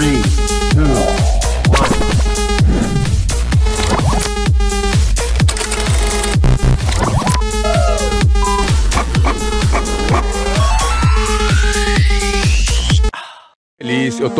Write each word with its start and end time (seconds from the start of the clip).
Three, 0.00 0.29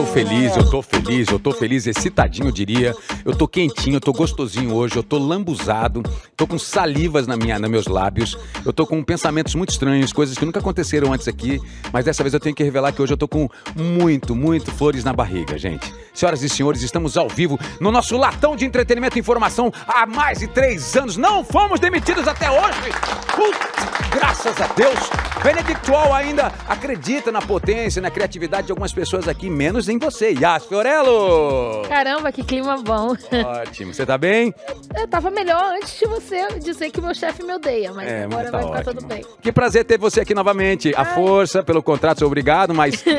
tô 0.00 0.06
feliz, 0.06 0.56
eu 0.56 0.70
tô 0.70 0.82
feliz, 0.82 1.28
eu 1.28 1.38
tô 1.38 1.52
feliz, 1.52 1.86
excitadinho, 1.86 2.48
eu 2.48 2.52
diria. 2.52 2.94
Eu 3.22 3.36
tô 3.36 3.46
quentinho, 3.46 3.96
eu 3.96 4.00
tô 4.00 4.12
gostosinho 4.12 4.74
hoje, 4.74 4.96
eu 4.96 5.02
tô 5.02 5.18
lambuzado, 5.18 6.02
tô 6.34 6.46
com 6.46 6.58
salivas 6.58 7.26
na 7.26 7.36
minha, 7.36 7.58
nos 7.58 7.70
meus 7.70 7.86
lábios, 7.86 8.38
eu 8.64 8.72
tô 8.72 8.86
com 8.86 9.02
pensamentos 9.04 9.54
muito 9.54 9.70
estranhos, 9.70 10.10
coisas 10.10 10.38
que 10.38 10.46
nunca 10.46 10.58
aconteceram 10.58 11.12
antes 11.12 11.28
aqui, 11.28 11.60
mas 11.92 12.06
dessa 12.06 12.22
vez 12.22 12.32
eu 12.32 12.40
tenho 12.40 12.54
que 12.54 12.64
revelar 12.64 12.92
que 12.92 13.02
hoje 13.02 13.12
eu 13.12 13.16
tô 13.16 13.28
com 13.28 13.46
muito, 13.76 14.34
muito 14.34 14.70
flores 14.72 15.04
na 15.04 15.12
barriga, 15.12 15.58
gente. 15.58 15.92
Senhoras 16.14 16.42
e 16.42 16.48
senhores, 16.48 16.80
estamos 16.80 17.18
ao 17.18 17.28
vivo 17.28 17.58
no 17.78 17.92
nosso 17.92 18.16
latão 18.16 18.56
de 18.56 18.64
entretenimento 18.64 19.18
e 19.18 19.20
informação 19.20 19.70
há 19.86 20.06
mais 20.06 20.38
de 20.38 20.46
três 20.46 20.96
anos. 20.96 21.18
Não 21.18 21.44
fomos 21.44 21.78
demitidos 21.78 22.26
até 22.26 22.50
hoje! 22.50 22.90
Putz, 23.36 24.10
graças 24.10 24.58
a 24.60 24.66
Deus! 24.68 25.29
Benedictual 25.42 26.12
ainda 26.12 26.52
acredita 26.68 27.32
na 27.32 27.40
potência, 27.40 28.02
na 28.02 28.10
criatividade 28.10 28.66
de 28.66 28.72
algumas 28.72 28.92
pessoas 28.92 29.26
aqui, 29.26 29.48
menos 29.48 29.88
em 29.88 29.98
você, 29.98 30.32
Yas 30.38 30.66
Fiorello! 30.66 31.82
Caramba, 31.88 32.30
que 32.30 32.42
clima 32.42 32.76
bom. 32.76 33.14
Ótimo, 33.62 33.94
você 33.94 34.04
tá 34.04 34.18
bem? 34.18 34.54
Eu 34.96 35.08
tava 35.08 35.30
melhor 35.30 35.62
antes 35.76 35.98
de 35.98 36.06
você 36.06 36.46
dizer 36.58 36.90
que 36.90 37.00
meu 37.00 37.14
chefe 37.14 37.42
me 37.42 37.54
odeia, 37.54 37.92
mas 37.92 38.06
É, 38.08 38.24
agora 38.24 38.42
mas 38.42 38.50
tá 38.50 38.58
vai 38.58 38.66
ficar 38.66 38.78
ótimo. 38.80 38.94
tudo 38.94 39.06
bem. 39.06 39.24
Que 39.40 39.50
prazer 39.50 39.84
ter 39.84 39.98
você 39.98 40.20
aqui 40.20 40.34
novamente. 40.34 40.92
A 40.94 41.04
força 41.06 41.62
pelo 41.62 41.82
contrato, 41.82 42.18
sou 42.18 42.26
obrigado, 42.26 42.74
mas. 42.74 43.02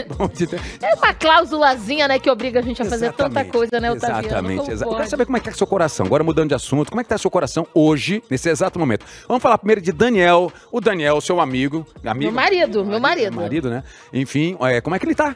É 0.82 0.96
uma 0.96 1.14
cláusulazinha, 1.14 2.08
né, 2.08 2.20
que 2.20 2.30
obriga 2.30 2.60
a 2.60 2.62
gente 2.62 2.82
a 2.82 2.86
fazer 2.86 3.12
tanta 3.14 3.24
Exatamente, 3.42 3.52
coisa, 3.52 3.80
né, 3.80 3.92
Otaviano? 3.92 4.28
Exatamente. 4.28 4.72
Exa- 4.72 4.86
quero 4.88 5.10
saber 5.10 5.26
como 5.26 5.38
é 5.38 5.40
que 5.40 5.50
tá 5.50 5.56
seu 5.56 5.68
coração. 5.68 6.06
Agora 6.06 6.24
mudando 6.24 6.50
de 6.50 6.56
assunto, 6.56 6.90
como 6.90 7.02
é 7.02 7.04
que 7.04 7.10
tá 7.10 7.18
seu 7.18 7.32
coração 7.32 7.68
hoje, 7.74 8.24
nesse 8.30 8.50
exato 8.50 8.78
momento? 8.80 9.06
Vamos 9.28 9.42
falar 9.42 9.58
primeiro 9.58 9.82
de 9.82 9.92
Daniel. 9.92 10.52
O 10.72 10.80
Daniel, 10.80 11.20
seu 11.22 11.40
amigo. 11.40 11.86
Amigo 12.12 12.32
Meu 12.32 12.42
marido, 12.42 12.86
meu 12.86 13.00
marido. 13.00 13.36
Marido, 13.36 13.70
né? 13.70 13.84
Enfim, 14.14 14.58
é, 14.62 14.80
como 14.82 14.96
é 14.96 15.00
que 15.00 15.06
ele 15.06 15.16
tá? 15.16 15.36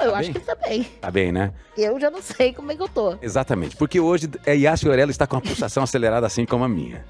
Eu 0.00 0.12
Tá 0.12 0.18
acho 0.18 0.30
bem? 0.30 0.32
que 0.32 0.38
ele 0.38 0.44
tá 0.44 0.54
bem. 0.68 0.82
Tá 1.00 1.10
bem, 1.10 1.32
né? 1.32 1.52
Eu 1.76 1.98
já 1.98 2.10
não 2.10 2.22
sei 2.22 2.52
como 2.52 2.70
é 2.70 2.76
que 2.76 2.82
eu 2.82 2.88
tô. 2.88 3.16
Exatamente. 3.20 3.76
Porque 3.76 3.98
hoje 3.98 4.28
é, 4.46 4.54
Yas 4.54 4.80
Fiorello 4.80 5.10
está 5.10 5.26
com 5.26 5.36
uma 5.36 5.42
pulsação 5.42 5.82
acelerada 5.84 6.26
assim 6.26 6.44
como 6.46 6.62
a 6.64 6.68
minha. 6.68 7.04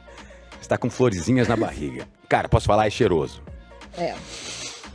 Está 0.61 0.79
com 0.79 0.89
florezinhas 0.89 1.47
na 1.49 1.57
barriga. 1.57 2.07
Cara, 2.29 2.49
posso 2.49 2.67
falar? 2.67 2.87
É 2.87 2.91
cheiroso. 2.91 3.43
É. 3.97 4.15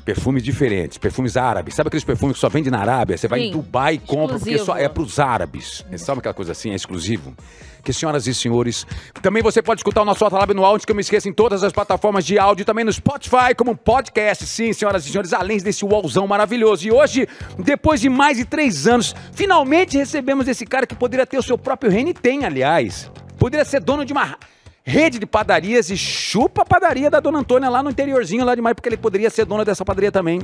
Perfumes 0.06 0.44
diferentes, 0.44 0.98
perfumes 0.98 1.38
árabes. 1.38 1.76
Sabe 1.76 1.88
aqueles 1.88 2.04
perfumes 2.04 2.36
que 2.36 2.42
só 2.42 2.50
vende 2.50 2.70
na 2.70 2.80
Arábia? 2.80 3.18
Você 3.18 3.28
vai 3.28 3.40
em 3.40 3.46
Sim. 3.46 3.52
Dubai 3.52 3.94
e 3.96 3.98
compra 4.00 4.38
porque 4.38 4.58
só 4.58 4.76
é 4.76 4.90
pros 4.90 5.18
árabes. 5.18 5.86
Sabe 5.98 6.20
aquela 6.20 6.34
coisa 6.34 6.52
assim, 6.52 6.72
é 6.72 6.76
exclusivo? 6.76 7.34
Que 7.82 7.92
senhoras 7.92 8.28
e 8.28 8.34
senhores, 8.34 8.88
também 9.22 9.44
você 9.44 9.62
pode 9.62 9.80
escutar 9.80 10.02
o 10.02 10.06
nosso 10.06 10.24
Lab 10.24 10.54
no 10.54 10.64
áudio, 10.64 10.86
que 10.86 10.92
eu 10.92 10.96
me 10.96 11.02
esqueço 11.02 11.28
em 11.28 11.34
todas 11.34 11.64
as 11.64 11.74
plataformas 11.74 12.26
de 12.26 12.40
áudio, 12.40 12.66
também 12.66 12.86
no 12.86 12.92
Spotify, 12.94 13.54
como 13.58 13.72
um 13.72 13.76
podcast. 13.76 14.46
Sim, 14.46 14.72
senhoras 14.72 15.06
e 15.06 15.10
senhores, 15.10 15.34
além 15.34 15.58
desse 15.58 15.84
wallzão 15.84 16.26
maravilhoso. 16.26 16.88
E 16.88 16.92
hoje, 16.92 17.28
depois 17.60 18.00
de 18.00 18.08
mais 18.08 18.38
de 18.38 18.46
três 18.46 18.88
anos, 18.88 19.14
finalmente 19.34 19.98
recebemos 19.98 20.48
esse 20.48 20.66
cara 20.66 20.88
que 20.88 20.96
poderia 20.96 21.26
ter 21.26 21.38
o 21.38 21.44
seu 21.44 21.58
próprio 21.58 21.92
reino 21.92 22.10
e 22.10 22.14
tem, 22.14 22.46
aliás. 22.46 23.12
Poderia 23.38 23.66
ser 23.66 23.82
dono 23.82 24.06
de 24.06 24.14
uma 24.14 24.38
rede 24.84 25.18
de 25.18 25.26
padarias 25.26 25.90
e 25.90 25.98
chupa 25.98 26.64
a 26.64 26.66
padaria 26.66 27.10
da 27.10 27.20
Dona 27.20 27.40
Antônia 27.40 27.70
lá 27.70 27.82
no 27.82 27.90
interiorzinho 27.90 28.44
lá 28.44 28.54
de 28.54 28.62
Maio, 28.62 28.76
porque 28.76 28.90
ele 28.90 28.98
poderia 28.98 29.30
ser 29.30 29.46
dono 29.46 29.64
dessa 29.64 29.86
padaria 29.86 30.12
também. 30.12 30.42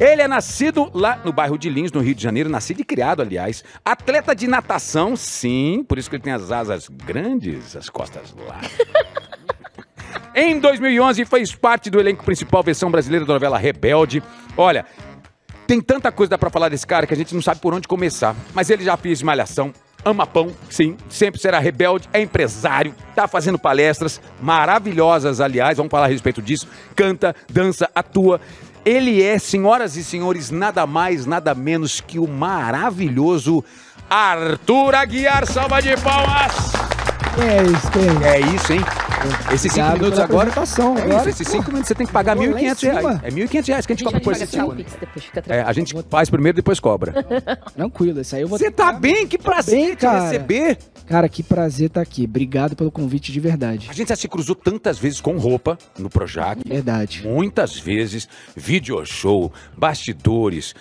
Ele 0.00 0.22
é 0.22 0.28
nascido 0.28 0.90
lá 0.94 1.20
no 1.24 1.32
bairro 1.32 1.58
de 1.58 1.68
Lins, 1.68 1.92
no 1.92 2.00
Rio 2.00 2.14
de 2.14 2.22
Janeiro, 2.22 2.48
nascido 2.48 2.80
e 2.80 2.84
criado, 2.84 3.20
aliás. 3.20 3.62
Atleta 3.84 4.34
de 4.34 4.48
natação, 4.48 5.14
sim, 5.14 5.84
por 5.86 5.98
isso 5.98 6.08
que 6.08 6.16
ele 6.16 6.22
tem 6.22 6.32
as 6.32 6.50
asas 6.50 6.88
grandes, 6.88 7.76
as 7.76 7.90
costas 7.90 8.34
largas. 8.46 8.72
Em 10.34 10.58
2011 10.58 11.24
fez 11.26 11.54
parte 11.54 11.90
do 11.90 12.00
elenco 12.00 12.24
principal 12.24 12.62
versão 12.62 12.90
brasileira 12.90 13.26
da 13.26 13.34
novela 13.34 13.58
Rebelde. 13.58 14.22
Olha, 14.56 14.86
tem 15.66 15.80
tanta 15.80 16.10
coisa 16.10 16.38
pra 16.38 16.50
falar 16.50 16.70
desse 16.70 16.86
cara 16.86 17.06
que 17.06 17.12
a 17.12 17.16
gente 17.16 17.34
não 17.34 17.42
sabe 17.42 17.60
por 17.60 17.74
onde 17.74 17.86
começar. 17.86 18.34
Mas 18.54 18.70
ele 18.70 18.84
já 18.84 18.96
fez 18.96 19.22
malhação, 19.22 19.72
ama 20.04 20.26
pão, 20.26 20.52
sim, 20.68 20.96
sempre 21.08 21.40
será 21.40 21.58
rebelde, 21.58 22.08
é 22.12 22.20
empresário, 22.20 22.94
tá 23.14 23.28
fazendo 23.28 23.58
palestras 23.58 24.20
maravilhosas, 24.40 25.40
aliás, 25.40 25.76
vamos 25.76 25.90
falar 25.90 26.06
a 26.06 26.08
respeito 26.08 26.42
disso. 26.42 26.66
Canta, 26.94 27.34
dança, 27.50 27.90
atua. 27.94 28.40
Ele 28.84 29.22
é, 29.22 29.38
senhoras 29.38 29.96
e 29.96 30.02
senhores, 30.02 30.50
nada 30.50 30.86
mais, 30.86 31.24
nada 31.24 31.54
menos 31.54 32.00
que 32.00 32.18
o 32.18 32.26
maravilhoso 32.26 33.64
Arthur 34.10 34.94
Aguiar. 34.94 35.46
Salva 35.46 35.80
de 35.80 35.96
palmas! 35.98 37.01
É 37.38 37.62
isso, 37.62 37.90
que 37.90 38.24
É 38.26 38.40
isso, 38.40 38.72
hein? 38.72 38.80
Esses 39.52 39.72
cinco 39.72 39.86
Obrigado 39.86 39.94
minutos 39.94 40.18
pela 40.18 40.24
agora. 40.24 40.50
É 40.50 41.02
agora, 41.02 41.30
esses 41.30 41.46
cinco 41.48 41.68
minutos 41.70 41.88
você 41.88 41.94
tem 41.94 42.06
que 42.06 42.12
pagar 42.12 42.36
em 42.36 42.40
1.500 42.40 42.54
reais. 42.58 42.78
cima. 42.78 43.20
É 43.22 43.30
1.500 43.30 43.66
reais 43.68 43.86
que 43.86 43.92
a 43.92 43.96
gente 43.96 44.04
cobra 44.04 44.20
por 44.20 44.32
paga 44.32 44.44
esses 44.44 44.54
só 44.54 44.62
o 44.62 44.70
cinco. 44.70 44.76
Pix 44.76 44.96
depois, 45.00 45.24
fica 45.24 45.42
É, 45.48 45.62
a 45.62 45.72
gente 45.72 45.94
faz 46.10 46.28
primeiro, 46.28 46.56
depois 46.56 46.80
cobra. 46.80 47.12
Tranquilo, 47.74 48.20
isso 48.20 48.34
aí 48.34 48.42
eu 48.42 48.48
vou 48.48 48.58
Você 48.58 48.70
tá 48.70 48.92
bem? 48.92 49.26
Que 49.26 49.38
prazer 49.38 49.76
bem, 49.76 49.90
te 49.94 50.00
cara. 50.00 50.24
receber. 50.24 50.78
Cara, 51.06 51.28
que 51.28 51.42
prazer 51.42 51.86
estar 51.86 52.00
aqui. 52.00 52.24
Obrigado 52.24 52.74
pelo 52.74 52.90
convite 52.90 53.32
de 53.32 53.40
verdade. 53.40 53.86
A 53.88 53.92
gente 53.94 54.08
já 54.08 54.16
se 54.16 54.28
cruzou 54.28 54.54
tantas 54.54 54.98
vezes 54.98 55.20
com 55.20 55.36
roupa 55.38 55.78
no 55.98 56.10
Projac. 56.10 56.60
Verdade. 56.66 57.22
Muitas 57.26 57.78
vezes, 57.78 58.28
video 58.56 59.04
show, 59.06 59.52
bastidores, 59.76 60.74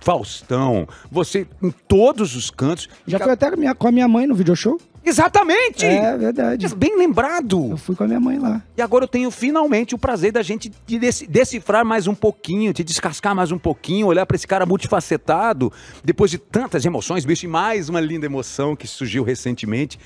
Faustão, 0.00 0.86
você 1.10 1.46
em 1.62 1.70
todos 1.70 2.36
os 2.36 2.50
cantos. 2.50 2.88
Já 3.06 3.18
fui 3.18 3.32
até 3.32 3.48
com 3.48 3.54
a 3.54 3.58
minha, 3.58 3.74
com 3.74 3.88
a 3.88 3.92
minha 3.92 4.08
mãe 4.08 4.26
no 4.26 4.34
video 4.34 4.54
show? 4.54 4.78
Exatamente! 5.04 5.84
É 5.86 6.16
verdade. 6.16 6.68
Bem 6.76 6.96
lembrado. 6.98 7.68
Eu 7.70 7.76
fui 7.76 7.94
com 7.96 8.04
a 8.04 8.06
minha 8.06 8.20
mãe 8.20 8.38
lá. 8.38 8.62
E 8.76 8.82
agora 8.82 9.04
eu 9.04 9.08
tenho 9.08 9.30
finalmente 9.30 9.94
o 9.94 9.98
prazer 9.98 10.32
da 10.32 10.42
gente 10.42 10.70
de 10.86 10.98
deci- 10.98 11.26
decifrar 11.26 11.84
mais 11.84 12.06
um 12.06 12.14
pouquinho, 12.14 12.72
de 12.74 12.84
descascar 12.84 13.34
mais 13.34 13.50
um 13.50 13.58
pouquinho, 13.58 14.06
olhar 14.06 14.26
pra 14.26 14.34
esse 14.34 14.46
cara 14.46 14.66
multifacetado, 14.66 15.72
depois 16.04 16.30
de 16.30 16.38
tantas 16.38 16.84
emoções, 16.84 17.24
bicho, 17.24 17.46
e 17.46 17.48
mais 17.48 17.88
uma 17.88 18.00
linda 18.00 18.26
emoção 18.26 18.76
que 18.76 18.86
surgiu 18.86 19.22
recentemente. 19.24 19.98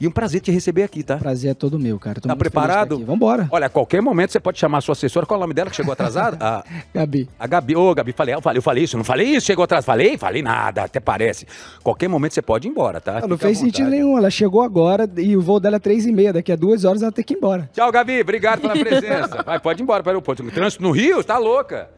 E 0.00 0.08
um 0.08 0.10
prazer 0.10 0.40
te 0.40 0.50
receber 0.50 0.82
aqui, 0.82 1.02
tá? 1.02 1.18
Prazer 1.18 1.50
é 1.50 1.54
todo 1.54 1.78
meu, 1.78 1.98
cara. 1.98 2.20
Tô 2.20 2.26
Tá 2.28 2.34
preparado? 2.34 2.94
aqui. 2.94 3.04
Vambora. 3.04 3.46
Olha, 3.50 3.66
a 3.66 3.68
qualquer 3.68 4.00
momento 4.00 4.32
você 4.32 4.40
pode 4.40 4.58
chamar 4.58 4.78
a 4.78 4.80
sua 4.80 4.92
assessora. 4.92 5.26
Qual 5.26 5.36
é 5.36 5.38
o 5.38 5.42
nome 5.42 5.52
dela 5.52 5.68
que 5.68 5.76
chegou 5.76 5.92
atrasada? 5.92 6.38
A, 6.40 6.64
Gabi. 6.94 7.28
a 7.38 7.46
Gabi. 7.46 7.76
Ô, 7.76 7.94
Gabi, 7.94 8.12
falei, 8.12 8.34
eu 8.34 8.40
falei, 8.40 8.58
eu 8.58 8.62
falei 8.62 8.84
isso, 8.84 8.96
não 8.96 9.04
falei 9.04 9.26
isso, 9.28 9.46
chegou 9.46 9.62
atrás. 9.62 9.84
Falei, 9.84 10.16
falei 10.16 10.40
nada, 10.42 10.84
até 10.84 11.00
parece. 11.00 11.46
Qualquer 11.82 12.08
momento 12.08 12.32
você 12.32 12.40
pode 12.40 12.66
ir 12.66 12.70
embora, 12.70 12.98
tá? 12.98 13.20
Não, 13.20 13.28
não 13.28 13.38
fez 13.38 13.58
sentido 13.58 13.90
nenhum. 13.90 14.16
Ela 14.16 14.30
chegou 14.30 14.62
agora 14.62 15.06
e 15.18 15.36
o 15.36 15.42
voo 15.42 15.60
dela 15.60 15.76
é 15.76 15.78
três 15.80 16.06
e 16.06 16.12
meia. 16.12 16.32
Daqui 16.32 16.50
a 16.50 16.56
duas 16.56 16.84
horas 16.86 17.02
ela 17.02 17.12
tem 17.12 17.22
que 17.24 17.34
ir 17.34 17.36
embora. 17.36 17.68
Tchau, 17.74 17.92
Gabi. 17.92 18.22
Obrigado 18.22 18.60
pela 18.62 18.72
presença. 18.74 19.42
Vai, 19.44 19.60
pode 19.60 19.80
ir 19.80 19.84
embora 19.84 20.02
para 20.02 20.10
o 20.10 20.12
aeroporto. 20.12 20.42
Trânsito 20.50 20.82
no 20.82 20.92
Rio, 20.92 21.22
tá 21.22 21.36
louca. 21.36 21.90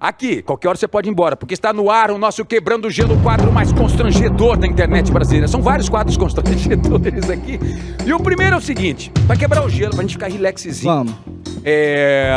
Aqui, 0.00 0.40
qualquer 0.40 0.68
hora 0.68 0.78
você 0.78 0.88
pode 0.88 1.08
ir 1.08 1.12
embora, 1.12 1.36
porque 1.36 1.52
está 1.52 1.72
no 1.74 1.90
ar 1.90 2.10
o 2.10 2.16
nosso 2.16 2.42
Quebrando 2.44 2.86
o 2.86 2.90
Gelo, 2.90 3.14
o 3.14 3.22
quadro 3.22 3.52
mais 3.52 3.70
constrangedor 3.70 4.56
da 4.56 4.66
internet 4.66 5.12
brasileira. 5.12 5.46
São 5.46 5.60
vários 5.60 5.90
quadros 5.90 6.16
constrangedores 6.18 7.28
aqui. 7.28 7.58
E 8.06 8.12
o 8.14 8.18
primeiro 8.18 8.54
é 8.54 8.58
o 8.58 8.62
seguinte: 8.62 9.12
pra 9.26 9.36
quebrar 9.36 9.62
o 9.64 9.68
gelo, 9.68 9.90
pra 9.92 10.00
gente 10.02 10.14
ficar 10.14 10.28
relaxzinho. 10.30 10.90
Vamos. 10.90 11.14
É, 11.62 12.32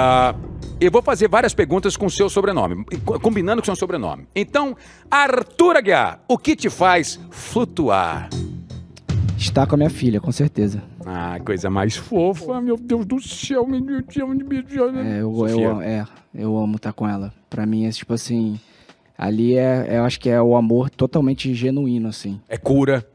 Eu 0.81 0.91
vou 0.91 1.01
fazer 1.01 1.29
várias 1.29 1.53
perguntas 1.53 1.95
com 1.95 2.07
o 2.07 2.11
seu 2.11 2.29
sobrenome, 2.29 2.83
co- 3.05 3.17
combinando 3.21 3.61
com 3.61 3.63
o 3.63 3.65
seu 3.65 3.75
sobrenome. 3.77 4.27
Então, 4.35 4.75
Arthur 5.09 5.77
Aguiar, 5.77 6.19
o 6.27 6.37
que 6.37 6.57
te 6.57 6.69
faz 6.69 7.17
flutuar? 7.31 8.27
Está 9.43 9.67
com 9.67 9.75
a 9.75 9.77
minha 9.77 9.89
filha, 9.89 10.21
com 10.21 10.31
certeza. 10.31 10.81
Ah, 11.05 11.37
coisa 11.45 11.69
mais 11.69 11.97
fofa, 11.97 12.61
meu 12.61 12.77
Deus 12.77 13.05
do 13.05 13.21
céu, 13.21 13.67
meu 13.67 13.81
Deus 13.81 14.03
do 14.05 14.13
céu. 14.13 14.29
É, 15.05 15.21
eu, 15.21 15.35
Sofia. 15.35 15.63
eu, 15.65 15.81
é, 15.81 16.05
eu 16.33 16.57
amo 16.57 16.77
estar 16.77 16.93
com 16.93 17.07
ela. 17.07 17.33
Pra 17.49 17.65
mim 17.65 17.85
é 17.85 17.91
tipo 17.91 18.13
assim. 18.13 18.57
Ali 19.17 19.57
é, 19.57 19.97
eu 19.97 20.03
acho 20.05 20.19
que 20.19 20.29
é 20.29 20.41
o 20.41 20.55
amor 20.55 20.89
totalmente 20.89 21.53
genuíno, 21.53 22.07
assim. 22.07 22.39
É 22.47 22.57
cura, 22.57 23.05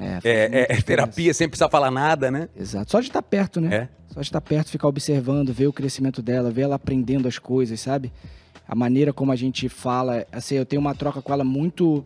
É, 0.00 0.18
é, 0.24 0.60
é- 0.62 0.66
é 0.76 0.82
terapia 0.82 1.32
sem 1.32 1.48
precisar 1.48 1.70
falar 1.70 1.90
nada, 1.92 2.30
né? 2.30 2.48
Exato. 2.54 2.90
Só 2.90 3.00
de 3.00 3.06
estar 3.06 3.22
perto, 3.22 3.60
né? 3.60 3.74
É. 3.74 3.88
Só 4.08 4.20
de 4.20 4.26
estar 4.26 4.40
perto, 4.40 4.68
ficar 4.70 4.88
observando, 4.88 5.52
ver 5.52 5.68
o 5.68 5.72
crescimento 5.72 6.20
dela, 6.20 6.50
ver 6.50 6.62
ela 6.62 6.74
aprendendo 6.74 7.28
as 7.28 7.38
coisas, 7.38 7.80
sabe? 7.80 8.12
A 8.68 8.74
maneira 8.74 9.12
como 9.12 9.30
a 9.32 9.36
gente 9.36 9.68
fala, 9.68 10.26
assim, 10.32 10.56
eu 10.56 10.66
tenho 10.66 10.80
uma 10.80 10.94
troca 10.94 11.22
com 11.22 11.32
ela 11.32 11.44
muito, 11.44 12.04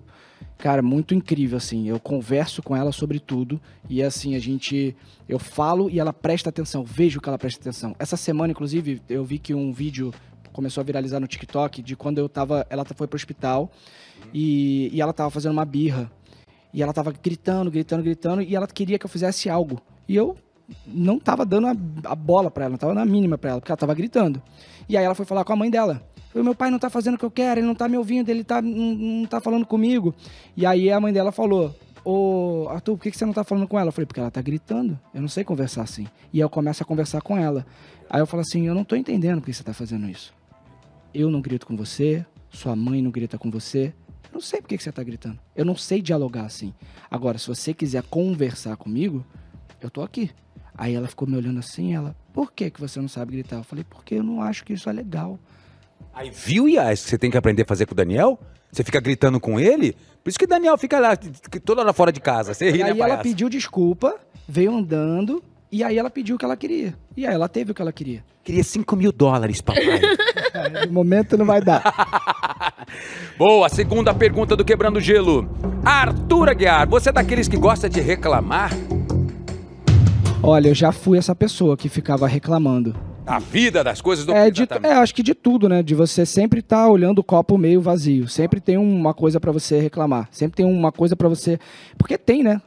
cara, 0.61 0.83
muito 0.83 1.15
incrível, 1.15 1.57
assim. 1.57 1.89
Eu 1.89 1.99
converso 1.99 2.63
com 2.63 2.77
ela 2.77 2.93
sobre 2.93 3.19
tudo 3.19 3.61
e, 3.89 4.03
assim, 4.03 4.35
a 4.35 4.39
gente, 4.39 4.95
eu 5.29 5.39
falo 5.39 5.91
e 5.91 5.99
ela 5.99 6.13
presta 6.13 6.51
atenção, 6.51 6.85
vejo 6.85 7.21
que 7.21 7.29
ela 7.29 7.39
presta 7.39 7.61
atenção. 7.61 7.97
Essa 7.99 8.17
semana, 8.17 8.51
inclusive, 8.53 9.01
eu 9.09 9.25
vi 9.25 9.39
que 9.39 9.55
um 9.55 9.73
vídeo 9.73 10.13
começou 10.53 10.83
a 10.83 10.85
viralizar 10.85 11.19
no 11.19 11.27
TikTok 11.27 11.83
de 11.83 11.97
quando 11.97 12.19
eu 12.19 12.29
tava, 12.29 12.67
ela 12.69 12.85
foi 12.85 13.07
pro 13.07 13.17
hospital 13.17 13.71
e, 14.35 14.91
e 14.93 15.01
ela 15.01 15.13
tava 15.13 15.31
fazendo 15.31 15.53
uma 15.53 15.65
birra. 15.65 16.11
E 16.73 16.83
ela 16.83 16.93
tava 16.93 17.11
gritando, 17.11 17.71
gritando, 17.71 18.03
gritando, 18.03 18.43
e 18.43 18.55
ela 18.55 18.67
queria 18.67 18.99
que 18.99 19.05
eu 19.05 19.11
fizesse 19.11 19.51
algo. 19.51 19.81
E 20.07 20.15
eu 20.15 20.37
não 20.87 21.19
tava 21.19 21.45
dando 21.45 21.67
a, 21.67 21.75
a 22.05 22.15
bola 22.15 22.51
pra 22.51 22.65
ela, 22.65 22.73
não 22.73 22.79
tava 22.79 22.95
na 22.95 23.05
mínima 23.05 23.37
pra 23.37 23.51
ela, 23.51 23.61
porque 23.61 23.73
ela 23.73 23.77
tava 23.77 23.95
gritando. 23.95 24.41
E 24.89 24.97
aí 24.97 25.05
ela 25.05 25.15
foi 25.15 25.27
falar 25.27 25.45
com 25.45 25.53
a 25.53 25.57
mãe 25.57 25.71
dela. 25.71 26.03
Meu 26.35 26.55
pai 26.55 26.71
não 26.71 26.79
tá 26.79 26.89
fazendo 26.89 27.15
o 27.15 27.19
que 27.19 27.25
eu 27.25 27.31
quero, 27.31 27.61
ele 27.61 27.67
não 27.67 27.75
tá 27.75 27.89
me 27.89 27.97
ouvindo, 27.97 28.29
ele 28.29 28.45
tá, 28.45 28.63
não, 28.63 28.95
não 28.95 29.27
tá 29.27 29.41
falando 29.41 29.67
comigo. 29.67 30.15
E 30.57 30.65
aí 30.65 30.91
a 30.91 31.01
mãe 31.01 31.13
dela 31.13 31.33
falou, 31.33 31.75
ô 32.05 32.69
Arthur, 32.71 32.97
por 32.97 33.03
que, 33.03 33.11
que 33.11 33.17
você 33.17 33.27
não 33.27 33.33
tá 33.33 33.43
falando 33.43 33.67
com 33.67 33.79
ela? 33.79 33.89
Eu 33.89 33.93
falei, 33.93 34.07
porque 34.07 34.21
ela 34.21 34.31
tá 34.31 34.41
gritando, 34.41 34.99
eu 35.13 35.21
não 35.21 35.29
sei 35.29 35.43
conversar 35.43 35.83
assim. 35.83 36.07
E 36.33 36.39
eu 36.39 36.49
começo 36.49 36.83
a 36.83 36.87
conversar 36.87 37.21
com 37.21 37.37
ela. 37.37 37.67
Aí 38.09 38.21
eu 38.21 38.27
falo 38.27 38.43
assim, 38.43 38.67
eu 38.67 38.75
não 38.75 38.85
tô 38.85 38.95
entendendo 38.95 39.41
por 39.41 39.47
que 39.47 39.53
você 39.53 39.65
tá 39.65 39.75
fazendo 39.75 40.09
isso. 40.09 40.33
Eu 41.13 41.31
não 41.31 41.41
grito 41.41 41.67
com 41.67 41.77
você, 41.77 42.25
sua 42.49 42.77
mãe 42.77 43.03
não 43.03 43.11
grita 43.11 43.37
com 43.37 43.51
você. 43.51 43.93
Eu 44.25 44.35
não 44.35 44.41
sei 44.41 44.61
por 44.61 44.69
que, 44.69 44.77
que 44.77 44.83
você 44.85 44.93
tá 44.93 45.03
gritando. 45.03 45.39
Eu 45.57 45.65
não 45.65 45.75
sei 45.75 46.01
dialogar 46.01 46.45
assim. 46.45 46.73
Agora, 47.11 47.39
se 47.39 47.49
você 47.49 47.75
quiser 47.75 48.05
conversar 48.05 48.77
comigo, 48.77 49.27
eu 49.81 49.91
tô 49.91 50.03
aqui. 50.03 50.31
Aí 50.77 50.95
ela 50.95 51.09
ficou 51.09 51.27
me 51.27 51.37
olhando 51.37 51.59
assim, 51.59 51.95
ela, 51.95 52.17
por 52.33 52.53
que, 52.53 52.71
que 52.71 52.81
você 52.81 53.01
não 53.01 53.09
sabe 53.09 53.33
gritar? 53.33 53.57
Eu 53.57 53.65
falei, 53.65 53.85
porque 53.85 54.15
eu 54.15 54.23
não 54.23 54.41
acho 54.41 54.65
que 54.65 54.73
isso 54.73 54.89
é 54.89 54.93
legal. 54.93 55.39
Aí 56.15 56.31
viu, 56.31 56.69
Iás, 56.69 57.03
que 57.05 57.11
você 57.11 57.19
tem 57.19 57.31
que 57.31 57.37
aprender 57.37 57.63
a 57.63 57.67
fazer 57.67 57.87
com 57.87 57.93
o 57.93 57.97
Daniel? 57.97 58.39
Você 58.73 58.85
fica 58.85 59.01
gritando 59.01 59.41
com 59.41 59.59
ele? 59.59 59.97
Por 60.23 60.29
isso 60.31 60.39
que 60.39 60.45
o 60.45 60.49
Daniel 60.49 60.77
fica 60.79 60.99
lá, 61.01 61.17
toda 61.65 61.81
hora 61.83 61.93
fora 61.93 62.13
de 62.13 62.21
casa. 62.21 62.53
Você 62.55 62.71
ri, 62.71 62.79
E 62.79 62.83
né, 62.83 62.85
aí 62.85 62.91
ela 62.91 62.99
palhaço? 63.09 63.23
pediu 63.23 63.49
desculpa, 63.49 64.15
veio 64.49 64.75
andando, 64.77 65.43
e 65.73 65.83
aí 65.83 65.99
ela 65.99 66.11
pediu 66.11 66.37
o 66.37 66.39
que 66.39 66.45
ela 66.45 66.57
queria. 66.57 66.95
E 67.17 67.27
aí 67.27 67.35
ela 67.35 67.49
teve 67.49 67.73
o 67.73 67.75
que 67.75 67.81
ela 67.83 67.93
queria. 67.93 68.23
Queria 68.45 68.63
5 68.65 68.97
mil 68.97 69.13
dólares, 69.13 69.61
papai. 69.61 70.01
No 70.87 70.93
momento 70.93 71.39
não 71.39 71.47
vai 71.47 71.61
dar. 71.63 71.81
Boa, 73.39 73.69
segunda 73.69 74.13
pergunta 74.13 74.57
do 74.57 74.65
Quebrando 74.65 75.01
Gelo. 75.01 75.49
Arthur 75.85 76.49
Aguiar, 76.51 76.89
você 76.89 77.09
é 77.09 77.13
daqueles 77.13 77.47
que 77.49 77.57
gosta 77.57 77.89
de 77.89 78.01
reclamar? 78.01 78.71
Olha, 80.43 80.69
eu 80.69 80.75
já 80.75 80.91
fui 80.91 81.17
essa 81.19 81.35
pessoa 81.35 81.77
que 81.77 81.89
ficava 81.89 82.27
reclamando. 82.27 82.95
A 83.31 83.39
vida 83.39 83.85
das 83.85 84.01
coisas 84.01 84.25
do 84.27 84.33
É, 84.33 84.51
de, 84.51 84.67
é, 84.83 84.93
acho 84.95 85.15
que 85.15 85.23
de 85.23 85.35
tudo, 85.35 85.69
né? 85.69 85.83
De 85.83 85.95
você 85.95 86.27
sempre 86.27 86.59
estar 86.61 86.89
olhando 86.89 87.21
o 87.21 87.25
copo 87.25 87.57
meio 87.57 87.81
vazio. 87.81 88.27
Sempre 88.29 88.61
tem 88.61 88.77
uma 88.77 89.15
coisa 89.15 89.39
pra 89.39 89.53
você 89.53 89.79
reclamar. 89.81 90.29
Sempre 90.33 90.57
tem 90.57 90.67
uma 90.67 90.91
coisa 90.91 91.15
pra 91.15 91.29
você. 91.29 91.59
Porque 91.97 92.19
tem, 92.19 92.43
né? 92.43 92.61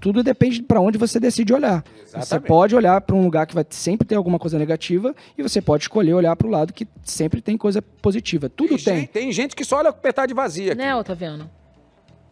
Tudo 0.00 0.22
depende 0.22 0.62
pra 0.62 0.80
onde 0.80 0.98
você 0.98 1.18
decide 1.18 1.54
olhar. 1.54 1.82
Você 2.04 2.18
Exatamente. 2.18 2.46
pode 2.48 2.76
olhar 2.76 3.00
pra 3.00 3.16
um 3.16 3.22
lugar 3.24 3.46
que 3.46 3.54
vai 3.54 3.64
sempre 3.70 4.06
ter 4.06 4.16
alguma 4.16 4.38
coisa 4.38 4.58
negativa 4.58 5.14
e 5.38 5.42
você 5.42 5.62
pode 5.62 5.84
escolher 5.84 6.12
olhar 6.12 6.36
pro 6.36 6.50
lado 6.50 6.74
que 6.74 6.86
sempre 7.02 7.40
tem 7.40 7.56
coisa 7.56 7.80
positiva. 7.80 8.50
Tudo 8.50 8.76
tem, 8.76 8.78
tem. 8.84 8.96
gente- 8.98 9.08
tem 9.10 9.32
gente 9.32 9.56
que 9.56 9.64
só 9.64 9.78
olha 9.78 9.92
com 9.92 10.06
metade 10.06 10.34
vazia. 10.34 10.72
aqui. 10.72 10.78
Né, 10.82 10.94
Otaviano? 10.94 11.50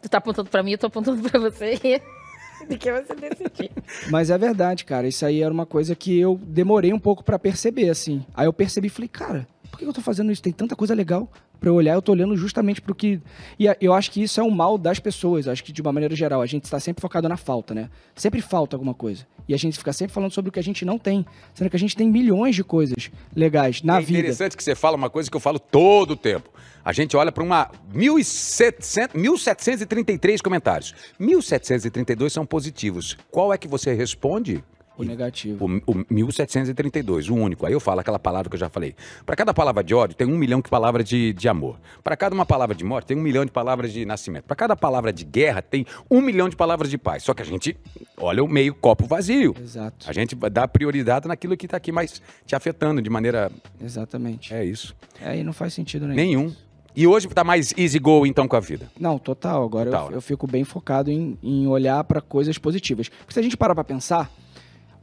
Tu 0.03 0.09
tá 0.11 0.19
apontando 0.19 0.51
pra 0.51 0.63
mim, 0.63 0.73
eu 0.73 0.79
tô 0.79 0.87
apontando 0.89 1.23
pra 1.31 1.41
você. 1.41 1.79
De 2.69 2.79
que 2.79 2.93
você 2.93 3.15
decidir. 3.15 3.71
Mas 4.11 4.31
é 4.31 4.39
verdade, 4.39 4.85
cara. 4.85 5.09
Isso 5.09 5.25
aí 5.25 5.43
era 5.43 5.53
uma 5.53 5.67
coisa 5.67 5.95
que 5.95 6.19
eu 6.19 6.39
demorei 6.43 6.93
um 6.93 6.99
pouco 6.99 7.25
pra 7.25 7.39
perceber, 7.39 7.89
assim. 7.91 8.25
Aí 8.35 8.47
eu 8.47 8.53
percebi 8.53 8.87
e 8.87 8.91
falei, 8.91 9.09
cara, 9.09 9.47
por 9.71 9.79
que 9.79 9.85
eu 9.85 9.93
tô 9.93 10.01
fazendo 10.01 10.31
isso? 10.33 10.43
Tem 10.43 10.53
tanta 10.53 10.75
coisa 10.75 10.95
legal 10.95 11.31
pra 11.59 11.69
eu 11.69 11.75
olhar. 11.75 11.95
Eu 11.95 12.03
tô 12.03 12.13
olhando 12.13 12.37
justamente 12.37 12.81
pro 12.81 12.95
que. 12.95 13.21
E 13.59 13.67
eu 13.81 13.93
acho 13.95 14.11
que 14.11 14.23
isso 14.23 14.41
é 14.41 14.43
um 14.43 14.51
mal 14.51 14.77
das 14.77 14.99
pessoas. 14.99 15.47
Acho 15.47 15.63
que 15.63 15.73
de 15.73 15.81
uma 15.81 15.93
maneira 15.93 16.15
geral, 16.15 16.43
a 16.43 16.47
gente 16.47 16.65
está 16.65 16.81
sempre 16.81 17.01
focado 17.01 17.29
na 17.29 17.37
falta, 17.37 17.75
né? 17.75 17.89
Sempre 18.15 18.41
falta 18.41 18.77
alguma 18.77 18.95
coisa. 18.95 19.27
E 19.49 19.55
a 19.55 19.57
gente 19.57 19.79
fica 19.79 19.93
sempre 19.93 20.13
falando 20.13 20.33
sobre 20.33 20.49
o 20.49 20.53
que 20.53 20.61
a 20.61 20.63
gente 20.63 20.85
não 20.85 20.99
tem. 20.99 21.25
Sendo 21.55 21.71
que 21.71 21.77
a 21.77 21.79
gente 21.79 21.97
tem 21.97 22.09
milhões 22.11 22.55
de 22.55 22.65
coisas 22.65 23.11
legais 23.35 23.83
na 23.83 23.99
é 23.99 24.01
vida. 24.01 24.19
interessante 24.19 24.57
que 24.57 24.63
você 24.63 24.75
fala 24.75 24.97
uma 24.97 25.11
coisa 25.11 25.31
que 25.31 25.37
eu 25.37 25.41
falo 25.41 25.59
todo 25.59 26.13
o 26.13 26.17
tempo. 26.17 26.51
A 26.85 26.93
gente 26.93 27.17
olha 27.17 27.31
para 27.31 27.43
uma 27.45 27.71
1.700 27.95 29.11
1.733 29.15 30.41
comentários. 30.43 30.95
1.732 31.21 32.31
são 32.31 32.47
positivos. 32.47 33.17
Qual 33.31 33.53
é 33.53 33.59
que 33.59 33.69
você 33.69 33.93
responde? 33.93 34.65
O 35.01 35.05
negativo. 35.05 35.65
O, 35.87 35.93
o 35.93 36.05
1732, 36.11 37.29
o 37.29 37.35
único. 37.35 37.67
Aí 37.67 37.73
eu 37.73 37.81
falo 37.81 38.01
aquela 38.01 38.19
palavra 38.19 38.49
que 38.49 38.55
eu 38.57 38.61
já 38.61 38.69
falei. 38.69 38.95
Para 39.25 39.37
cada 39.37 39.55
palavra 39.55 39.83
de 39.83 39.95
ódio, 39.95 40.17
tem 40.17 40.27
um 40.27 40.37
milhão 40.37 40.61
de 40.61 40.69
palavras 40.69 41.09
de, 41.09 41.33
de 41.33 41.49
amor. 41.49 41.79
Para 42.03 42.17
cada 42.17 42.35
uma 42.35 42.47
palavra 42.47 42.75
de 42.75 42.85
morte, 42.85 43.07
tem 43.07 43.17
um 43.17 43.21
milhão 43.23 43.45
de 43.45 43.51
palavras 43.51 43.93
de 43.93 44.05
nascimento. 44.05 44.45
Para 44.45 44.57
cada 44.57 44.77
palavra 44.77 45.13
de 45.13 45.25
guerra, 45.25 45.63
tem 45.63 45.87
um 46.11 46.21
milhão 46.21 46.49
de 46.49 46.57
palavras 46.57 46.91
de 46.91 46.99
paz. 46.99 47.23
Só 47.23 47.35
que 47.35 47.43
a 47.43 47.47
gente 47.47 47.77
olha 48.17 48.43
o 48.43 48.49
meio 48.49 48.75
copo 48.75 49.07
vazio. 49.07 49.55
Exato. 49.61 50.07
A 50.09 50.13
gente 50.13 50.35
dá 50.35 50.67
prioridade 50.69 51.27
naquilo 51.29 51.57
que 51.57 51.67
está 51.67 51.77
aqui 51.77 51.93
mais 51.93 52.21
te 52.47 52.55
afetando 52.55 53.01
de 53.03 53.11
maneira. 53.11 53.51
Exatamente. 53.83 54.53
É 54.55 54.65
isso. 54.65 54.95
É, 55.23 55.37
e 55.39 55.43
não 55.43 55.53
faz 55.53 55.75
sentido 55.75 56.07
nenhum. 56.07 56.17
Nenhum. 56.17 56.55
E 56.95 57.07
hoje 57.07 57.29
tá 57.29 57.45
mais 57.45 57.73
easy 57.79 58.01
go, 58.01 58.27
então, 58.27 58.49
com 58.49 58.57
a 58.57 58.61
vida. 58.61 58.91
Não, 58.99 59.17
total. 59.17 59.63
Agora 59.65 59.89
eu- 59.89 59.93
Total, 59.93 60.07
eu, 60.09 60.15
né? 60.17 60.21
fico 60.21 60.47
bem 60.47 60.65
focado 60.65 61.09
em, 61.11 61.39
em 61.41 61.67
olhar 61.69 62.03
para 62.03 62.21
coisas 62.21 62.59
positivas. 62.59 63.09
Porque 63.09 63.33
se 63.33 63.39
a 63.39 63.43
gente 63.43 63.57
parar 63.57 63.77
para 63.77 63.85
pensar, 63.85 64.29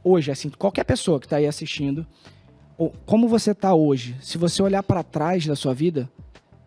hoje, 0.02 0.30
assim, 0.30 0.50
qualquer 0.50 0.84
pessoa 0.84 1.18
que 1.20 1.26
está 1.26 1.36
aí 1.36 1.46
assistindo, 1.46 2.06
como 3.04 3.28
você 3.28 3.50
está 3.50 3.74
hoje, 3.74 4.16
se 4.20 4.38
você 4.38 4.62
olhar 4.62 4.82
para 4.82 5.02
trás 5.02 5.46
da 5.46 5.56
sua 5.56 5.74
vida, 5.74 6.08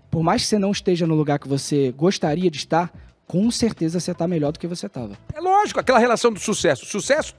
por 0.09 0.21
mais 0.21 0.41
que 0.41 0.49
você 0.49 0.59
não 0.59 0.71
esteja 0.71 1.07
no 1.07 1.15
lugar 1.15 1.39
que 1.39 1.47
você 1.47 1.91
gostaria 1.91 2.51
de 2.51 2.57
estar, 2.57 2.91
com 3.25 3.49
certeza 3.49 3.99
você 3.99 4.11
está 4.11 4.27
melhor 4.27 4.51
do 4.51 4.59
que 4.59 4.67
você 4.67 4.87
estava. 4.87 5.17
É 5.33 5.39
lógico, 5.39 5.79
aquela 5.79 5.99
relação 5.99 6.33
do 6.33 6.39
sucesso. 6.39 6.85
Sucesso 6.85 7.33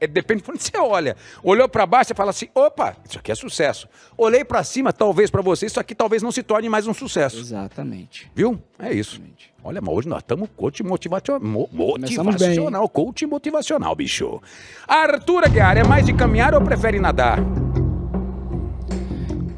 é, 0.00 0.06
depende 0.06 0.42
de 0.42 0.50
onde 0.50 0.62
você 0.62 0.76
olha. 0.78 1.16
Olhou 1.42 1.68
pra 1.68 1.84
baixo 1.86 2.12
e 2.12 2.14
fala 2.14 2.30
assim: 2.30 2.48
opa, 2.54 2.96
isso 3.08 3.18
aqui 3.18 3.32
é 3.32 3.34
sucesso. 3.34 3.88
Olhei 4.16 4.44
pra 4.44 4.62
cima, 4.64 4.92
talvez 4.92 5.30
pra 5.30 5.42
você, 5.42 5.66
isso 5.66 5.78
aqui 5.80 5.94
talvez 5.94 6.22
não 6.22 6.30
se 6.32 6.42
torne 6.42 6.68
mais 6.68 6.86
um 6.86 6.94
sucesso. 6.94 7.38
Exatamente. 7.38 8.30
Viu? 8.34 8.60
É 8.78 8.92
isso. 8.92 9.16
Exatamente. 9.16 9.52
Olha, 9.64 9.80
mas 9.80 9.94
hoje 9.94 10.08
nós 10.08 10.18
estamos 10.22 10.48
coach 10.56 10.82
motivacional. 10.82 11.42
mo-? 11.46 11.68
Motivacional, 11.72 12.88
coach 12.88 13.26
motivacional, 13.26 13.94
bicho. 13.94 14.40
Arthur 14.86 15.44
Aguiar, 15.44 15.76
é 15.76 15.84
mais 15.84 16.06
de 16.06 16.12
caminhar 16.14 16.54
ou 16.54 16.60
prefere 16.60 16.98
nadar? 17.00 17.38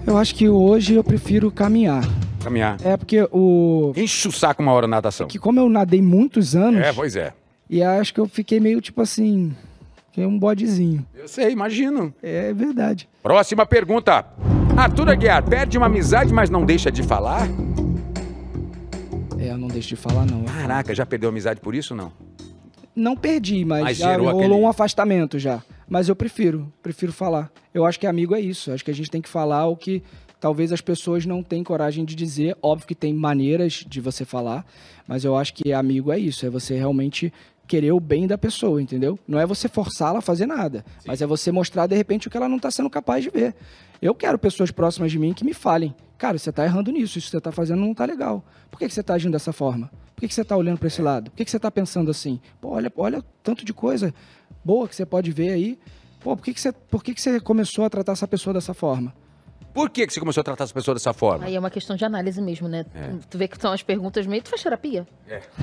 Eu 0.06 0.16
acho 0.16 0.34
que 0.34 0.48
hoje 0.48 0.94
eu 0.94 1.04
prefiro 1.04 1.50
caminhar. 1.52 2.02
Caminhar. 2.42 2.78
É 2.82 2.96
porque 2.96 3.22
o. 3.30 3.92
Enche 3.96 4.26
o 4.26 4.32
saco 4.32 4.62
uma 4.62 4.72
hora 4.72 4.86
na 4.86 4.96
natação. 4.96 5.28
Que 5.28 5.38
como 5.38 5.60
eu 5.60 5.68
nadei 5.68 6.00
muitos 6.00 6.56
anos, 6.56 6.80
É, 6.80 6.92
pois 6.92 7.14
é. 7.14 7.32
e 7.68 7.82
acho 7.82 8.14
que 8.14 8.18
eu 8.20 8.26
fiquei 8.26 8.58
meio 8.58 8.80
tipo 8.80 9.02
assim. 9.02 9.54
Que 10.12 10.20
é 10.22 10.26
um 10.26 10.38
bodezinho. 10.38 11.06
Eu 11.14 11.28
sei, 11.28 11.50
imagino. 11.52 12.12
É 12.22 12.52
verdade. 12.52 13.08
Próxima 13.22 13.64
pergunta. 13.64 14.24
Arthur 14.76 15.08
Aguiar, 15.10 15.42
perde 15.44 15.76
uma 15.78 15.86
amizade, 15.86 16.32
mas 16.32 16.50
não 16.50 16.64
deixa 16.64 16.90
de 16.90 17.02
falar? 17.02 17.46
É, 19.38 19.50
eu 19.50 19.58
não 19.58 19.68
deixo 19.68 19.88
de 19.90 19.96
falar, 19.96 20.26
não. 20.26 20.44
Caraca, 20.44 20.94
já 20.94 21.06
perdeu 21.06 21.28
amizade 21.28 21.60
por 21.60 21.74
isso 21.74 21.94
não? 21.94 22.12
Não 22.94 23.16
perdi, 23.16 23.64
mas, 23.64 23.82
Mas 23.82 23.96
já 23.98 24.16
rolou 24.16 24.40
aquele- 24.40 24.54
um 24.54 24.68
afastamento 24.68 25.38
já. 25.38 25.62
Mas 25.88 26.08
eu 26.08 26.16
prefiro, 26.16 26.72
prefiro 26.82 27.12
falar. 27.12 27.50
Eu 27.72 27.84
acho 27.84 27.98
que 27.98 28.06
amigo 28.06 28.34
é 28.34 28.40
isso. 28.40 28.72
Acho 28.72 28.84
que 28.84 28.90
a 28.90 28.94
gente 28.94 29.10
tem 29.10 29.22
que 29.22 29.28
falar 29.28 29.66
o 29.66 29.76
que 29.76 30.02
talvez 30.40 30.72
as 30.72 30.80
pessoas 30.80 31.24
não 31.24 31.42
tenham 31.42 31.64
coragem 31.64 32.04
de 32.04 32.14
dizer. 32.14 32.56
Óbvio 32.62 32.86
que 32.86 32.94
tem 32.94 33.14
maneiras 33.14 33.84
de 33.88 34.00
você 34.00 34.24
falar, 34.24 34.64
mas 35.06 35.24
eu 35.24 35.36
acho 35.36 35.54
que 35.54 35.72
amigo 35.72 36.12
é 36.12 36.18
isso. 36.18 36.44
É 36.44 36.50
você 36.50 36.76
realmente 36.76 37.32
querer 37.70 37.92
o 37.92 38.00
bem 38.00 38.26
da 38.26 38.36
pessoa, 38.36 38.82
entendeu? 38.82 39.16
Não 39.28 39.38
é 39.38 39.46
você 39.46 39.68
forçá-la 39.68 40.18
a 40.18 40.22
fazer 40.22 40.44
nada, 40.44 40.84
mas 41.06 41.22
é 41.22 41.26
você 41.26 41.52
mostrar 41.52 41.86
de 41.86 41.94
repente 41.94 42.26
o 42.26 42.30
que 42.30 42.36
ela 42.36 42.48
não 42.48 42.56
está 42.56 42.68
sendo 42.68 42.90
capaz 42.90 43.22
de 43.22 43.30
ver. 43.30 43.54
Eu 44.02 44.12
quero 44.12 44.36
pessoas 44.40 44.72
próximas 44.72 45.12
de 45.12 45.20
mim 45.20 45.32
que 45.32 45.44
me 45.44 45.54
falem. 45.54 45.94
Cara, 46.18 46.36
você 46.36 46.50
tá 46.50 46.64
errando 46.64 46.90
nisso, 46.90 47.16
isso 47.16 47.28
que 47.28 47.30
você 47.30 47.40
tá 47.40 47.52
fazendo 47.52 47.80
não 47.80 47.94
tá 47.94 48.04
legal. 48.04 48.44
Por 48.72 48.76
que, 48.76 48.88
que 48.88 48.92
você 48.92 49.04
tá 49.04 49.14
agindo 49.14 49.30
dessa 49.30 49.52
forma? 49.52 49.88
Por 50.16 50.22
que, 50.22 50.26
que 50.26 50.34
você 50.34 50.44
tá 50.44 50.56
olhando 50.56 50.78
para 50.78 50.88
esse 50.88 51.00
lado? 51.00 51.30
Por 51.30 51.36
que, 51.36 51.44
que 51.44 51.50
você 51.50 51.60
tá 51.60 51.70
pensando 51.70 52.10
assim? 52.10 52.40
Pô, 52.60 52.70
olha, 52.70 52.92
olha 52.96 53.24
tanto 53.40 53.64
de 53.64 53.72
coisa 53.72 54.12
boa 54.64 54.88
que 54.88 54.96
você 54.96 55.06
pode 55.06 55.30
ver 55.30 55.50
aí. 55.50 55.78
Pô, 56.18 56.36
por 56.36 56.44
que, 56.44 56.52
que, 56.52 56.60
você, 56.60 56.72
por 56.72 57.04
que, 57.04 57.14
que 57.14 57.22
você 57.22 57.38
começou 57.38 57.84
a 57.84 57.90
tratar 57.90 58.12
essa 58.12 58.26
pessoa 58.26 58.52
dessa 58.52 58.74
forma? 58.74 59.14
Por 59.72 59.88
que, 59.90 60.06
que 60.06 60.12
você 60.12 60.20
começou 60.20 60.40
a 60.40 60.44
tratar 60.44 60.64
essa 60.64 60.74
pessoa 60.74 60.94
dessa 60.94 61.12
forma? 61.12 61.46
Aí 61.46 61.54
é 61.54 61.58
uma 61.58 61.70
questão 61.70 61.96
de 61.96 62.04
análise 62.04 62.40
mesmo, 62.40 62.68
né? 62.68 62.84
É. 62.94 63.10
Tu 63.28 63.38
vê 63.38 63.46
que 63.48 63.60
são 63.60 63.72
as 63.72 63.82
perguntas 63.82 64.26
meio. 64.26 64.42
Tu 64.42 64.50
faz 64.50 64.62
terapia? 64.62 65.06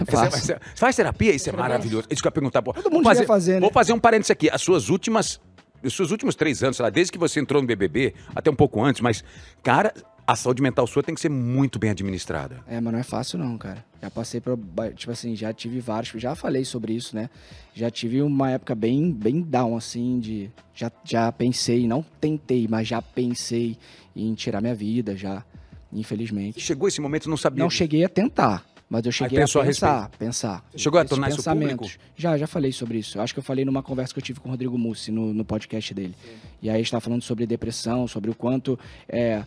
Você, 0.05 0.53
você 0.53 0.59
faz 0.75 0.95
terapia? 0.95 1.33
Isso 1.33 1.49
é 1.49 1.53
maravilhoso. 1.53 2.07
Isso 2.09 2.21
que 2.21 2.27
eu 2.27 2.29
ia 2.29 2.33
perguntar. 2.33 2.61
Todo 2.61 2.91
mundo 2.91 3.09
devia 3.09 3.25
fazer, 3.25 3.53
né? 3.55 3.59
Vou 3.59 3.71
fazer 3.71 3.93
um 3.93 3.99
parênteses 3.99 4.31
aqui. 4.31 4.49
As 4.49 4.61
suas 4.61 4.89
últimas... 4.89 5.39
Os 5.83 5.95
seus 5.95 6.09
últimos 6.09 6.35
três 6.35 6.63
anos, 6.63 6.77
sei 6.77 6.83
lá, 6.83 6.89
desde 6.89 7.11
que 7.11 7.19
você 7.19 7.39
entrou 7.39 7.61
no 7.61 7.67
BBB, 7.67 8.15
até 8.35 8.49
um 8.49 8.55
pouco 8.55 8.83
antes, 8.83 8.99
mas, 8.99 9.23
cara, 9.61 9.93
a 10.27 10.35
saúde 10.35 10.61
mental 10.61 10.85
sua 10.85 11.01
tem 11.01 11.15
que 11.15 11.21
ser 11.21 11.29
muito 11.29 11.79
bem 11.79 11.89
administrada. 11.89 12.57
É, 12.67 12.81
mas 12.81 12.91
não 12.91 12.99
é 12.99 13.03
fácil 13.03 13.39
não, 13.39 13.57
cara. 13.57 13.83
Já 14.01 14.11
passei 14.11 14.41
por, 14.41 14.59
tipo 14.93 15.09
assim, 15.09 15.33
já 15.37 15.53
tive 15.53 15.79
vários, 15.79 16.21
já 16.21 16.35
falei 16.35 16.65
sobre 16.65 16.91
isso, 16.91 17.15
né? 17.15 17.29
Já 17.73 17.89
tive 17.89 18.21
uma 18.21 18.51
época 18.51 18.75
bem, 18.75 19.09
bem 19.09 19.41
down, 19.41 19.77
assim, 19.77 20.19
de... 20.19 20.51
Já, 20.75 20.91
já 21.05 21.31
pensei, 21.31 21.87
não 21.87 22.05
tentei, 22.19 22.67
mas 22.67 22.89
já 22.89 23.01
pensei 23.01 23.77
em 24.13 24.33
tirar 24.33 24.59
minha 24.59 24.75
vida, 24.75 25.15
já, 25.15 25.45
infelizmente. 25.93 26.59
Chegou 26.59 26.89
esse 26.89 26.99
momento, 26.99 27.29
não 27.29 27.37
sabia. 27.37 27.63
Não 27.63 27.69
cheguei 27.69 28.03
a 28.03 28.09
tentar, 28.09 28.65
mas 28.89 29.05
eu 29.05 29.13
cheguei 29.13 29.37
a 29.37 29.41
pensou 29.41 29.61
a 29.61 29.65
pensar, 29.65 30.09
pensar. 30.19 30.65
Chegou 30.75 30.99
a 30.99 31.05
tornar 31.05 31.29
isso 31.29 31.37
pensamentos. 31.37 31.93
público? 31.93 32.13
Já, 32.17 32.37
já 32.37 32.47
falei 32.47 32.73
sobre 32.73 32.97
isso. 32.97 33.17
Eu 33.17 33.21
acho 33.21 33.33
que 33.33 33.39
eu 33.39 33.43
falei 33.43 33.63
numa 33.63 33.81
conversa 33.81 34.13
que 34.13 34.19
eu 34.19 34.23
tive 34.23 34.41
com 34.41 34.49
o 34.49 34.51
Rodrigo 34.51 34.77
Mussi 34.77 35.09
no, 35.09 35.33
no 35.33 35.45
podcast 35.45 35.93
dele. 35.93 36.13
E 36.61 36.69
aí 36.69 36.75
a 36.75 36.77
gente 36.77 36.87
estava 36.87 37.01
falando 37.01 37.21
sobre 37.21 37.45
depressão, 37.45 38.07
sobre 38.09 38.29
o 38.29 38.35
quanto 38.35 38.77
é 39.07 39.43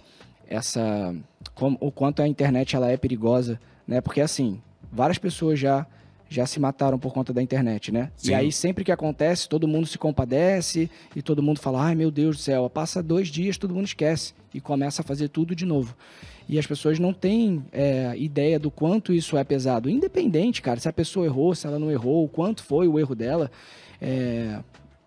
essa, 0.50 1.14
como, 1.54 1.78
o 1.80 1.90
quanto 1.90 2.20
a 2.20 2.28
internet 2.28 2.76
ela 2.76 2.90
é 2.90 2.96
perigosa, 2.96 3.58
né? 3.86 4.00
Porque 4.00 4.20
assim, 4.20 4.60
várias 4.92 5.16
pessoas 5.16 5.58
já 5.58 5.86
já 6.32 6.46
se 6.46 6.60
mataram 6.60 6.96
por 6.96 7.12
conta 7.12 7.32
da 7.32 7.42
internet, 7.42 7.90
né? 7.90 8.12
Sim. 8.16 8.30
E 8.30 8.34
aí, 8.34 8.52
sempre 8.52 8.84
que 8.84 8.92
acontece, 8.92 9.48
todo 9.48 9.66
mundo 9.66 9.88
se 9.88 9.98
compadece 9.98 10.88
e 11.14 11.20
todo 11.20 11.42
mundo 11.42 11.58
fala: 11.58 11.82
ai 11.82 11.96
meu 11.96 12.08
Deus 12.08 12.36
do 12.36 12.42
céu, 12.42 12.70
passa 12.70 13.02
dois 13.02 13.26
dias, 13.28 13.58
todo 13.58 13.74
mundo 13.74 13.86
esquece 13.86 14.32
e 14.54 14.60
começa 14.60 15.02
a 15.02 15.04
fazer 15.04 15.28
tudo 15.28 15.56
de 15.56 15.66
novo. 15.66 15.96
E 16.48 16.56
as 16.58 16.66
pessoas 16.66 17.00
não 17.00 17.12
têm 17.12 17.64
é, 17.72 18.12
ideia 18.16 18.60
do 18.60 18.70
quanto 18.70 19.12
isso 19.12 19.36
é 19.36 19.42
pesado. 19.42 19.90
Independente, 19.90 20.62
cara, 20.62 20.78
se 20.78 20.88
a 20.88 20.92
pessoa 20.92 21.26
errou, 21.26 21.54
se 21.54 21.66
ela 21.66 21.78
não 21.78 21.90
errou, 21.90 22.24
o 22.24 22.28
quanto 22.28 22.62
foi 22.62 22.86
o 22.86 22.98
erro 22.98 23.14
dela, 23.14 23.50
é, 24.00 24.60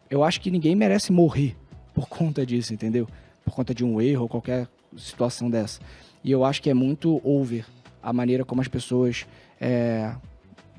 eu 0.09 0.23
acho 0.23 0.41
que 0.41 0.51
ninguém 0.51 0.75
merece 0.75 1.11
morrer 1.11 1.55
por 1.93 2.07
conta 2.07 2.45
disso, 2.45 2.73
entendeu? 2.73 3.07
Por 3.45 3.53
conta 3.53 3.73
de 3.73 3.83
um 3.83 4.01
erro 4.01 4.23
ou 4.23 4.29
qualquer 4.29 4.67
situação 4.97 5.49
dessa. 5.49 5.79
E 6.23 6.31
eu 6.31 6.43
acho 6.45 6.61
que 6.61 6.69
é 6.69 6.73
muito 6.73 7.19
over 7.23 7.65
a 8.01 8.11
maneira 8.13 8.43
como 8.45 8.61
as 8.61 8.67
pessoas 8.67 9.25
é, 9.59 10.13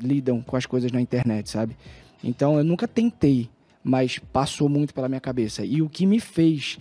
lidam 0.00 0.40
com 0.42 0.56
as 0.56 0.66
coisas 0.66 0.90
na 0.92 1.00
internet, 1.00 1.49
sabe? 1.50 1.76
Então 2.23 2.56
eu 2.59 2.64
nunca 2.64 2.87
tentei, 2.88 3.49
mas 3.83 4.18
passou 4.18 4.68
muito 4.68 4.94
pela 4.94 5.09
minha 5.09 5.21
cabeça. 5.21 5.64
E 5.64 5.83
o 5.83 5.88
que 5.88 6.06
me 6.06 6.21
fez 6.21 6.78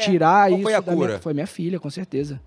tirar 0.00 0.48
qual 0.48 0.58
isso 0.58 0.62
foi 0.62 0.74
a 0.74 0.80
da 0.80 0.92
minha- 0.92 1.06
cura? 1.06 1.18
foi 1.20 1.34
minha 1.34 1.46
filha, 1.46 1.78
com 1.80 1.90
certeza. 1.90 2.40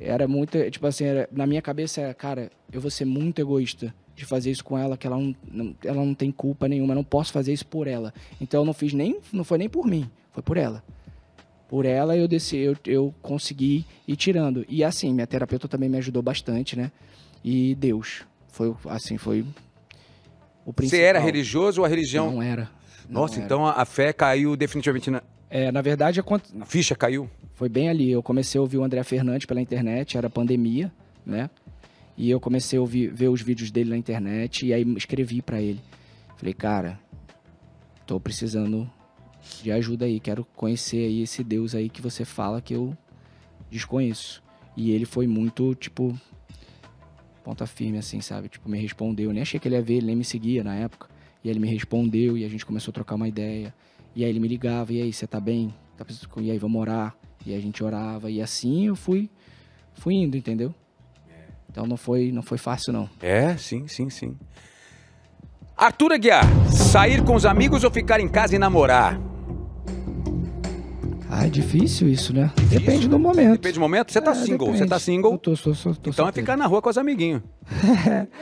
Era 0.00 0.26
muito, 0.26 0.58
tipo 0.70 0.86
assim, 0.86 1.04
era- 1.04 1.28
na 1.30 1.46
minha 1.46 1.62
cabeça 1.62 2.00
era, 2.00 2.14
cara, 2.14 2.50
eu 2.72 2.80
vou 2.80 2.90
ser 2.90 3.04
muito 3.04 3.38
egoísta 3.40 3.94
de 4.16 4.24
fazer 4.24 4.50
isso 4.50 4.64
com 4.64 4.76
ela, 4.76 4.96
que 4.96 5.06
ela 5.06 5.16
não, 5.16 5.34
não- 5.50 5.74
ela 5.84 6.04
não 6.04 6.14
tem 6.14 6.30
culpa 6.30 6.66
nenhuma, 6.68 6.92
eu 6.92 6.96
não 6.96 7.04
posso 7.04 7.32
fazer 7.32 7.52
isso 7.52 7.66
por 7.66 7.86
ela. 7.86 8.12
Então 8.40 8.60
eu 8.62 8.64
não 8.64 8.72
fiz 8.72 8.92
nem, 8.92 9.18
não 9.32 9.44
foi 9.44 9.58
nem 9.58 9.68
por 9.68 9.86
mim, 9.86 10.10
foi 10.32 10.42
por 10.42 10.56
ela. 10.56 10.82
Por 11.72 11.86
ela 11.86 12.14
eu 12.14 12.28
desci, 12.28 12.58
eu, 12.58 12.76
eu 12.84 13.14
consegui 13.22 13.86
ir 14.06 14.14
tirando. 14.14 14.62
E 14.68 14.84
assim, 14.84 15.10
minha 15.14 15.26
terapeuta 15.26 15.66
também 15.66 15.88
me 15.88 15.96
ajudou 15.96 16.22
bastante, 16.22 16.76
né? 16.76 16.92
E 17.42 17.74
Deus, 17.76 18.26
foi 18.48 18.74
assim, 18.90 19.16
foi 19.16 19.40
o 19.40 19.46
Você 20.66 20.72
principal. 20.74 21.00
era 21.00 21.18
religioso 21.18 21.80
ou 21.80 21.86
a 21.86 21.88
religião? 21.88 22.30
Não 22.30 22.42
era. 22.42 22.70
não 23.08 23.22
Nossa, 23.22 23.36
era. 23.36 23.44
então 23.46 23.66
a, 23.66 23.72
a 23.80 23.86
fé 23.86 24.12
caiu 24.12 24.54
definitivamente 24.54 25.10
na. 25.10 25.22
É, 25.48 25.72
na 25.72 25.80
verdade, 25.80 26.20
é 26.20 26.22
quant- 26.22 26.44
A 26.60 26.66
ficha 26.66 26.94
caiu? 26.94 27.26
Foi 27.54 27.70
bem 27.70 27.88
ali. 27.88 28.10
Eu 28.12 28.22
comecei 28.22 28.58
a 28.58 28.60
ouvir 28.60 28.76
o 28.76 28.84
André 28.84 29.02
Fernandes 29.02 29.46
pela 29.46 29.58
internet, 29.62 30.18
era 30.18 30.28
pandemia, 30.28 30.92
né? 31.24 31.48
E 32.18 32.28
eu 32.30 32.38
comecei 32.38 32.78
a 32.78 32.82
ouvir, 32.82 33.08
ver 33.14 33.28
os 33.28 33.40
vídeos 33.40 33.70
dele 33.70 33.88
na 33.88 33.96
internet 33.96 34.66
e 34.66 34.74
aí 34.74 34.82
escrevi 34.98 35.40
pra 35.40 35.58
ele. 35.62 35.80
Falei, 36.36 36.52
cara, 36.52 37.00
tô 38.06 38.20
precisando 38.20 38.86
de 39.62 39.72
ajuda 39.72 40.04
aí, 40.04 40.20
quero 40.20 40.44
conhecer 40.56 40.98
aí 41.06 41.22
esse 41.22 41.42
Deus 41.42 41.74
aí 41.74 41.88
que 41.88 42.00
você 42.00 42.24
fala 42.24 42.60
que 42.60 42.74
eu 42.74 42.96
desconheço. 43.70 44.42
E 44.76 44.90
ele 44.90 45.04
foi 45.04 45.26
muito, 45.26 45.74
tipo, 45.74 46.18
ponta 47.44 47.66
firme, 47.66 47.98
assim, 47.98 48.20
sabe? 48.20 48.48
Tipo, 48.48 48.68
me 48.68 48.78
respondeu. 48.80 49.30
Eu 49.30 49.34
nem 49.34 49.42
achei 49.42 49.58
que 49.60 49.68
ele 49.68 49.74
ia 49.74 49.82
ver, 49.82 49.94
ele 49.94 50.06
nem 50.06 50.16
me 50.16 50.24
seguia 50.24 50.62
na 50.64 50.74
época. 50.74 51.08
E 51.44 51.50
ele 51.50 51.58
me 51.58 51.68
respondeu 51.68 52.36
e 52.38 52.44
a 52.44 52.48
gente 52.48 52.64
começou 52.64 52.90
a 52.92 52.94
trocar 52.94 53.16
uma 53.16 53.28
ideia. 53.28 53.74
E 54.14 54.24
aí 54.24 54.30
ele 54.30 54.40
me 54.40 54.48
ligava, 54.48 54.92
e 54.92 55.02
aí, 55.02 55.12
você 55.12 55.26
tá 55.26 55.40
bem? 55.40 55.74
Tá 55.96 56.04
precisando- 56.04 56.40
E 56.40 56.50
aí, 56.50 56.58
vamos 56.58 56.80
orar. 56.80 57.14
E 57.44 57.54
a 57.54 57.60
gente 57.60 57.82
orava. 57.82 58.30
E 58.30 58.40
assim 58.40 58.86
eu 58.86 58.94
fui, 58.96 59.28
fui 59.94 60.14
indo, 60.14 60.36
entendeu? 60.36 60.72
Então 61.68 61.86
não 61.86 61.96
foi, 61.96 62.30
não 62.30 62.42
foi 62.42 62.58
fácil, 62.58 62.92
não. 62.92 63.08
É, 63.20 63.56
sim, 63.56 63.88
sim, 63.88 64.08
sim. 64.10 64.36
Arthur 65.76 66.12
Aguiar, 66.12 66.44
sair 66.70 67.24
com 67.24 67.34
os 67.34 67.44
amigos 67.46 67.82
ou 67.82 67.90
ficar 67.90 68.20
em 68.20 68.28
casa 68.28 68.54
e 68.54 68.58
namorar? 68.58 69.18
Ah, 71.34 71.46
é 71.46 71.48
difícil 71.48 72.10
isso, 72.10 72.34
né? 72.34 72.50
Depende 72.68 73.08
do 73.08 73.18
momento. 73.18 73.52
Depende 73.52 73.74
do 73.74 73.80
momento. 73.80 74.12
Você 74.12 74.20
tá 74.20 74.32
É, 74.32 74.34
single, 74.34 74.66
você 74.66 74.72
depende. 74.84 74.90
tá 74.90 74.96
Eu 74.96 75.00
single. 75.00 75.38
tô, 75.38 75.56
tô, 75.56 75.72
tô, 75.72 75.94
tô 75.94 76.10
Então 76.10 76.28
é 76.28 76.32
ficar 76.32 76.58
na 76.58 76.66
rua 76.66 76.82
com 76.82 76.90
os 76.90 76.98
amiguinhos. 76.98 77.40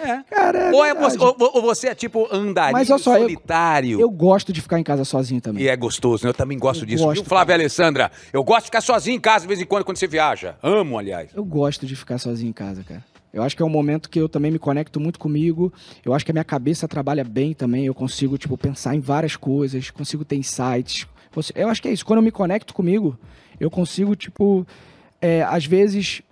é. 0.04 0.24
Cara, 0.28 0.58
é 0.58 0.72
Ou, 0.72 0.84
é 0.84 0.92
você, 0.92 1.16
ou, 1.20 1.36
ou 1.38 1.62
você 1.62 1.86
é 1.88 1.94
tipo 1.94 2.26
andarilho 2.34 2.72
Mas 2.72 2.88
só, 2.88 2.94
eu- 2.94 2.98
solitário. 2.98 4.00
Eu 4.00 4.10
gosto 4.10 4.52
de 4.52 4.60
ficar 4.60 4.80
em 4.80 4.82
casa 4.82 5.04
sozinho 5.04 5.40
também. 5.40 5.62
E 5.62 5.68
é 5.68 5.76
gostoso, 5.76 6.24
né? 6.24 6.30
Eu 6.30 6.34
também 6.34 6.58
gosto 6.58 6.82
Eu 6.82 6.86
disso. 6.88 7.04
gosto, 7.04 7.20
Viu, 7.20 7.28
Flávia 7.28 7.54
Alessandra? 7.54 8.10
Eu 8.32 8.42
gosto 8.42 8.62
de 8.62 8.66
ficar 8.66 8.80
sozinho 8.80 9.16
em 9.16 9.20
casa 9.20 9.42
de 9.42 9.48
vez 9.48 9.60
em 9.60 9.64
quando, 9.64 9.84
quando 9.84 9.96
você 9.96 10.08
viaja. 10.08 10.56
Amo, 10.60 10.98
aliás. 10.98 11.30
Eu 11.32 11.44
gosto 11.44 11.86
de 11.86 11.94
ficar 11.94 12.18
sozinho 12.18 12.50
em 12.50 12.52
casa, 12.52 12.82
cara. 12.82 13.04
Eu 13.32 13.42
acho 13.42 13.56
que 13.56 13.62
é 13.62 13.66
um 13.66 13.70
momento 13.70 14.10
que 14.10 14.20
eu 14.20 14.28
também 14.28 14.50
me 14.50 14.58
conecto 14.58 14.98
muito 14.98 15.18
comigo. 15.18 15.72
Eu 16.04 16.12
acho 16.12 16.24
que 16.24 16.32
a 16.32 16.34
minha 16.34 16.44
cabeça 16.44 16.88
trabalha 16.88 17.22
bem 17.22 17.54
também. 17.54 17.86
Eu 17.86 17.94
consigo, 17.94 18.36
tipo, 18.36 18.58
pensar 18.58 18.94
em 18.94 19.00
várias 19.00 19.36
coisas, 19.36 19.90
consigo 19.90 20.24
ter 20.24 20.36
insights. 20.36 21.06
Eu 21.54 21.68
acho 21.68 21.80
que 21.80 21.88
é 21.88 21.92
isso. 21.92 22.04
Quando 22.04 22.18
eu 22.18 22.24
me 22.24 22.32
conecto 22.32 22.74
comigo, 22.74 23.16
eu 23.58 23.70
consigo, 23.70 24.16
tipo, 24.16 24.66
é, 25.20 25.42
às 25.42 25.64
vezes, 25.64 26.22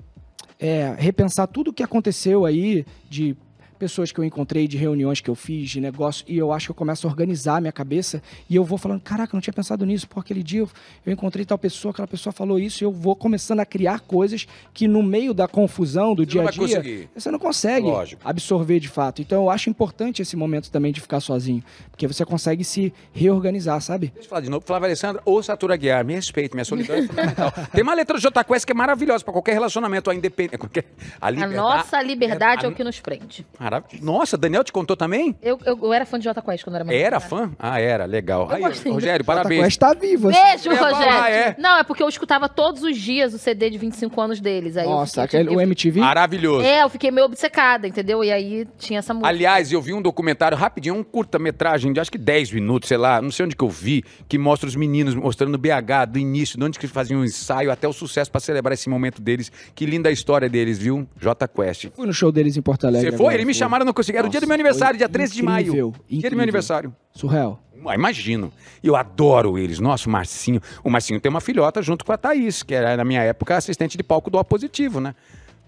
é, 0.58 0.94
repensar 0.98 1.46
tudo 1.46 1.70
o 1.70 1.72
que 1.72 1.82
aconteceu 1.82 2.44
aí 2.44 2.84
de 3.08 3.36
pessoas 3.78 4.10
que 4.12 4.18
eu 4.18 4.24
encontrei, 4.24 4.66
de 4.68 4.76
reuniões 4.76 5.20
que 5.20 5.30
eu 5.30 5.34
fiz, 5.34 5.70
de 5.70 5.80
negócio, 5.80 6.24
e 6.28 6.36
eu 6.36 6.52
acho 6.52 6.66
que 6.66 6.70
eu 6.72 6.74
começo 6.74 7.06
a 7.06 7.10
organizar 7.10 7.56
a 7.56 7.60
minha 7.60 7.72
cabeça 7.72 8.22
e 8.50 8.56
eu 8.56 8.64
vou 8.64 8.76
falando, 8.78 9.00
caraca, 9.00 9.32
eu 9.34 9.36
não 9.36 9.40
tinha 9.40 9.52
pensado 9.54 9.86
nisso, 9.86 10.06
porque 10.08 10.20
aquele 10.32 10.42
dia 10.42 10.60
eu, 10.60 10.68
eu 11.06 11.12
encontrei 11.12 11.44
tal 11.44 11.56
pessoa, 11.58 11.92
aquela 11.92 12.08
pessoa 12.08 12.32
falou 12.32 12.58
isso, 12.58 12.82
e 12.82 12.84
eu 12.84 12.92
vou 12.92 13.14
começando 13.16 13.60
a 13.60 13.66
criar 13.66 14.00
coisas 14.00 14.46
que 14.74 14.88
no 14.88 15.02
meio 15.02 15.32
da 15.32 15.46
confusão 15.48 16.14
do 16.14 16.22
Você 16.24 16.30
dia 16.30 16.42
a 16.42 16.50
dia, 16.50 16.60
conseguir. 16.60 17.08
você 17.14 17.30
não 17.30 17.38
consegue 17.38 17.86
Lógico. 17.86 18.20
absorver 18.24 18.80
de 18.80 18.88
fato. 18.88 19.22
Então 19.22 19.42
eu 19.44 19.50
acho 19.50 19.70
importante 19.70 20.20
esse 20.22 20.36
momento 20.36 20.70
também 20.70 20.92
de 20.92 21.00
ficar 21.00 21.20
sozinho, 21.20 21.62
porque 21.90 22.06
você 22.06 22.24
consegue 22.24 22.64
se 22.64 22.92
reorganizar, 23.12 23.80
sabe? 23.80 24.08
Deixa 24.08 24.26
eu 24.26 24.28
falar 24.30 24.40
de 24.42 24.50
novo. 24.50 24.64
Flávia 24.66 24.86
Alessandra 24.88 25.22
ou 25.24 25.42
Satura 25.42 25.76
Guiar. 25.76 26.04
Me 26.04 26.14
respeite, 26.14 26.54
minha 26.54 26.64
solidão 26.64 26.96
é 26.96 27.02
fundamental. 27.06 27.52
Tem 27.72 27.82
uma 27.82 27.94
letra 27.94 28.16
do 28.16 28.20
Jota 28.20 28.42
Quest 28.44 28.64
que 28.66 28.72
é 28.72 28.74
maravilhosa 28.74 29.22
pra 29.24 29.32
qualquer 29.32 29.52
relacionamento. 29.52 30.10
A 30.10 30.14
independência. 30.14 30.58
A, 31.20 31.26
A 31.26 31.30
liberdade- 31.30 31.56
nossa 31.56 32.02
liberdade 32.02 32.64
é, 32.64 32.68
a- 32.68 32.70
o 32.70 32.74
que 32.74 32.82
nos 32.84 32.98
prende. 33.00 33.46
Maravilhoso. 33.70 34.04
Nossa, 34.04 34.36
Daniel 34.36 34.64
te 34.64 34.72
contou 34.72 34.96
também? 34.96 35.36
Eu, 35.42 35.58
eu, 35.64 35.78
eu 35.82 35.92
era 35.92 36.06
fã 36.06 36.18
de 36.18 36.24
Jota 36.24 36.40
Quest 36.42 36.64
quando 36.64 36.76
era 36.76 36.84
mais 36.84 36.98
Era 36.98 37.16
nova. 37.16 37.28
fã? 37.28 37.50
Ah, 37.58 37.80
era. 37.80 38.04
Legal. 38.04 38.48
Eu 38.50 38.56
Aí. 38.56 38.62
Rogério, 38.62 39.00
Jota 39.00 39.24
parabéns. 39.24 39.62
Quest 39.64 39.78
tá 39.80 39.92
vivo. 39.94 40.28
assim. 40.30 40.38
Beijo, 40.42 40.76
falar, 40.76 40.92
Rogério. 40.98 41.34
é. 41.34 41.56
Não, 41.58 41.78
é 41.78 41.84
porque 41.84 42.02
eu 42.02 42.08
escutava 42.08 42.48
todos 42.48 42.82
os 42.82 42.96
dias 42.96 43.34
o 43.34 43.38
CD 43.38 43.70
de 43.70 43.78
25 43.78 44.20
anos 44.20 44.40
deles. 44.40 44.76
Aí 44.76 44.86
Nossa, 44.86 45.22
fiquei, 45.22 45.40
aquele, 45.40 45.54
eu, 45.54 45.58
o 45.58 45.60
MTV. 45.60 46.00
Maravilhoso. 46.00 46.64
É, 46.64 46.82
eu 46.82 46.88
fiquei 46.88 47.10
meio 47.10 47.26
obcecada, 47.26 47.86
entendeu? 47.86 48.22
E 48.24 48.30
aí 48.32 48.66
tinha 48.78 48.98
essa 49.00 49.12
música. 49.12 49.28
Aliás, 49.28 49.70
eu 49.72 49.80
vi 49.82 49.92
um 49.92 50.02
documentário 50.02 50.56
rapidinho, 50.56 50.94
um 50.96 51.02
curta-metragem 51.04 51.92
de 51.92 52.00
acho 52.00 52.10
que 52.10 52.18
10 52.18 52.52
minutos, 52.52 52.88
sei 52.88 52.96
lá, 52.96 53.20
não 53.20 53.30
sei 53.30 53.46
onde 53.46 53.54
que 53.56 53.64
eu 53.64 53.68
vi, 53.68 54.02
que 54.28 54.38
mostra 54.38 54.68
os 54.68 54.74
meninos 54.76 55.14
mostrando 55.14 55.54
o 55.54 55.58
BH 55.58 56.06
do 56.10 56.18
início, 56.18 56.58
de 56.58 56.64
onde 56.64 56.78
que 56.78 56.86
eles 56.86 56.92
faziam 56.94 57.20
o 57.20 57.24
ensaio 57.24 57.70
até 57.70 57.86
o 57.86 57.92
sucesso 57.92 58.30
pra 58.30 58.40
celebrar 58.40 58.72
esse 58.72 58.88
momento 58.88 59.20
deles. 59.20 59.50
Que 59.74 59.84
linda 59.86 60.08
a 60.08 60.12
história 60.12 60.48
deles, 60.48 60.78
viu? 60.78 61.06
J 61.20 61.46
Quest. 61.48 61.88
Fui 61.94 62.06
no 62.06 62.12
show 62.12 62.32
deles 62.32 62.56
em 62.56 62.62
Porto 62.62 62.86
Alegre. 62.86 63.10
Você 63.10 63.16
foi? 63.16 63.26
agora, 63.26 63.34
Eles 63.34 63.46
me 63.46 63.52
foi. 63.54 63.57
Chamaram, 63.58 63.84
não 63.84 63.92
consegui. 63.92 64.18
Era 64.18 64.26
o 64.26 64.30
dia 64.30 64.40
do 64.40 64.46
meu 64.46 64.56
Nossa, 64.56 64.62
aniversário, 64.68 64.98
dia 64.98 65.08
13 65.08 65.34
de 65.34 65.42
maio. 65.42 65.66
incrível, 65.66 65.90
Dia 65.90 65.98
do 65.98 66.06
meu 66.06 66.18
incrível. 66.18 66.42
aniversário. 66.42 66.94
Surreal. 67.12 67.60
Ah, 67.86 67.94
imagino. 67.94 68.52
Eu 68.82 68.96
adoro 68.96 69.56
eles. 69.58 69.78
Nossa, 69.78 70.08
o 70.08 70.12
Marcinho. 70.12 70.60
O 70.84 70.90
Marcinho 70.90 71.20
tem 71.20 71.30
uma 71.30 71.40
filhota 71.40 71.80
junto 71.80 72.04
com 72.04 72.12
a 72.12 72.16
Thaís, 72.18 72.62
que 72.62 72.74
era, 72.74 72.96
na 72.96 73.04
minha 73.04 73.22
época, 73.22 73.56
assistente 73.56 73.96
de 73.96 74.02
palco 74.02 74.30
do 74.30 74.36
Opositivo, 74.38 75.00
né? 75.00 75.14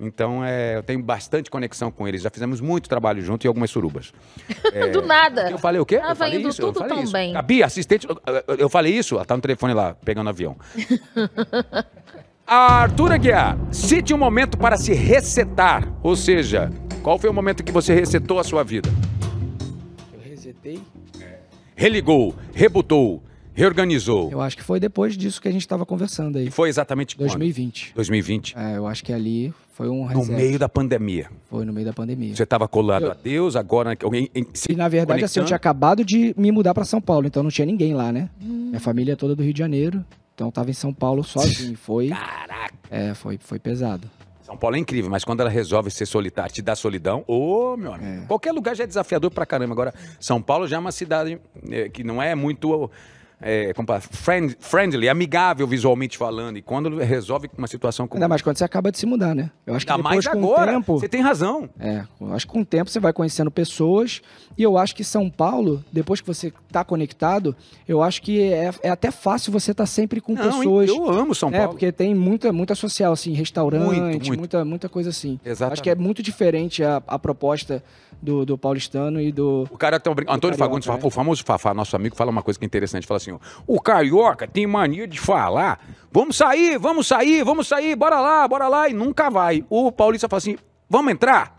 Então, 0.03 0.43
é, 0.43 0.77
eu 0.79 0.83
tenho 0.83 1.03
bastante 1.03 1.51
conexão 1.51 1.91
com 1.91 2.09
eles. 2.09 2.23
Já 2.23 2.31
fizemos 2.31 2.59
muito 2.61 2.89
trabalho 2.89 3.21
junto 3.23 3.45
e 3.45 3.49
algumas 3.49 3.71
surubas. 3.71 4.13
Do 4.93 5.03
nada. 5.03 5.51
Eu 5.51 5.59
falei 5.59 5.79
o 5.81 5.85
quê? 5.85 5.99
Tava 5.99 6.13
eu 6.13 6.17
falei 6.17 6.39
indo 6.41 6.49
isso, 6.49 6.61
tudo 6.63 6.83
tão 6.89 7.03
isso. 7.03 7.13
bem. 7.13 7.35
Gabi, 7.35 7.63
assistente. 7.63 8.09
eu- 8.09 8.21
eu- 8.49 8.57
Eu 8.57 8.69
falei 8.71 8.95
isso? 8.97 9.17
Ela 9.17 9.25
tá 9.27 9.37
no 9.37 9.43
telefone 9.43 9.75
lá, 9.75 9.95
pegando 10.03 10.31
avião. 10.31 10.57
Arthur 12.53 13.13
Aguiar, 13.13 13.57
cite 13.71 14.13
um 14.13 14.19
momento 14.19 14.59
para 14.59 14.77
se 14.77 14.93
resetar. 14.93 15.89
Ou 16.03 16.17
seja, 16.17 16.69
qual 17.01 17.17
foi 17.17 17.31
o 17.31 17.33
momento 17.33 17.63
que 17.63 17.71
você 17.71 17.95
resetou 17.95 18.41
a 18.41 18.43
sua 18.43 18.65
vida? 18.65 18.89
Eu 20.13 20.19
resetei. 20.21 20.81
Religou, 21.77 22.35
rebutou, 22.53 23.23
reorganizou. 23.55 24.31
Eu 24.33 24.41
acho 24.41 24.57
que 24.57 24.65
foi 24.65 24.81
depois 24.81 25.17
disso 25.17 25.41
que 25.41 25.47
a 25.47 25.53
gente 25.53 25.67
tava 25.69 25.87
conversando 25.87 26.39
aí. 26.39 26.49
E 26.49 26.51
foi 26.51 26.69
exatamente 26.69 27.15
quando? 27.15 27.29
2020. 27.29 27.93
2020. 27.95 28.59
É, 28.59 28.77
eu 28.79 28.87
acho 28.89 29.05
que 29.05 29.13
ali 29.13 29.55
foi 29.73 29.89
um 29.89 30.01
No 30.09 30.19
reset. 30.23 30.33
meio 30.33 30.59
da 30.59 30.69
pandemia. 30.69 31.31
Foi 31.49 31.65
no 31.65 31.73
meio 31.73 31.87
da 31.87 31.93
pandemia. 31.93 32.35
Você 32.35 32.43
estava 32.43 32.67
colado 32.67 33.05
Eu- 33.05 33.11
a 33.13 33.15
Deus, 33.15 33.55
agora 33.55 33.97
alguém 34.03 34.29
em- 34.35 34.45
se 34.53 34.73
E 34.73 34.75
na 34.75 34.89
verdade, 34.89 35.23
assim, 35.23 35.39
eu 35.39 35.45
conectando? 35.45 35.47
tinha 35.47 35.57
acabado 35.57 36.05
de 36.05 36.35
me 36.37 36.51
mudar 36.51 36.75
pra 36.75 36.85
São 36.85 37.01
Paulo, 37.01 37.29
então 37.29 37.45
não 37.45 37.51
tinha 37.51 37.65
ninguém 37.65 37.95
lá, 37.95 38.11
né? 38.11 38.29
Minha 38.41 38.81
família 38.81 39.13
é 39.13 39.17
toda 39.17 39.37
do 39.37 39.43
Rio 39.45 39.53
de 39.55 39.59
Janeiro, 39.61 40.05
então 40.41 40.49
eu 40.49 40.53
tava 40.53 40.71
em 40.71 40.75
São 40.75 40.91
Paulo 40.91 41.23
sozinho. 41.23 41.77
Foi, 41.77 42.09
Caraca! 42.17 42.73
é, 42.91 43.13
foi, 43.13 43.39
foi 43.39 43.59
pesado. 43.59 44.11
São 44.43 44.57
Paulo 44.57 44.75
é 44.75 44.79
incrível, 44.79 45.11
mas 45.11 45.23
quando 45.23 45.41
ela 45.41 45.51
resolve 45.51 45.91
ser 45.91 46.07
solitária, 46.07 46.51
te 46.51 46.63
dá 46.63 46.75
solidão, 46.75 47.23
ô, 47.29 47.77
meu 47.77 47.93
amigo. 47.93 48.23
É. 48.23 48.27
Qualquer 48.27 48.51
lugar 48.53 48.75
já 48.75 48.85
é 48.85 48.87
desafiador 48.87 49.31
pra 49.31 49.45
caramba. 49.45 49.75
Agora, 49.75 49.95
São 50.19 50.41
Paulo 50.41 50.67
já 50.67 50.77
é 50.77 50.79
uma 50.79 50.93
cidade 50.93 51.39
eh, 51.71 51.91
que 51.91 52.03
não 52.03 52.23
é 52.23 52.35
muito 52.35 52.91
é, 53.41 53.73
como 53.73 53.89
friend- 54.01 54.57
friendly, 54.61 55.09
amigável 55.09 55.67
visualmente 55.67 56.19
falando. 56.19 56.57
E 56.59 56.63
quando 56.63 56.97
resolve 56.99 57.49
uma 57.57 57.67
situação 57.67 58.07
como 58.07 58.19
Ainda 58.19 58.29
mais 58.29 58.43
quando 58.43 58.57
você 58.59 58.65
acaba 58.65 58.91
de 58.93 58.99
se 58.99 59.07
mudar, 59.07 59.35
né? 59.35 59.51
Eu 59.67 59.75
acho 59.75 59.87
que 59.87 59.93
Ainda 59.93 60.03
depois, 60.03 60.25
mais 60.27 60.35
com 60.37 60.45
agora. 60.45 60.71
o 60.73 60.75
tempo... 60.75 60.99
Você 61.01 61.09
tem 61.09 61.21
razão. 61.21 61.69
É, 61.79 62.05
eu 62.21 62.33
acho 62.35 62.47
que 62.47 62.53
com 62.53 62.61
o 62.61 62.65
tempo 62.65 62.91
você 62.91 63.01
vai 63.01 63.13
conhecendo 63.13 63.51
pessoas 63.51 64.21
e 64.59 64.63
eu 64.63 64.77
acho 64.77 64.95
que 64.95 65.03
São 65.05 65.31
Paulo, 65.31 65.83
depois 65.93 66.21
que 66.21 66.27
você 66.27 66.53
tá 66.71 66.85
conectado, 66.85 67.55
eu 67.89 68.03
acho 68.03 68.21
que 68.23 68.43
é, 68.53 68.71
é 68.83 68.91
até 68.91 69.11
fácil 69.11 69.53
você 69.53 69.71
estar 69.73 69.87
sempre 69.87 70.21
com 70.21 70.35
Não, 70.35 70.43
pessoas. 70.59 70.89
eu 70.91 71.09
amo 71.11 71.35
São 71.35 71.49
É, 71.49 71.53
Paulo. 71.59 71.69
porque 71.71 71.91
tem 71.93 72.15
muita, 72.15 72.53
muita 72.53 72.75
social, 72.75 73.13
assim, 73.13 73.33
restaurante, 73.33 73.85
Muito, 74.01 74.27
muito. 74.27 74.39
Muita, 74.39 74.65
muita 74.65 74.89
coisa 74.89 75.11
assim. 75.11 75.39
Exatamente. 75.45 75.73
Acho 75.75 75.83
que 75.83 75.91
é 75.91 75.95
muito 75.95 76.23
diferente 76.23 76.83
a, 76.85 77.03
a 77.07 77.19
proposta 77.19 77.83
do, 78.21 78.45
do 78.45 78.59
paulistano 78.59 79.21
e 79.21 79.33
do. 79.33 79.67
O 79.71 79.79
cara 79.79 79.99
tem 79.99 80.13
um 80.13 80.15
brin- 80.15 80.27
Antônio 80.29 80.57
Fagundes, 80.59 80.87
né? 80.89 80.99
o 81.03 81.11
famoso 81.11 81.43
Fafá, 81.45 81.73
nosso 81.73 81.97
amigo, 81.97 82.15
fala 82.17 82.31
uma 82.31 82.43
coisa 82.43 82.59
que 82.59 82.65
é 82.65 82.67
interessante. 82.67 83.07
Fala 83.07 83.17
assim: 83.17 83.30
ó, 83.33 83.39
o 83.67 83.81
carioca 83.81 84.47
tem 84.47 84.67
mania 84.67 85.07
de 85.07 85.19
falar. 85.19 85.81
Vamos 86.13 86.37
sair, 86.37 86.79
vamos 86.79 87.07
sair, 87.07 87.45
vamos 87.45 87.69
sair, 87.69 87.95
bora 87.95 88.21
lá, 88.21 88.47
bora 88.49 88.69
lá. 88.69 88.89
E 88.89 88.93
nunca 88.93 89.31
vai. 89.31 89.65
O 89.71 89.93
paulista 89.93 90.29
fala 90.29 90.39
assim: 90.39 90.57
vamos 90.89 91.13
entrar? 91.13 91.57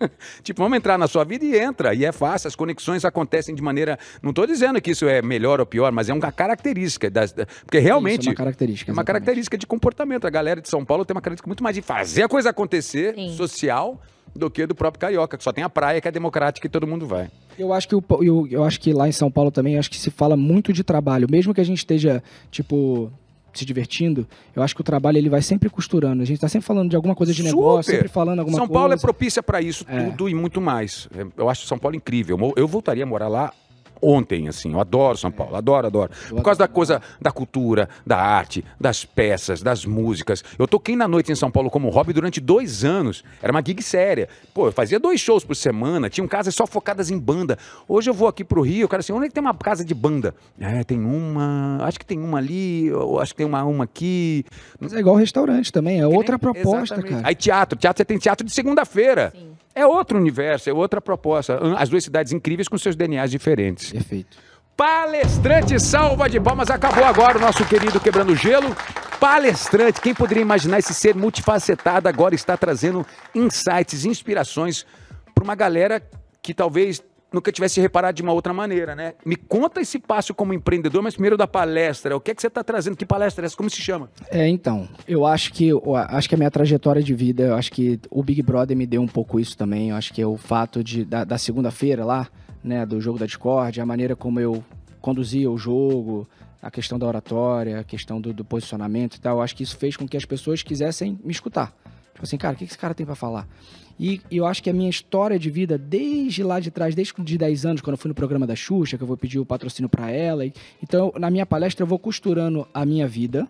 tipo, 0.42 0.60
vamos 0.62 0.76
entrar 0.76 0.98
na 0.98 1.06
sua 1.06 1.24
vida 1.24 1.44
e 1.44 1.56
entra. 1.58 1.94
E 1.94 2.04
é 2.04 2.10
fácil, 2.12 2.48
as 2.48 2.56
conexões 2.56 3.04
acontecem 3.04 3.54
de 3.54 3.62
maneira. 3.62 3.98
Não 4.22 4.30
estou 4.30 4.46
dizendo 4.46 4.80
que 4.80 4.90
isso 4.90 5.06
é 5.08 5.22
melhor 5.22 5.60
ou 5.60 5.66
pior, 5.66 5.92
mas 5.92 6.08
é 6.08 6.12
uma 6.14 6.32
característica. 6.32 7.08
Das, 7.08 7.32
da- 7.32 7.46
porque 7.64 7.78
realmente. 7.78 8.22
Isso 8.22 8.30
é 8.30 8.32
uma 8.32 8.36
característica. 8.36 8.90
É 8.90 8.92
uma 8.92 8.94
exatamente. 9.00 9.06
característica 9.24 9.56
de 9.58 9.66
comportamento. 9.66 10.26
A 10.26 10.30
galera 10.30 10.60
de 10.60 10.68
São 10.68 10.84
Paulo 10.84 11.04
tem 11.04 11.14
uma 11.14 11.20
característica 11.20 11.48
muito 11.48 11.62
mais 11.62 11.76
de 11.76 11.82
fazer 11.82 12.24
a 12.24 12.28
coisa 12.28 12.50
acontecer, 12.50 13.14
Sim. 13.14 13.36
social, 13.36 14.00
do 14.34 14.50
que 14.50 14.66
do 14.66 14.74
próprio 14.74 15.00
carioca, 15.00 15.38
que 15.38 15.44
só 15.44 15.52
tem 15.52 15.62
a 15.62 15.70
praia 15.70 16.00
que 16.00 16.08
é 16.08 16.10
democrática 16.10 16.66
e 16.66 16.70
todo 16.70 16.86
mundo 16.86 17.06
vai. 17.06 17.30
Eu 17.58 17.72
acho 17.72 17.88
que 17.88 17.94
o, 17.94 18.02
eu, 18.22 18.46
eu 18.50 18.64
acho 18.64 18.80
que 18.80 18.92
lá 18.92 19.08
em 19.08 19.12
São 19.12 19.30
Paulo 19.30 19.50
também 19.50 19.78
acho 19.78 19.90
que 19.90 19.98
se 19.98 20.10
fala 20.10 20.36
muito 20.36 20.72
de 20.72 20.82
trabalho, 20.84 21.26
mesmo 21.30 21.54
que 21.54 21.60
a 21.60 21.64
gente 21.64 21.78
esteja 21.78 22.22
tipo 22.50 23.10
se 23.52 23.64
divertindo, 23.64 24.26
eu 24.56 24.64
acho 24.64 24.74
que 24.74 24.80
o 24.80 24.84
trabalho 24.84 25.16
ele 25.16 25.28
vai 25.28 25.40
sempre 25.40 25.70
costurando. 25.70 26.20
A 26.22 26.26
gente 26.26 26.40
tá 26.40 26.48
sempre 26.48 26.66
falando 26.66 26.90
de 26.90 26.96
alguma 26.96 27.14
coisa 27.14 27.32
de 27.32 27.40
negócio, 27.40 27.84
Super. 27.84 27.96
sempre 27.98 28.08
falando 28.08 28.40
alguma 28.40 28.56
São 28.58 28.66
coisa. 28.66 28.80
Paulo 28.80 28.92
é 28.94 28.96
propícia 28.96 29.42
para 29.44 29.60
isso 29.62 29.84
É. 29.88 30.06
tudo 30.10 30.28
e 30.28 30.34
muito 30.34 30.60
mais. 30.60 31.08
Eu 31.36 31.48
acho 31.48 31.64
São 31.64 31.78
Paulo 31.78 31.96
incrível. 31.96 32.36
Eu 32.56 32.66
voltaria 32.66 33.04
a 33.04 33.06
morar 33.06 33.28
lá 33.28 33.52
ontem, 34.00 34.48
assim. 34.48 34.72
Eu 34.72 34.80
adoro 34.80 35.16
São 35.16 35.30
Paulo, 35.30 35.56
adoro, 35.56 35.86
adoro. 35.86 36.10
Por 36.28 36.42
causa 36.42 36.58
da 36.58 36.68
coisa 36.68 37.00
da 37.20 37.30
cultura, 37.30 37.88
da 38.06 38.18
arte, 38.18 38.64
das 38.80 39.04
peças, 39.04 39.62
das 39.62 39.84
músicas. 39.84 40.44
Eu 40.58 40.66
toquei 40.66 40.96
na 40.96 41.08
noite 41.08 41.32
em 41.32 41.34
São 41.34 41.50
Paulo 41.50 41.70
como 41.70 41.88
hobby 41.88 42.12
durante 42.12 42.40
dois 42.40 42.84
anos. 42.84 43.24
Era 43.42 43.52
uma 43.52 43.62
gig 43.64 43.82
séria. 43.82 44.28
Pô, 44.52 44.68
eu 44.68 44.72
fazia 44.72 44.98
dois 44.98 45.20
shows 45.20 45.44
por 45.44 45.56
semana, 45.56 46.10
tinham 46.10 46.28
casas 46.28 46.54
só 46.54 46.66
focadas 46.66 47.10
em 47.10 47.18
banda. 47.18 47.58
Hoje 47.88 48.10
eu 48.10 48.14
vou 48.14 48.28
aqui 48.28 48.44
pro 48.44 48.62
Rio, 48.62 48.82
eu 48.82 48.88
quero 48.88 49.00
assim, 49.00 49.12
onde 49.12 49.26
é 49.26 49.28
que 49.28 49.34
tem 49.34 49.42
uma 49.42 49.54
casa 49.54 49.84
de 49.84 49.94
banda? 49.94 50.34
É, 50.58 50.84
tem 50.84 50.98
uma, 50.98 51.78
acho 51.82 51.98
que 51.98 52.06
tem 52.06 52.18
uma 52.18 52.38
ali, 52.38 52.86
eu 52.86 53.18
acho 53.20 53.32
que 53.32 53.38
tem 53.38 53.46
uma, 53.46 53.64
uma 53.64 53.84
aqui. 53.84 54.44
Mas 54.78 54.92
é 54.92 54.98
igual 54.98 55.16
restaurante 55.16 55.72
também, 55.72 56.00
é 56.00 56.06
outra 56.06 56.38
proposta, 56.38 56.94
Exatamente. 56.94 57.10
cara. 57.10 57.28
Aí 57.28 57.34
teatro, 57.34 57.78
teatro 57.78 57.98
você 57.98 58.04
tem 58.04 58.18
teatro 58.18 58.46
de 58.46 58.52
segunda-feira. 58.52 59.32
Sim. 59.34 59.54
É 59.74 59.86
outro 59.86 60.18
universo, 60.18 60.70
é 60.70 60.72
outra 60.72 61.00
proposta. 61.00 61.58
As 61.76 61.88
duas 61.88 62.04
cidades 62.04 62.32
incríveis 62.32 62.68
com 62.68 62.78
seus 62.78 62.94
DNAs 62.94 63.30
diferentes. 63.30 63.90
Perfeito. 63.90 64.36
Palestrante, 64.76 65.78
salva 65.80 66.28
de 66.28 66.40
palmas. 66.40 66.70
Acabou 66.70 67.04
agora 67.04 67.38
o 67.38 67.40
nosso 67.40 67.64
querido 67.64 68.00
Quebrando 68.00 68.34
Gelo. 68.36 68.74
Palestrante, 69.18 70.00
quem 70.00 70.14
poderia 70.14 70.42
imaginar 70.42 70.78
esse 70.78 70.92
ser 70.92 71.14
multifacetado 71.14 72.08
agora 72.08 72.34
está 72.34 72.56
trazendo 72.56 73.06
insights, 73.34 74.04
inspirações 74.04 74.84
para 75.34 75.44
uma 75.44 75.54
galera 75.54 76.02
que 76.42 76.52
talvez 76.52 77.02
nunca 77.34 77.52
tivesse 77.52 77.80
reparado 77.80 78.16
de 78.16 78.22
uma 78.22 78.32
outra 78.32 78.54
maneira, 78.54 78.94
né? 78.94 79.14
Me 79.24 79.36
conta 79.36 79.80
esse 79.80 79.98
passo 79.98 80.32
como 80.32 80.54
empreendedor, 80.54 81.02
mas 81.02 81.14
primeiro 81.14 81.36
da 81.36 81.46
palestra. 81.46 82.16
O 82.16 82.20
que 82.20 82.30
é 82.30 82.34
que 82.34 82.40
você 82.40 82.46
está 82.46 82.62
trazendo? 82.62 82.96
Que 82.96 83.04
palestra 83.04 83.44
é 83.44 83.46
essa? 83.46 83.56
Como 83.56 83.68
se 83.68 83.82
chama? 83.82 84.10
É, 84.30 84.48
então, 84.48 84.88
eu 85.06 85.26
acho 85.26 85.52
que 85.52 85.68
eu 85.68 85.96
acho 85.96 86.28
que 86.28 86.34
a 86.34 86.38
minha 86.38 86.50
trajetória 86.50 87.02
de 87.02 87.14
vida, 87.14 87.42
eu 87.44 87.54
acho 87.54 87.72
que 87.72 88.00
o 88.10 88.22
Big 88.22 88.40
Brother 88.42 88.76
me 88.76 88.86
deu 88.86 89.02
um 89.02 89.08
pouco 89.08 89.38
isso 89.40 89.56
também. 89.56 89.90
Eu 89.90 89.96
acho 89.96 90.12
que 90.12 90.22
é 90.22 90.26
o 90.26 90.36
fato 90.36 90.82
de 90.82 91.04
da, 91.04 91.24
da 91.24 91.36
segunda-feira 91.36 92.04
lá, 92.04 92.28
né, 92.62 92.86
do 92.86 93.00
jogo 93.00 93.18
da 93.18 93.26
Discord, 93.26 93.80
a 93.80 93.86
maneira 93.86 94.16
como 94.16 94.40
eu 94.40 94.64
conduzia 95.00 95.50
o 95.50 95.58
jogo, 95.58 96.26
a 96.62 96.70
questão 96.70 96.98
da 96.98 97.06
oratória, 97.06 97.80
a 97.80 97.84
questão 97.84 98.20
do, 98.20 98.32
do 98.32 98.44
posicionamento 98.44 99.16
e 99.16 99.20
tal. 99.20 99.36
Eu 99.36 99.42
acho 99.42 99.54
que 99.54 99.62
isso 99.62 99.76
fez 99.76 99.96
com 99.96 100.08
que 100.08 100.16
as 100.16 100.24
pessoas 100.24 100.62
quisessem 100.62 101.18
me 101.22 101.32
escutar. 101.32 101.74
Tipo 102.14 102.24
assim, 102.24 102.38
cara, 102.38 102.54
o 102.54 102.56
que 102.56 102.64
esse 102.64 102.78
cara 102.78 102.94
tem 102.94 103.04
pra 103.04 103.14
falar? 103.14 103.46
E, 103.98 104.20
eu 104.30 104.46
acho 104.46 104.62
que 104.62 104.68
a 104.68 104.72
minha 104.72 104.90
história 104.90 105.38
de 105.38 105.50
vida, 105.50 105.78
desde 105.78 106.42
lá 106.42 106.58
de 106.58 106.70
trás, 106.70 106.94
desde 106.94 107.14
de 107.22 107.38
10 107.38 107.66
anos, 107.66 107.80
quando 107.80 107.94
eu 107.94 107.98
fui 107.98 108.08
no 108.08 108.14
programa 108.14 108.46
da 108.46 108.56
Xuxa, 108.56 108.96
que 108.96 109.02
eu 109.02 109.06
vou 109.06 109.16
pedir 109.16 109.38
o 109.38 109.46
patrocínio 109.46 109.88
pra 109.88 110.10
ela. 110.10 110.44
então, 110.82 111.12
na 111.18 111.30
minha 111.30 111.46
palestra, 111.46 111.82
eu 111.82 111.86
vou 111.86 111.98
costurando 111.98 112.66
a 112.74 112.84
minha 112.84 113.06
vida 113.06 113.48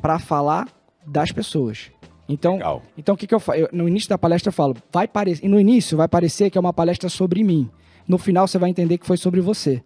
para 0.00 0.18
falar 0.18 0.68
das 1.06 1.30
pessoas. 1.30 1.90
Então, 2.28 2.54
Legal. 2.54 2.82
então 2.96 3.14
o 3.14 3.18
que, 3.18 3.26
que 3.26 3.34
eu 3.34 3.40
faço? 3.40 3.68
No 3.72 3.88
início 3.88 4.08
da 4.08 4.16
palestra 4.16 4.48
eu 4.48 4.52
falo, 4.52 4.76
vai 4.92 5.06
parecer, 5.06 5.46
no 5.48 5.60
início 5.60 5.96
vai 5.96 6.08
parecer 6.08 6.50
que 6.50 6.58
é 6.58 6.60
uma 6.60 6.72
palestra 6.72 7.08
sobre 7.08 7.44
mim. 7.44 7.70
No 8.06 8.18
final 8.18 8.48
você 8.48 8.58
vai 8.58 8.70
entender 8.70 8.98
que 8.98 9.06
foi 9.06 9.16
sobre 9.16 9.40
você. 9.40 9.82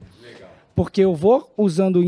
Porque 0.75 1.01
eu 1.01 1.15
vou 1.15 1.51
usando 1.57 2.03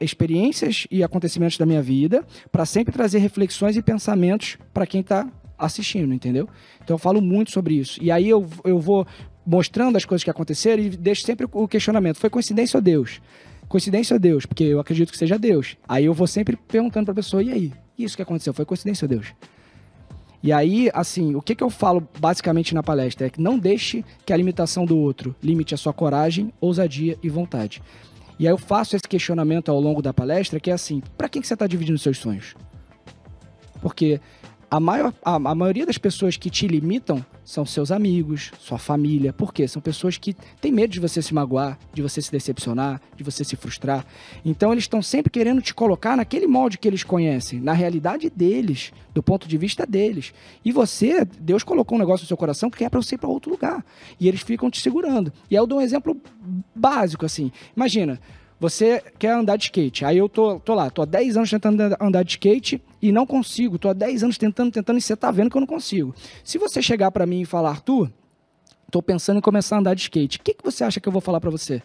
experiências 0.00 0.86
e 0.90 1.04
acontecimentos 1.04 1.56
da 1.56 1.64
minha 1.64 1.80
vida 1.80 2.24
para 2.50 2.66
sempre 2.66 2.92
trazer 2.92 3.18
reflexões 3.18 3.76
e 3.76 3.82
pensamentos 3.82 4.58
para 4.74 4.86
quem 4.86 5.00
está 5.00 5.28
assistindo, 5.64 6.12
entendeu? 6.12 6.48
Então 6.82 6.94
eu 6.94 6.98
falo 6.98 7.20
muito 7.20 7.50
sobre 7.50 7.74
isso. 7.74 8.02
E 8.02 8.10
aí 8.10 8.28
eu, 8.28 8.46
eu 8.64 8.78
vou 8.78 9.06
mostrando 9.46 9.96
as 9.96 10.04
coisas 10.04 10.24
que 10.24 10.30
aconteceram 10.30 10.82
e 10.82 10.90
deixo 10.90 11.22
sempre 11.22 11.46
o 11.50 11.68
questionamento: 11.68 12.18
foi 12.18 12.30
coincidência 12.30 12.76
ou 12.76 12.82
Deus? 12.82 13.20
Coincidência 13.68 14.14
ou 14.14 14.20
Deus? 14.20 14.44
Porque 14.44 14.64
eu 14.64 14.80
acredito 14.80 15.10
que 15.10 15.18
seja 15.18 15.38
Deus. 15.38 15.76
Aí 15.88 16.04
eu 16.04 16.14
vou 16.14 16.26
sempre 16.26 16.56
perguntando 16.56 17.06
para 17.06 17.12
a 17.12 17.16
pessoa: 17.16 17.42
e 17.42 17.50
aí? 17.50 17.72
Isso 17.98 18.16
que 18.16 18.22
aconteceu 18.22 18.52
foi 18.52 18.64
coincidência 18.64 19.04
ou 19.04 19.08
Deus? 19.08 19.32
E 20.42 20.52
aí, 20.52 20.90
assim, 20.92 21.36
o 21.36 21.40
que, 21.40 21.54
que 21.54 21.62
eu 21.62 21.70
falo 21.70 22.06
basicamente 22.18 22.74
na 22.74 22.82
palestra 22.82 23.28
é 23.28 23.30
que 23.30 23.40
não 23.40 23.56
deixe 23.56 24.04
que 24.26 24.32
a 24.32 24.36
limitação 24.36 24.84
do 24.84 24.98
outro 24.98 25.36
limite 25.40 25.72
a 25.72 25.76
sua 25.76 25.92
coragem, 25.92 26.52
ousadia 26.60 27.16
e 27.22 27.28
vontade. 27.28 27.80
E 28.40 28.46
aí 28.48 28.52
eu 28.52 28.58
faço 28.58 28.96
esse 28.96 29.06
questionamento 29.06 29.70
ao 29.70 29.80
longo 29.80 30.02
da 30.02 30.12
palestra, 30.12 30.58
que 30.58 30.68
é 30.68 30.74
assim, 30.74 31.00
para 31.16 31.28
quem 31.28 31.40
que 31.40 31.46
você 31.46 31.54
está 31.54 31.64
dividindo 31.64 31.96
seus 31.96 32.18
sonhos? 32.18 32.56
Porque 33.80 34.20
a, 34.72 34.80
maior, 34.80 35.12
a, 35.22 35.34
a 35.34 35.54
maioria 35.54 35.84
das 35.84 35.98
pessoas 35.98 36.38
que 36.38 36.48
te 36.48 36.66
limitam 36.66 37.22
são 37.44 37.66
seus 37.66 37.92
amigos, 37.92 38.50
sua 38.58 38.78
família. 38.78 39.30
Por 39.30 39.52
quê? 39.52 39.68
São 39.68 39.82
pessoas 39.82 40.16
que 40.16 40.34
têm 40.62 40.72
medo 40.72 40.90
de 40.90 40.98
você 40.98 41.20
se 41.20 41.34
magoar, 41.34 41.78
de 41.92 42.00
você 42.00 42.22
se 42.22 42.32
decepcionar, 42.32 42.98
de 43.14 43.22
você 43.22 43.44
se 43.44 43.54
frustrar. 43.54 44.06
Então 44.42 44.72
eles 44.72 44.84
estão 44.84 45.02
sempre 45.02 45.30
querendo 45.30 45.60
te 45.60 45.74
colocar 45.74 46.16
naquele 46.16 46.46
molde 46.46 46.78
que 46.78 46.88
eles 46.88 47.04
conhecem, 47.04 47.60
na 47.60 47.74
realidade 47.74 48.30
deles, 48.30 48.94
do 49.12 49.22
ponto 49.22 49.46
de 49.46 49.58
vista 49.58 49.84
deles. 49.84 50.32
E 50.64 50.72
você, 50.72 51.26
Deus 51.38 51.62
colocou 51.62 51.98
um 51.98 52.00
negócio 52.00 52.24
no 52.24 52.28
seu 52.28 52.36
coração 52.38 52.70
que 52.70 52.82
é 52.82 52.88
para 52.88 53.02
você 53.02 53.16
ir 53.16 53.18
para 53.18 53.28
outro 53.28 53.50
lugar. 53.50 53.84
E 54.18 54.26
eles 54.26 54.40
ficam 54.40 54.70
te 54.70 54.80
segurando. 54.80 55.30
E 55.50 55.54
aí 55.54 55.62
eu 55.62 55.66
dou 55.66 55.80
um 55.80 55.82
exemplo 55.82 56.18
básico 56.74 57.26
assim. 57.26 57.52
Imagina, 57.76 58.18
você 58.62 59.02
quer 59.18 59.32
andar 59.32 59.56
de 59.56 59.64
skate. 59.64 60.04
Aí 60.04 60.16
eu 60.16 60.28
tô, 60.28 60.60
tô 60.60 60.72
lá, 60.74 60.88
tô 60.88 61.02
há 61.02 61.04
10 61.04 61.36
anos 61.36 61.50
tentando 61.50 61.96
andar- 62.00 62.22
de 62.22 62.30
skate 62.30 62.80
e 63.02 63.10
não 63.10 63.26
consigo. 63.26 63.76
Tô 63.78 63.88
há 63.88 63.92
10 63.92 64.22
anos 64.22 64.38
tentando, 64.38 64.70
tentando 64.72 64.98
e 64.98 65.02
você 65.02 65.16
tá 65.16 65.30
vendo 65.32 65.50
que 65.50 65.56
eu 65.56 65.60
não 65.60 65.66
consigo. 65.66 66.14
Se 66.44 66.56
você 66.58 66.80
chegar 66.80 67.10
pra 67.10 67.26
mim 67.26 67.40
e 67.40 67.44
falar, 67.44 67.70
Arthur, 67.70 68.10
tô 68.90 69.02
pensando 69.02 69.38
em 69.38 69.40
começar 69.42 69.76
a 69.76 69.78
andar 69.80 69.94
de 69.94 70.02
skate, 70.02 70.38
o 70.38 70.42
que, 70.42 70.54
que 70.54 70.64
você 70.64 70.84
acha 70.84 71.00
que 71.00 71.08
eu 71.08 71.12
vou 71.12 71.20
falar 71.20 71.40
pra 71.40 71.50
você? 71.50 71.82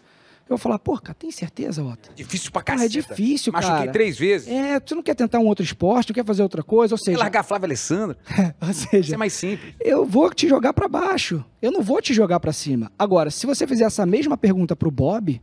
Eu 0.48 0.56
vou 0.56 0.58
falar, 0.58 0.78
pô, 0.78 0.96
cara, 0.98 1.12
tem 1.14 1.30
certeza, 1.30 1.82
Otto? 1.84 2.10
Difícil 2.14 2.50
pra 2.50 2.62
Cara, 2.62 2.78
caceta. 2.78 2.98
é 2.98 3.02
difícil, 3.16 3.52
Machuquei 3.52 3.78
cara. 3.80 3.92
três 3.92 4.16
vezes. 4.18 4.48
É, 4.48 4.80
tu 4.80 4.94
não 4.94 5.02
quer 5.02 5.14
tentar 5.14 5.38
um 5.40 5.46
outro 5.46 5.62
esporte, 5.62 6.08
não 6.08 6.14
quer 6.14 6.24
fazer 6.24 6.42
outra 6.42 6.62
coisa, 6.62 6.94
ou 6.94 6.98
Quer 6.98 7.04
seja, 7.04 7.18
largar 7.18 7.40
a 7.40 7.42
Flávia 7.42 7.66
Alessandra? 7.66 8.16
ou 8.62 8.70
Isso 8.70 8.88
seja, 8.88 9.14
é 9.14 9.18
mais 9.18 9.34
simples. 9.34 9.74
eu 9.78 10.06
vou 10.06 10.32
te 10.32 10.48
jogar 10.48 10.72
pra 10.72 10.88
baixo. 10.88 11.44
Eu 11.60 11.70
não 11.70 11.82
vou 11.82 12.00
te 12.00 12.14
jogar 12.14 12.40
pra 12.40 12.50
cima. 12.52 12.90
Agora, 12.98 13.30
se 13.30 13.44
você 13.44 13.66
fizer 13.66 13.84
essa 13.84 14.06
mesma 14.06 14.38
pergunta 14.38 14.74
pro 14.74 14.90
Bob, 14.90 15.38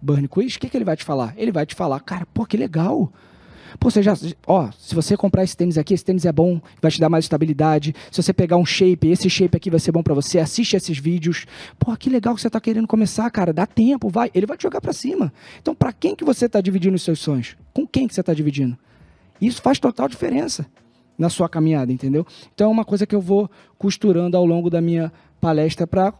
Burn 0.00 0.28
Quiz, 0.28 0.54
o 0.54 0.58
que, 0.58 0.68
que 0.68 0.76
ele 0.76 0.84
vai 0.84 0.96
te 0.96 1.04
falar? 1.04 1.34
Ele 1.36 1.52
vai 1.52 1.66
te 1.66 1.74
falar, 1.74 2.00
cara, 2.00 2.26
pô, 2.32 2.46
que 2.46 2.56
legal. 2.56 3.12
Pô, 3.78 3.90
você 3.90 4.02
já. 4.02 4.14
Ó, 4.46 4.70
se 4.78 4.94
você 4.94 5.16
comprar 5.16 5.44
esse 5.44 5.56
tênis 5.56 5.76
aqui, 5.76 5.92
esse 5.92 6.04
tênis 6.04 6.24
é 6.24 6.32
bom, 6.32 6.60
vai 6.80 6.90
te 6.90 7.00
dar 7.00 7.08
mais 7.08 7.24
estabilidade. 7.24 7.94
Se 8.10 8.22
você 8.22 8.32
pegar 8.32 8.56
um 8.56 8.64
shape, 8.64 9.08
esse 9.08 9.28
shape 9.28 9.56
aqui 9.56 9.70
vai 9.70 9.78
ser 9.78 9.92
bom 9.92 10.02
pra 10.02 10.14
você, 10.14 10.38
assiste 10.38 10.74
esses 10.74 10.98
vídeos. 10.98 11.46
Pô, 11.78 11.94
que 11.96 12.08
legal 12.08 12.34
que 12.34 12.40
você 12.40 12.48
tá 12.48 12.60
querendo 12.60 12.86
começar, 12.86 13.30
cara. 13.30 13.52
Dá 13.52 13.66
tempo, 13.66 14.08
vai. 14.08 14.30
Ele 14.34 14.46
vai 14.46 14.56
te 14.56 14.62
jogar 14.62 14.80
pra 14.80 14.92
cima. 14.92 15.32
Então, 15.60 15.74
pra 15.74 15.92
quem 15.92 16.14
que 16.14 16.24
você 16.24 16.48
tá 16.48 16.60
dividindo 16.60 16.96
os 16.96 17.02
seus 17.02 17.18
sonhos? 17.18 17.56
Com 17.74 17.86
quem 17.86 18.08
que 18.08 18.14
você 18.14 18.22
tá 18.22 18.32
dividindo? 18.32 18.76
Isso 19.40 19.60
faz 19.62 19.78
total 19.78 20.08
diferença 20.08 20.66
na 21.16 21.28
sua 21.28 21.48
caminhada, 21.48 21.92
entendeu? 21.92 22.26
Então 22.54 22.68
é 22.68 22.72
uma 22.72 22.84
coisa 22.84 23.06
que 23.06 23.14
eu 23.14 23.20
vou 23.20 23.50
costurando 23.76 24.36
ao 24.36 24.46
longo 24.46 24.70
da 24.70 24.80
minha 24.80 25.12
palestra 25.40 25.86
para 25.86 26.14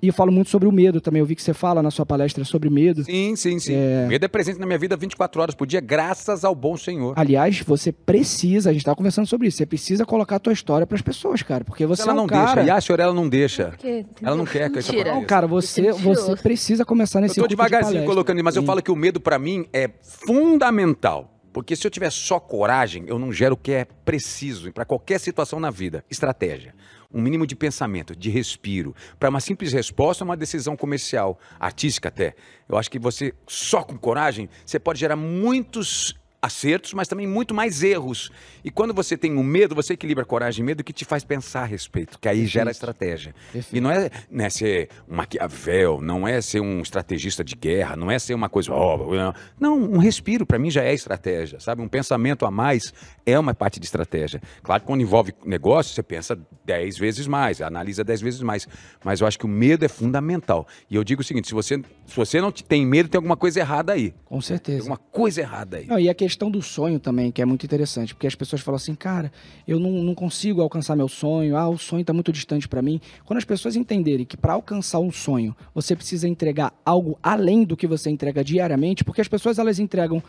E 0.00 0.06
eu 0.08 0.12
falo 0.12 0.30
muito 0.30 0.48
sobre 0.48 0.68
o 0.68 0.72
medo 0.72 1.00
também. 1.00 1.18
Eu 1.20 1.26
vi 1.26 1.34
que 1.34 1.42
você 1.42 1.52
fala 1.52 1.82
na 1.82 1.90
sua 1.90 2.06
palestra 2.06 2.44
sobre 2.44 2.70
medo. 2.70 3.02
Sim, 3.02 3.34
sim, 3.34 3.58
sim. 3.58 3.74
Medo 4.06 4.24
é 4.24 4.28
presente 4.28 4.60
na 4.60 4.64
minha 4.66 4.78
vida 4.78 4.96
24 4.96 5.42
horas 5.42 5.54
por 5.56 5.66
dia, 5.66 5.80
graças 5.80 6.44
ao 6.44 6.54
bom 6.54 6.76
Senhor. 6.76 7.14
Aliás, 7.16 7.60
você 7.60 7.90
precisa, 7.90 8.70
a 8.70 8.72
gente 8.72 8.82
estava 8.82 8.94
conversando 8.94 9.26
sobre 9.26 9.48
isso, 9.48 9.56
você 9.58 9.66
precisa 9.66 10.06
colocar 10.06 10.36
a 10.36 10.38
tua 10.38 10.52
história 10.52 10.86
para 10.86 10.94
as 10.94 11.02
pessoas, 11.02 11.42
cara. 11.42 11.64
Porque 11.64 11.84
você 11.84 12.02
ela 12.02 12.12
é 12.12 12.14
um 12.14 12.16
não 12.18 12.26
cara... 12.28 12.54
deixa. 12.62 12.68
E 12.68 12.70
a 12.70 12.80
senhora, 12.80 13.02
ela 13.02 13.14
não 13.14 13.28
deixa. 13.28 13.70
Porque- 13.70 14.06
Ela 14.22 14.36
não 14.36 14.44
quer 14.44 14.70
que 14.70 14.78
isso 14.78 14.92
Mentira. 14.92 15.10
aconteça. 15.10 15.20
Não, 15.20 15.26
cara, 15.26 15.46
você, 15.48 15.88
Isso 15.88 15.98
é 15.98 16.14
você 16.14 16.36
precisa 16.36 16.84
começar 16.84 17.18
Eu 17.18 17.22
nesse 17.22 17.34
tô 17.34 17.40
tipo 17.42 17.48
de 17.48 17.56
devagarzinho 17.56 17.92
palestra. 17.94 18.14
colocando, 18.14 18.44
mas 18.44 18.54
eu 18.54 18.62
Sim. 18.62 18.66
falo 18.66 18.80
que 18.82 18.90
o 18.92 18.96
medo 18.96 19.20
pra 19.20 19.36
mim 19.38 19.66
é 19.72 19.90
fundamental. 20.02 21.34
Porque 21.52 21.74
se 21.74 21.84
eu 21.86 21.90
tiver 21.90 22.10
só 22.10 22.38
coragem, 22.38 23.04
eu 23.08 23.18
não 23.18 23.32
gero 23.32 23.54
o 23.54 23.56
que 23.56 23.72
é 23.72 23.84
preciso 24.04 24.70
para 24.72 24.84
qualquer 24.84 25.18
situação 25.18 25.58
na 25.58 25.70
vida. 25.70 26.04
Estratégia. 26.08 26.72
Um 27.12 27.22
mínimo 27.22 27.46
de 27.46 27.56
pensamento, 27.56 28.14
de 28.14 28.28
respiro. 28.28 28.94
Para 29.18 29.30
uma 29.30 29.40
simples 29.40 29.72
resposta, 29.72 30.24
uma 30.24 30.36
decisão 30.36 30.76
comercial, 30.76 31.38
artística 31.58 32.08
até. 32.08 32.34
Eu 32.68 32.76
acho 32.76 32.90
que 32.90 32.98
você, 32.98 33.32
só 33.46 33.82
com 33.82 33.96
coragem, 33.96 34.48
você 34.64 34.78
pode 34.78 35.00
gerar 35.00 35.16
muitos 35.16 36.14
acertos, 36.40 36.94
mas 36.94 37.08
também 37.08 37.26
muito 37.26 37.52
mais 37.54 37.82
erros. 37.82 38.30
E 38.64 38.70
quando 38.70 38.94
você 38.94 39.16
tem 39.16 39.36
um 39.36 39.42
medo, 39.42 39.74
você 39.74 39.94
equilibra 39.94 40.24
coragem 40.24 40.62
e 40.62 40.66
medo 40.66 40.84
que 40.84 40.92
te 40.92 41.04
faz 41.04 41.24
pensar 41.24 41.62
a 41.62 41.64
respeito, 41.66 42.18
que 42.18 42.28
aí 42.28 42.46
gera 42.46 42.70
estratégia. 42.70 43.34
E 43.72 43.80
não 43.80 43.90
é, 43.90 44.08
não 44.30 44.44
é 44.44 44.50
ser 44.50 44.88
um 45.08 45.16
Maquiavel, 45.16 46.00
não 46.00 46.26
é 46.26 46.40
ser 46.40 46.60
um 46.60 46.80
estrategista 46.80 47.42
de 47.42 47.54
guerra, 47.56 47.96
não 47.96 48.10
é 48.10 48.18
ser 48.18 48.34
uma 48.34 48.48
coisa. 48.48 48.72
ó, 48.72 49.32
não, 49.58 49.76
um 49.78 49.98
respiro 49.98 50.46
para 50.46 50.58
mim 50.58 50.70
já 50.70 50.82
é 50.84 50.94
estratégia, 50.94 51.60
sabe? 51.60 51.82
Um 51.82 51.88
pensamento 51.88 52.46
a 52.46 52.50
mais 52.50 52.92
é 53.26 53.38
uma 53.38 53.52
parte 53.54 53.80
de 53.80 53.86
estratégia. 53.86 54.40
Claro 54.62 54.80
que 54.82 54.86
quando 54.86 55.00
envolve 55.00 55.34
negócio, 55.44 55.92
você 55.94 56.02
pensa 56.02 56.38
dez 56.64 56.96
vezes 56.96 57.26
mais, 57.26 57.60
analisa 57.60 58.04
dez 58.04 58.20
vezes 58.20 58.40
mais. 58.42 58.66
Mas 59.04 59.20
eu 59.20 59.26
acho 59.26 59.38
que 59.38 59.44
o 59.44 59.48
medo 59.48 59.84
é 59.84 59.88
fundamental. 59.88 60.66
E 60.90 60.94
eu 60.96 61.04
digo 61.04 61.20
o 61.20 61.24
seguinte: 61.24 61.48
se 61.48 61.54
você, 61.54 61.76
se 62.06 62.16
você 62.16 62.40
não 62.40 62.52
te- 62.52 62.64
tem 62.64 62.86
medo, 62.86 63.08
tem 63.08 63.18
alguma 63.18 63.36
coisa 63.36 63.60
errada 63.60 63.92
aí. 63.92 64.14
Com 64.24 64.36
Tem 64.36 64.42
certeza. 64.42 64.78
alguma 64.80 64.96
coisa 64.96 65.40
errada 65.40 65.78
aí. 65.78 65.86
Não, 65.86 65.98
e 65.98 66.08
a 66.08 66.14
questão 66.28 66.50
do 66.50 66.60
sonho 66.60 67.00
também, 67.00 67.32
que 67.32 67.40
é 67.40 67.44
muito 67.46 67.64
interessante, 67.64 68.14
porque 68.14 68.26
as 68.26 68.34
pessoas 68.34 68.60
falam 68.60 68.76
assim, 68.76 68.94
cara, 68.94 69.32
eu 69.66 69.80
não, 69.80 69.90
não 69.90 70.14
consigo 70.14 70.60
alcançar 70.60 70.94
meu 70.94 71.08
sonho, 71.08 71.56
ah, 71.56 71.66
o 71.66 71.78
sonho 71.78 72.02
está 72.02 72.12
muito 72.12 72.30
distante 72.30 72.68
para 72.68 72.82
mim. 72.82 73.00
Quando 73.24 73.38
as 73.38 73.46
pessoas 73.46 73.76
entenderem 73.76 74.26
que 74.26 74.36
para 74.36 74.52
alcançar 74.52 74.98
um 74.98 75.10
sonho, 75.10 75.56
você 75.74 75.96
precisa 75.96 76.28
entregar 76.28 76.74
algo 76.84 77.18
além 77.22 77.64
do 77.64 77.74
que 77.74 77.86
você 77.86 78.10
entrega 78.10 78.44
diariamente, 78.44 79.04
porque 79.04 79.22
as 79.22 79.28
pessoas 79.28 79.58
elas 79.58 79.78
entregam 79.78 80.22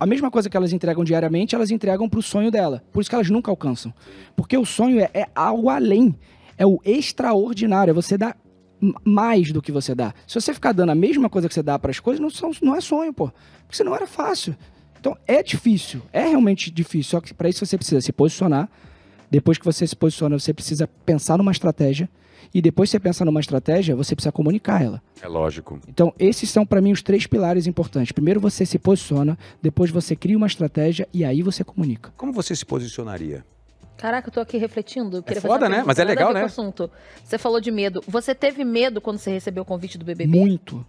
a 0.00 0.06
mesma 0.06 0.30
coisa 0.30 0.48
que 0.48 0.56
elas 0.56 0.72
entregam 0.72 1.04
diariamente, 1.04 1.54
elas 1.54 1.70
entregam 1.70 2.08
para 2.08 2.18
o 2.18 2.22
sonho 2.22 2.50
dela. 2.50 2.82
Por 2.90 3.02
isso 3.02 3.10
que 3.10 3.14
elas 3.14 3.28
nunca 3.28 3.50
alcançam. 3.50 3.92
Porque 4.34 4.56
o 4.56 4.64
sonho 4.64 5.00
é, 5.00 5.10
é 5.12 5.26
algo 5.34 5.68
além, 5.68 6.14
é 6.56 6.64
o 6.64 6.80
extraordinário, 6.82 7.90
é 7.90 7.94
você 7.94 8.16
dar 8.16 8.38
mais 9.04 9.52
do 9.52 9.60
que 9.60 9.70
você 9.70 9.94
dá. 9.94 10.14
Se 10.26 10.40
você 10.40 10.54
ficar 10.54 10.72
dando 10.72 10.90
a 10.90 10.94
mesma 10.94 11.28
coisa 11.28 11.46
que 11.46 11.52
você 11.54 11.62
dá 11.62 11.78
para 11.78 11.90
as 11.90 12.00
coisas, 12.00 12.20
não, 12.20 12.30
são, 12.30 12.50
não 12.62 12.74
é 12.74 12.80
sonho, 12.80 13.12
pô. 13.12 13.30
Porque 13.60 13.76
senão 13.76 13.94
era 13.94 14.06
fácil. 14.06 14.56
Então 15.02 15.18
é 15.26 15.42
difícil, 15.42 16.00
é 16.12 16.28
realmente 16.28 16.70
difícil. 16.70 17.10
Só 17.10 17.20
que 17.20 17.34
para 17.34 17.48
isso 17.48 17.66
você 17.66 17.76
precisa 17.76 18.00
se 18.00 18.12
posicionar. 18.12 18.70
Depois 19.28 19.58
que 19.58 19.64
você 19.64 19.84
se 19.84 19.96
posiciona, 19.96 20.38
você 20.38 20.54
precisa 20.54 20.86
pensar 20.86 21.36
numa 21.36 21.50
estratégia. 21.50 22.08
E 22.54 22.62
depois 22.62 22.88
que 22.88 22.92
você 22.92 23.00
pensa 23.00 23.24
numa 23.24 23.40
estratégia, 23.40 23.96
você 23.96 24.14
precisa 24.14 24.30
comunicar 24.30 24.80
ela. 24.80 25.02
É 25.20 25.26
lógico. 25.26 25.80
Então, 25.88 26.14
esses 26.20 26.48
são 26.50 26.64
para 26.64 26.80
mim 26.80 26.92
os 26.92 27.02
três 27.02 27.26
pilares 27.26 27.66
importantes. 27.66 28.12
Primeiro 28.12 28.38
você 28.38 28.64
se 28.64 28.78
posiciona, 28.78 29.36
depois 29.60 29.90
você 29.90 30.14
cria 30.14 30.36
uma 30.36 30.46
estratégia 30.46 31.08
e 31.12 31.24
aí 31.24 31.42
você 31.42 31.64
comunica. 31.64 32.12
Como 32.16 32.32
você 32.32 32.54
se 32.54 32.64
posicionaria? 32.64 33.44
Caraca, 33.96 34.28
eu 34.28 34.32
tô 34.32 34.40
aqui 34.40 34.56
refletindo. 34.56 35.16
eu 35.16 35.22
fazer 35.24 35.40
foda, 35.40 35.68
né? 35.68 35.82
Mas 35.84 35.98
é 35.98 36.04
legal, 36.04 36.32
né? 36.32 36.44
assunto. 36.44 36.88
Você 37.24 37.38
falou 37.38 37.60
de 37.60 37.72
medo. 37.72 38.04
Você 38.06 38.36
teve 38.36 38.64
medo 38.64 39.00
quando 39.00 39.18
você 39.18 39.32
recebeu 39.32 39.64
o 39.64 39.66
convite 39.66 39.98
do 39.98 40.04
BBB? 40.04 40.38
Muito. 40.38 40.86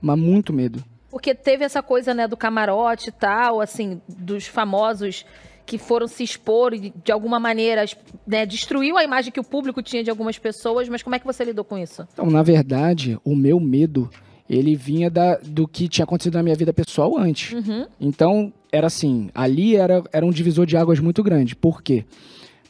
Mas 0.00 0.18
muito 0.18 0.52
medo. 0.52 0.82
Porque 1.10 1.34
teve 1.34 1.64
essa 1.64 1.82
coisa, 1.82 2.14
né, 2.14 2.28
do 2.28 2.36
camarote 2.36 3.08
e 3.08 3.12
tal, 3.12 3.60
assim, 3.60 4.00
dos 4.08 4.46
famosos 4.46 5.24
que 5.66 5.78
foram 5.78 6.06
se 6.06 6.22
expor 6.22 6.72
e, 6.74 6.92
de 7.04 7.12
alguma 7.12 7.38
maneira, 7.38 7.84
né, 8.26 8.46
destruiu 8.46 8.96
a 8.96 9.04
imagem 9.04 9.32
que 9.32 9.40
o 9.40 9.44
público 9.44 9.82
tinha 9.82 10.02
de 10.02 10.10
algumas 10.10 10.38
pessoas, 10.38 10.88
mas 10.88 11.02
como 11.02 11.14
é 11.14 11.18
que 11.18 11.26
você 11.26 11.44
lidou 11.44 11.64
com 11.64 11.78
isso? 11.78 12.06
Então, 12.12 12.26
na 12.26 12.42
verdade, 12.42 13.18
o 13.24 13.36
meu 13.36 13.60
medo, 13.60 14.10
ele 14.48 14.74
vinha 14.74 15.10
da, 15.10 15.36
do 15.36 15.66
que 15.68 15.88
tinha 15.88 16.04
acontecido 16.04 16.34
na 16.34 16.42
minha 16.42 16.56
vida 16.56 16.72
pessoal 16.72 17.16
antes. 17.16 17.52
Uhum. 17.52 17.86
Então, 18.00 18.52
era 18.72 18.86
assim, 18.86 19.30
ali 19.34 19.76
era, 19.76 20.02
era 20.12 20.26
um 20.26 20.30
divisor 20.30 20.66
de 20.66 20.76
águas 20.76 20.98
muito 20.98 21.22
grande. 21.22 21.54
Por 21.54 21.82
quê? 21.82 22.04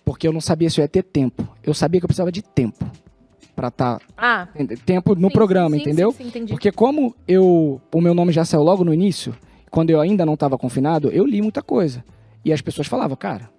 Porque 0.05 0.26
eu 0.26 0.33
não 0.33 0.40
sabia 0.40 0.68
se 0.68 0.81
eu 0.81 0.83
ia 0.83 0.88
ter 0.88 1.03
tempo. 1.03 1.46
Eu 1.62 1.72
sabia 1.72 2.00
que 2.00 2.05
eu 2.05 2.09
precisava 2.09 2.33
de 2.33 2.42
tempo 2.42 2.85
para 3.61 3.68
estar 3.68 4.01
Ah, 4.16 4.49
tempo 4.87 5.14
no 5.14 5.29
sim, 5.29 5.35
programa, 5.35 5.77
sim, 5.77 5.83
entendeu? 5.83 6.12
Sim, 6.12 6.23
sim, 6.23 6.29
entendi. 6.29 6.53
Porque 6.53 6.73
como 6.73 7.14
eu, 7.29 7.79
o 7.94 8.01
meu 8.01 8.14
nome 8.14 8.33
já 8.33 8.42
saiu 8.42 8.62
logo 8.62 8.83
no 8.85 8.94
início, 8.94 9.35
quando 9.70 9.90
eu 9.90 10.01
ainda 10.01 10.25
não 10.25 10.33
estava 10.33 10.57
confinado, 10.57 11.11
eu 11.11 11.27
li 11.27 11.42
muita 11.42 11.62
coisa. 11.62 12.03
E 12.42 12.55
as 12.55 12.62
pessoas 12.62 12.87
falavam, 12.87 13.18
cara, 13.18 13.51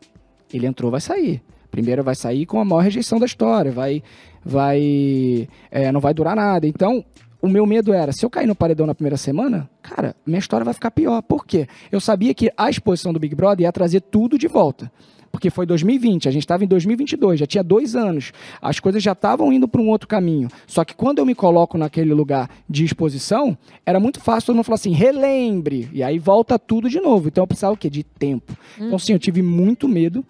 ele 0.52 0.66
entrou, 0.66 0.90
vai 0.90 1.00
sair. 1.00 1.44
Primeiro 1.70 2.04
vai 2.04 2.16
sair 2.16 2.48
com 2.48 2.60
a 2.60 2.66
maior 2.66 2.82
rejeição 2.82 3.20
da 3.20 3.28
história, 3.28 3.72
vai, 3.72 4.02
vai, 4.44 5.48
é, 5.70 5.92
não 5.92 6.00
vai 6.00 6.16
durar 6.16 6.36
nada. 6.36 6.66
Então, 6.66 7.06
o 7.40 7.48
meu 7.48 7.68
medo 7.68 7.94
era, 7.94 8.12
se 8.12 8.26
eu 8.26 8.30
cair 8.30 8.48
no 8.48 8.56
paredão 8.56 8.88
na 8.88 8.96
primeira 8.96 9.18
semana, 9.18 9.70
cara, 9.84 10.16
minha 10.26 10.40
história 10.40 10.66
vai 10.66 10.74
ficar 10.74 10.90
pior. 10.90 11.22
Por 11.22 11.46
quê? 11.46 11.68
Eu 11.92 12.02
sabia 12.02 12.34
que 12.34 12.52
a 12.58 12.72
exposição 12.72 13.14
do 13.14 13.20
Big 13.20 13.36
Brother 13.36 13.66
ia 13.66 13.72
trazer 13.72 14.02
tudo 14.02 14.36
de 14.36 14.48
volta. 14.48 14.92
Porque 15.32 15.50
foi 15.50 15.66
2020, 15.66 16.28
a 16.28 16.32
gente 16.32 16.44
estava 16.44 16.64
em 16.64 16.68
2022, 16.68 17.40
já 17.40 17.46
tinha 17.46 17.64
dois 17.64 17.96
anos. 17.96 18.34
As 18.62 18.80
coisas 18.80 19.02
já 19.02 19.14
estavam 19.14 19.52
indo 19.54 19.68
para 19.68 19.82
um 19.82 19.90
outro 19.90 20.08
caminho. 20.08 20.50
Só 20.68 20.84
que 20.84 20.94
quando 20.94 21.20
eu 21.20 21.26
me 21.26 21.34
coloco 21.34 21.78
naquele 21.78 22.14
lugar 22.14 22.50
de 22.70 22.84
exposição, 22.84 23.58
era 23.86 24.00
muito 24.00 24.20
fácil 24.20 24.48
todo 24.48 24.56
mundo 24.58 24.66
falar 24.66 24.76
assim, 24.76 24.92
relembre. 24.92 25.90
E 25.94 26.04
aí 26.04 26.20
volta 26.20 26.60
tudo 26.60 26.90
de 26.90 27.00
novo. 27.00 27.30
Então 27.30 27.44
eu 27.44 27.48
precisava 27.48 27.74
o 27.74 27.78
quê? 27.78 27.90
De 27.90 28.04
tempo. 28.04 28.56
Então, 28.78 29.00
sim, 29.00 29.14
eu 29.14 29.20
tive 29.20 29.42
muito 29.42 29.88
medo 29.88 30.26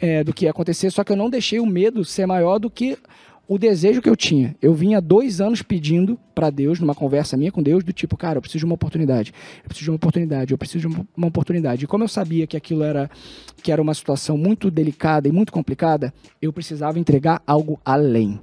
é, 0.00 0.22
do 0.22 0.32
que 0.32 0.44
ia 0.44 0.50
acontecer, 0.50 0.90
só 0.90 1.02
que 1.02 1.12
eu 1.12 1.16
não 1.16 1.30
deixei 1.30 1.58
o 1.58 1.66
medo 1.66 2.04
ser 2.04 2.26
maior 2.26 2.58
do 2.58 2.70
que 2.70 2.96
o 3.50 3.58
desejo 3.58 4.00
que 4.00 4.08
eu 4.08 4.14
tinha. 4.14 4.54
Eu 4.62 4.72
vinha 4.72 5.00
dois 5.00 5.40
anos 5.40 5.60
pedindo 5.60 6.16
para 6.36 6.50
Deus, 6.50 6.78
numa 6.78 6.94
conversa 6.94 7.36
minha 7.36 7.50
com 7.50 7.60
Deus, 7.60 7.82
do 7.82 7.92
tipo, 7.92 8.16
cara, 8.16 8.38
eu 8.38 8.40
preciso 8.40 8.60
de 8.60 8.64
uma 8.64 8.76
oportunidade, 8.76 9.32
eu 9.64 9.64
preciso 9.68 9.86
de 9.86 9.90
uma 9.90 9.96
oportunidade, 9.96 10.52
eu 10.52 10.56
preciso 10.58 10.88
de 10.88 10.94
uma- 11.16 11.26
oportunidade. 11.26 11.82
E 11.82 11.86
como 11.88 12.04
eu 12.04 12.08
sabia 12.08 12.46
que 12.46 12.56
aquilo 12.56 12.84
era, 12.84 13.10
que 13.60 13.72
era 13.72 13.82
uma 13.82 13.92
situação 13.92 14.38
muito 14.38 14.70
delicada 14.70 15.26
e 15.26 15.32
muito 15.32 15.52
complicada, 15.52 16.14
eu 16.40 16.52
precisava 16.52 17.00
entregar 17.00 17.42
algo 17.44 17.80
além. 17.84 18.38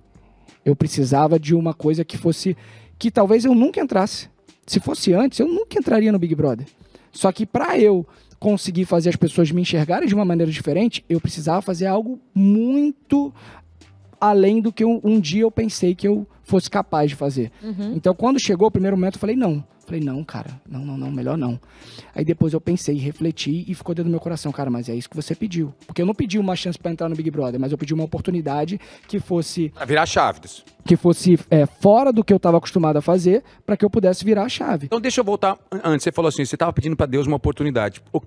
Eu 0.65 0.75
precisava 0.75 1.39
de 1.39 1.55
uma 1.55 1.73
coisa 1.73 2.03
que 2.03 2.17
fosse, 2.17 2.57
que 2.99 3.09
talvez 3.09 3.45
eu 3.45 3.55
nunca 3.55 3.79
entrasse. 3.79 4.27
Se 4.65 4.81
fosse 4.81 5.13
antes, 5.13 5.39
eu 5.39 5.47
nunca 5.47 5.79
entraria 5.79 6.11
no 6.11 6.19
Big 6.19 6.35
Brother. 6.35 6.67
Só 7.13 7.31
que 7.31 7.45
para 7.45 7.79
eu 7.79 8.05
conseguir 8.37 8.83
fazer 8.83 9.07
as 9.07 9.15
pessoas 9.15 9.49
me 9.51 9.61
enxergarem 9.61 10.05
de 10.05 10.13
uma 10.13 10.25
maneira 10.25 10.51
diferente, 10.51 11.05
eu 11.07 11.21
precisava 11.21 11.61
fazer 11.61 11.85
algo 11.85 12.19
muito 12.35 13.33
além 14.19 14.61
do 14.61 14.71
que 14.71 14.83
um, 14.85 14.99
um 15.03 15.19
dia 15.19 15.41
eu 15.43 15.51
pensei 15.51 15.93
que 15.95 16.07
eu 16.07 16.25
fosse 16.43 16.69
capaz 16.69 17.09
de 17.09 17.15
fazer. 17.15 17.51
Uhum. 17.61 17.93
Então, 17.95 18.13
quando 18.15 18.39
chegou 18.39 18.67
o 18.67 18.71
primeiro 18.71 18.95
momento, 18.97 19.15
eu 19.15 19.19
falei, 19.19 19.35
não. 19.35 19.63
Falei, 19.85 20.01
não, 20.01 20.21
cara, 20.21 20.59
não, 20.69 20.83
não, 20.83 20.97
não, 20.97 21.09
melhor 21.09 21.37
não. 21.37 21.57
Aí 22.13 22.25
depois 22.25 22.51
eu 22.51 22.59
pensei, 22.59 22.97
refleti 22.97 23.63
e 23.69 23.73
ficou 23.73 23.95
dentro 23.95 24.09
do 24.09 24.11
meu 24.11 24.19
coração, 24.19 24.51
cara, 24.51 24.69
mas 24.69 24.89
é 24.89 24.93
isso 24.95 25.09
que 25.09 25.15
você 25.15 25.33
pediu. 25.33 25.73
Porque 25.85 26.01
eu 26.01 26.05
não 26.05 26.13
pedi 26.13 26.37
uma 26.37 26.57
chance 26.57 26.77
para 26.77 26.91
entrar 26.91 27.07
no 27.07 27.15
Big 27.15 27.31
Brother, 27.31 27.57
mas 27.57 27.71
eu 27.71 27.77
pedi 27.77 27.93
uma 27.93 28.03
oportunidade 28.03 28.77
que 29.07 29.17
fosse, 29.17 29.69
Pra 29.69 29.85
virar 29.85 30.05
chaves. 30.05 30.65
que 30.85 30.97
fosse 30.97 31.39
é, 31.49 31.65
fora 31.65 32.11
do 32.11 32.21
que 32.21 32.33
eu 32.33 32.37
estava 32.37 32.57
acostumado 32.57 32.97
a 32.97 33.01
fazer, 33.01 33.41
para 33.65 33.77
que 33.77 33.85
eu 33.85 33.89
pudesse 33.89 34.25
virar 34.25 34.43
a 34.43 34.49
chave. 34.49 34.87
Então 34.87 34.99
deixa 34.99 35.21
eu 35.21 35.25
voltar 35.25 35.57
an- 35.71 35.79
antes. 35.85 36.03
Você 36.03 36.11
falou 36.11 36.27
assim, 36.27 36.43
você 36.43 36.55
estava 36.57 36.73
pedindo 36.73 36.97
para 36.97 37.05
Deus 37.05 37.25
uma 37.25 37.37
oportunidade. 37.37 38.01
O- 38.11 38.19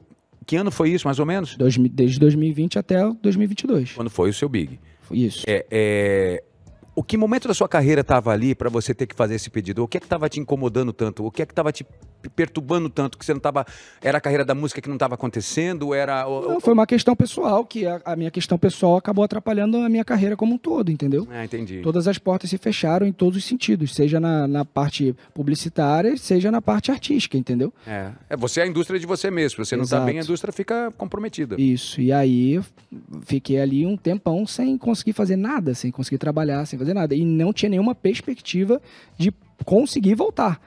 Que 0.46 0.56
ano 0.56 0.70
foi 0.70 0.88
isso, 0.90 1.06
mais 1.06 1.18
ou 1.18 1.26
menos? 1.26 1.56
Desde 1.58 2.18
2020 2.18 2.78
até 2.78 3.06
2022. 3.20 3.92
Quando 3.92 4.08
foi 4.08 4.30
o 4.30 4.32
seu 4.34 4.48
Big. 4.48 4.80
Isso. 5.10 5.44
É, 5.46 5.66
é, 5.70 6.44
O 6.94 7.02
que 7.02 7.16
momento 7.16 7.48
da 7.48 7.54
sua 7.54 7.68
carreira 7.68 8.00
estava 8.02 8.30
ali 8.30 8.54
para 8.54 8.68
você 8.68 8.94
ter 8.94 9.06
que 9.06 9.14
fazer 9.14 9.34
esse 9.34 9.50
pedido? 9.50 9.82
O 9.82 9.88
que 9.88 9.96
é 9.96 10.00
que 10.00 10.06
estava 10.06 10.28
te 10.28 10.40
incomodando 10.40 10.92
tanto? 10.92 11.24
O 11.24 11.30
que 11.30 11.42
é 11.42 11.46
que 11.46 11.52
estava 11.52 11.72
te 11.72 11.86
perturbando 12.34 12.88
tanto 12.88 13.18
que 13.18 13.24
você 13.24 13.32
não 13.32 13.38
estava? 13.38 13.64
Era 14.02 14.18
a 14.18 14.20
carreira 14.20 14.44
da 14.44 14.54
música 14.54 14.80
que 14.80 14.88
não 14.88 14.96
estava 14.96 15.14
acontecendo? 15.14 15.94
Era 15.94 16.24
Não, 16.24 16.60
foi 16.60 16.72
uma 16.72 16.86
questão 16.86 17.16
pessoal, 17.16 17.64
que 17.64 17.86
a, 17.86 18.00
a 18.04 18.16
minha 18.16 18.30
questão 18.30 18.58
pessoal 18.58 18.96
acabou 18.96 19.24
atrapalhando 19.24 19.78
a 19.78 19.88
minha 19.88 20.04
carreira 20.04 20.36
como 20.36 20.54
um 20.54 20.58
todo, 20.58 20.90
entendeu? 20.90 21.26
Ah, 21.30 21.44
entendi. 21.44 21.80
Todas 21.82 22.06
as 22.08 22.18
portas 22.18 22.50
se 22.50 22.58
fecharam 22.58 23.06
em 23.06 23.12
todos 23.12 23.38
os 23.38 23.44
sentidos, 23.44 23.94
seja 23.94 24.20
na, 24.20 24.46
na 24.46 24.64
parte 24.64 25.14
publicitária, 25.34 26.16
seja 26.16 26.50
na 26.50 26.60
parte 26.60 26.90
artística, 26.90 27.36
entendeu? 27.36 27.72
É. 27.86 28.10
É, 28.28 28.36
você 28.36 28.60
é 28.60 28.62
a 28.64 28.66
indústria 28.66 28.98
de 28.98 29.06
você 29.06 29.30
mesmo. 29.30 29.64
Se 29.64 29.70
você 29.70 29.76
não 29.76 29.84
está 29.84 30.00
bem, 30.00 30.18
a 30.18 30.22
indústria 30.22 30.52
fica 30.52 30.92
comprometida. 30.96 31.60
Isso. 31.60 32.00
E 32.00 32.12
aí 32.12 32.60
fiquei 33.24 33.60
ali 33.60 33.86
um 33.86 33.96
tempão 33.96 34.46
sem 34.46 34.76
conseguir 34.76 35.12
fazer 35.12 35.36
nada, 35.36 35.74
sem 35.74 35.90
conseguir 35.90 36.18
trabalhar, 36.18 36.66
sem 36.66 36.78
fazer 36.78 36.94
nada. 36.94 37.14
E 37.14 37.24
não 37.24 37.52
tinha 37.52 37.68
nenhuma 37.68 37.94
perspectiva 37.94 38.80
de 39.16 39.32
conseguir 39.64 40.14
voltar. 40.14 40.60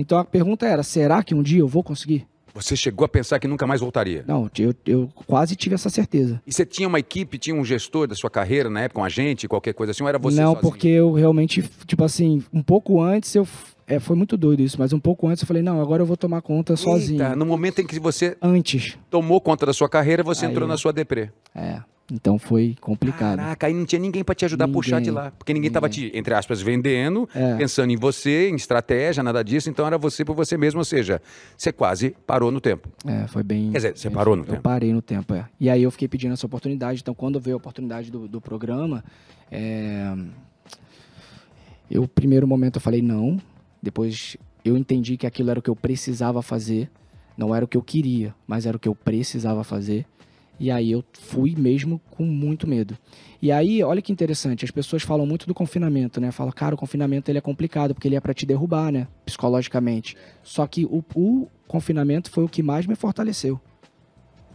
Então 0.00 0.18
a 0.18 0.24
pergunta 0.24 0.66
era: 0.66 0.82
será 0.82 1.22
que 1.22 1.34
um 1.34 1.42
dia 1.42 1.60
eu 1.60 1.68
vou 1.68 1.82
conseguir? 1.82 2.26
Você 2.52 2.74
chegou 2.74 3.04
a 3.04 3.08
pensar 3.08 3.38
que 3.38 3.46
nunca 3.46 3.64
mais 3.66 3.80
voltaria? 3.80 4.24
Não, 4.26 4.50
eu, 4.58 4.74
eu 4.84 5.08
quase 5.26 5.54
tive 5.54 5.76
essa 5.76 5.88
certeza. 5.88 6.42
E 6.44 6.52
você 6.52 6.66
tinha 6.66 6.88
uma 6.88 6.98
equipe, 6.98 7.38
tinha 7.38 7.54
um 7.54 7.64
gestor 7.64 8.08
da 8.08 8.14
sua 8.16 8.28
carreira 8.28 8.68
na 8.68 8.80
época, 8.82 9.00
um 9.00 9.04
agente, 9.04 9.46
qualquer 9.46 9.72
coisa 9.72 9.92
assim, 9.92 10.02
ou 10.02 10.08
era 10.08 10.18
você 10.18 10.40
Não, 10.40 10.54
sozinho? 10.54 10.60
porque 10.60 10.88
eu 10.88 11.12
realmente, 11.12 11.62
tipo 11.86 12.02
assim, 12.02 12.42
um 12.52 12.62
pouco 12.62 13.00
antes 13.00 13.34
eu. 13.34 13.46
É, 13.86 13.98
foi 13.98 14.16
muito 14.16 14.36
doido 14.36 14.62
isso, 14.62 14.76
mas 14.78 14.92
um 14.92 15.00
pouco 15.00 15.26
antes 15.26 15.42
eu 15.42 15.48
falei, 15.48 15.62
não, 15.62 15.80
agora 15.80 16.02
eu 16.02 16.06
vou 16.06 16.16
tomar 16.16 16.42
conta 16.42 16.76
sozinho. 16.76 17.22
Eita, 17.22 17.34
no 17.34 17.44
momento 17.44 17.80
em 17.80 17.86
que 17.86 17.98
você 17.98 18.36
Antes. 18.40 18.96
tomou 19.08 19.40
conta 19.40 19.66
da 19.66 19.72
sua 19.72 19.88
carreira, 19.88 20.22
você 20.22 20.46
Aí, 20.46 20.50
entrou 20.50 20.66
na 20.66 20.76
sua 20.76 20.92
deprê. 20.92 21.30
É. 21.54 21.80
Então 22.12 22.38
foi 22.38 22.76
complicado. 22.80 23.38
Caraca, 23.38 23.66
aí 23.66 23.72
não 23.74 23.84
tinha 23.86 24.00
ninguém 24.00 24.24
pra 24.24 24.34
te 24.34 24.44
ajudar 24.44 24.64
a 24.64 24.68
puxar 24.68 24.98
de 25.00 25.10
Ninguém. 25.10 25.24
lá. 25.24 25.30
Porque 25.30 25.52
ninguém 25.54 25.70
tava 25.70 25.88
te, 25.88 26.10
entre 26.14 26.34
aspas, 26.34 26.60
vendendo, 26.60 27.28
É. 27.34 27.56
pensando 27.56 27.90
em 27.92 27.96
você, 27.96 28.48
em 28.48 28.56
estratégia, 28.56 29.22
nada 29.22 29.42
disso. 29.44 29.70
Então 29.70 29.86
era 29.86 29.96
você 29.96 30.24
por 30.24 30.34
você 30.34 30.56
mesmo, 30.56 30.78
ou 30.80 30.84
seja, 30.84 31.22
você 31.56 31.72
quase 31.72 32.10
parou 32.26 32.50
no 32.50 32.60
tempo. 32.60 32.88
É, 33.06 33.26
foi 33.28 33.42
bem. 33.44 33.70
Quer 33.70 33.76
dizer, 33.78 33.96
você 33.96 34.10
parou 34.10 34.34
no 34.34 34.42
eu 34.42 34.46
tempo. 34.46 34.62
parei 34.62 34.92
no 34.92 35.00
tempo, 35.00 35.34
é. 35.34 35.46
E 35.60 35.70
aí 35.70 35.82
eu 35.82 35.90
fiquei 35.90 36.08
pedindo 36.08 36.32
essa 36.32 36.46
oportunidade. 36.46 37.00
Então, 37.00 37.14
quando 37.14 37.38
veio 37.38 37.54
a 37.54 37.58
oportunidade 37.58 38.10
do, 38.10 38.26
do 38.26 38.40
programa, 38.40 39.04
é, 39.50 40.12
eu, 41.90 42.06
primeiro 42.06 42.46
momento, 42.46 42.76
eu 42.76 42.80
falei 42.80 43.02
não. 43.02 43.38
Depois 43.82 44.36
eu 44.64 44.76
entendi 44.76 45.16
que 45.16 45.26
aquilo 45.26 45.50
era 45.50 45.58
o 45.58 45.62
que 45.62 45.70
eu 45.70 45.76
precisava 45.76 46.42
fazer. 46.42 46.90
Não 47.36 47.54
era 47.54 47.64
o 47.64 47.68
que 47.68 47.76
eu 47.76 47.82
queria, 47.82 48.34
mas 48.46 48.66
era 48.66 48.76
o 48.76 48.80
que 48.80 48.88
eu 48.88 48.94
precisava 48.94 49.64
fazer. 49.64 50.04
E 50.60 50.70
aí 50.70 50.92
eu 50.92 51.02
fui 51.18 51.54
mesmo 51.56 51.98
com 52.10 52.22
muito 52.24 52.66
medo. 52.68 52.94
E 53.40 53.50
aí, 53.50 53.82
olha 53.82 54.02
que 54.02 54.12
interessante, 54.12 54.62
as 54.66 54.70
pessoas 54.70 55.02
falam 55.02 55.24
muito 55.24 55.46
do 55.46 55.54
confinamento, 55.54 56.20
né? 56.20 56.30
Falam, 56.30 56.52
cara, 56.52 56.74
o 56.74 56.78
confinamento 56.78 57.30
ele 57.30 57.38
é 57.38 57.40
complicado, 57.40 57.94
porque 57.94 58.06
ele 58.06 58.14
é 58.16 58.20
para 58.20 58.34
te 58.34 58.44
derrubar, 58.44 58.92
né? 58.92 59.08
Psicologicamente. 59.24 60.14
Só 60.42 60.66
que 60.66 60.84
o, 60.84 61.02
o 61.14 61.48
confinamento 61.66 62.30
foi 62.30 62.44
o 62.44 62.48
que 62.48 62.62
mais 62.62 62.86
me 62.86 62.94
fortaleceu. 62.94 63.58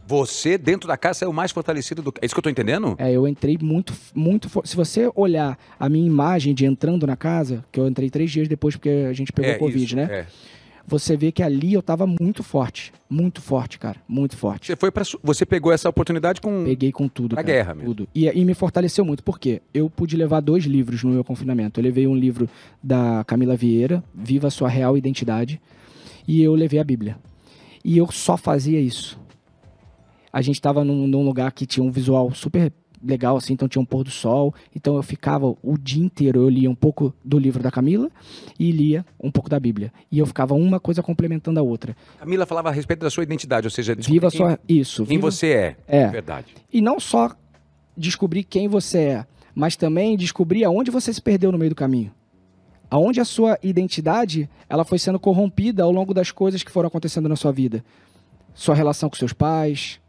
Você, 0.07 0.55
dentro 0.55 0.87
da 0.87 0.95
casa, 0.95 1.25
é 1.25 1.27
o 1.27 1.33
mais 1.33 1.51
fortalecido 1.51 2.03
do. 2.03 2.13
É 2.21 2.25
isso 2.27 2.35
que 2.35 2.37
eu 2.39 2.43
tô 2.43 2.49
entendendo? 2.51 2.95
É, 2.99 3.11
eu 3.11 3.27
entrei 3.27 3.57
muito, 3.59 3.91
muito. 4.13 4.47
fo- 4.47 4.61
Se 4.63 4.75
você 4.75 5.11
olhar 5.15 5.57
a 5.79 5.89
minha 5.89 6.05
imagem 6.05 6.53
de 6.53 6.63
entrando 6.63 7.07
na 7.07 7.15
casa, 7.15 7.65
que 7.71 7.79
eu 7.79 7.87
entrei 7.87 8.11
três 8.11 8.29
dias 8.29 8.47
depois 8.47 8.75
porque 8.75 9.07
a 9.09 9.13
gente 9.13 9.33
pegou 9.33 9.49
é, 9.49 9.57
Covid, 9.57 9.83
isso, 9.83 9.95
né? 9.95 10.03
é. 10.11 10.27
Você 10.87 11.17
vê 11.17 11.31
que 11.31 11.41
ali 11.41 11.73
eu 11.73 11.81
tava 11.81 12.05
muito 12.05 12.43
forte. 12.43 12.93
Muito 13.09 13.41
forte, 13.41 13.79
cara. 13.79 13.97
Muito 14.07 14.37
forte. 14.37 14.67
Você 14.67 14.75
foi 14.75 14.91
para 14.91 15.03
Você 15.23 15.45
pegou 15.45 15.71
essa 15.71 15.89
oportunidade 15.89 16.39
com. 16.39 16.63
Peguei 16.63 16.91
com 16.91 17.07
tudo. 17.07 17.35
Cara, 17.35 17.45
guerra 17.45 17.73
mesmo. 17.73 17.89
Tudo. 17.89 18.07
E, 18.13 18.27
e 18.27 18.45
me 18.45 18.53
fortaleceu 18.53 19.03
muito. 19.03 19.23
Por 19.23 19.39
quê? 19.39 19.61
Eu 19.73 19.89
pude 19.89 20.15
levar 20.15 20.41
dois 20.41 20.65
livros 20.65 21.03
no 21.03 21.11
meu 21.11 21.23
confinamento. 21.23 21.79
Eu 21.79 21.83
levei 21.83 22.05
um 22.05 22.15
livro 22.15 22.47
da 22.83 23.23
Camila 23.25 23.55
Vieira, 23.55 24.03
Viva 24.13 24.47
a 24.47 24.51
Sua 24.51 24.69
Real 24.69 24.95
Identidade. 24.95 25.59
E 26.27 26.41
eu 26.41 26.53
levei 26.53 26.79
a 26.79 26.83
Bíblia. 26.83 27.17
E 27.83 27.97
eu 27.97 28.11
só 28.11 28.37
fazia 28.37 28.79
isso. 28.79 29.19
A 30.31 30.41
gente 30.41 30.55
estava 30.55 30.83
num, 30.83 31.07
num 31.07 31.23
lugar 31.23 31.51
que 31.51 31.65
tinha 31.65 31.83
um 31.83 31.91
visual 31.91 32.33
super 32.33 32.71
legal, 33.03 33.37
assim, 33.37 33.53
então 33.53 33.67
tinha 33.67 33.81
um 33.81 33.85
pôr 33.85 34.03
do 34.03 34.09
sol. 34.11 34.53
Então 34.75 34.95
eu 34.95 35.03
ficava 35.03 35.47
o 35.61 35.77
dia 35.77 36.03
inteiro, 36.03 36.41
eu 36.41 36.49
lia 36.49 36.69
um 36.69 36.75
pouco 36.75 37.13
do 37.23 37.37
livro 37.39 37.61
da 37.61 37.71
Camila 37.71 38.09
e 38.59 38.71
lia 38.71 39.05
um 39.21 39.29
pouco 39.31 39.49
da 39.49 39.59
Bíblia. 39.59 39.91
E 40.11 40.19
eu 40.19 40.25
ficava 40.25 40.53
uma 40.53 40.79
coisa 40.79 41.01
complementando 41.03 41.59
a 41.59 41.63
outra. 41.63 41.95
Camila 42.19 42.45
falava 42.45 42.69
a 42.69 42.71
respeito 42.71 43.01
da 43.01 43.09
sua 43.09 43.23
identidade, 43.23 43.67
ou 43.67 43.71
seja, 43.71 43.95
Viva 43.95 44.29
quem, 44.29 44.37
sua. 44.37 44.59
Isso. 44.67 45.05
quem 45.05 45.17
viva- 45.17 45.31
você 45.31 45.47
é. 45.47 45.75
É. 45.87 46.07
Verdade. 46.07 46.47
E 46.71 46.81
não 46.81 46.99
só 46.99 47.31
descobrir 47.97 48.43
quem 48.43 48.67
você 48.67 48.97
é, 48.99 49.25
mas 49.53 49.75
também 49.75 50.17
descobrir 50.17 50.63
aonde 50.65 50.91
você 50.91 51.13
se 51.13 51.21
perdeu 51.21 51.51
no 51.51 51.57
meio 51.57 51.69
do 51.69 51.75
caminho. 51.75 52.11
Aonde 52.89 53.19
a 53.19 53.25
sua 53.25 53.57
identidade 53.63 54.49
ela 54.69 54.85
foi 54.85 54.99
sendo 54.99 55.19
corrompida 55.19 55.83
ao 55.83 55.91
longo 55.91 56.13
das 56.13 56.29
coisas 56.31 56.61
que 56.63 56.71
foram 56.71 56.87
acontecendo 56.87 57.27
na 57.27 57.35
sua 57.35 57.51
vida. 57.51 57.83
Sua 58.53 58.75
relação 58.75 59.09
com 59.09 59.15
seus 59.15 59.33
pais, 59.33 59.99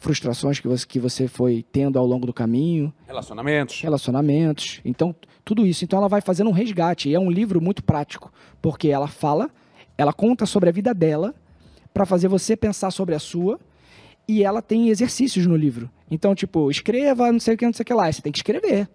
frustrações 0.00 0.58
que 0.58 0.66
você, 0.66 0.86
que 0.86 0.98
você 0.98 1.28
foi 1.28 1.64
tendo 1.70 1.98
ao 1.98 2.06
longo 2.06 2.26
do 2.26 2.32
caminho, 2.32 2.92
Relacionamentos. 3.06 3.80
relacionamentos. 3.82 4.80
Então, 4.84 5.14
tudo 5.44 5.64
isso. 5.66 5.84
Então, 5.84 5.98
ela 5.98 6.08
vai 6.08 6.20
fazendo 6.20 6.48
um 6.48 6.52
resgate. 6.52 7.08
E 7.10 7.14
é 7.14 7.20
um 7.20 7.30
livro 7.30 7.60
muito 7.60 7.84
prático, 7.84 8.32
porque 8.60 8.88
ela 8.88 9.06
fala, 9.06 9.50
ela 9.96 10.12
conta 10.12 10.46
sobre 10.46 10.68
a 10.70 10.72
vida 10.72 10.92
dela, 10.94 11.34
para 11.92 12.06
fazer 12.06 12.28
você 12.28 12.56
pensar 12.56 12.90
sobre 12.90 13.14
a 13.14 13.18
sua, 13.18 13.60
e 14.26 14.42
ela 14.42 14.62
tem 14.62 14.88
exercícios 14.88 15.46
no 15.46 15.54
livro. 15.56 15.90
Então, 16.10 16.34
tipo, 16.34 16.70
escreva, 16.70 17.30
não 17.30 17.40
sei 17.40 17.54
o 17.54 17.58
que, 17.58 17.66
não 17.66 17.72
sei 17.72 17.82
o 17.82 17.86
que 17.86 17.94
lá. 17.94 18.10
Você 18.10 18.22
tem 18.22 18.32
que 18.32 18.38
escrever. 18.38 18.88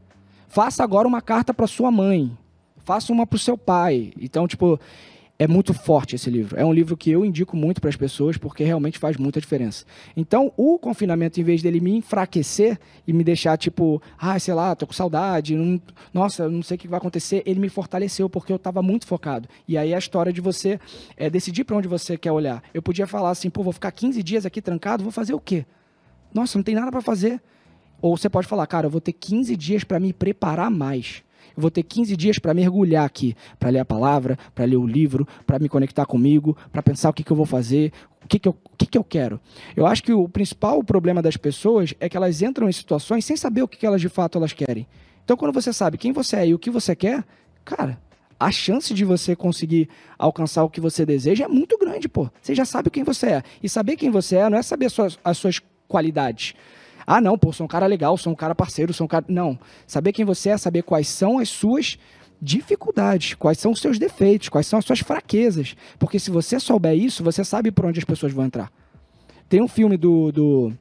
Faça 0.48 0.84
agora 0.84 1.08
uma 1.08 1.22
carta 1.22 1.54
para 1.54 1.68
sua 1.68 1.92
mãe. 1.92 2.36
Faça 2.84 3.12
uma 3.14 3.28
para 3.28 3.36
o 3.36 3.40
seu 3.40 3.58
pai. 3.58 4.12
Então, 4.20 4.48
tipo, 4.48 4.80
é 5.38 5.48
muito 5.48 5.74
forte 5.74 6.16
esse 6.16 6.30
livro. 6.30 6.58
É 6.58 6.64
um 6.64 6.72
livro 6.72 6.96
que 6.96 7.12
eu 7.12 7.26
indico 7.26 7.58
muito 7.58 7.82
para 7.82 7.90
as 7.90 7.96
pessoas 7.98 8.38
porque 8.38 8.64
realmente 8.64 8.98
faz 8.98 9.18
muita 9.18 9.42
diferença. 9.42 9.86
Então, 10.16 10.52
o 10.56 10.80
confinamento, 10.80 11.40
em 11.40 11.44
vez 11.44 11.62
dele 11.62 11.82
me 11.82 11.92
enfraquecer 11.98 12.80
e 13.06 13.12
me 13.12 13.24
deixar 13.24 13.58
tipo, 13.58 14.02
ah, 14.18 14.40
sei 14.40 14.54
lá, 14.54 14.74
tô 14.76 14.88
com 14.88 14.94
saudade, 14.94 15.56
não- 15.56 15.82
nossa, 16.14 16.48
não 16.48 16.64
sei 16.64 16.76
o 16.76 16.78
que 16.80 16.88
vai 16.88 16.98
acontecer, 16.98 17.44
ele 17.46 17.60
me 17.60 17.68
fortaleceu 17.68 18.30
porque 18.30 18.52
eu 18.52 18.56
estava 18.56 18.82
muito 18.82 19.06
focado. 19.06 19.50
E 19.68 19.78
aí 19.78 19.94
a 19.94 19.98
história 19.98 20.32
de 20.32 20.40
você 20.40 20.80
é, 21.18 21.30
decidir 21.30 21.66
para 21.66 21.76
onde 21.76 21.88
você 21.88 22.18
quer 22.18 22.32
olhar. 22.32 22.64
Eu 22.74 22.82
podia 22.82 23.06
falar 23.06 23.32
assim, 23.32 23.50
pô, 23.50 23.62
vou 23.62 23.74
ficar 23.74 23.92
15 23.92 24.24
dias 24.24 24.46
aqui 24.46 24.62
trancado, 24.62 25.04
vou 25.04 25.12
fazer 25.12 25.34
o 25.34 25.40
quê? 25.40 25.66
Nossa, 26.34 26.58
não 26.58 26.64
tem 26.64 26.76
nada 26.76 26.92
para 26.92 27.02
fazer. 27.02 27.42
Ou 28.02 28.16
você 28.16 28.30
pode 28.30 28.48
falar, 28.48 28.68
cara, 28.68 28.88
eu 28.88 28.92
vou 28.92 29.02
ter 29.02 29.14
15 29.14 29.56
dias 29.56 29.84
para 29.84 30.00
me 30.00 30.14
preparar 30.14 30.70
mais. 30.72 31.24
Eu 31.56 31.62
vou 31.62 31.72
ter 31.72 31.84
15 31.84 32.16
dias 32.16 32.40
para 32.40 32.54
mergulhar 32.54 33.06
aqui, 33.06 33.36
para 33.60 33.70
ler 33.70 33.80
a 33.80 33.86
palavra, 33.86 34.38
para 34.54 34.66
ler 34.66 34.78
o 34.78 34.86
livro, 34.86 35.28
para 35.46 35.60
me 35.60 35.70
conectar 35.70 36.06
comigo, 36.06 36.58
para 36.72 36.82
pensar 36.82 37.10
o 37.10 37.14
que, 37.14 37.24
que 37.24 37.32
eu 37.32 37.38
vou 37.38 37.46
fazer, 37.46 37.92
o 38.24 38.28
que, 38.28 38.40
que, 38.40 38.48
eu, 38.48 38.56
o 38.64 38.78
que, 38.78 38.86
que 38.86 38.98
eu 38.98 39.04
quero. 39.04 39.40
Eu 39.76 39.86
acho 39.86 40.04
que 40.04 40.12
o 40.12 40.28
principal 40.28 40.84
problema 40.84 41.22
das 41.22 41.38
pessoas 41.38 41.94
é 42.00 42.10
que 42.10 42.18
elas 42.18 42.42
entram 42.42 42.68
em 42.68 42.72
situações 42.72 43.24
sem 43.24 43.38
saber 43.38 43.62
o 43.62 43.68
que, 43.68 43.78
que 43.78 43.86
elas 43.86 44.02
de 44.02 44.10
fato 44.10 44.38
elas 44.38 44.52
querem. 44.52 44.88
Então, 45.24 45.38
quando 45.38 45.54
você 45.54 45.72
sabe 45.72 45.98
quem 45.98 46.12
você 46.12 46.38
é 46.38 46.48
e 46.48 46.54
o 46.54 46.60
que 46.60 46.70
você 46.70 46.96
quer, 46.96 47.24
cara, 47.64 48.00
a 48.40 48.52
chance 48.52 48.94
de 48.94 49.06
você 49.06 49.36
conseguir 49.36 49.90
alcançar 50.20 50.64
o 50.64 50.70
que 50.70 50.82
você 50.82 51.06
deseja 51.06 51.46
é 51.46 51.48
muito 51.48 51.78
grande, 51.78 52.10
pô. 52.10 52.30
Você 52.42 52.54
já 52.54 52.66
sabe 52.66 52.90
quem 52.90 53.04
você 53.04 53.28
é. 53.28 53.44
E 53.64 53.70
saber 53.70 53.96
quem 53.96 54.10
você 54.10 54.38
é 54.38 54.50
não 54.50 54.58
é 54.58 54.62
saber 54.62 54.88
as 54.88 54.94
suas, 54.94 55.20
as 55.24 55.38
suas 55.38 55.62
qualidades. 55.88 56.54
Ah, 57.06 57.22
não, 57.22 57.38
pô, 57.38 57.54
sou 57.54 57.66
um 57.66 57.68
cara 57.68 57.86
legal, 57.86 58.18
sou 58.18 58.34
um 58.34 58.36
cara 58.36 58.56
parceiro, 58.56 58.94
sou 58.94 59.06
um 59.06 59.08
cara. 59.08 59.26
Não. 59.28 59.58
Saber 59.86 60.12
quem 60.12 60.26
você 60.26 60.50
é, 60.50 60.58
saber 60.58 60.82
quais 60.82 61.08
são 61.08 61.40
as 61.40 61.50
suas 61.50 61.98
dificuldades, 62.42 63.34
quais 63.36 63.58
são 63.60 63.72
os 63.72 63.80
seus 63.80 63.98
defeitos, 63.98 64.50
quais 64.50 64.68
são 64.68 64.80
as 64.80 64.86
suas 64.86 65.00
fraquezas. 65.00 65.76
Porque 66.00 66.20
se 66.20 66.32
você 66.32 66.60
souber 66.60 66.96
isso, 66.96 67.24
você 67.24 67.44
sabe 67.44 67.72
por 67.72 67.86
onde 67.86 68.00
as 68.00 68.06
pessoas 68.06 68.34
vão 68.34 68.46
entrar. 68.46 68.72
Tem 69.48 69.62
um 69.62 69.68
filme 69.68 69.98
do, 69.98 70.32
do, 70.32 70.74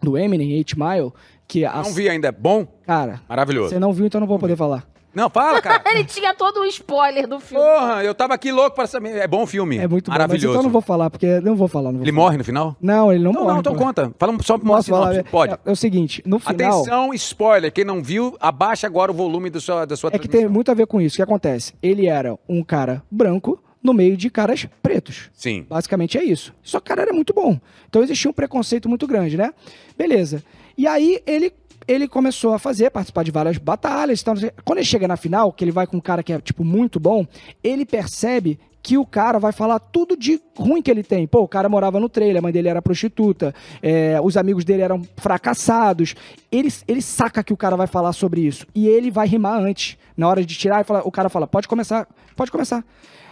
do 0.00 0.16
Eminem, 0.16 0.56
8 0.56 0.76
Mile, 0.78 1.12
que 1.46 1.64
a. 1.64 1.82
Não 1.82 1.92
vi 1.92 2.08
ainda. 2.08 2.28
É 2.28 2.32
bom? 2.32 2.66
Cara, 2.84 3.20
Maravilhoso. 3.28 3.70
você 3.70 3.78
não 3.78 3.92
viu, 3.92 4.06
então 4.06 4.20
não 4.20 4.28
vou 4.28 4.38
poder 4.38 4.56
falar. 4.56 4.86
Não, 5.16 5.30
fala, 5.30 5.62
cara. 5.62 5.82
Ele 5.90 6.04
tinha 6.04 6.34
todo 6.34 6.60
um 6.60 6.64
spoiler 6.66 7.26
do 7.26 7.40
filme. 7.40 7.64
Porra, 7.64 8.04
eu 8.04 8.14
tava 8.14 8.34
aqui 8.34 8.52
louco 8.52 8.76
para 8.76 8.86
saber. 8.86 9.16
É 9.16 9.26
bom 9.26 9.44
o 9.44 9.46
filme. 9.46 9.78
É 9.78 9.88
muito 9.88 10.04
bom, 10.06 10.12
mas 10.12 10.18
Maravilhoso. 10.18 10.46
então 10.48 10.60
eu 10.60 10.64
não 10.64 10.70
vou 10.70 10.82
falar, 10.82 11.08
porque 11.08 11.40
não 11.40 11.56
vou 11.56 11.66
falar. 11.66 11.90
Não 11.90 11.98
vou 12.00 12.02
Ele 12.06 12.12
falar. 12.12 12.24
morre 12.26 12.36
no 12.36 12.44
final? 12.44 12.76
Não, 12.80 13.10
ele 13.10 13.24
não, 13.24 13.32
Não, 13.32 13.40
morre. 13.40 13.52
não, 13.54 13.60
então 13.60 13.74
pô. 13.74 13.82
conta. 13.84 14.12
Fala 14.18 14.36
só 14.42 14.56
uma 14.56 14.76
Posso 14.76 14.90
falar? 14.90 15.12
sinopse. 15.12 15.30
Pode. 15.30 15.52
É, 15.54 15.58
é 15.64 15.70
o 15.72 15.76
seguinte, 15.76 16.22
no 16.26 16.38
final... 16.38 16.80
Atenção, 16.80 17.14
spoiler. 17.14 17.72
Quem 17.72 17.84
não 17.84 18.02
viu, 18.02 18.36
abaixa 18.38 18.86
agora 18.86 19.10
o 19.10 19.14
volume 19.14 19.48
do 19.48 19.58
sua, 19.58 19.86
da 19.86 19.96
sua 19.96 20.10
É 20.12 20.18
que 20.18 20.28
tem 20.28 20.46
muito 20.46 20.70
a 20.70 20.74
ver 20.74 20.86
com 20.86 21.00
isso. 21.00 21.14
O 21.14 21.16
que 21.16 21.22
acontece? 21.22 21.72
Ele 21.82 22.06
era 22.06 22.38
um 22.46 22.62
cara 22.62 23.02
branco 23.10 23.58
no 23.82 23.94
meio 23.94 24.16
de 24.18 24.28
caras 24.28 24.66
pretos. 24.82 25.30
Sim. 25.32 25.64
Basicamente 25.68 26.18
é 26.18 26.24
isso. 26.24 26.52
Só 26.62 26.78
que 26.78 26.84
o 26.84 26.88
cara 26.88 27.02
era 27.02 27.12
muito 27.14 27.32
bom. 27.32 27.58
Então 27.88 28.02
existia 28.02 28.30
um 28.30 28.34
preconceito 28.34 28.86
muito 28.88 29.06
grande, 29.06 29.36
né? 29.38 29.54
Beleza. 29.96 30.42
E 30.76 30.86
aí 30.86 31.22
ele, 31.26 31.52
ele 31.86 32.08
começou 32.08 32.52
a 32.52 32.58
fazer, 32.58 32.90
participar 32.90 33.22
de 33.22 33.30
várias 33.30 33.58
batalhas. 33.58 34.20
Então, 34.20 34.34
quando 34.64 34.78
ele 34.78 34.86
chega 34.86 35.06
na 35.06 35.16
final, 35.16 35.52
que 35.52 35.64
ele 35.64 35.72
vai 35.72 35.86
com 35.86 35.96
um 35.96 36.00
cara 36.00 36.22
que 36.22 36.32
é, 36.32 36.40
tipo, 36.40 36.64
muito 36.64 36.98
bom, 36.98 37.26
ele 37.62 37.84
percebe 37.86 38.58
que 38.82 38.96
o 38.96 39.04
cara 39.04 39.40
vai 39.40 39.50
falar 39.50 39.80
tudo 39.80 40.16
de 40.16 40.40
ruim 40.56 40.80
que 40.80 40.88
ele 40.90 41.02
tem. 41.02 41.26
Pô, 41.26 41.40
o 41.40 41.48
cara 41.48 41.68
morava 41.68 41.98
no 41.98 42.08
trailer, 42.08 42.38
a 42.38 42.42
mãe 42.42 42.52
dele 42.52 42.68
era 42.68 42.80
prostituta, 42.80 43.52
é, 43.82 44.20
os 44.22 44.36
amigos 44.36 44.64
dele 44.64 44.82
eram 44.82 45.02
fracassados. 45.16 46.14
Ele, 46.52 46.72
ele 46.86 47.02
saca 47.02 47.42
que 47.42 47.52
o 47.52 47.56
cara 47.56 47.76
vai 47.76 47.88
falar 47.88 48.12
sobre 48.12 48.42
isso. 48.42 48.64
E 48.74 48.86
ele 48.86 49.10
vai 49.10 49.26
rimar 49.26 49.60
antes. 49.60 49.96
Na 50.16 50.28
hora 50.28 50.44
de 50.44 50.56
tirar, 50.56 50.84
fala- 50.84 51.02
o 51.04 51.10
cara 51.10 51.28
fala, 51.28 51.46
pode 51.48 51.66
começar, 51.66 52.06
pode 52.36 52.50
começar 52.52 52.84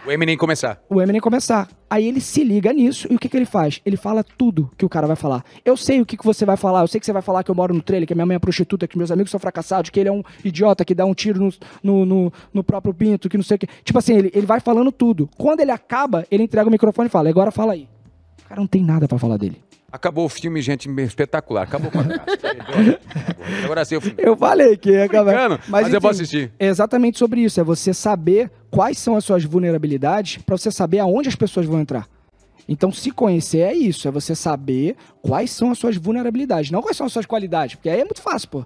O 0.05 0.11
Eminem 0.11 0.37
começar. 0.37 0.79
o 0.87 1.01
Eminem 1.01 1.19
começar. 1.19 1.67
Aí 1.89 2.07
ele 2.07 2.21
se 2.21 2.43
liga 2.43 2.71
nisso 2.71 3.07
e 3.09 3.15
o 3.15 3.19
que, 3.19 3.27
que 3.27 3.35
ele 3.35 3.45
faz? 3.45 3.81
Ele 3.83 3.97
fala 3.97 4.23
tudo 4.23 4.69
que 4.77 4.85
o 4.85 4.89
cara 4.89 5.07
vai 5.07 5.15
falar. 5.15 5.43
Eu 5.63 5.75
sei 5.75 5.99
o 5.99 6.05
que, 6.05 6.15
que 6.15 6.23
você 6.23 6.45
vai 6.45 6.55
falar, 6.55 6.81
eu 6.81 6.87
sei 6.87 6.99
que 6.99 7.05
você 7.05 7.13
vai 7.13 7.23
falar 7.23 7.43
que 7.43 7.49
eu 7.49 7.55
moro 7.55 7.73
no 7.73 7.81
trailer, 7.81 8.07
que 8.07 8.13
minha 8.13 8.25
mãe 8.25 8.35
é 8.35 8.39
prostituta, 8.39 8.87
que 8.87 8.97
meus 8.97 9.09
amigos 9.09 9.31
são 9.31 9.39
fracassados, 9.39 9.89
que 9.89 9.99
ele 9.99 10.09
é 10.09 10.11
um 10.11 10.21
idiota 10.43 10.85
que 10.85 10.93
dá 10.93 11.05
um 11.05 11.13
tiro 11.15 11.39
no, 11.39 11.51
no, 11.81 12.05
no, 12.05 12.33
no 12.53 12.63
próprio 12.63 12.93
pinto, 12.93 13.27
que 13.27 13.37
não 13.37 13.43
sei 13.43 13.55
o 13.55 13.59
que. 13.59 13.67
Tipo 13.83 13.97
assim, 13.97 14.15
ele, 14.15 14.31
ele 14.35 14.45
vai 14.45 14.59
falando 14.59 14.91
tudo. 14.91 15.27
Quando 15.37 15.61
ele 15.61 15.71
acaba, 15.71 16.25
ele 16.29 16.43
entrega 16.43 16.67
o 16.67 16.71
microfone 16.71 17.07
e 17.07 17.11
fala, 17.11 17.29
agora 17.29 17.49
fala 17.49 17.73
aí. 17.73 17.87
O 18.45 18.49
cara 18.49 18.61
não 18.61 18.67
tem 18.67 18.83
nada 18.83 19.07
pra 19.07 19.17
falar 19.17 19.37
dele. 19.37 19.61
Acabou 19.91 20.25
o 20.25 20.29
filme, 20.29 20.61
gente, 20.61 20.89
espetacular. 21.01 21.63
Acabou 21.63 21.89
com 21.89 21.99
a. 21.99 22.03
Agora 23.63 23.85
sim 23.85 23.95
o 23.95 24.01
filme. 24.01 24.17
Eu 24.19 24.35
falei 24.35 24.75
que 24.75 24.91
ia 24.91 25.05
acabar. 25.05 25.31
brincando, 25.31 25.59
mas 25.69 25.93
eu 25.93 26.01
vou 26.01 26.11
assistir. 26.11 26.51
É 26.59 26.67
exatamente 26.67 27.17
sobre 27.17 27.41
isso. 27.41 27.61
É 27.61 27.63
você 27.63 27.93
saber 27.93 28.51
quais 28.69 28.97
são 28.97 29.15
as 29.15 29.23
suas 29.23 29.45
vulnerabilidades 29.45 30.43
pra 30.43 30.57
você 30.57 30.69
saber 30.69 30.99
aonde 30.99 31.29
as 31.29 31.35
pessoas 31.35 31.65
vão 31.65 31.79
entrar. 31.79 32.07
Então, 32.67 32.91
se 32.91 33.11
conhecer 33.11 33.59
é 33.59 33.73
isso, 33.73 34.07
é 34.07 34.11
você 34.11 34.35
saber 34.35 34.95
quais 35.21 35.51
são 35.51 35.71
as 35.71 35.77
suas 35.77 35.95
vulnerabilidades, 35.95 36.71
não 36.71 36.81
quais 36.81 36.97
são 36.97 37.05
as 37.05 37.13
suas 37.13 37.25
qualidades, 37.25 37.75
porque 37.75 37.89
aí 37.89 38.01
é 38.01 38.03
muito 38.03 38.21
fácil, 38.21 38.49
pô. 38.49 38.65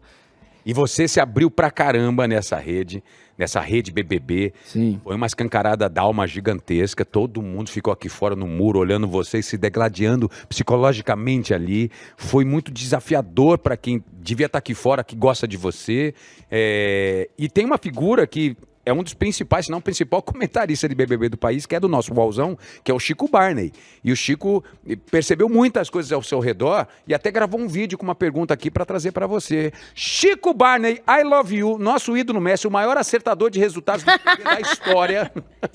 E 0.66 0.74
você 0.74 1.08
se 1.08 1.20
abriu 1.20 1.52
pra 1.52 1.70
caramba 1.70 2.28
nessa 2.28 2.58
rede, 2.58 3.04
nessa 3.40 3.62
rede 3.62 3.92
BBB. 3.92 4.54
Sim. 4.66 5.00
Foi 5.02 5.16
uma 5.16 5.26
escancarada 5.26 5.88
d'alma 5.88 6.28
gigantesca. 6.28 7.06
Todo 7.06 7.42
mundo 7.42 7.70
ficou 7.70 7.94
aqui 7.94 8.10
fora 8.10 8.36
no 8.36 8.46
muro, 8.46 8.78
olhando 8.78 9.08
vocês, 9.08 9.46
se 9.46 9.58
degladiando 9.58 10.30
psicologicamente 10.50 11.54
ali. 11.54 11.90
Foi 12.18 12.44
muito 12.44 12.70
desafiador 12.70 13.58
para 13.58 13.78
quem 13.78 14.04
devia 14.12 14.48
estar 14.48 14.60
aqui 14.60 14.74
fora, 14.74 15.04
que 15.04 15.16
gosta 15.16 15.48
de 15.48 15.56
você. 15.56 16.14
É, 16.52 17.30
E 17.38 17.48
tem 17.48 17.66
uma 17.66 17.78
figura 17.78 18.28
que 18.28 18.58
é 18.90 18.94
um 18.94 19.04
dos 19.04 19.14
principais, 19.14 19.66
se 19.66 19.72
não 19.72 19.78
o 19.78 19.82
principal 19.82 20.22
comentarista 20.24 20.88
de 20.88 20.96
BBB 20.96 21.30
do 21.30 21.38
país, 21.38 21.66
que 21.66 21.76
é 21.76 21.80
do 21.80 21.88
nosso 21.88 22.14
Wallzão, 22.14 22.58
que 22.84 22.92
é 22.92 22.94
o 22.94 23.00
Chico 23.00 23.28
Barney. 23.28 23.72
E 24.04 24.12
o 24.12 24.16
Chico 24.16 24.64
percebeu 25.12 25.48
muitas 25.48 25.90
coisas 25.90 26.12
ao 26.12 26.24
seu 26.24 26.40
redor 26.40 26.88
e 27.08 27.14
até 27.14 27.32
gravou 27.32 27.60
um 27.60 27.68
vídeo 27.68 27.98
com 27.98 28.04
uma 28.04 28.16
pergunta 28.16 28.54
aqui 28.54 28.72
para 28.72 28.86
trazer 28.86 29.12
para 29.12 29.28
você. 29.28 29.72
Chico 29.94 30.54
Barney, 30.54 31.02
I 31.08 31.24
love 31.24 31.56
you, 31.56 31.78
nosso 31.78 32.18
ídolo 32.18 32.42
Messi, 32.42 32.68
o 32.68 32.72
maior 32.72 32.98
acertador 32.98 33.50
de 33.50 33.60
resultados 33.60 34.04
da 34.04 34.60
história. 34.62 35.32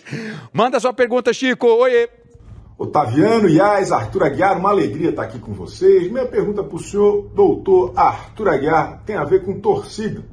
Manda 0.53 0.81
sua 0.81 0.93
pergunta, 0.93 1.33
Chico. 1.33 1.67
Oiê. 1.67 2.09
Otaviano, 2.77 3.49
Iás, 3.49 3.93
Arthur 3.93 4.25
Aguiar, 4.25 4.59
uma 4.59 4.71
alegria 4.71 5.11
estar 5.11 5.23
aqui 5.23 5.39
com 5.39 5.53
vocês. 5.53 6.11
Minha 6.11 6.27
pergunta 6.27 6.65
para 6.65 6.75
o 6.75 6.81
senhor, 6.81 7.31
doutor 7.33 7.93
Arthur 7.95 8.49
Aguiar, 8.49 9.03
tem 9.07 9.15
a 9.15 9.25
ver 9.25 9.45
com 9.45 9.61
torcida. 9.61 10.25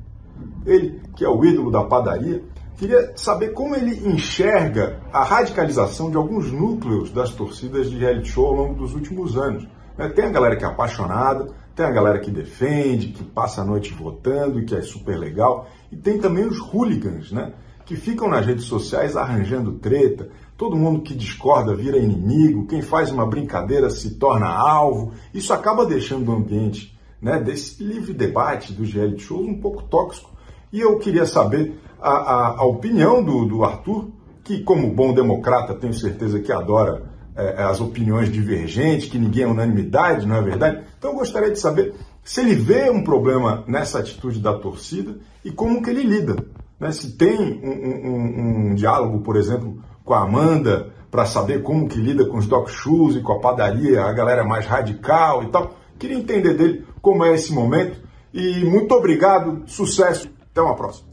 Ele, 0.66 1.00
que 1.16 1.24
é 1.24 1.30
o 1.30 1.44
ídolo 1.46 1.70
da 1.70 1.84
padaria, 1.84 2.44
queria 2.82 3.14
saber 3.16 3.50
como 3.50 3.76
ele 3.76 4.10
enxerga 4.10 5.00
a 5.14 5.24
radicalização 5.24 6.10
de 6.10 6.18
alguns 6.18 6.52
núcleos 6.52 7.12
das 7.12 7.30
torcidas 7.30 7.92
de 7.92 7.96
reality 8.00 8.30
show 8.30 8.48
ao 8.48 8.56
longo 8.56 8.74
dos 8.74 8.96
últimos 8.96 9.38
anos. 9.38 9.68
né? 9.96 10.10
Tem 10.10 10.26
a 10.26 10.32
galera 10.32 10.56
que 10.56 10.66
é 10.66 10.68
apaixonada, 10.68 11.48
tem 11.76 11.86
a 11.86 11.92
galera 11.92 12.18
que 12.18 12.32
defende, 12.32 13.10
que 13.10 13.24
passa 13.24 13.62
a 13.62 13.64
noite 13.64 13.94
votando 13.94 14.66
que 14.66 14.74
é 14.74 14.82
super 14.82 15.16
legal, 15.16 15.70
e 15.92 15.96
tem 15.96 16.18
também 16.18 16.44
os 16.44 16.58
hooligans, 16.60 17.32
né? 17.32 17.54
Que 17.86 17.96
ficam 17.96 18.28
nas 18.28 18.48
redes 18.48 18.66
sociais 18.66 19.16
arranjando 19.16 19.74
treta, 19.74 20.30
todo 20.58 20.76
mundo 20.76 21.02
que 21.02 21.14
discorda 21.14 21.76
vira 21.76 22.00
inimigo, 22.00 22.66
quem 22.66 22.82
faz 22.82 23.12
uma 23.12 23.28
brincadeira 23.28 23.92
se 23.92 24.16
torna 24.16 24.48
alvo. 24.48 25.14
Isso 25.32 25.54
acaba 25.54 25.86
deixando 25.86 26.30
o 26.30 26.36
ambiente 26.36 26.98
né, 27.22 27.40
desse 27.40 27.84
livre 27.84 28.12
debate 28.12 28.74
dos 28.74 28.92
reality 28.92 29.22
shows 29.22 29.46
um 29.46 29.62
pouco 29.62 29.84
tóxico. 29.84 30.32
E 30.72 30.80
eu 30.80 30.98
queria 31.00 31.26
saber 31.26 31.80
a, 32.02 32.12
a, 32.12 32.48
a 32.60 32.66
opinião 32.66 33.24
do, 33.24 33.46
do 33.46 33.64
Arthur, 33.64 34.10
que, 34.44 34.62
como 34.64 34.90
bom 34.94 35.14
democrata, 35.14 35.74
tenho 35.76 35.94
certeza 35.94 36.40
que 36.40 36.52
adora 36.52 37.04
é, 37.36 37.64
as 37.64 37.80
opiniões 37.80 38.32
divergentes, 38.32 39.10
que 39.10 39.20
ninguém 39.20 39.44
é 39.44 39.48
unanimidade, 39.48 40.26
não 40.26 40.36
é 40.36 40.42
verdade? 40.42 40.82
Então 40.98 41.12
eu 41.12 41.18
gostaria 41.18 41.52
de 41.52 41.60
saber 41.60 41.94
se 42.24 42.42
ele 42.42 42.56
vê 42.56 42.90
um 42.90 43.04
problema 43.04 43.64
nessa 43.68 44.00
atitude 44.00 44.40
da 44.40 44.54
torcida 44.54 45.18
e 45.44 45.52
como 45.52 45.82
que 45.82 45.90
ele 45.90 46.04
lida. 46.04 46.36
Né? 46.80 46.92
Se 46.92 47.16
tem 47.18 47.40
um, 47.40 47.70
um- 47.70 48.10
um- 48.10 48.72
um 48.72 48.76
diálogo, 48.76 49.20
por 49.20 49.36
exemplo, 49.36 49.78
com 50.04 50.14
a 50.14 50.22
Amanda 50.24 50.90
para 51.12 51.26
saber 51.26 51.62
como 51.62 51.88
que 51.88 52.00
lida 52.00 52.26
com 52.26 52.38
os 52.38 52.48
doc 52.48 52.70
shoes 52.70 53.16
e 53.16 53.22
com 53.22 53.34
a 53.34 53.40
padaria, 53.40 54.04
a 54.04 54.14
galera 54.14 54.44
mais 54.44 54.66
radical 54.66 55.44
e 55.44 55.48
tal. 55.48 55.76
Queria 56.00 56.18
entender 56.18 56.54
dele 56.56 56.86
como 57.02 57.24
é 57.26 57.34
esse 57.34 57.54
momento. 57.54 58.00
E 58.34 58.64
muito 58.66 58.94
obrigado, 58.96 59.62
sucesso, 59.68 60.30
até 60.52 60.62
uma 60.62 60.76
próxima. 60.76 61.08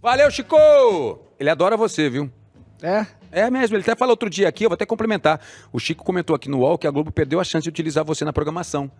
Valeu, 0.00 0.30
Chico! 0.30 0.56
Ele 1.38 1.50
adora 1.50 1.76
você, 1.76 2.08
viu? 2.08 2.30
É? 2.82 3.06
É 3.32 3.50
mesmo, 3.50 3.76
ele 3.76 3.82
até 3.82 3.94
falou 3.94 4.12
outro 4.12 4.30
dia 4.30 4.48
aqui, 4.48 4.64
eu 4.64 4.68
vou 4.70 4.74
até 4.74 4.86
complementar. 4.86 5.40
O 5.72 5.78
Chico 5.78 6.04
comentou 6.04 6.34
aqui 6.34 6.48
no 6.48 6.58
UOL 6.60 6.78
que 6.78 6.86
a 6.86 6.90
Globo 6.90 7.10
perdeu 7.10 7.40
a 7.40 7.44
chance 7.44 7.64
de 7.64 7.68
utilizar 7.68 8.04
você 8.04 8.24
na 8.24 8.32
programação. 8.32 8.90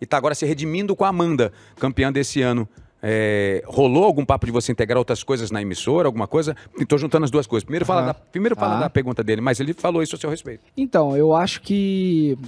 E 0.00 0.06
tá 0.06 0.16
agora 0.16 0.34
se 0.34 0.46
redimindo 0.46 0.96
com 0.96 1.04
a 1.04 1.08
Amanda, 1.08 1.52
campeã 1.76 2.10
desse 2.12 2.40
ano. 2.42 2.68
É, 3.04 3.62
rolou 3.66 4.04
algum 4.04 4.24
papo 4.24 4.46
de 4.46 4.52
você 4.52 4.70
integrar 4.70 4.96
outras 4.96 5.24
coisas 5.24 5.50
na 5.50 5.60
emissora, 5.60 6.06
alguma 6.08 6.28
coisa? 6.28 6.56
Estou 6.78 6.96
juntando 6.98 7.24
as 7.24 7.30
duas 7.30 7.46
coisas. 7.46 7.64
Primeiro 7.64 7.84
fala, 7.84 8.00
Aham. 8.00 8.06
da, 8.08 8.14
primeiro 8.14 8.54
fala 8.56 8.74
Tá. 8.74 8.80
da 8.80 8.90
pergunta 8.90 9.24
dele, 9.24 9.40
mas 9.40 9.58
ele 9.58 9.74
falou 9.74 10.02
isso 10.02 10.14
a 10.14 10.18
seu 10.18 10.30
respeito. 10.30 10.64
Então, 10.76 11.16
eu 11.16 11.34
acho 11.34 11.60
que 11.62 12.38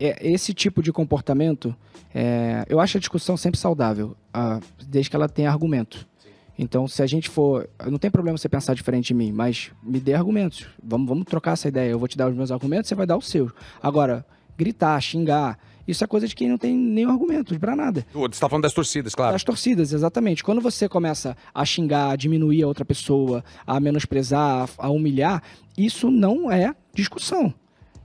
é, 0.00 0.28
esse 0.28 0.52
tipo 0.52 0.82
de 0.82 0.92
comportamento, 0.92 1.74
é, 2.12 2.64
eu 2.68 2.80
acho 2.80 2.96
a 2.96 3.00
discussão 3.00 3.36
sempre 3.36 3.58
saudável, 3.60 4.16
ah, 4.34 4.58
desde 4.86 5.08
que 5.10 5.16
ela 5.16 5.28
tenha 5.28 5.50
argumento. 5.50 6.06
Então, 6.58 6.88
se 6.88 7.02
a 7.02 7.06
gente 7.06 7.28
for. 7.28 7.68
Não 7.90 7.98
tem 7.98 8.10
problema 8.10 8.38
você 8.38 8.48
pensar 8.48 8.74
diferente 8.74 9.08
de 9.08 9.14
mim, 9.14 9.32
mas 9.32 9.70
me 9.82 10.00
dê 10.00 10.14
argumentos. 10.14 10.66
Vamos, 10.82 11.08
vamos 11.08 11.24
trocar 11.26 11.52
essa 11.52 11.68
ideia. 11.68 11.90
Eu 11.90 11.98
vou 11.98 12.08
te 12.08 12.16
dar 12.16 12.28
os 12.28 12.36
meus 12.36 12.50
argumentos, 12.50 12.88
você 12.88 12.94
vai 12.94 13.06
dar 13.06 13.16
os 13.16 13.28
seus. 13.28 13.52
Agora, 13.82 14.24
gritar, 14.56 14.98
xingar, 15.00 15.58
isso 15.86 16.02
é 16.02 16.06
coisa 16.06 16.26
de 16.26 16.34
quem 16.34 16.48
não 16.48 16.58
tem 16.58 16.76
nenhum 16.76 17.10
argumento 17.10 17.58
pra 17.60 17.76
nada. 17.76 18.04
Você 18.12 18.26
está 18.26 18.48
falando 18.48 18.64
das 18.64 18.72
torcidas, 18.72 19.14
claro. 19.14 19.32
Das 19.32 19.44
torcidas, 19.44 19.92
exatamente. 19.92 20.42
Quando 20.42 20.60
você 20.60 20.88
começa 20.88 21.36
a 21.54 21.64
xingar, 21.64 22.10
a 22.10 22.16
diminuir 22.16 22.62
a 22.62 22.66
outra 22.66 22.84
pessoa, 22.84 23.44
a 23.66 23.78
menosprezar, 23.78 24.68
a 24.78 24.86
a 24.86 24.90
humilhar, 24.90 25.42
isso 25.76 26.10
não 26.10 26.50
é 26.50 26.74
discussão. 26.92 27.54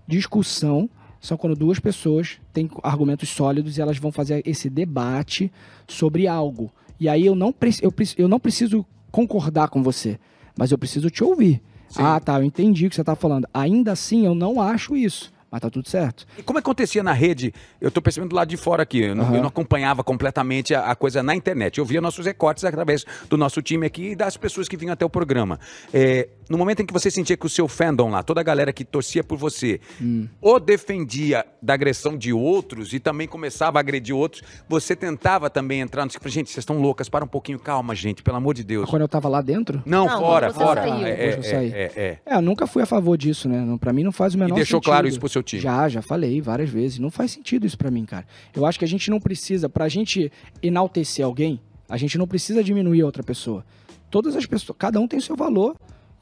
Discussão 0.08 0.90
são 1.20 1.38
quando 1.38 1.56
duas 1.56 1.80
pessoas 1.80 2.40
têm 2.52 2.70
argumentos 2.84 3.30
sólidos 3.30 3.78
e 3.78 3.82
elas 3.82 3.98
vão 3.98 4.12
fazer 4.12 4.42
esse 4.46 4.70
debate 4.70 5.52
sobre 5.88 6.28
algo. 6.28 6.72
E 7.02 7.10
aí 7.10 7.26
eu 7.26 7.34
não, 7.34 7.52
eu, 7.82 7.92
eu 8.16 8.28
não 8.28 8.40
preciso 8.40 8.86
concordar 9.12 9.70
com 9.70 9.82
você, 9.82 10.20
mas 10.56 10.72
eu 10.72 10.78
preciso 10.78 11.10
te 11.10 11.24
ouvir. 11.24 11.60
Ah, 11.98 12.20
tá, 12.20 12.40
eu 12.40 12.44
entendi 12.44 12.86
o 12.86 12.90
que 12.92 12.96
você 12.96 13.02
está 13.02 13.16
falando. 13.16 13.48
Ainda 13.52 13.92
assim, 13.92 14.24
eu 14.28 14.36
não 14.36 14.62
acho 14.62 14.96
isso. 14.96 15.34
Mas 15.52 15.60
tá 15.60 15.70
tudo 15.70 15.90
certo. 15.90 16.26
E 16.38 16.42
como 16.42 16.60
acontecia 16.60 17.04
na 17.04 17.12
rede? 17.12 17.54
Eu 17.82 17.90
estou 17.90 18.02
percebendo 18.02 18.30
do 18.30 18.36
lado 18.38 18.48
de 18.48 18.56
fora 18.56 18.84
aqui. 18.84 19.02
Eu 19.02 19.14
não, 19.16 19.26
Aham. 19.26 19.36
eu 19.36 19.42
não 19.42 19.50
acompanhava 19.50 20.02
completamente 20.02 20.74
a, 20.74 20.86
a 20.90 20.96
coisa 20.96 21.22
na 21.22 21.36
internet. 21.36 21.78
Eu 21.78 21.84
via 21.84 22.00
nossos 22.00 22.26
recortes 22.26 22.64
através 22.64 23.06
do 23.30 23.36
nosso 23.36 23.62
time 23.62 23.86
aqui 23.86 24.12
e 24.12 24.16
das 24.16 24.38
pessoas 24.38 24.70
que 24.70 24.78
vinham 24.78 24.94
até 24.94 25.04
o 25.04 25.10
programa. 25.10 25.60
É, 25.94 26.30
no 26.50 26.58
momento 26.58 26.82
em 26.82 26.86
que 26.86 26.94
você 26.94 27.12
sentia 27.12 27.36
que 27.36 27.46
o 27.46 27.50
seu 27.50 27.68
fandom 27.68 28.10
lá, 28.10 28.24
toda 28.24 28.40
a 28.40 28.44
galera 28.44 28.72
que 28.72 28.86
torcia 28.86 29.24
por 29.26 29.38
você, 29.38 29.82
Hum. 30.02 30.28
ou 30.42 30.58
defendia 30.58 31.46
da 31.62 31.74
agressão 31.74 32.18
de 32.18 32.32
outros 32.34 32.94
e 32.94 33.00
também 33.00 33.28
começava 33.28 33.78
a 33.78 33.82
agredir 33.82 34.16
outros, 34.16 34.42
você 34.70 34.96
tentava 34.96 35.50
também 35.50 35.82
entrar 35.82 36.06
no 36.06 36.12
tipo, 36.12 36.28
gente, 36.30 36.50
vocês 36.50 36.60
estão 36.64 36.80
loucas, 36.80 37.10
para 37.10 37.24
um 37.26 37.28
pouquinho, 37.28 37.60
calma, 37.60 37.94
gente, 37.94 38.24
pelo 38.24 38.38
amor 38.38 38.54
de 38.54 38.64
Deus. 38.64 38.90
Quando 38.90 39.02
eu 39.02 39.08
tava 39.08 39.28
lá 39.30 39.42
dentro, 39.42 39.82
Não, 39.86 40.06
Não, 40.06 40.20
fora, 40.20 40.54
fora. 40.54 40.82
saiu. 40.82 41.06
É, 41.06 41.12
eu 41.12 41.44
é, 41.44 41.66
é, 41.66 41.92
é. 41.96 42.18
É, 42.26 42.36
eu 42.36 42.42
nunca 42.42 42.66
fui 42.66 42.82
a 42.82 42.86
favor 42.86 43.18
disso, 43.18 43.48
né? 43.50 43.78
Pra 43.80 43.92
mim 43.94 44.04
não 44.04 44.12
faz 44.12 44.34
o 44.34 44.38
menor 44.38 44.56
E 44.56 44.56
deixou 44.56 44.78
sentido. 44.80 44.86
claro 44.92 45.08
isso 45.08 45.20
pro 45.20 45.30
seu 45.30 45.41
time. 45.44 45.62
Já, 45.62 45.88
já 45.90 46.02
falei 46.02 46.42
várias 46.42 46.70
vezes. 46.70 47.00
Não 47.00 47.12
faz 47.12 47.32
sentido 47.32 47.66
isso 47.66 47.78
pra 47.78 47.92
mim, 47.92 48.06
cara. 48.06 48.26
Eu 48.54 48.66
acho 48.66 48.80
que 48.80 48.86
a 48.86 48.88
gente 48.88 49.10
não 49.10 49.20
precisa, 49.20 49.70
pra 49.70 49.88
gente 49.88 50.32
enaltecer 50.62 51.26
alguém, 51.26 51.60
a 51.90 51.98
gente 51.98 52.18
não 52.18 52.28
precisa 52.28 52.64
diminuir 52.64 53.02
a 53.02 53.06
outra 53.06 53.24
pessoa. 53.24 53.66
Todas 54.10 54.36
as 54.36 54.46
pessoas, 54.46 54.78
cada 54.78 55.00
um 55.00 55.08
tem 55.08 55.20
o 55.20 55.22
seu 55.22 55.36
valor 55.36 55.76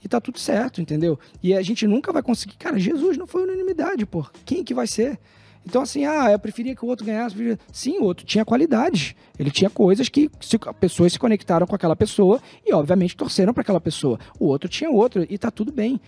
e 0.03 0.07
tá 0.07 0.21
tudo 0.21 0.39
certo, 0.39 0.81
entendeu? 0.81 1.19
E 1.41 1.53
a 1.53 1.61
gente 1.61 1.85
nunca 1.87 2.11
vai 2.11 2.21
conseguir. 2.21 2.55
Cara, 2.57 2.79
Jesus 2.79 3.17
não 3.17 3.27
foi 3.27 3.43
unanimidade, 3.43 4.05
pô. 4.05 4.25
Quem 4.45 4.63
que 4.63 4.73
vai 4.73 4.87
ser? 4.87 5.19
Então, 5.65 5.81
assim, 5.81 6.05
ah, 6.05 6.31
eu 6.31 6.39
preferia 6.39 6.75
que 6.75 6.83
o 6.83 6.87
outro 6.87 7.05
ganhasse. 7.05 7.35
Sim, 7.71 7.99
o 7.99 8.03
outro 8.03 8.25
tinha 8.25 8.45
qualidades. 8.45 9.13
Ele 9.37 9.51
tinha 9.51 9.69
coisas 9.69 10.09
que 10.09 10.29
se, 10.39 10.57
pessoas 10.79 11.13
se 11.13 11.19
conectaram 11.19 11.67
com 11.67 11.75
aquela 11.75 11.95
pessoa 11.95 12.41
e, 12.65 12.73
obviamente, 12.73 13.15
torceram 13.15 13.53
para 13.53 13.61
aquela 13.61 13.81
pessoa. 13.81 14.19
O 14.39 14.45
outro 14.45 14.69
tinha 14.69 14.89
outro 14.89 15.25
e 15.29 15.37
tá 15.37 15.51
tudo 15.51 15.71
bem. 15.71 15.99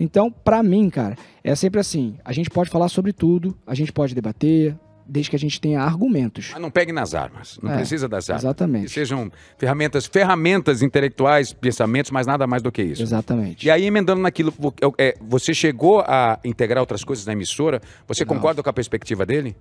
Então, 0.00 0.30
pra 0.30 0.62
mim, 0.62 0.88
cara, 0.90 1.16
é 1.42 1.54
sempre 1.54 1.80
assim: 1.80 2.16
a 2.24 2.32
gente 2.32 2.50
pode 2.50 2.70
falar 2.70 2.88
sobre 2.88 3.12
tudo, 3.12 3.56
a 3.66 3.74
gente 3.74 3.92
pode 3.92 4.14
debater, 4.14 4.76
desde 5.10 5.30
que 5.30 5.36
a 5.36 5.38
gente 5.38 5.60
tenha 5.60 5.80
argumentos. 5.80 6.50
Mas 6.52 6.60
não 6.60 6.70
pegue 6.70 6.92
nas 6.92 7.14
armas. 7.14 7.58
Não 7.62 7.72
É, 7.72 7.76
precisa 7.76 8.06
das 8.08 8.28
armas. 8.28 8.44
exatamente. 8.44 8.84
Que 8.86 8.90
sejam 8.92 9.30
ferramentas, 9.56 10.06
ferramentas 10.06 10.82
intelectuais, 10.82 11.52
pensamentos, 11.52 12.10
mas 12.10 12.26
nada 12.26 12.46
mais 12.46 12.62
do 12.62 12.70
que 12.70 12.82
isso. 12.82 13.02
Exatamente. 13.02 13.66
E 13.66 13.70
aí, 13.70 13.86
emendando 13.86 14.20
naquilo, 14.20 14.52
vo- 14.56 14.74
é, 14.98 15.16
você 15.20 15.54
chegou 15.54 16.00
a 16.06 16.38
integrar 16.44 16.80
outras 16.82 17.02
coisas 17.04 17.24
na 17.26 17.32
emissora? 17.32 17.80
Você 18.06 18.24
Não. 18.24 18.34
concorda 18.34 18.62
com 18.62 18.68
a 18.68 18.72
perspectiva 18.72 19.24
dele? 19.24 19.56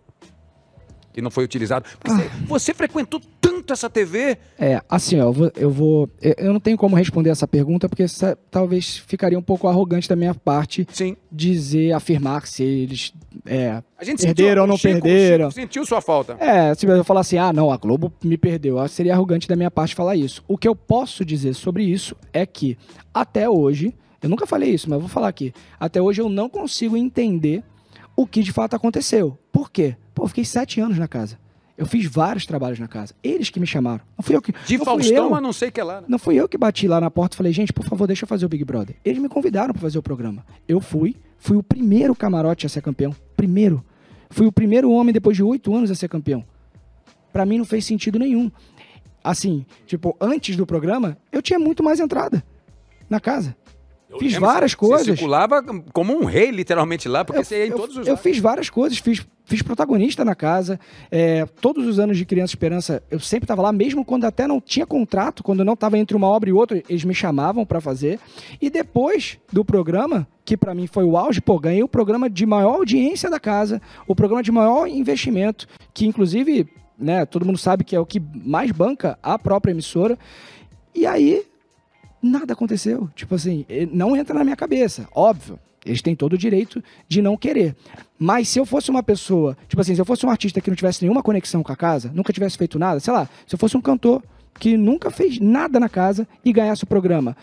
Que 1.14 1.22
não 1.22 1.32
foi 1.32 1.44
utilizado? 1.46 1.84
Porque 1.98 2.12
Ah. 2.12 2.16
você, 2.18 2.30
você 2.46 2.74
frequentou 2.76 3.20
tanto 3.68 3.74
essa 3.74 3.90
TV. 3.90 4.38
É, 4.58 4.82
assim, 4.90 5.20
ó, 5.20 5.26
eu 5.26 5.34
vou, 5.34 5.52
eu 5.56 5.70
vou. 5.70 6.10
eu- 6.22 6.54
não 6.54 6.60
tenho 6.60 6.78
como 6.78 6.96
responder 6.96 7.30
essa 7.30 7.48
pergunta, 7.48 7.90
porque 7.90 8.06
talvez 8.50 8.98
ficaria 8.98 9.38
um 9.38 9.42
pouco 9.42 9.68
arrogante 9.68 10.08
da 10.08 10.16
minha 10.16 10.34
parte 10.34 10.88
Sim. 10.92 11.18
dizer, 11.32 11.92
afirmar 11.94 12.48
se 12.48 12.64
eles. 12.64 13.14
É, 13.46 13.84
A 13.98 14.04
gente 14.04 14.22
Perderam 14.24 14.50
sentiu, 14.50 14.62
ou 14.62 14.68
não 14.68 14.78
Chico- 14.78 14.94
perderam? 15.02 15.52
Chico 15.52 15.62
sentiu 15.62 15.86
sua 15.86 16.02
falta. 16.02 16.38
É, 16.40 16.74
se 16.74 16.86
eu 16.86 17.04
falar 17.04 17.20
assim, 17.22 17.38
ah, 17.38 17.52
não, 17.52 17.70
a 17.72 17.78
Globo 17.78 18.12
me 18.24 18.38
perdeu, 18.38 18.86
seria 18.88 19.14
arrogante 19.14 19.48
da 19.48 19.56
minha 19.56 19.70
parte 19.70 19.94
falar 19.94 20.16
isso. 20.16 20.44
O 20.48 20.58
que 20.58 20.68
eu 20.68 20.76
posso 20.76 21.26
dizer 21.26 21.54
sobre 21.54 21.84
isso 21.84 22.16
é 22.32 22.46
que, 22.46 22.78
até 23.14 23.50
hoje, 23.50 23.94
eu 24.22 24.30
nunca 24.30 24.48
falei 24.48 24.72
isso, 24.74 24.90
mas 24.90 25.00
vou 25.00 25.10
falar 25.10 25.28
aqui. 25.28 25.54
Até 25.80 26.02
hoje 26.02 26.22
eu 26.22 26.30
não 26.30 26.50
consigo 26.50 26.96
entender 26.96 27.64
o 28.16 28.26
que 28.26 28.42
de 28.42 28.52
fato 28.52 28.76
aconteceu. 28.76 29.38
Por 29.52 29.70
quê? 29.70 29.96
Pô, 30.16 30.24
eu 30.24 30.28
fiquei 30.28 30.46
sete 30.46 30.80
anos 30.80 30.98
na 30.98 31.08
casa. 31.08 31.38
Eu 31.78 31.86
fiz 31.86 32.06
vários 32.06 32.46
trabalhos 32.46 32.80
na 32.80 32.88
casa. 32.88 33.14
Eles 33.24 33.52
que 33.52 33.60
me 33.60 33.68
chamaram. 33.68 34.02
Não 34.18 34.24
fui 34.24 34.36
eu 34.36 34.42
que. 34.42 34.52
De 34.66 34.78
não 34.80 34.86
Faustão, 34.86 35.16
eu. 35.26 35.30
mas 35.30 35.44
não 35.44 35.54
sei 35.54 35.70
o 35.70 35.72
que 35.72 35.82
lá. 35.84 36.02
né? 36.02 36.08
Não 36.10 36.18
fui 36.18 36.36
eu 36.36 36.50
que 36.50 36.58
bati 36.58 36.88
lá 36.88 37.00
na 37.00 37.12
porta 37.12 37.36
e 37.36 37.38
falei, 37.38 37.54
gente, 37.54 37.72
por 37.72 37.86
favor, 37.86 38.08
deixa 38.08 38.24
eu 38.24 38.28
fazer 38.28 38.46
o 38.48 38.50
Big 38.50 38.64
Brother. 38.66 38.96
Eles 39.06 39.22
me 39.22 39.30
convidaram 39.30 39.74
para 39.74 39.82
fazer 39.82 40.00
o 40.00 40.04
programa. 40.04 40.44
Eu 40.68 40.82
fui, 40.82 41.16
Fui 41.40 41.56
o 41.56 41.62
primeiro 41.62 42.16
camarote 42.16 42.66
a 42.66 42.70
ser 42.70 42.82
campeão. 42.82 43.16
Primeiro. 43.36 43.86
Fui 44.32 44.48
o 44.48 44.52
primeiro 44.52 44.90
homem 44.90 45.14
depois 45.14 45.38
de 45.38 45.44
oito 45.44 45.74
anos 45.76 45.92
a 45.92 45.96
ser 45.96 46.08
campeão. 46.10 46.44
Pra 47.32 47.46
mim 47.46 47.60
não 47.60 47.66
fez 47.66 47.86
sentido 47.86 48.18
nenhum. 48.18 48.50
Assim, 49.24 49.64
tipo, 49.86 50.18
antes 50.20 50.56
do 50.56 50.66
programa, 50.66 51.16
eu 51.32 51.42
tinha 51.42 51.60
muito 51.60 51.84
mais 51.84 52.00
entrada 52.00 52.44
na 53.10 53.20
casa. 53.20 53.56
Eu 54.10 54.18
Fiz 54.20 54.34
lembro, 54.34 54.48
várias 54.48 54.72
você- 54.72 54.78
coisas. 54.78 55.06
Você 55.06 55.16
circulava 55.16 55.62
como 55.94 56.14
um 56.18 56.26
rei, 56.26 56.50
literalmente, 56.50 57.08
lá, 57.08 57.24
porque 57.24 57.42
Eu, 57.42 57.46
você 57.46 57.58
ia 57.60 57.68
em 57.68 57.70
eu- 57.72 57.78
todos 57.78 57.98
os 57.98 58.08
eu 58.08 58.14
lados. 58.14 58.24
fiz 58.24 58.40
várias 58.40 58.70
coisas, 58.70 58.98
fiz, 58.98 59.26
fiz 59.48 59.62
protagonista 59.62 60.24
na 60.24 60.36
casa. 60.36 60.80
é, 61.10 61.46
todos 61.46 61.88
os 61.88 62.00
anos 62.00 62.18
de 62.18 62.26
Criança 62.26 62.52
Esperança, 62.52 63.02
eu 63.10 63.20
sempre 63.20 63.46
estava 63.46 63.62
lá, 63.62 63.72
mesmo 63.72 64.04
quando 64.04 64.26
até 64.26 64.46
não 64.46 64.60
tinha 64.60 64.86
contrato, 64.86 65.42
quando 65.42 65.64
não 65.64 65.74
estava 65.74 65.98
entre 65.98 66.16
uma 66.16 66.28
obra 66.28 66.50
e 66.50 66.54
outra, 66.54 66.84
eles 66.88 67.06
me 67.06 67.16
chamavam 67.16 67.66
para 67.66 67.80
fazer. 67.80 68.20
E 68.62 68.70
depois 68.70 69.40
do 69.52 69.64
programa, 69.64 70.28
que 70.44 70.58
para 70.58 70.76
mim 70.76 70.86
foi 70.86 71.06
o 71.06 71.18
auge, 71.18 71.42
pô, 71.42 71.58
ganhei 71.58 71.82
o 71.82 71.88
programa 71.88 72.30
de 72.30 72.46
maior 72.46 72.76
audiência 72.76 73.30
da 73.30 73.40
casa, 73.40 73.82
o 74.06 74.14
programa 74.14 74.44
de 74.44 74.52
maior 74.52 74.86
investimento, 74.88 75.66
que 75.94 76.06
inclusive, 76.06 76.68
né, 77.00 77.26
todo 77.26 77.46
mundo 77.46 77.58
sabe 77.58 77.86
que 77.86 77.96
é 77.96 78.00
o 78.00 78.06
que 78.06 78.20
mais 78.20 78.72
banca 78.72 79.18
a 79.24 79.40
própria 79.40 79.72
emissora. 79.72 80.20
E 80.94 81.06
aí, 81.06 81.46
nada 82.22 82.52
aconteceu. 82.52 83.10
Tipo 83.16 83.36
assim, 83.36 83.66
não 83.92 84.16
entra 84.16 84.38
na 84.38 84.44
minha 84.44 84.56
cabeça. 84.58 85.08
Óbvio, 85.14 85.58
eles 85.88 86.02
têm 86.02 86.16
todo 86.16 86.34
o 86.34 86.38
direito 86.38 86.84
de 87.08 87.22
não 87.22 87.38
querer. 87.38 87.76
Mas 88.20 88.50
se 88.50 88.60
eu 88.60 88.66
fosse 88.66 88.90
uma 88.90 89.04
pessoa, 89.04 89.58
tipo 89.68 89.82
assim, 89.82 89.96
se 89.96 90.02
eu 90.02 90.06
fosse 90.06 90.26
um 90.26 90.30
artista 90.30 90.60
que 90.62 90.70
não 90.70 90.76
tivesse 90.76 91.04
nenhuma 91.04 91.24
conexão 91.24 91.64
com 91.64 91.72
a 91.72 91.76
casa, 91.76 92.12
nunca 92.14 92.34
tivesse 92.34 92.58
feito 92.58 92.80
nada, 92.80 93.00
sei 93.00 93.14
lá, 93.14 93.30
se 93.46 93.56
eu 93.56 93.60
fosse 93.60 93.78
um 93.78 93.82
cantor 93.82 94.24
que 94.60 94.76
nunca 94.76 95.12
fez 95.12 95.40
nada 95.40 95.80
na 95.80 95.88
casa 95.88 96.28
e 96.44 96.52
ganhasse 96.52 96.84
o 96.84 96.88
programa, 96.88 97.38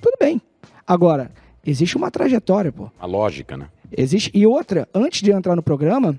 tudo 0.00 0.16
bem. 0.18 0.40
Agora, 0.86 1.30
existe 1.66 1.96
uma 1.96 2.10
trajetória, 2.10 2.72
pô. 2.72 2.90
A 2.98 3.06
lógica, 3.06 3.56
né? 3.56 3.68
Existe. 3.96 4.30
E 4.32 4.46
outra, 4.46 4.88
antes 4.94 5.20
de 5.20 5.32
entrar 5.32 5.56
no 5.56 5.62
programa, 5.62 6.18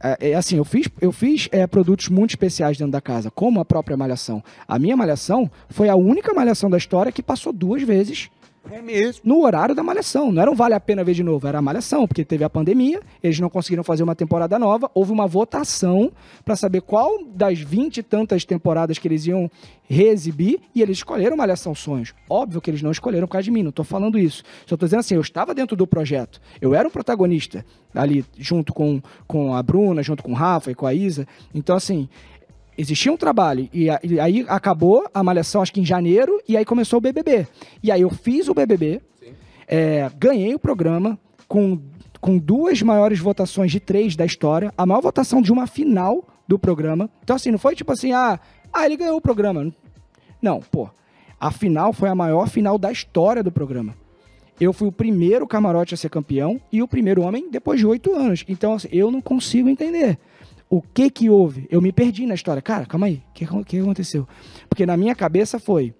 é, 0.00 0.30
é 0.30 0.34
assim, 0.34 0.56
eu 0.56 0.64
fiz, 0.64 0.88
eu 1.00 1.10
fiz 1.10 1.48
é, 1.50 1.66
produtos 1.66 2.08
muito 2.08 2.30
especiais 2.30 2.78
dentro 2.78 2.92
da 2.92 3.00
casa, 3.00 3.30
como 3.30 3.60
a 3.60 3.64
própria 3.64 3.96
Malhação. 3.96 4.42
A 4.66 4.78
minha 4.78 4.96
Malhação 4.96 5.50
foi 5.68 5.88
a 5.88 5.96
única 5.96 6.32
Malhação 6.32 6.70
da 6.70 6.76
história 6.76 7.12
que 7.12 7.22
passou 7.22 7.52
duas 7.52 7.82
vezes 7.82 8.30
É 8.70 8.82
mesmo. 8.82 9.22
no 9.24 9.44
horário 9.44 9.74
da 9.74 9.82
Malhação. 9.82 10.30
Não 10.30 10.42
era 10.42 10.50
um 10.50 10.54
Vale 10.54 10.74
a 10.74 10.80
Pena 10.80 11.04
ver 11.04 11.14
de 11.14 11.22
novo, 11.22 11.46
era 11.46 11.58
a 11.58 11.62
Malhação, 11.62 12.06
porque 12.06 12.24
teve 12.24 12.44
a 12.44 12.50
pandemia, 12.50 13.00
eles 13.22 13.38
não 13.40 13.48
conseguiram 13.48 13.82
fazer 13.82 14.02
uma 14.02 14.14
temporada 14.14 14.58
nova, 14.58 14.90
houve 14.94 15.12
uma 15.12 15.26
votação 15.26 16.12
para 16.44 16.56
saber 16.56 16.82
qual 16.82 17.24
das 17.24 17.60
vinte 17.60 17.98
e 17.98 18.02
tantas 18.02 18.44
temporadas 18.44 18.98
que 18.98 19.08
eles 19.08 19.26
iam 19.26 19.50
reexibir 19.84 20.60
e 20.74 20.82
eles 20.82 20.98
escolheram 20.98 21.36
Malhação 21.36 21.74
Sonhos. 21.74 22.14
Óbvio 22.28 22.60
que 22.60 22.70
eles 22.70 22.82
não 22.82 22.90
escolheram 22.90 23.26
por 23.26 23.32
causa 23.32 23.44
de 23.44 23.50
mim, 23.50 23.62
não 23.62 23.72
tô 23.72 23.84
falando 23.84 24.18
isso. 24.18 24.42
Só 24.66 24.76
tô 24.76 24.86
dizendo 24.86 25.00
assim, 25.00 25.14
eu 25.14 25.20
estava 25.20 25.54
dentro 25.54 25.76
do 25.76 25.86
projeto, 25.86 26.40
eu 26.60 26.74
era 26.74 26.86
um 26.86 26.90
protagonista 26.90 27.64
ali 27.94 28.24
junto 28.36 28.72
com, 28.72 29.00
com 29.26 29.54
a 29.54 29.62
Bruna, 29.62 30.02
junto 30.02 30.22
com 30.22 30.32
o 30.32 30.34
Rafa 30.34 30.70
e 30.70 30.74
com 30.74 30.86
a 30.86 30.92
Isa. 30.92 31.26
Então, 31.54 31.74
assim, 31.74 32.08
existia 32.78 33.12
um 33.12 33.16
trabalho 33.16 33.68
e, 33.72 33.90
a- 33.90 34.00
e 34.02 34.18
aí 34.20 34.46
acabou 34.48 35.04
a 35.12 35.22
malhação 35.22 35.60
acho 35.60 35.72
que 35.72 35.80
em 35.80 35.84
janeiro 35.84 36.40
e 36.48 36.56
aí 36.56 36.64
começou 36.64 36.98
o 36.98 37.00
BBB 37.00 37.46
e 37.82 37.90
aí 37.90 38.00
eu 38.00 38.08
fiz 38.08 38.48
o 38.48 38.54
BBB 38.54 39.02
é, 39.66 40.08
ganhei 40.16 40.54
o 40.54 40.58
programa 40.58 41.18
com, 41.48 41.78
com 42.20 42.38
duas 42.38 42.80
maiores 42.80 43.18
votações 43.18 43.70
de 43.72 43.80
três 43.80 44.14
da 44.16 44.24
história 44.24 44.72
a 44.78 44.86
maior 44.86 45.00
votação 45.02 45.42
de 45.42 45.52
uma 45.52 45.66
final 45.66 46.26
do 46.46 46.58
programa. 46.58 47.10
Então 47.22 47.36
assim 47.36 47.50
não 47.50 47.58
foi 47.58 47.74
tipo 47.74 47.92
assim 47.92 48.12
ah, 48.12 48.38
ah 48.72 48.86
ele 48.86 48.96
ganhou 48.96 49.16
o 49.16 49.20
programa. 49.20 49.70
Não 50.40 50.60
pô 50.60 50.88
a 51.40 51.50
final 51.50 51.92
foi 51.92 52.08
a 52.08 52.14
maior 52.14 52.48
final 52.48 52.78
da 52.78 52.90
história 52.90 53.42
do 53.42 53.52
programa. 53.52 53.94
Eu 54.60 54.72
fui 54.72 54.88
o 54.88 54.92
primeiro 54.92 55.46
camarote 55.46 55.94
a 55.94 55.96
ser 55.96 56.08
campeão 56.08 56.60
e 56.72 56.82
o 56.82 56.88
primeiro 56.88 57.22
homem 57.22 57.48
depois 57.48 57.78
de 57.78 57.86
oito 57.86 58.12
anos. 58.16 58.44
Então, 58.48 58.74
assim, 58.74 58.88
eu 58.90 59.08
não 59.08 59.20
consigo 59.20 59.68
entender. 59.68 60.18
O 60.70 60.82
que 60.82 61.08
que 61.10 61.30
houve? 61.30 61.66
Eu 61.70 61.80
me 61.80 61.92
perdi 61.92 62.26
na 62.26 62.34
história. 62.34 62.60
Cara, 62.60 62.84
calma 62.84 63.06
aí. 63.06 63.22
O 63.30 63.32
que, 63.32 63.46
que 63.64 63.78
aconteceu? 63.80 64.28
Porque 64.68 64.84
na 64.84 64.96
minha 64.96 65.14
cabeça 65.14 65.58
foi... 65.58 65.94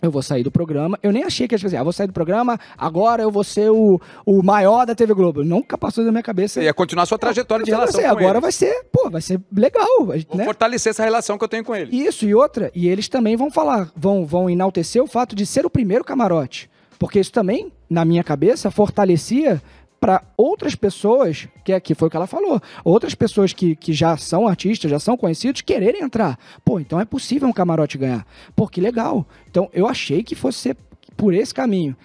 Eu 0.00 0.10
vou 0.10 0.20
sair 0.20 0.42
do 0.42 0.50
programa. 0.50 0.98
Eu 1.00 1.12
nem 1.12 1.22
achei 1.22 1.46
que 1.46 1.54
ia 1.54 1.58
tipo 1.58 1.68
assim, 1.68 1.76
ah, 1.76 1.82
vou 1.84 1.92
sair 1.92 2.08
do 2.08 2.12
programa, 2.12 2.58
agora 2.76 3.22
eu 3.22 3.30
vou 3.30 3.44
ser 3.44 3.70
o, 3.70 4.00
o 4.26 4.42
maior 4.42 4.84
da 4.84 4.96
TV 4.96 5.14
Globo. 5.14 5.44
Nunca 5.44 5.78
passou 5.78 6.04
da 6.04 6.10
minha 6.10 6.24
cabeça. 6.24 6.54
Você 6.60 6.64
ia 6.64 6.74
continuar 6.74 7.04
a 7.04 7.06
sua 7.06 7.18
trajetória 7.18 7.64
de 7.64 7.70
relação 7.70 8.00
pensei, 8.00 8.10
com 8.10 8.16
agora 8.18 8.38
eles. 8.38 8.42
vai 8.42 8.50
ser, 8.50 8.84
pô, 8.90 9.08
vai 9.08 9.22
ser 9.22 9.40
legal, 9.56 9.86
Vou 10.04 10.16
né? 10.34 10.44
fortalecer 10.44 10.90
essa 10.90 11.04
relação 11.04 11.38
que 11.38 11.44
eu 11.44 11.48
tenho 11.48 11.62
com 11.62 11.72
eles. 11.72 11.94
Isso, 11.94 12.26
e 12.26 12.34
outra, 12.34 12.68
e 12.74 12.88
eles 12.88 13.08
também 13.08 13.36
vão 13.36 13.48
falar, 13.48 13.92
vão, 13.94 14.26
vão 14.26 14.50
enaltecer 14.50 15.00
o 15.00 15.06
fato 15.06 15.36
de 15.36 15.46
ser 15.46 15.64
o 15.64 15.70
primeiro 15.70 16.02
camarote. 16.02 16.68
Porque 16.98 17.20
isso 17.20 17.30
também, 17.30 17.72
na 17.88 18.04
minha 18.04 18.24
cabeça, 18.24 18.72
fortalecia 18.72 19.62
para 20.02 20.20
outras 20.36 20.74
pessoas, 20.74 21.46
que, 21.62 21.72
é, 21.72 21.78
que 21.78 21.94
foi 21.94 22.08
o 22.08 22.10
que 22.10 22.16
ela 22.16 22.26
falou, 22.26 22.60
outras 22.82 23.14
pessoas 23.14 23.52
que, 23.52 23.76
que 23.76 23.92
já 23.92 24.16
são 24.16 24.48
artistas, 24.48 24.90
já 24.90 24.98
são 24.98 25.16
conhecidos, 25.16 25.60
quererem 25.60 26.02
entrar. 26.02 26.36
Pô, 26.64 26.80
então 26.80 26.98
é 26.98 27.04
possível 27.04 27.48
um 27.48 27.52
camarote 27.52 27.96
ganhar. 27.96 28.26
Pô, 28.56 28.66
que 28.66 28.80
legal. 28.80 29.24
Então 29.48 29.70
eu 29.72 29.86
achei 29.86 30.24
que 30.24 30.34
fosse 30.34 30.58
ser 30.58 30.76
por 31.16 31.32
esse 31.32 31.54
caminho. 31.54 31.96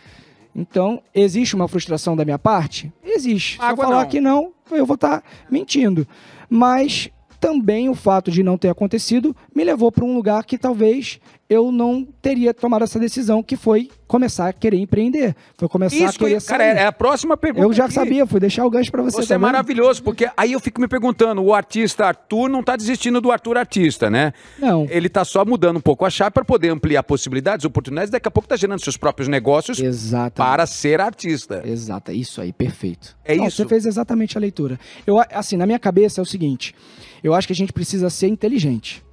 Então, 0.56 1.02
existe 1.14 1.56
uma 1.56 1.68
frustração 1.68 2.16
da 2.16 2.24
minha 2.24 2.38
parte? 2.38 2.94
Existe. 3.04 3.56
Se 3.56 3.64
eu 3.64 3.66
Água 3.66 3.86
falar 3.86 4.02
não. 4.04 4.10
que 4.10 4.22
não, 4.22 4.54
eu 4.70 4.86
vou 4.86 4.94
estar 4.94 5.24
mentindo. 5.50 6.08
Mas 6.48 7.10
também 7.40 7.90
o 7.90 7.96
fato 7.96 8.30
de 8.30 8.44
não 8.44 8.60
ter 8.60 8.70
acontecido 8.70 9.36
me 9.56 9.64
levou 9.64 9.92
para 9.92 10.06
um 10.06 10.14
lugar 10.14 10.46
que 10.46 10.58
talvez 10.58 11.20
eu 11.50 11.72
não 11.72 12.06
teria 12.22 12.54
tomado 12.54 12.84
essa 12.84 13.00
decisão, 13.00 13.42
que 13.42 13.56
foi 13.56 13.90
começar 14.06 14.50
a 14.50 14.54
querer 14.54 14.78
empreender. 14.78 15.34
Foi 15.58 15.68
começar 15.70 15.96
Isso, 15.96 16.06
a 16.06 16.08
eu 16.08 16.12
querer 16.20 16.32
ia- 16.32 16.42
cara, 16.42 16.64
sair. 16.74 16.78
é 16.84 16.86
a 16.86 16.92
próxima 16.92 17.38
pergunta. 17.38 17.66
Eu 17.66 17.72
já 17.74 17.86
aqui. 17.86 17.94
sabia, 17.94 18.26
fui 18.28 18.40
deixar 18.40 18.66
o 18.66 18.70
gancho 18.70 18.92
para 18.92 19.02
você. 19.02 19.18
Você 19.22 19.28
tá 19.30 19.36
é 19.36 19.38
vendo? 19.38 19.42
maravilhoso, 19.44 20.04
porque 20.04 20.30
aí 20.36 20.52
eu 20.52 20.60
fico 20.60 20.82
me 20.82 20.88
perguntando, 20.88 21.42
o 21.42 21.54
artista 21.54 22.06
Arthur 22.06 22.50
não 22.50 22.62
tá 22.62 22.76
desistindo 22.76 23.22
do 23.22 23.32
Arthur 23.32 23.58
artista, 23.58 24.10
né? 24.10 24.34
Não. 24.60 24.86
Ele 24.90 25.08
tá 25.10 25.24
só 25.24 25.46
mudando 25.46 25.78
um 25.78 25.82
pouco 25.82 26.06
a 26.06 26.10
chave 26.10 26.32
para 26.32 26.44
poder 26.44 26.70
ampliar 26.70 27.04
possibilidades, 27.04 27.66
oportunidades, 27.66 28.10
daqui 28.12 28.28
a 28.28 28.32
pouco 28.32 28.48
tá 28.48 28.56
gerando 28.58 28.82
seus 28.82 28.98
próprios 28.98 29.28
negócios 29.30 29.80
Exatamente. 29.80 30.34
para 30.36 30.66
ser 30.66 31.00
artista. 31.00 31.62
Exato, 31.66 32.12
isso 32.12 32.42
aí, 32.42 32.52
perfeito. 32.52 33.16
É 33.24 33.36
Não, 33.36 33.48
isso. 33.48 33.58
Você 33.58 33.68
fez 33.68 33.86
exatamente 33.86 34.38
a 34.38 34.42
leitura. 34.42 34.78
Eu, 35.06 35.18
assim, 35.32 35.56
na 35.58 35.66
minha 35.66 35.80
cabeça 35.80 36.20
é 36.20 36.24
o 36.24 36.26
seguinte: 36.26 36.76
eu 37.24 37.34
acho 37.34 37.48
que 37.48 37.54
a 37.54 37.56
gente 37.56 37.72
precisa 37.74 38.10
ser 38.10 38.28
inteligente. 38.28 39.04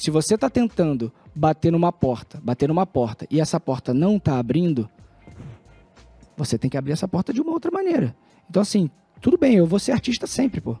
Se 0.00 0.10
você 0.10 0.34
está 0.34 0.48
tentando 0.48 1.12
bater 1.34 1.70
numa 1.70 1.92
porta, 1.92 2.40
bater 2.42 2.66
numa 2.66 2.86
porta 2.86 3.26
e 3.30 3.38
essa 3.38 3.60
porta 3.60 3.92
não 3.92 4.16
está 4.16 4.38
abrindo, 4.38 4.88
você 6.34 6.56
tem 6.56 6.70
que 6.70 6.78
abrir 6.78 6.92
essa 6.92 7.06
porta 7.06 7.34
de 7.34 7.40
uma 7.42 7.52
outra 7.52 7.70
maneira. 7.70 8.16
Então, 8.48 8.62
assim, 8.62 8.90
tudo 9.20 9.36
bem, 9.36 9.56
eu 9.56 9.66
vou 9.66 9.78
ser 9.78 9.92
artista 9.92 10.26
sempre, 10.26 10.58
pô. 10.58 10.74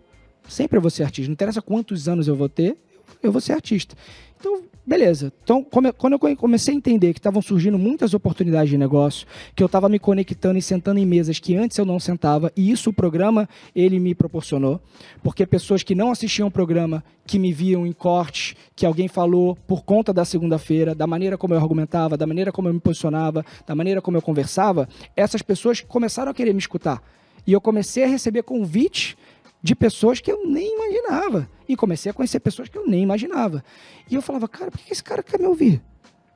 Sempre 0.48 0.78
eu 0.78 0.80
vou 0.80 0.90
ser 0.90 1.02
artista. 1.02 1.28
Não 1.28 1.34
interessa 1.34 1.60
quantos 1.60 2.08
anos 2.08 2.28
eu 2.28 2.34
vou 2.34 2.48
ter, 2.48 2.78
eu 3.22 3.30
vou 3.30 3.42
ser 3.42 3.52
artista. 3.52 3.94
Então, 4.38 4.62
beleza. 4.90 5.32
Então, 5.44 5.62
quando 5.62 5.86
eu 5.86 5.92
come- 6.18 6.34
comecei 6.34 6.74
a 6.74 6.76
entender 6.76 7.12
que 7.12 7.20
estavam 7.20 7.40
surgindo 7.40 7.78
muitas 7.78 8.12
oportunidades 8.12 8.68
de 8.70 8.76
negócio, 8.76 9.24
que 9.54 9.62
eu 9.62 9.66
estava 9.66 9.88
me 9.88 10.00
conectando 10.00 10.58
e 10.58 10.62
sentando 10.62 10.98
em 10.98 11.06
mesas 11.06 11.38
que 11.38 11.54
antes 11.56 11.78
eu 11.78 11.84
não 11.84 12.00
sentava, 12.00 12.50
e 12.56 12.72
isso 12.72 12.90
o 12.90 12.92
programa 12.92 13.48
ele 13.72 14.00
me 14.00 14.16
proporcionou, 14.16 14.80
porque 15.22 15.46
pessoas 15.46 15.84
que 15.84 15.94
não 15.94 16.10
assistiam 16.10 16.48
o 16.48 16.50
programa, 16.50 17.04
que 17.24 17.38
me 17.38 17.52
viam 17.52 17.86
em 17.86 17.92
cortes, 17.92 18.56
que 18.74 18.84
alguém 18.84 19.06
falou 19.06 19.56
por 19.64 19.84
conta 19.84 20.12
da 20.12 20.24
segunda-feira, 20.24 20.92
da 20.92 21.06
maneira 21.06 21.38
como 21.38 21.54
eu 21.54 21.58
argumentava, 21.58 22.16
da 22.16 22.26
maneira 22.26 22.50
como 22.50 22.68
eu 22.68 22.74
me 22.74 22.80
posicionava, 22.80 23.46
da 23.64 23.76
maneira 23.76 24.02
como 24.02 24.16
eu 24.16 24.22
conversava, 24.22 24.88
essas 25.16 25.40
pessoas 25.40 25.80
começaram 25.80 26.32
a 26.32 26.34
querer 26.34 26.52
me 26.52 26.58
escutar. 26.58 27.00
E 27.46 27.52
eu 27.52 27.60
comecei 27.60 28.02
a 28.02 28.08
receber 28.08 28.42
convites 28.42 29.16
de 29.62 29.74
pessoas 29.74 30.20
que 30.20 30.30
eu 30.30 30.46
nem 30.46 30.74
imaginava. 30.74 31.48
E 31.68 31.76
comecei 31.76 32.10
a 32.10 32.14
conhecer 32.14 32.40
pessoas 32.40 32.68
que 32.68 32.78
eu 32.78 32.86
nem 32.86 33.02
imaginava. 33.02 33.64
E 34.10 34.14
eu 34.14 34.22
falava, 34.22 34.48
cara, 34.48 34.70
por 34.70 34.80
que 34.80 34.92
esse 34.92 35.04
cara 35.04 35.22
quer 35.22 35.38
me 35.38 35.46
ouvir? 35.46 35.82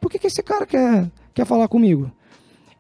Por 0.01 0.11
que 0.11 0.27
esse 0.27 0.43
cara 0.43 0.67
quer, 0.67 1.11
quer 1.33 1.47
falar 1.47 1.69
comigo? 1.69 2.11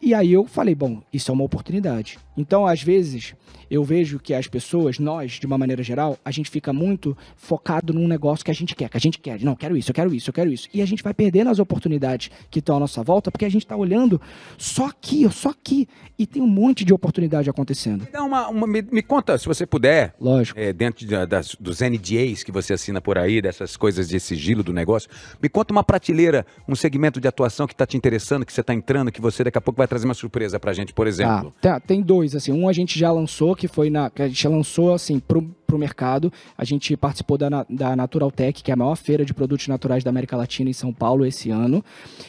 E 0.00 0.12
aí 0.12 0.32
eu 0.32 0.44
falei, 0.46 0.74
bom, 0.74 1.02
isso 1.12 1.30
é 1.30 1.34
uma 1.34 1.44
oportunidade. 1.44 2.18
Então, 2.36 2.66
às 2.66 2.82
vezes, 2.82 3.34
eu 3.70 3.82
vejo 3.84 4.18
que 4.18 4.34
as 4.34 4.46
pessoas, 4.46 4.98
nós, 4.98 5.32
de 5.32 5.46
uma 5.46 5.56
maneira 5.56 5.82
geral, 5.82 6.18
a 6.24 6.30
gente 6.30 6.50
fica 6.50 6.72
muito 6.72 7.16
focado 7.36 7.92
num 7.92 8.06
negócio 8.08 8.44
que 8.44 8.50
a 8.50 8.54
gente 8.54 8.74
quer, 8.74 8.88
que 8.88 8.96
a 8.96 9.00
gente 9.00 9.18
quer. 9.18 9.40
Não, 9.40 9.52
eu 9.52 9.56
quero 9.56 9.76
isso, 9.76 9.90
eu 9.90 9.94
quero 9.94 10.14
isso, 10.14 10.30
eu 10.30 10.34
quero 10.34 10.50
isso. 10.52 10.68
E 10.74 10.82
a 10.82 10.86
gente 10.86 11.02
vai 11.02 11.14
perdendo 11.14 11.50
as 11.50 11.58
oportunidades 11.58 12.30
que 12.50 12.58
estão 12.58 12.76
à 12.76 12.80
nossa 12.80 13.02
volta, 13.02 13.30
porque 13.30 13.44
a 13.44 13.48
gente 13.48 13.64
está 13.64 13.76
olhando 13.76 14.20
só 14.58 14.86
aqui, 14.86 15.28
só 15.30 15.50
aqui. 15.50 15.88
E 16.18 16.26
tem 16.26 16.42
um 16.42 16.46
monte 16.46 16.84
de 16.84 16.92
oportunidade 16.92 17.48
acontecendo. 17.50 18.06
Dá 18.12 18.22
uma, 18.22 18.48
uma- 18.48 18.66
me, 18.66 18.82
me 18.82 19.02
conta, 19.02 19.36
se 19.38 19.46
você 19.46 19.66
puder, 19.66 20.14
Lógico. 20.20 20.58
é, 20.58 20.72
dentro 20.72 21.04
de- 21.06 21.26
das- 21.26 21.56
dos 21.58 21.80
NDAs 21.80 22.42
que 22.42 22.52
você 22.52 22.72
assina 22.74 23.00
por 23.00 23.18
aí, 23.18 23.40
dessas 23.42 23.76
coisas 23.76 24.08
de 24.08 24.18
sigilo 24.20 24.62
do 24.62 24.72
negócio, 24.72 25.08
me 25.42 25.48
conta 25.48 25.72
uma 25.72 25.82
prateleira, 25.84 26.46
um 26.68 26.74
segmento 26.74 27.20
de 27.20 27.26
atuação 27.28 27.66
que 27.66 27.74
está 27.74 27.84
te 27.86 27.96
interessando, 27.96 28.46
que 28.46 28.52
você 28.52 28.60
está 28.60 28.72
entrando, 28.74 29.10
que 29.10 29.20
você 29.20 29.42
daqui 29.44 29.58
a 29.58 29.60
pouco 29.60 29.78
vai 29.78 29.88
trazer 29.88 30.04
uma 30.04 30.14
surpresa 30.14 30.58
pra 30.60 30.72
gente, 30.72 30.92
por 30.92 31.04
Tá, 31.04 31.08
exemplo. 31.08 31.54
tá, 31.60 31.80
tem 31.80 32.00
dois, 32.00 32.23
assim, 32.32 32.52
um 32.52 32.68
a 32.68 32.72
gente 32.72 32.96
já 32.96 33.10
lançou, 33.10 33.56
que 33.56 33.66
foi 33.66 33.90
na, 33.90 34.08
que 34.08 34.22
a 34.22 34.28
gente 34.28 34.46
lançou, 34.46 34.94
assim, 34.94 35.18
pro, 35.18 35.42
pro 35.66 35.76
mercado, 35.76 36.32
a 36.56 36.64
gente 36.64 36.96
participou 36.96 37.36
da, 37.36 37.66
da 37.68 37.96
Natural 37.96 38.30
Tech, 38.30 38.62
que 38.62 38.70
é 38.70 38.74
a 38.74 38.76
maior 38.76 38.94
feira 38.94 39.24
de 39.24 39.34
produtos 39.34 39.66
naturais 39.66 40.04
da 40.04 40.10
América 40.10 40.36
Latina 40.36 40.70
em 40.70 40.72
São 40.72 40.92
Paulo 40.92 41.26
esse 41.26 41.50
ano, 41.50 41.84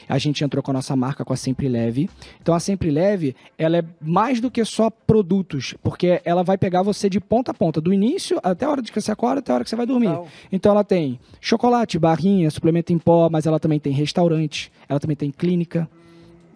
a 0.09 0.17
gente 0.17 0.43
entrou 0.43 0.63
com 0.63 0.71
a 0.71 0.73
nossa 0.73 0.95
marca, 0.95 1.23
com 1.23 1.33
a 1.33 1.37
Sempre 1.37 1.69
Leve, 1.69 2.09
então 2.41 2.55
a 2.55 2.59
Sempre 2.59 2.89
Leve, 2.89 3.35
ela 3.57 3.77
é 3.77 3.83
mais 4.01 4.41
do 4.41 4.49
que 4.49 4.65
só 4.65 4.89
produtos, 4.89 5.75
porque 5.83 6.21
ela 6.25 6.43
vai 6.43 6.57
pegar 6.57 6.81
você 6.81 7.07
de 7.07 7.19
ponta 7.19 7.51
a 7.51 7.53
ponta, 7.53 7.79
do 7.79 7.93
início 7.93 8.39
até 8.41 8.65
a 8.65 8.69
hora 8.69 8.81
de 8.81 8.91
que 8.91 8.99
você 8.99 9.11
acorda, 9.11 9.39
até 9.39 9.51
a 9.51 9.55
hora 9.55 9.63
que 9.63 9.69
você 9.69 9.75
vai 9.75 9.85
dormir, 9.85 10.17
então 10.51 10.71
ela 10.71 10.83
tem 10.83 11.19
chocolate, 11.39 11.99
barrinha, 11.99 12.49
suplemento 12.49 12.91
em 12.91 12.97
pó, 12.97 13.29
mas 13.29 13.45
ela 13.45 13.59
também 13.59 13.79
tem 13.79 13.93
restaurante, 13.93 14.71
ela 14.89 14.99
também 14.99 15.15
tem 15.15 15.29
clínica, 15.29 15.87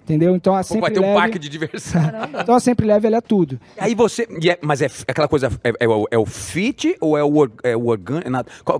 entendeu? 0.10 0.36
Então 0.36 0.55
a 0.55 0.60
Pô, 0.60 0.64
Sempre 0.64 0.82
vai 0.82 0.91
ter 0.91 0.99
um 0.99 1.03
Leve... 1.03 1.16
parque 1.16 1.39
de 1.39 1.47
diversão. 1.49 2.01
Então 2.41 2.55
a 2.55 2.60
Sempre 2.60 2.86
Leve 2.88 3.05
ela 3.07 3.18
é 3.18 3.22
tudo. 3.22 3.60
Aí 3.78 3.93
você. 3.93 4.28
e 4.41 4.49
é- 4.49 4.57
mas 4.62 4.82
é 4.82 4.86
f- 4.86 5.03
aquela 5.07 5.28
coisa. 5.28 5.49
É, 5.64 5.72
é 5.80 5.88
o, 5.88 6.07
é 6.10 6.18
o 6.18 6.26
fit 6.26 6.95
ou 6.99 7.18
é 7.18 7.24
o, 7.24 7.47
é 7.64 7.76
o 7.76 7.88
orgânico? 7.88 8.30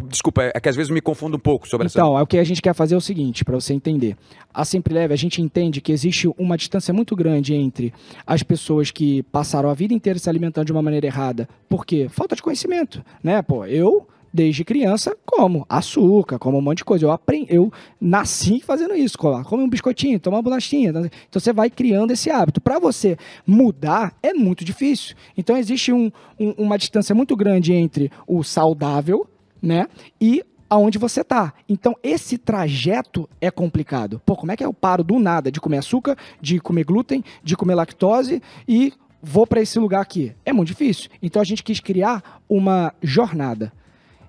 Desculpa, 0.08 0.44
é 0.54 0.60
que 0.60 0.70
às 0.70 0.76
vezes 0.76 0.90
me 0.92 1.02
confundo 1.02 1.38
um 1.38 1.40
pouco 1.40 1.68
sobre 1.68 1.86
essa. 1.88 2.00
Então, 2.00 2.18
é 2.18 2.22
o 2.22 2.28
que 2.28 2.38
a 2.38 2.44
gente 2.44 2.62
quer 2.62 2.74
fazer 2.74 2.96
é 2.96 2.98
o 2.98 3.02
seguinte, 3.02 3.46
para 3.46 3.56
você 3.56 3.74
entender. 3.74 4.16
A 4.54 4.66
Sempre 4.66 4.94
Leve, 4.94 5.14
a 5.14 5.18
gente 5.18 5.42
entende 5.42 5.80
que 5.82 5.92
existe 5.92 6.28
uma 6.38 6.58
distância 6.58 6.94
muito 6.94 7.16
grande 7.16 7.54
entre 7.54 7.94
as 8.26 8.42
pessoas 8.44 8.90
que 8.92 9.22
passaram 9.24 9.70
a 9.70 9.74
vida 9.74 9.94
inteira 9.94 10.18
se 10.18 10.30
alimentando 10.30 10.66
de 10.66 10.72
uma 10.72 10.82
maneira 10.82 11.06
errada. 11.06 11.48
Por 11.68 11.86
quê? 11.86 12.08
Falta 12.10 12.36
de 12.36 12.42
conhecimento, 12.42 13.04
né? 13.24 13.42
Pô, 13.42 13.66
eu 13.66 14.08
desde 14.34 14.64
criança 14.64 15.16
como 15.26 15.66
açúcar, 15.70 16.38
como 16.40 16.58
um 16.58 16.62
monte 16.62 16.78
de 16.80 16.86
coisa. 16.86 17.06
Eu 17.06 17.12
aprendi, 17.12 17.48
eu 17.54 17.72
nasci 18.00 18.62
fazendo 18.62 18.96
isso, 18.96 19.18
co- 19.18 19.44
come 19.44 19.64
um 19.64 19.70
biscoitinho, 19.70 20.20
toma 20.20 20.38
uma 20.38 20.44
bolachinha. 20.44 20.94
tá? 20.94 21.00
Então 21.28 21.40
você 21.40 21.52
vai 21.54 21.70
criando 21.70 22.12
esse 22.12 22.30
hábito. 22.30 22.62
Para 22.62 22.80
você 22.80 23.18
mudar 23.46 24.14
é 24.22 24.34
muito 24.34 24.64
difícil. 24.64 25.16
Então 25.38 25.58
existe 25.58 25.92
um- 25.92 26.12
um- 26.40 26.52
uma 26.58 26.78
distância 26.78 27.14
muito 27.16 27.36
grande 27.36 27.74
entre 27.74 28.12
o 28.28 28.44
saudável, 28.44 29.28
né, 29.62 29.88
e 30.22 30.44
aonde 30.70 30.98
você 31.00 31.24
tá. 31.24 31.54
Então 31.68 31.96
esse 32.04 32.38
trajeto 32.38 33.28
é 33.42 33.50
complicado. 33.50 34.22
Pô, 34.26 34.36
como 34.36 34.52
é 34.52 34.56
que 34.56 34.64
eu 34.64 34.72
paro 34.74 35.04
do 35.04 35.18
nada 35.20 35.52
de 35.52 35.60
comer 35.60 35.78
açúcar, 35.80 36.16
de 36.40 36.60
comer 36.60 36.84
glúten, 36.86 37.24
de 37.44 37.58
comer 37.58 37.74
lactose 37.76 38.42
e 38.68 38.94
vou 39.22 39.48
para 39.48 39.62
esse 39.62 39.80
lugar 39.80 40.02
aqui? 40.02 40.32
É 40.46 40.54
muito 40.54 40.68
difícil. 40.68 41.10
Então 41.22 41.42
a 41.42 41.46
gente 41.46 41.64
quis 41.64 41.80
criar 41.80 42.42
uma 42.48 42.94
jornada. 43.02 43.74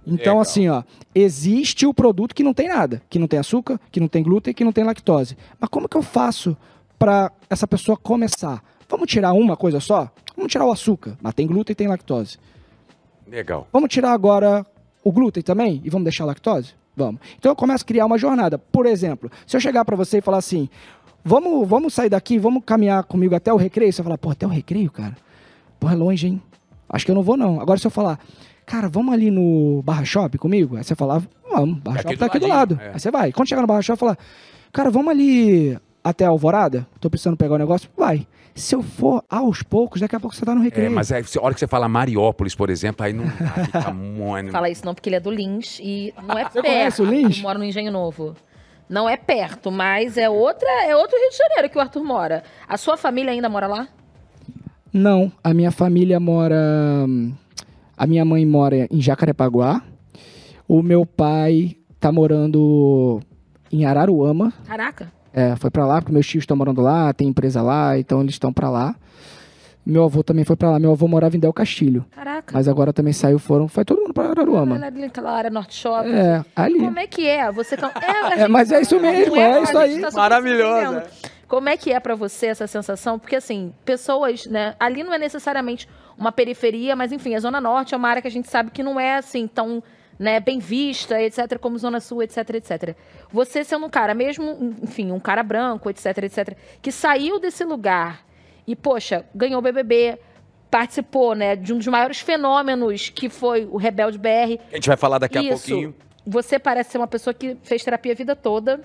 Então, 0.06 0.34
Legal. 0.34 0.40
assim, 0.40 0.68
ó, 0.68 0.82
existe 1.14 1.86
o 1.86 1.94
produto 1.94 2.34
que 2.34 2.42
não 2.42 2.54
tem 2.54 2.68
nada, 2.68 3.02
que 3.08 3.18
não 3.18 3.28
tem 3.28 3.38
açúcar, 3.38 3.78
que 3.90 4.00
não 4.00 4.08
tem 4.08 4.22
glúten, 4.22 4.54
que 4.54 4.64
não 4.64 4.72
tem 4.72 4.84
lactose. 4.84 5.36
Mas 5.58 5.68
como 5.68 5.88
que 5.88 5.96
eu 5.96 6.02
faço 6.02 6.56
para 6.98 7.30
essa 7.48 7.66
pessoa 7.66 7.96
começar? 7.96 8.62
Vamos 8.88 9.08
tirar 9.08 9.32
uma 9.32 9.56
coisa 9.56 9.78
só? 9.78 10.10
Vamos 10.36 10.50
tirar 10.50 10.64
o 10.64 10.72
açúcar, 10.72 11.16
mas 11.20 11.34
tem 11.34 11.46
glúten 11.46 11.72
e 11.72 11.76
tem 11.76 11.86
lactose. 11.86 12.38
Legal. 13.28 13.68
Vamos 13.72 13.88
tirar 13.88 14.12
agora 14.12 14.66
o 15.04 15.12
glúten 15.12 15.42
também 15.42 15.80
e 15.84 15.90
vamos 15.90 16.04
deixar 16.04 16.24
a 16.24 16.28
lactose? 16.28 16.74
Vamos. 16.96 17.20
Então 17.38 17.52
eu 17.52 17.56
começo 17.56 17.84
a 17.84 17.86
criar 17.86 18.06
uma 18.06 18.18
jornada. 18.18 18.58
Por 18.58 18.86
exemplo, 18.86 19.30
se 19.46 19.56
eu 19.56 19.60
chegar 19.60 19.84
para 19.84 19.96
você 19.96 20.18
e 20.18 20.20
falar 20.20 20.38
assim, 20.38 20.68
vamos, 21.24 21.68
vamos 21.68 21.94
sair 21.94 22.08
daqui, 22.08 22.38
vamos 22.38 22.64
caminhar 22.64 23.04
comigo 23.04 23.34
até 23.34 23.52
o 23.52 23.56
recreio, 23.56 23.92
você 23.92 24.02
vai 24.02 24.10
falar, 24.10 24.18
pô, 24.18 24.30
até 24.30 24.46
o 24.46 24.50
recreio, 24.50 24.90
cara? 24.90 25.16
Pô, 25.78 25.88
é 25.88 25.94
longe, 25.94 26.26
hein? 26.26 26.42
Acho 26.88 27.04
que 27.04 27.10
eu 27.10 27.14
não 27.14 27.22
vou, 27.22 27.36
não. 27.36 27.60
Agora, 27.60 27.78
se 27.78 27.86
eu 27.86 27.90
falar, 27.90 28.18
cara, 28.70 28.88
vamos 28.88 29.12
ali 29.12 29.30
no 29.30 29.82
Barra 29.82 30.04
Shop 30.04 30.36
comigo? 30.38 30.76
Aí 30.76 30.84
você 30.84 30.94
falar, 30.94 31.22
vamos, 31.50 31.78
Barra 31.80 32.00
aqui 32.00 32.08
Shop 32.10 32.18
tá 32.18 32.26
aqui 32.26 32.38
do 32.38 32.46
lado. 32.46 32.78
é. 32.80 32.92
Aí 32.94 33.00
você 33.00 33.10
vai. 33.10 33.32
Quando 33.32 33.48
chegar 33.48 33.60
no 33.62 33.66
Barra 33.66 33.82
Shop, 33.82 33.98
falar, 33.98 34.16
cara, 34.72 34.90
vamos 34.90 35.08
ali 35.10 35.76
até 36.04 36.24
a 36.24 36.28
Alvorada? 36.28 36.86
Tô 37.00 37.10
precisando 37.10 37.36
pegar 37.36 37.54
o 37.54 37.58
negócio? 37.58 37.90
Vai. 37.96 38.26
Se 38.54 38.74
eu 38.74 38.82
for 38.82 39.24
aos 39.28 39.62
poucos, 39.62 40.00
daqui 40.00 40.14
a 40.16 40.20
pouco 40.20 40.34
você 40.36 40.44
tá 40.44 40.54
no 40.54 40.60
É, 40.60 40.64
recreio. 40.64 40.90
mas 40.90 41.10
aí, 41.12 41.22
a 41.22 41.44
hora 41.44 41.54
que 41.54 41.60
você 41.60 41.66
fala 41.66 41.88
Mariópolis, 41.88 42.54
por 42.54 42.68
exemplo, 42.70 43.04
aí 43.06 43.12
não 43.12 43.24
dá, 43.24 43.64
fica 43.64 43.92
muito. 43.92 44.50
Fala 44.50 44.68
isso 44.68 44.84
não, 44.84 44.92
porque 44.94 45.08
ele 45.08 45.16
é 45.16 45.20
do 45.20 45.30
Lins 45.30 45.78
e 45.80 46.12
não 46.26 46.38
é 46.38 46.44
Você 46.50 46.60
perto. 46.60 46.66
conhece 46.66 47.02
o 47.02 47.04
Lins? 47.04 47.36
Eu 47.38 47.42
moro 47.42 47.58
no 47.58 47.64
Engenho 47.64 47.90
Novo. 47.92 48.34
Não 48.88 49.08
é 49.08 49.16
perto, 49.16 49.70
mas 49.70 50.16
é 50.18 50.28
outra, 50.28 50.68
é 50.84 50.96
outro 50.96 51.16
Rio 51.16 51.30
de 51.30 51.36
Janeiro 51.36 51.70
que 51.70 51.78
o 51.78 51.80
Arthur 51.80 52.02
mora. 52.04 52.42
A 52.68 52.76
sua 52.76 52.96
família 52.96 53.30
ainda 53.32 53.48
mora 53.48 53.66
lá? 53.68 53.88
Não, 54.92 55.30
a 55.44 55.54
minha 55.54 55.70
família 55.70 56.18
mora. 56.18 57.06
A 58.00 58.06
minha 58.06 58.24
mãe 58.24 58.46
mora 58.46 58.88
em 58.90 58.98
Jacarepaguá. 58.98 59.82
O 60.66 60.80
meu 60.82 61.04
pai 61.04 61.76
tá 61.98 62.10
morando 62.10 63.20
em 63.70 63.84
Araruama. 63.84 64.54
Caraca. 64.66 65.12
É, 65.34 65.54
foi 65.56 65.70
pra 65.70 65.84
lá 65.84 66.00
porque 66.00 66.10
meus 66.10 66.26
tios 66.26 66.42
estão 66.44 66.56
morando 66.56 66.80
lá, 66.80 67.12
tem 67.12 67.28
empresa 67.28 67.60
lá, 67.60 67.98
então 67.98 68.22
eles 68.22 68.32
estão 68.36 68.54
pra 68.54 68.70
lá. 68.70 68.96
Meu 69.84 70.04
avô 70.04 70.22
também 70.22 70.44
foi 70.46 70.56
pra 70.56 70.70
lá. 70.70 70.78
Meu 70.78 70.92
avô 70.92 71.06
morava 71.06 71.36
em 71.36 71.40
Del 71.40 71.52
Castilho, 71.52 72.06
Caraca. 72.10 72.54
mas 72.54 72.68
agora 72.68 72.90
também 72.90 73.12
saiu, 73.12 73.38
foram, 73.38 73.68
foi 73.68 73.84
todo 73.84 74.00
mundo 74.00 74.14
pra 74.14 74.30
Araruama. 74.30 74.78
É 74.82 74.86
ali 74.86 75.00
naquela 75.02 75.32
área 75.32 75.50
Norte 75.50 75.74
Shopping. 75.74 76.10
É, 76.10 76.42
ali. 76.56 76.78
Como 76.80 76.98
é 76.98 77.06
que 77.06 77.26
é? 77.28 77.52
Você 77.52 77.76
can- 77.76 77.92
é, 78.00 78.42
É, 78.44 78.48
mas 78.48 78.72
é 78.72 78.80
isso 78.80 78.98
mesmo, 78.98 79.34
não 79.36 79.42
é 79.42 79.58
a 79.58 79.62
isso 79.62 79.76
aí. 79.78 80.00
tá 80.00 80.10
Maravilhosa. 80.12 81.04
Como 81.46 81.68
é 81.68 81.76
que 81.76 81.92
é 81.92 82.00
pra 82.00 82.14
você 82.14 82.46
essa 82.46 82.66
sensação? 82.66 83.18
Porque 83.18 83.36
assim, 83.36 83.74
pessoas, 83.84 84.46
né, 84.46 84.74
ali 84.80 85.02
não 85.02 85.12
é 85.12 85.18
necessariamente 85.18 85.86
uma 86.20 86.30
periferia, 86.30 86.94
mas 86.94 87.12
enfim, 87.12 87.34
a 87.34 87.40
Zona 87.40 87.62
Norte 87.62 87.94
é 87.94 87.96
uma 87.96 88.08
área 88.08 88.20
que 88.20 88.28
a 88.28 88.30
gente 88.30 88.48
sabe 88.48 88.70
que 88.70 88.82
não 88.82 89.00
é 89.00 89.16
assim 89.16 89.48
tão, 89.48 89.82
né, 90.18 90.38
bem 90.38 90.58
vista, 90.58 91.20
etc, 91.20 91.58
como 91.58 91.78
Zona 91.78 91.98
Sul, 91.98 92.22
etc, 92.22 92.50
etc. 92.50 92.94
Você 93.32 93.64
sendo 93.64 93.86
um 93.86 93.88
cara 93.88 94.12
mesmo, 94.12 94.76
enfim, 94.82 95.10
um 95.10 95.18
cara 95.18 95.42
branco, 95.42 95.88
etc, 95.88 96.18
etc, 96.18 96.56
que 96.82 96.92
saiu 96.92 97.40
desse 97.40 97.64
lugar 97.64 98.22
e, 98.66 98.76
poxa, 98.76 99.24
ganhou 99.34 99.60
o 99.60 99.62
BBB, 99.62 100.18
participou, 100.70 101.34
né, 101.34 101.56
de 101.56 101.72
um 101.72 101.78
dos 101.78 101.86
maiores 101.86 102.20
fenômenos 102.20 103.08
que 103.08 103.30
foi 103.30 103.64
o 103.64 103.78
Rebelde 103.78 104.18
BR, 104.18 104.60
A 104.70 104.74
gente 104.76 104.88
vai 104.88 104.98
falar 104.98 105.16
daqui 105.18 105.38
a 105.38 105.42
isso. 105.42 105.68
pouquinho. 105.68 105.94
Você 106.26 106.58
parece 106.58 106.90
ser 106.90 106.98
uma 106.98 107.08
pessoa 107.08 107.32
que 107.32 107.56
fez 107.62 107.82
terapia 107.82 108.12
a 108.12 108.14
vida 108.14 108.36
toda. 108.36 108.78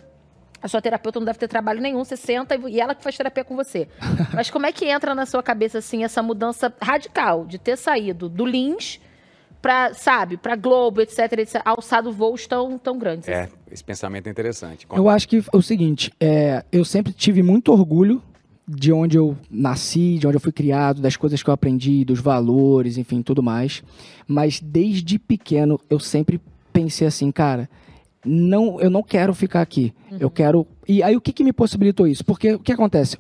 A 0.62 0.68
sua 0.68 0.82
terapeuta 0.82 1.20
não 1.20 1.26
deve 1.26 1.40
ter 1.40 1.48
trabalho 1.48 1.82
nenhum, 1.82 2.04
você 2.04 2.18
senta 2.18 2.56
e 2.68 2.80
ela 2.80 2.96
que 2.96 3.04
faz 3.04 3.16
terapia 3.16 3.44
com 3.44 3.56
você. 3.56 3.88
Mas 4.34 4.50
como 4.50 4.66
é 4.66 4.72
que 4.72 4.86
entra 4.86 5.14
na 5.14 5.26
sua 5.26 5.44
cabeça 5.44 5.80
assim 5.80 6.04
essa 6.04 6.24
mudança 6.24 6.74
radical 6.82 7.46
de 7.46 7.58
ter 7.58 7.78
saído 7.78 8.28
do 8.30 8.46
Lins 8.46 9.00
para, 9.62 9.94
sabe, 9.94 10.38
para 10.38 10.56
Globo, 10.56 11.02
etc, 11.02 11.20
etc, 11.40 11.62
alçado 11.66 12.12
voos 12.12 12.48
tão 12.48 12.78
tão 12.78 12.98
grandes? 12.98 13.28
É, 13.28 13.50
esse 13.72 13.84
pensamento 13.84 14.28
é 14.28 14.30
interessante. 14.32 14.88
Eu 14.92 15.10
acho 15.10 15.28
que 15.28 15.38
é 15.38 15.58
o 15.58 15.62
seguinte, 15.62 16.12
é, 16.20 16.64
eu 16.72 16.86
sempre 16.86 17.12
tive 17.12 17.44
muito 17.44 17.72
orgulho 17.72 18.22
de 18.68 18.92
onde 18.92 19.18
eu 19.18 19.38
nasci, 19.50 20.18
de 20.18 20.26
onde 20.26 20.38
eu 20.38 20.42
fui 20.42 20.52
criado, 20.52 21.02
das 21.02 21.16
coisas 21.16 21.44
que 21.44 21.50
eu 21.50 21.54
aprendi, 21.54 22.04
dos 22.04 22.20
valores, 22.20 22.98
enfim, 22.98 23.22
tudo 23.22 23.44
mais. 23.44 23.84
Mas 24.28 24.60
desde 24.60 25.20
pequeno 25.20 25.80
eu 25.90 26.00
sempre 26.00 26.42
pensei 26.74 27.08
assim, 27.08 27.32
cara, 27.32 27.70
não, 28.26 28.80
eu 28.80 28.90
não 28.90 29.04
quero 29.04 29.34
ficar 29.34 29.62
aqui. 29.62 29.94
Eu 30.20 30.30
quero. 30.30 30.66
E 30.88 31.04
aí 31.04 31.16
o 31.16 31.22
que, 31.22 31.34
que 31.34 31.44
me 31.44 31.54
possibilitou 31.54 32.08
isso? 32.08 32.24
Porque 32.26 32.54
o 32.54 32.60
que 32.60 32.72
acontece? 32.72 33.18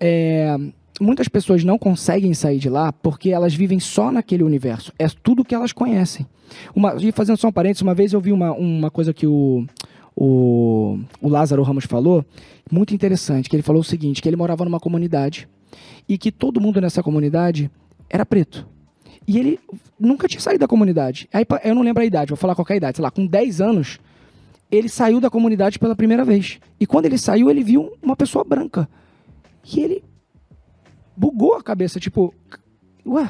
É, 0.00 0.56
muitas 1.00 1.28
pessoas 1.28 1.64
não 1.64 1.78
conseguem 1.78 2.34
sair 2.34 2.58
de 2.58 2.68
lá 2.68 2.92
porque 2.92 3.30
elas 3.30 3.54
vivem 3.54 3.80
só 3.80 4.10
naquele 4.10 4.42
universo. 4.42 4.92
É 4.98 5.06
tudo 5.08 5.44
que 5.44 5.54
elas 5.54 5.72
conhecem. 5.72 6.26
Uma, 6.74 6.96
e 6.96 7.12
fazendo 7.12 7.36
só 7.36 7.48
um 7.48 7.52
parênteses, 7.52 7.82
uma 7.82 7.94
vez 7.94 8.12
eu 8.12 8.20
vi 8.20 8.32
uma, 8.32 8.52
uma 8.52 8.90
coisa 8.90 9.12
que 9.12 9.26
o, 9.26 9.66
o, 10.16 10.98
o 11.20 11.28
Lázaro 11.28 11.62
Ramos 11.62 11.84
falou, 11.84 12.24
muito 12.70 12.94
interessante, 12.94 13.48
que 13.48 13.56
ele 13.56 13.62
falou 13.62 13.80
o 13.80 13.84
seguinte, 13.84 14.20
que 14.22 14.28
ele 14.28 14.36
morava 14.36 14.64
numa 14.64 14.80
comunidade 14.80 15.48
e 16.08 16.16
que 16.16 16.32
todo 16.32 16.60
mundo 16.60 16.80
nessa 16.80 17.02
comunidade 17.02 17.70
era 18.08 18.24
preto. 18.24 18.66
E 19.26 19.38
ele 19.38 19.60
nunca 20.00 20.26
tinha 20.26 20.40
saído 20.40 20.60
da 20.60 20.68
comunidade. 20.68 21.28
Aí 21.32 21.44
eu 21.62 21.74
não 21.74 21.82
lembro 21.82 22.02
a 22.02 22.06
idade, 22.06 22.30
vou 22.30 22.36
falar 22.36 22.54
qualquer 22.54 22.76
idade, 22.76 22.96
sei 22.96 23.02
lá, 23.02 23.10
com 23.10 23.26
10 23.26 23.60
anos, 23.60 23.98
ele 24.70 24.88
saiu 24.88 25.20
da 25.20 25.30
comunidade 25.30 25.78
pela 25.78 25.96
primeira 25.96 26.24
vez. 26.24 26.60
E 26.78 26.86
quando 26.86 27.06
ele 27.06 27.18
saiu, 27.18 27.50
ele 27.50 27.62
viu 27.62 27.92
uma 28.02 28.16
pessoa 28.16 28.44
branca. 28.44 28.88
E 29.64 29.80
ele 29.80 30.04
bugou 31.16 31.54
a 31.54 31.62
cabeça, 31.62 31.98
tipo, 31.98 32.34
ué, 33.06 33.28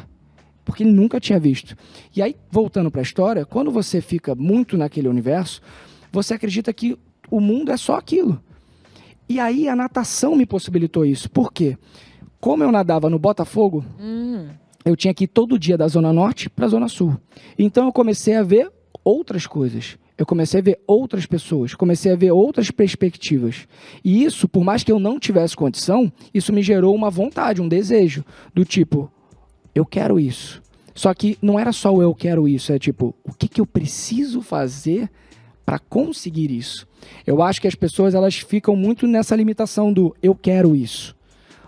porque 0.65 0.83
ele 0.83 0.93
nunca 0.93 1.21
tinha 1.21 1.39
visto. 1.39 1.77
E 2.15 2.21
aí, 2.21 2.37
voltando 2.51 2.91
para 2.91 3.01
a 3.01 3.03
história, 3.03 3.47
quando 3.47 3.71
você 3.71 4.01
fica 4.01 4.35
muito 4.35 4.77
naquele 4.77 5.09
universo, 5.09 5.63
você 6.13 6.35
acredita 6.35 6.73
que 6.73 6.99
o 7.31 7.41
mundo 7.41 7.71
é 7.71 7.77
só 7.77 7.97
aquilo. 7.97 8.41
E 9.29 9.39
aí 9.39 9.69
a 9.69 9.77
natação 9.77 10.35
me 10.35 10.47
possibilitou 10.47 11.05
isso. 11.05 11.31
Por 11.31 11.53
quê? 11.53 11.77
Como 12.41 12.63
eu 12.63 12.73
nadava 12.73 13.11
no 13.11 13.19
Botafogo, 13.19 13.85
Hum, 14.01 14.49
eu 14.85 14.97
tinha 14.97 15.13
que 15.13 15.25
ir 15.25 15.29
todo 15.29 15.59
dia 15.59 15.77
da 15.77 15.87
Zona 15.89 16.13
Norte 16.13 16.49
para 16.49 16.65
a 16.67 16.69
Zona 16.69 16.89
Sul. 16.89 17.17
Então 17.59 17.87
eu 17.87 17.93
comecei 17.93 18.37
a 18.37 18.43
ver 18.43 18.71
outras 19.05 19.47
coisas. 19.47 19.99
Eu 20.19 20.27
comecei 20.27 20.59
a 20.59 20.63
ver 20.63 20.81
outras 20.85 21.27
pessoas, 21.27 21.75
comecei 21.75 22.13
a 22.13 22.17
ver 22.17 22.33
outras 22.33 22.73
perspectivas. 22.73 23.69
E 24.05 24.25
isso, 24.25 24.49
por 24.49 24.65
mais 24.65 24.83
que 24.83 24.91
eu 24.91 24.99
não 24.99 25.19
tivesse 25.19 25.55
condição, 25.55 26.13
isso 26.35 26.53
me 26.53 26.61
gerou 26.61 26.93
uma 26.93 27.09
vontade, 27.09 27.63
um 27.63 27.69
desejo 27.69 28.25
do 28.53 28.65
tipo, 28.65 29.09
eu 29.73 29.87
quero 29.87 30.19
isso. 30.19 30.61
Só 30.93 31.15
que 31.15 31.39
não 31.41 31.57
era 31.57 31.73
só 31.73 31.95
o 31.95 32.03
eu 32.03 32.13
quero 32.13 32.49
isso, 32.49 32.73
é 32.73 32.79
tipo, 32.81 33.15
o 33.23 33.33
que, 33.33 33.47
que 33.47 33.61
eu 33.61 33.67
preciso 33.67 34.43
fazer 34.43 35.09
para 35.65 35.79
conseguir 35.79 36.51
isso? 36.51 36.85
Eu 37.25 37.41
acho 37.41 37.61
que 37.61 37.69
as 37.69 37.77
pessoas 37.77 38.13
elas 38.13 38.35
ficam 38.35 38.75
muito 38.75 39.07
nessa 39.07 39.37
limitação 39.37 39.93
do 39.93 40.17
eu 40.21 40.35
quero 40.35 40.75
isso. 40.75 41.17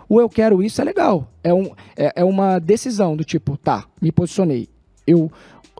O 0.09 0.19
eu 0.19 0.27
quero 0.27 0.61
isso 0.61 0.81
é 0.81 0.83
legal. 0.83 1.31
É, 1.41 1.53
um, 1.53 1.71
é, 1.95 2.11
é 2.17 2.23
uma 2.25 2.59
decisão 2.59 3.15
do 3.15 3.23
tipo, 3.23 3.55
tá, 3.55 3.85
me 4.01 4.11
posicionei. 4.11 4.67
Eu 5.07 5.31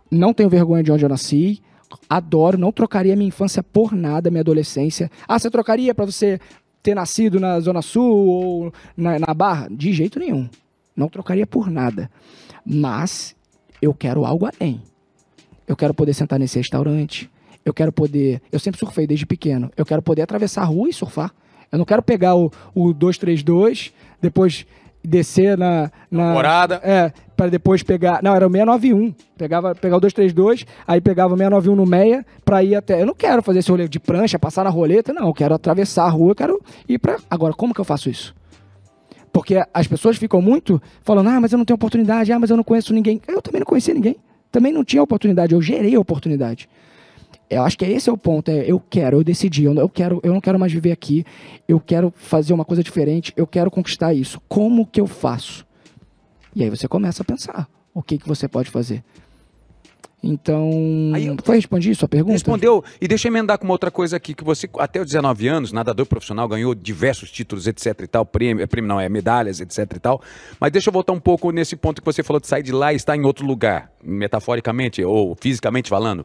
não 0.09 0.33
tenho 0.33 0.49
vergonha 0.49 0.81
de 0.81 0.89
onde 0.89 1.03
eu 1.03 1.09
nasci, 1.09 1.61
adoro, 2.09 2.57
não 2.57 2.71
trocaria 2.71 3.15
minha 3.15 3.27
infância 3.27 3.63
por 3.63 3.93
nada, 3.93 4.29
minha 4.29 4.41
adolescência. 4.41 5.09
Ah, 5.27 5.37
você 5.37 5.49
trocaria 5.49 5.93
pra 5.93 6.05
você 6.05 6.39
ter 6.81 6.95
nascido 6.95 7.39
na 7.39 7.59
Zona 7.59 7.81
Sul 7.81 8.27
ou 8.27 8.73
na, 8.95 9.19
na 9.19 9.33
Barra? 9.33 9.67
De 9.69 9.93
jeito 9.93 10.19
nenhum. 10.19 10.49
Não 10.95 11.07
trocaria 11.07 11.47
por 11.47 11.69
nada. 11.69 12.09
Mas 12.65 13.35
eu 13.81 13.93
quero 13.93 14.25
algo 14.25 14.45
além. 14.47 14.81
Eu 15.67 15.75
quero 15.75 15.93
poder 15.93 16.13
sentar 16.13 16.37
nesse 16.37 16.57
restaurante. 16.57 17.29
Eu 17.63 17.73
quero 17.73 17.91
poder. 17.91 18.41
Eu 18.51 18.59
sempre 18.59 18.79
surfei 18.79 19.07
desde 19.07 19.25
pequeno. 19.25 19.71
Eu 19.77 19.85
quero 19.85 20.01
poder 20.01 20.21
atravessar 20.23 20.63
a 20.63 20.65
rua 20.65 20.89
e 20.89 20.93
surfar. 20.93 21.33
Eu 21.71 21.77
não 21.77 21.85
quero 21.85 22.01
pegar 22.01 22.35
o, 22.35 22.51
o 22.75 22.93
232, 22.93 23.93
depois 24.21 24.65
descer 25.03 25.57
na. 25.57 25.91
na 26.09 26.33
Morada. 26.33 26.75
É, 26.83 27.11
para 27.35 27.49
depois 27.49 27.81
pegar. 27.81 28.21
Não, 28.21 28.35
era 28.35 28.45
o 28.45 28.51
691. 28.51 29.13
Pegava, 29.37 29.73
pegar 29.73 29.97
o 29.97 29.99
232, 29.99 30.65
aí 30.85 31.01
pegava 31.01 31.33
o 31.33 31.37
691 31.37 31.75
no 31.75 31.85
Meia 31.85 32.25
pra 32.45 32.63
ir 32.63 32.75
até. 32.75 33.01
Eu 33.01 33.05
não 33.05 33.15
quero 33.15 33.41
fazer 33.41 33.59
esse 33.59 33.71
rolê 33.71 33.87
de 33.87 33.99
prancha, 33.99 34.37
passar 34.37 34.63
na 34.63 34.69
roleta, 34.69 35.11
não. 35.11 35.27
Eu 35.27 35.33
quero 35.33 35.55
atravessar 35.55 36.05
a 36.05 36.09
rua, 36.09 36.31
eu 36.31 36.35
quero 36.35 36.61
ir 36.87 36.99
pra. 36.99 37.17
Agora, 37.29 37.53
como 37.53 37.73
que 37.73 37.81
eu 37.81 37.85
faço 37.85 38.09
isso? 38.09 38.35
Porque 39.33 39.63
as 39.73 39.87
pessoas 39.87 40.17
ficam 40.17 40.41
muito 40.41 40.81
falando, 41.01 41.29
ah, 41.29 41.39
mas 41.39 41.51
eu 41.51 41.57
não 41.57 41.65
tenho 41.65 41.75
oportunidade, 41.75 42.31
ah, 42.31 42.39
mas 42.39 42.49
eu 42.49 42.57
não 42.57 42.63
conheço 42.63 42.93
ninguém. 42.93 43.19
Eu 43.27 43.41
também 43.41 43.59
não 43.59 43.65
conhecia 43.65 43.93
ninguém. 43.93 44.17
Também 44.51 44.73
não 44.73 44.83
tinha 44.83 45.01
oportunidade, 45.01 45.55
eu 45.55 45.61
gerei 45.61 45.95
a 45.95 45.99
oportunidade. 45.99 46.67
Eu 47.51 47.63
acho 47.63 47.77
que 47.77 47.83
esse 47.85 48.09
é 48.09 48.13
o 48.13 48.17
ponto. 48.17 48.49
É, 48.49 48.63
eu 48.65 48.79
quero, 48.79 49.17
eu 49.17 49.23
decidi, 49.23 49.65
eu, 49.65 49.73
não- 49.73 49.81
eu 49.81 49.89
quero, 49.89 50.19
eu 50.23 50.33
não 50.33 50.39
quero 50.39 50.57
mais 50.57 50.71
viver 50.71 50.91
aqui. 50.91 51.25
Eu 51.67 51.79
quero 51.79 52.13
fazer 52.15 52.53
uma 52.53 52.63
coisa 52.63 52.81
diferente. 52.81 53.33
Eu 53.35 53.45
quero 53.45 53.69
conquistar 53.69 54.13
isso. 54.13 54.41
Como 54.47 54.85
que 54.85 55.01
eu 55.01 55.07
faço? 55.07 55.65
E 56.55 56.63
aí 56.63 56.69
você 56.69 56.87
começa 56.87 57.21
a 57.23 57.25
pensar 57.25 57.67
o 57.93 58.01
que 58.01 58.17
que 58.17 58.27
você 58.27 58.47
pode 58.47 58.69
fazer. 58.69 59.03
Então, 60.23 60.69
Aí 61.15 61.35
foi 61.43 61.55
respondido 61.55 61.95
sua 61.95 62.07
pergunta? 62.07 62.33
Respondeu. 62.33 62.83
E 63.01 63.07
deixa 63.07 63.27
eu 63.27 63.31
emendar 63.31 63.57
com 63.57 63.65
uma 63.65 63.73
outra 63.73 63.89
coisa 63.89 64.17
aqui, 64.17 64.35
que 64.35 64.43
você, 64.43 64.69
até 64.77 64.99
os 65.01 65.07
19 65.07 65.47
anos, 65.47 65.71
nadador 65.71 66.05
profissional, 66.05 66.47
ganhou 66.47 66.75
diversos 66.75 67.31
títulos, 67.31 67.65
etc 67.65 68.01
e 68.01 68.07
tal, 68.07 68.23
prêmio, 68.23 68.67
prêmio 68.67 68.87
não, 68.87 68.99
é 68.99 69.09
medalhas, 69.09 69.59
etc 69.59 69.79
e 69.95 69.99
tal. 69.99 70.21
Mas 70.59 70.71
deixa 70.71 70.89
eu 70.89 70.93
voltar 70.93 71.11
um 71.13 71.19
pouco 71.19 71.49
nesse 71.51 71.75
ponto 71.75 72.01
que 72.03 72.05
você 72.05 72.21
falou 72.21 72.39
de 72.39 72.45
sair 72.45 72.61
de 72.61 72.71
lá 72.71 72.93
e 72.93 72.97
estar 72.97 73.15
em 73.15 73.25
outro 73.25 73.45
lugar, 73.47 73.91
metaforicamente 74.03 75.03
ou 75.03 75.35
fisicamente 75.41 75.89
falando. 75.89 76.23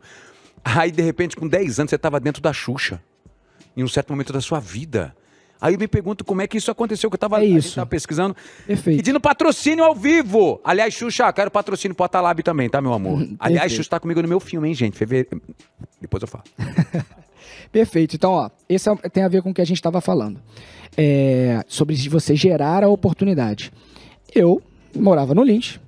Aí, 0.75 0.91
de 0.91 1.01
repente, 1.03 1.37
com 1.37 1.47
10 1.47 1.79
anos, 1.79 1.91
você 1.91 1.97
estava 1.97 2.19
dentro 2.19 2.43
da 2.43 2.53
Xuxa, 2.53 3.01
em 3.77 3.85
um 3.85 3.89
certo 3.89 4.11
momento 4.11 4.33
da 4.33 4.41
sua 4.41 4.59
vida. 4.59 5.15
Aí 5.61 5.75
eu 5.75 5.79
me 5.79 5.87
pergunto 5.87 6.25
como 6.25 6.43
é 6.43 6.47
que 6.47 6.59
isso 6.59 6.71
aconteceu, 6.71 7.09
que 7.09 7.15
eu 7.15 7.17
estava 7.17 7.43
É 7.43 7.85
pesquisando. 7.89 8.37
Perfeito. 8.67 8.97
Pedindo 8.99 9.21
patrocínio 9.21 9.85
ao 9.85 9.95
vivo. 9.95 10.61
Aliás, 10.65 10.93
Xuxa, 10.93 11.33
quero 11.33 11.51
patrocínio 11.51 11.95
pro 11.95 12.05
Atalab 12.05 12.43
também, 12.43 12.69
tá, 12.69 12.81
meu 12.81 12.93
amor? 12.93 13.27
Aliás. 13.39 13.73
Xuxa 13.73 13.91
tá 13.91 14.01
comigo 14.01 14.21
no 14.21 14.29
meu 14.29 14.41
filme, 14.41 14.69
hein, 14.69 14.75
gente? 14.75 14.99
Fevereiro. 14.99 15.41
Depois 16.01 16.21
eu 16.23 16.29
falo. 16.29 16.45
Perfeito. 17.73 18.17
Então, 18.17 18.33
ó, 18.33 18.51
esse 18.69 18.89
é- 18.89 18.95
tem 19.09 19.23
a 19.23 19.29
ver 19.29 19.41
com 19.43 19.51
o 19.51 19.55
que 19.55 19.61
a 19.61 19.65
gente 19.65 19.79
estava 19.79 20.01
falando. 20.01 20.41
É, 20.97 21.63
sobre 21.69 21.95
você 22.09 22.35
gerar 22.35 22.83
a 22.85 22.89
oportunidade. 22.89 23.73
Eu 24.35 24.63
morava 24.95 25.35
no 25.35 25.43
Lins, 25.43 25.79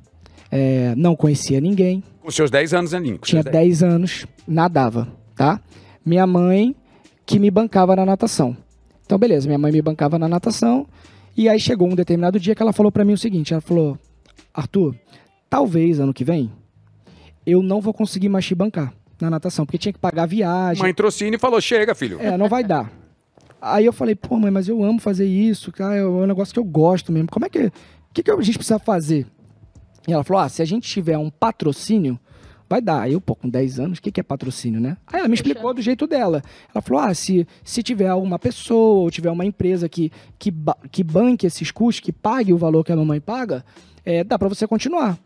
é, 0.51 0.95
não 0.97 1.15
conhecia 1.17 1.61
ninguém, 1.61 2.03
Com 2.29 2.33
seus 2.33 2.51
10 2.51 2.75
anos, 2.75 2.93
Aninho. 2.93 3.19
com 3.19 3.25
tinha 3.25 3.43
seus 3.43 3.51
10 3.51 3.83
anos, 3.83 4.27
nadava, 4.47 5.09
tá? 5.35 5.59
Minha 6.05 6.27
mãe 6.27 6.77
que 7.25 7.39
me 7.39 7.51
bancava 7.51 7.97
na 7.97 8.05
natação. 8.05 8.55
Então, 9.07 9.17
beleza, 9.17 9.47
minha 9.47 9.59
mãe 9.59 9.73
me 9.73 9.81
bancava 9.81 10.19
na 10.19 10.29
natação. 10.29 10.87
E 11.35 11.49
aí 11.49 11.59
chegou 11.59 11.89
um 11.89 11.95
determinado 11.95 12.39
dia 12.39 12.55
que 12.55 12.61
ela 12.61 12.75
falou 12.75 12.93
pra 12.93 13.03
mim 13.03 13.15
o 13.15 13.17
seguinte: 13.17 13.55
ela 13.55 13.63
falou, 13.63 13.99
Arthur, 14.53 14.95
talvez 15.49 16.01
ano 16.01 16.13
que 16.13 16.23
vem 16.23 16.53
eu 17.47 17.63
não 17.63 17.81
vou 17.81 17.95
conseguir 17.95 18.29
mais 18.29 18.45
te 18.45 18.55
bancar 18.55 18.93
na 19.19 19.31
natação, 19.31 19.65
porque 19.65 19.79
tinha 19.79 19.95
que 19.95 19.99
pagar 19.99 20.25
a 20.25 20.27
viagem. 20.27 20.83
Mãe 20.83 20.93
trouxe 20.93 21.25
e 21.27 21.39
falou: 21.39 21.63
chega, 21.63 21.95
filho. 21.95 22.21
É, 22.21 22.37
não 22.37 22.47
vai 22.47 22.63
dar. 22.63 22.93
Aí 23.59 23.87
eu 23.87 23.93
falei, 23.95 24.15
pô, 24.15 24.39
mãe, 24.39 24.51
mas 24.51 24.69
eu 24.69 24.85
amo 24.85 25.01
fazer 25.01 25.25
isso, 25.27 25.73
cara, 25.73 25.97
é 25.97 26.07
um 26.07 26.27
negócio 26.27 26.53
que 26.53 26.61
eu 26.61 26.65
gosto 26.65 27.11
mesmo. 27.11 27.31
Como 27.31 27.47
é 27.47 27.49
que. 27.49 27.69
O 27.69 27.73
que, 28.13 28.23
que 28.23 28.31
a 28.31 28.39
gente 28.43 28.59
precisa 28.59 28.79
fazer? 28.79 29.27
E 30.07 30.13
ela 30.13 30.25
falou: 30.25 30.43
ah, 30.43 30.49
se 30.49 30.63
a 30.63 30.65
gente 30.65 30.89
tiver 30.89 31.19
um 31.19 31.31
patrocínio, 31.31 32.19
vai 32.69 32.81
dar. 32.81 33.03
Aí 33.03 33.13
eu, 33.15 33.21
pô, 33.21 33.35
com 33.35 33.49
10 33.49 33.81
anos, 33.81 33.99
o 33.99 34.03
que, 34.03 34.13
que 34.13 34.21
é 34.21 34.23
patrocínio, 34.23 34.81
né? 34.81 34.97
Aí 35.07 35.21
ela 35.21 35.29
me 35.29 35.35
explicou 35.35 35.73
do 35.73 35.81
jeito 35.81 36.07
dela. 36.07 36.43
Ela 36.75 36.83
falou: 36.83 37.03
ah, 37.03 37.15
se, 37.15 37.47
se 37.65 37.83
tiver 37.83 38.13
uma 38.15 38.39
pessoa 38.39 39.01
ou 39.01 39.11
tiver 39.11 39.31
uma 39.31 39.45
empresa 39.45 39.89
que, 39.89 40.13
que, 40.39 40.53
que 40.91 41.03
banque 41.03 41.47
esses 41.47 41.71
custos, 41.71 42.01
que 42.01 42.13
pague 42.13 42.53
o 42.53 42.59
valor 42.59 42.85
que 42.85 42.93
a 42.93 42.97
mamãe 42.97 43.21
paga, 43.21 43.65
é, 44.05 44.23
dá 44.23 44.39
pra 44.39 44.49
você 44.49 44.67
continuar. 44.67 45.19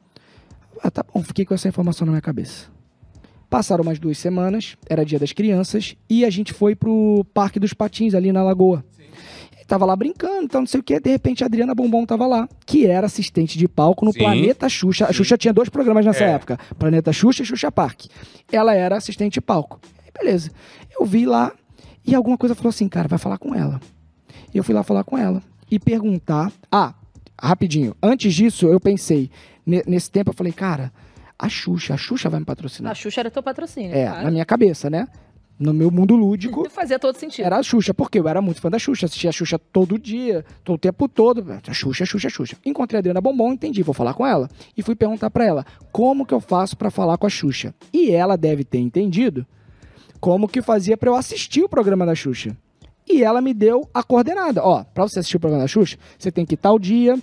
Ah, 0.82 0.90
tá 0.90 1.04
bom, 1.12 1.22
fiquei 1.22 1.44
com 1.44 1.54
essa 1.54 1.68
informação 1.68 2.06
na 2.06 2.12
minha 2.12 2.22
cabeça. 2.22 2.70
Passaram 3.48 3.82
umas 3.82 3.98
duas 3.98 4.16
semanas, 4.16 4.78
era 4.88 5.04
dia 5.04 5.18
das 5.18 5.32
crianças, 5.32 5.94
e 6.08 6.24
a 6.24 6.30
gente 6.30 6.54
foi 6.54 6.74
pro 6.74 7.24
Parque 7.34 7.60
dos 7.60 7.74
Patins, 7.74 8.14
ali 8.14 8.32
na 8.32 8.42
Lagoa. 8.42 8.82
Tava 9.66 9.84
lá 9.86 9.94
brincando, 9.96 10.44
então 10.44 10.60
não 10.62 10.66
sei 10.66 10.80
o 10.80 10.82
que, 10.82 10.98
de 11.00 11.10
repente 11.10 11.42
a 11.42 11.46
Adriana 11.46 11.74
Bombom 11.74 12.04
tava 12.04 12.26
lá, 12.26 12.48
que 12.66 12.86
era 12.86 13.06
assistente 13.06 13.56
de 13.58 13.66
palco 13.68 14.04
no 14.04 14.12
Sim. 14.12 14.18
Planeta 14.18 14.68
Xuxa. 14.68 15.06
A 15.06 15.12
Xuxa 15.12 15.36
tinha 15.38 15.52
dois 15.52 15.68
programas 15.68 16.04
nessa 16.04 16.24
É. 16.24 16.30
época, 16.32 16.58
Planeta 16.78 17.12
Xuxa 17.12 17.42
e 17.42 17.46
Xuxa 17.46 17.70
Park. 17.72 18.06
Ela 18.50 18.74
era 18.74 18.96
assistente 18.96 19.34
de 19.34 19.40
palco. 19.40 19.80
Beleza. 20.18 20.50
Eu 20.98 21.06
vi 21.06 21.24
lá, 21.24 21.52
e 22.06 22.14
alguma 22.14 22.36
coisa 22.36 22.54
falou 22.54 22.68
assim, 22.70 22.88
cara, 22.88 23.08
vai 23.08 23.18
falar 23.18 23.38
com 23.38 23.54
ela. 23.54 23.80
E 24.52 24.58
eu 24.58 24.64
fui 24.64 24.74
lá 24.74 24.82
falar 24.82 25.04
com 25.04 25.16
ela 25.16 25.42
e 25.70 25.78
perguntar. 25.78 26.52
Ah, 26.70 26.92
rapidinho. 27.40 27.96
Antes 28.02 28.34
disso, 28.34 28.66
eu 28.66 28.78
pensei. 28.78 29.30
ne- 29.64 29.82
Nesse 29.86 30.10
tempo, 30.10 30.30
eu 30.30 30.34
falei, 30.34 30.52
cara, 30.52 30.92
a 31.38 31.48
Xuxa, 31.48 31.94
a 31.94 31.96
Xuxa 31.96 32.28
vai 32.28 32.40
me 32.40 32.44
patrocinar. 32.46 32.92
A 32.92 32.94
Xuxa 32.94 33.20
era 33.20 33.30
teu 33.30 33.42
patrocínio. 33.42 33.94
É, 33.94 34.06
claro. 34.06 34.24
na 34.24 34.30
minha 34.30 34.44
cabeça, 34.44 34.90
né? 34.90 35.08
No 35.62 35.72
meu 35.72 35.90
mundo 35.92 36.16
lúdico, 36.16 36.68
Fazia 36.70 36.98
todo 36.98 37.16
sentido. 37.16 37.46
era 37.46 37.58
a 37.58 37.62
Xuxa, 37.62 37.94
porque 37.94 38.18
eu 38.18 38.26
era 38.26 38.42
muito 38.42 38.60
fã 38.60 38.68
da 38.68 38.78
Xuxa, 38.78 39.06
assistia 39.06 39.30
a 39.30 39.32
Xuxa 39.32 39.58
todo 39.58 39.96
dia, 39.98 40.44
todo 40.64 40.74
o 40.74 40.78
tempo 40.78 41.08
todo. 41.08 41.44
A 41.68 41.72
Xuxa, 41.72 42.04
Xuxa, 42.04 42.28
Xuxa. 42.28 42.56
Encontrei 42.66 42.98
a 42.98 43.00
Adriana 43.00 43.20
Bombom, 43.20 43.52
entendi, 43.52 43.82
vou 43.82 43.94
falar 43.94 44.14
com 44.14 44.26
ela. 44.26 44.50
E 44.76 44.82
fui 44.82 44.96
perguntar 44.96 45.30
pra 45.30 45.44
ela, 45.44 45.64
como 45.92 46.26
que 46.26 46.34
eu 46.34 46.40
faço 46.40 46.76
pra 46.76 46.90
falar 46.90 47.16
com 47.16 47.26
a 47.26 47.30
Xuxa? 47.30 47.72
E 47.92 48.10
ela 48.10 48.36
deve 48.36 48.64
ter 48.64 48.78
entendido 48.78 49.46
como 50.20 50.48
que 50.48 50.60
fazia 50.60 50.96
pra 50.96 51.10
eu 51.10 51.14
assistir 51.14 51.62
o 51.62 51.68
programa 51.68 52.04
da 52.04 52.14
Xuxa. 52.14 52.56
E 53.08 53.22
ela 53.22 53.40
me 53.40 53.52
deu 53.54 53.88
a 53.92 54.02
coordenada. 54.02 54.62
Ó, 54.64 54.82
pra 54.84 55.04
você 55.06 55.20
assistir 55.20 55.36
o 55.36 55.40
programa 55.40 55.64
da 55.64 55.68
Xuxa, 55.68 55.96
você 56.18 56.30
tem 56.32 56.44
que 56.46 56.54
ir 56.54 56.56
tal 56.58 56.78
dia, 56.78 57.16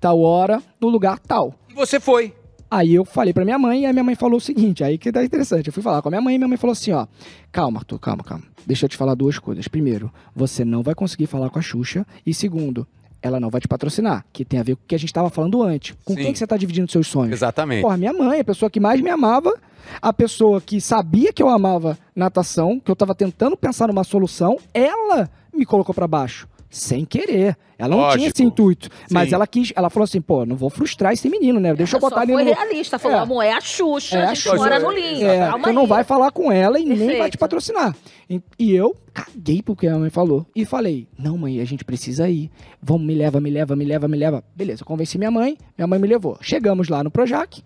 tal 0.00 0.20
hora, 0.20 0.62
no 0.80 0.88
lugar 0.88 1.18
tal. 1.18 1.54
E 1.70 1.74
você 1.74 1.98
foi. 2.00 2.34
Aí 2.72 2.94
eu 2.94 3.04
falei 3.04 3.34
pra 3.34 3.44
minha 3.44 3.58
mãe 3.58 3.82
e 3.82 3.86
a 3.86 3.92
minha 3.92 4.02
mãe 4.02 4.14
falou 4.14 4.38
o 4.38 4.40
seguinte, 4.40 4.82
aí 4.82 4.96
que 4.96 5.12
tá 5.12 5.22
interessante. 5.22 5.66
Eu 5.66 5.74
fui 5.74 5.82
falar 5.82 6.00
com 6.00 6.08
a 6.08 6.10
minha 6.10 6.22
mãe 6.22 6.36
e 6.36 6.38
minha 6.38 6.48
mãe 6.48 6.56
falou 6.56 6.72
assim, 6.72 6.90
ó, 6.90 7.06
calma, 7.52 7.80
Arthur, 7.80 7.98
calma, 7.98 8.24
calma. 8.24 8.44
Deixa 8.66 8.86
eu 8.86 8.88
te 8.88 8.96
falar 8.96 9.14
duas 9.14 9.38
coisas. 9.38 9.68
Primeiro, 9.68 10.10
você 10.34 10.64
não 10.64 10.82
vai 10.82 10.94
conseguir 10.94 11.26
falar 11.26 11.50
com 11.50 11.58
a 11.58 11.62
Xuxa. 11.62 12.06
E 12.24 12.32
segundo, 12.32 12.86
ela 13.20 13.38
não 13.38 13.50
vai 13.50 13.60
te 13.60 13.68
patrocinar, 13.68 14.24
que 14.32 14.42
tem 14.42 14.58
a 14.58 14.62
ver 14.62 14.76
com 14.76 14.84
o 14.84 14.86
que 14.86 14.94
a 14.94 14.98
gente 14.98 15.12
tava 15.12 15.28
falando 15.28 15.62
antes. 15.62 15.94
Com 16.02 16.14
Sim. 16.14 16.22
quem 16.22 16.32
que 16.32 16.38
você 16.38 16.46
tá 16.46 16.56
dividindo 16.56 16.90
seus 16.90 17.08
sonhos? 17.08 17.34
Exatamente. 17.34 17.82
Porra, 17.82 17.98
minha 17.98 18.14
mãe, 18.14 18.40
a 18.40 18.44
pessoa 18.44 18.70
que 18.70 18.80
mais 18.80 19.02
me 19.02 19.10
amava, 19.10 19.54
a 20.00 20.10
pessoa 20.10 20.58
que 20.58 20.80
sabia 20.80 21.30
que 21.30 21.42
eu 21.42 21.50
amava 21.50 21.98
natação, 22.16 22.80
que 22.80 22.90
eu 22.90 22.96
tava 22.96 23.14
tentando 23.14 23.54
pensar 23.54 23.88
numa 23.88 24.02
solução, 24.02 24.56
ela 24.72 25.28
me 25.52 25.66
colocou 25.66 25.94
pra 25.94 26.08
baixo. 26.08 26.48
Sem 26.74 27.04
querer. 27.04 27.54
Ela 27.78 27.90
não 27.90 27.96
tinha 27.98 28.06
Lógico. 28.08 28.28
esse 28.34 28.42
intuito. 28.42 28.88
Mas 29.10 29.28
Sim. 29.28 29.34
ela 29.34 29.46
quis, 29.46 29.72
ela 29.76 29.90
falou 29.90 30.04
assim, 30.04 30.22
pô, 30.22 30.46
não 30.46 30.56
vou 30.56 30.70
frustrar 30.70 31.12
esse 31.12 31.28
menino, 31.28 31.60
né? 31.60 31.74
Deixa 31.74 31.96
eu 31.96 31.98
Ela 31.98 32.08
botar 32.08 32.16
só 32.16 32.22
ele 32.22 32.32
foi 32.32 32.44
no. 32.44 32.52
realista. 32.54 32.98
Falou, 32.98 33.18
É. 33.18 33.20
amor, 33.20 33.42
é 33.42 33.52
a 33.52 33.60
Xuxa, 33.60 34.16
É 34.18 34.22
a 34.22 34.30
a 34.30 34.34
gente 34.34 34.42
Xuxa. 34.44 34.56
mora 34.56 34.78
no 34.78 34.90
Linho. 34.90 35.26
É, 35.28 35.50
tu 35.62 35.72
não 35.74 35.86
vai 35.86 36.02
falar 36.02 36.30
com 36.30 36.50
ela 36.50 36.78
e 36.78 36.84
nem 36.86 36.96
vai 36.96 37.06
te 37.06 37.12
Perfeito. 37.12 37.38
patrocinar. 37.38 37.94
E, 38.30 38.40
e 38.58 38.74
eu 38.74 38.96
caguei 39.12 39.60
pro 39.62 39.76
que 39.76 39.86
a 39.86 39.98
mãe 39.98 40.08
falou. 40.08 40.46
E 40.56 40.64
falei, 40.64 41.06
não, 41.18 41.36
mãe, 41.36 41.60
a 41.60 41.64
gente 41.66 41.84
precisa 41.84 42.26
ir. 42.26 42.50
Vamos, 42.82 43.06
me 43.06 43.14
leva, 43.14 43.38
me 43.38 43.50
leva, 43.50 43.76
me 43.76 43.84
leva, 43.84 44.08
me 44.08 44.16
leva. 44.16 44.42
Beleza, 44.56 44.80
eu 44.82 44.86
convenci 44.86 45.18
minha 45.18 45.30
mãe, 45.30 45.58
minha 45.76 45.86
mãe 45.86 45.98
me 45.98 46.08
levou. 46.08 46.38
Chegamos 46.40 46.88
lá 46.88 47.04
no 47.04 47.10
Projac, 47.10 47.62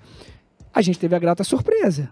a 0.74 0.82
gente 0.82 0.98
teve 0.98 1.14
a 1.14 1.18
grata 1.20 1.44
surpresa. 1.44 2.10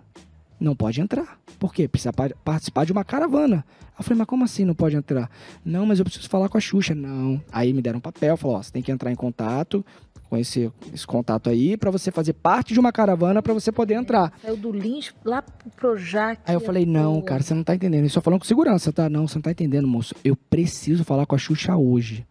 Não 0.59 0.75
pode 0.75 1.01
entrar. 1.01 1.39
Por 1.59 1.75
quê? 1.75 1.87
Precisa 1.89 2.13
pa- 2.13 2.31
participar 2.45 2.85
de 2.87 2.93
uma 2.93 3.05
caravana. 3.05 3.65
Eu 3.99 4.05
falei, 4.05 4.19
mas 4.19 4.27
como 4.27 4.45
assim 4.45 4.65
não 4.65 4.75
pode 4.75 4.97
entrar? 4.97 5.31
Não, 5.65 5.85
mas 5.87 5.99
eu 5.99 6.05
preciso 6.05 6.29
falar 6.29 6.49
com 6.49 6.57
a 6.57 6.61
Xuxa. 6.61 6.95
Não. 6.95 7.41
Aí 7.53 7.73
me 7.73 7.83
deram 7.83 7.99
um 7.99 8.01
papel, 8.01 8.37
falou, 8.37 8.57
ó, 8.57 8.63
você 8.63 8.71
tem 8.73 8.83
que 8.83 8.91
entrar 8.91 9.11
em 9.11 9.15
contato 9.17 9.85
com 10.29 10.37
esse, 10.37 10.73
esse 10.93 11.07
contato 11.07 11.51
aí 11.51 11.77
pra 11.77 11.91
você 11.91 12.11
fazer 12.11 12.33
parte 12.33 12.73
de 12.73 12.81
uma 12.81 12.91
caravana 12.91 13.43
pra 13.43 13.53
você 13.53 13.71
poder 13.71 13.95
entrar. 13.95 14.33
Saiu 14.43 14.57
do 14.57 14.73
Lins 14.73 15.13
lá 15.25 15.43
pro 15.43 15.71
Projac. 15.71 16.41
Aí 16.47 16.55
eu 16.55 16.61
falei, 16.61 16.87
não, 16.87 17.21
cara, 17.21 17.43
você 17.43 17.53
não 17.55 17.63
tá 17.63 17.75
entendendo. 17.75 18.01
Ele 18.03 18.09
só 18.09 18.21
falando 18.21 18.41
com 18.41 18.47
segurança, 18.47 18.93
tá? 18.93 19.09
Não, 19.09 19.29
você 19.29 19.35
não 19.37 19.43
tá 19.43 19.51
entendendo, 19.51 19.87
moço. 19.87 20.15
Eu 20.25 20.35
preciso 20.35 21.05
falar 21.05 21.27
com 21.27 21.35
a 21.35 21.39
Xuxa 21.39 21.77
hoje. 21.77 22.27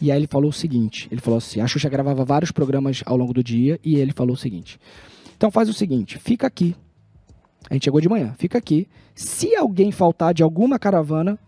E 0.00 0.10
aí 0.12 0.18
ele 0.18 0.26
falou 0.28 0.50
o 0.50 0.52
seguinte, 0.52 1.08
ele 1.10 1.20
falou 1.20 1.38
assim, 1.38 1.60
a 1.60 1.66
Xuxa 1.66 1.88
gravava 1.88 2.24
vários 2.24 2.52
programas 2.52 3.02
ao 3.04 3.16
longo 3.16 3.32
do 3.32 3.42
dia 3.42 3.80
e 3.84 3.96
ele 3.96 4.12
falou 4.12 4.34
o 4.34 4.38
seguinte. 4.38 4.78
Então 5.36 5.50
faz 5.50 5.68
o 5.68 5.72
seguinte, 5.72 6.18
fica 6.18 6.46
aqui. 6.46 6.74
A 7.70 7.74
gente 7.74 7.84
chegou 7.84 8.00
de 8.00 8.08
manhã, 8.08 8.34
fica 8.38 8.56
aqui. 8.58 8.88
Se 9.14 9.54
alguém 9.56 9.90
faltar 9.92 10.32
de 10.32 10.42
alguma 10.42 10.78
caravana, 10.78 11.38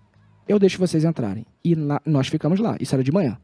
eu 0.48 0.58
deixo 0.58 0.78
vocês 0.78 1.04
entrarem. 1.04 1.46
E 1.64 1.74
lá- 1.74 2.00
nós 2.04 2.28
ficamos 2.28 2.58
lá, 2.60 2.76
isso 2.80 2.94
era 2.94 3.02
de 3.04 3.12
manhã. 3.12 3.38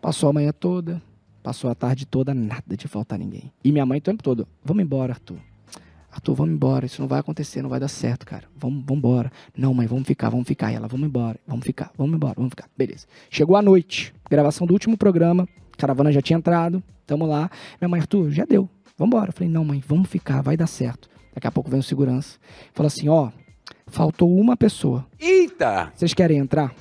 Passou 0.00 0.30
a 0.30 0.32
manhã 0.32 0.52
toda, 0.52 1.02
passou 1.42 1.70
a 1.70 1.74
tarde 1.74 2.06
toda, 2.06 2.32
nada 2.32 2.76
de 2.76 2.88
faltar 2.88 3.18
ninguém. 3.18 3.52
E 3.62 3.70
minha 3.72 3.84
mãe 3.84 3.98
o 3.98 4.02
tempo 4.02 4.22
todo, 4.22 4.46
vamos 4.64 4.82
embora, 4.82 5.12
Arthur. 5.12 5.36
Arthur, 6.10 6.34
vamos 6.34 6.54
embora, 6.54 6.86
isso 6.86 7.00
não 7.00 7.06
vai 7.06 7.20
acontecer, 7.20 7.62
não 7.62 7.68
vai 7.70 7.78
dar 7.78 7.86
certo, 7.88 8.26
cara. 8.26 8.44
Vamos, 8.56 8.78
vamos 8.84 8.98
embora. 8.98 9.30
Não, 9.56 9.72
mãe, 9.72 9.86
vamos 9.86 10.06
ficar, 10.08 10.28
vamos 10.28 10.48
ficar. 10.48 10.72
E 10.72 10.74
ela, 10.74 10.88
vamos 10.88 11.06
embora, 11.06 11.38
vamos 11.46 11.64
ficar, 11.64 11.92
vamos 11.96 12.14
embora, 12.16 12.34
vamos 12.36 12.50
ficar. 12.50 12.68
Beleza. 12.76 13.06
Chegou 13.30 13.56
a 13.56 13.62
noite, 13.62 14.12
gravação 14.28 14.66
do 14.66 14.72
último 14.72 14.96
programa, 14.96 15.46
caravana 15.76 16.10
já 16.10 16.20
tinha 16.22 16.36
entrado, 16.38 16.82
tamo 17.06 17.26
lá. 17.26 17.48
Minha 17.80 17.88
mãe, 17.88 18.00
Arthur, 18.00 18.30
já 18.32 18.44
deu, 18.44 18.68
vamos 18.98 19.14
embora. 19.14 19.28
Eu 19.28 19.32
falei, 19.34 19.48
não, 19.50 19.64
mãe, 19.64 19.82
vamos 19.86 20.08
ficar, 20.08 20.40
vai 20.42 20.56
dar 20.56 20.66
certo. 20.66 21.08
Daqui 21.34 21.46
a 21.46 21.50
pouco 21.50 21.70
vem 21.70 21.80
o 21.80 21.82
segurança. 21.82 22.38
Fala 22.72 22.88
assim, 22.88 23.08
ó, 23.08 23.30
faltou 23.86 24.34
uma 24.34 24.56
pessoa. 24.56 25.06
Eita! 25.18 25.92
Vocês 25.94 26.14
querem 26.14 26.38
entrar? 26.38 26.72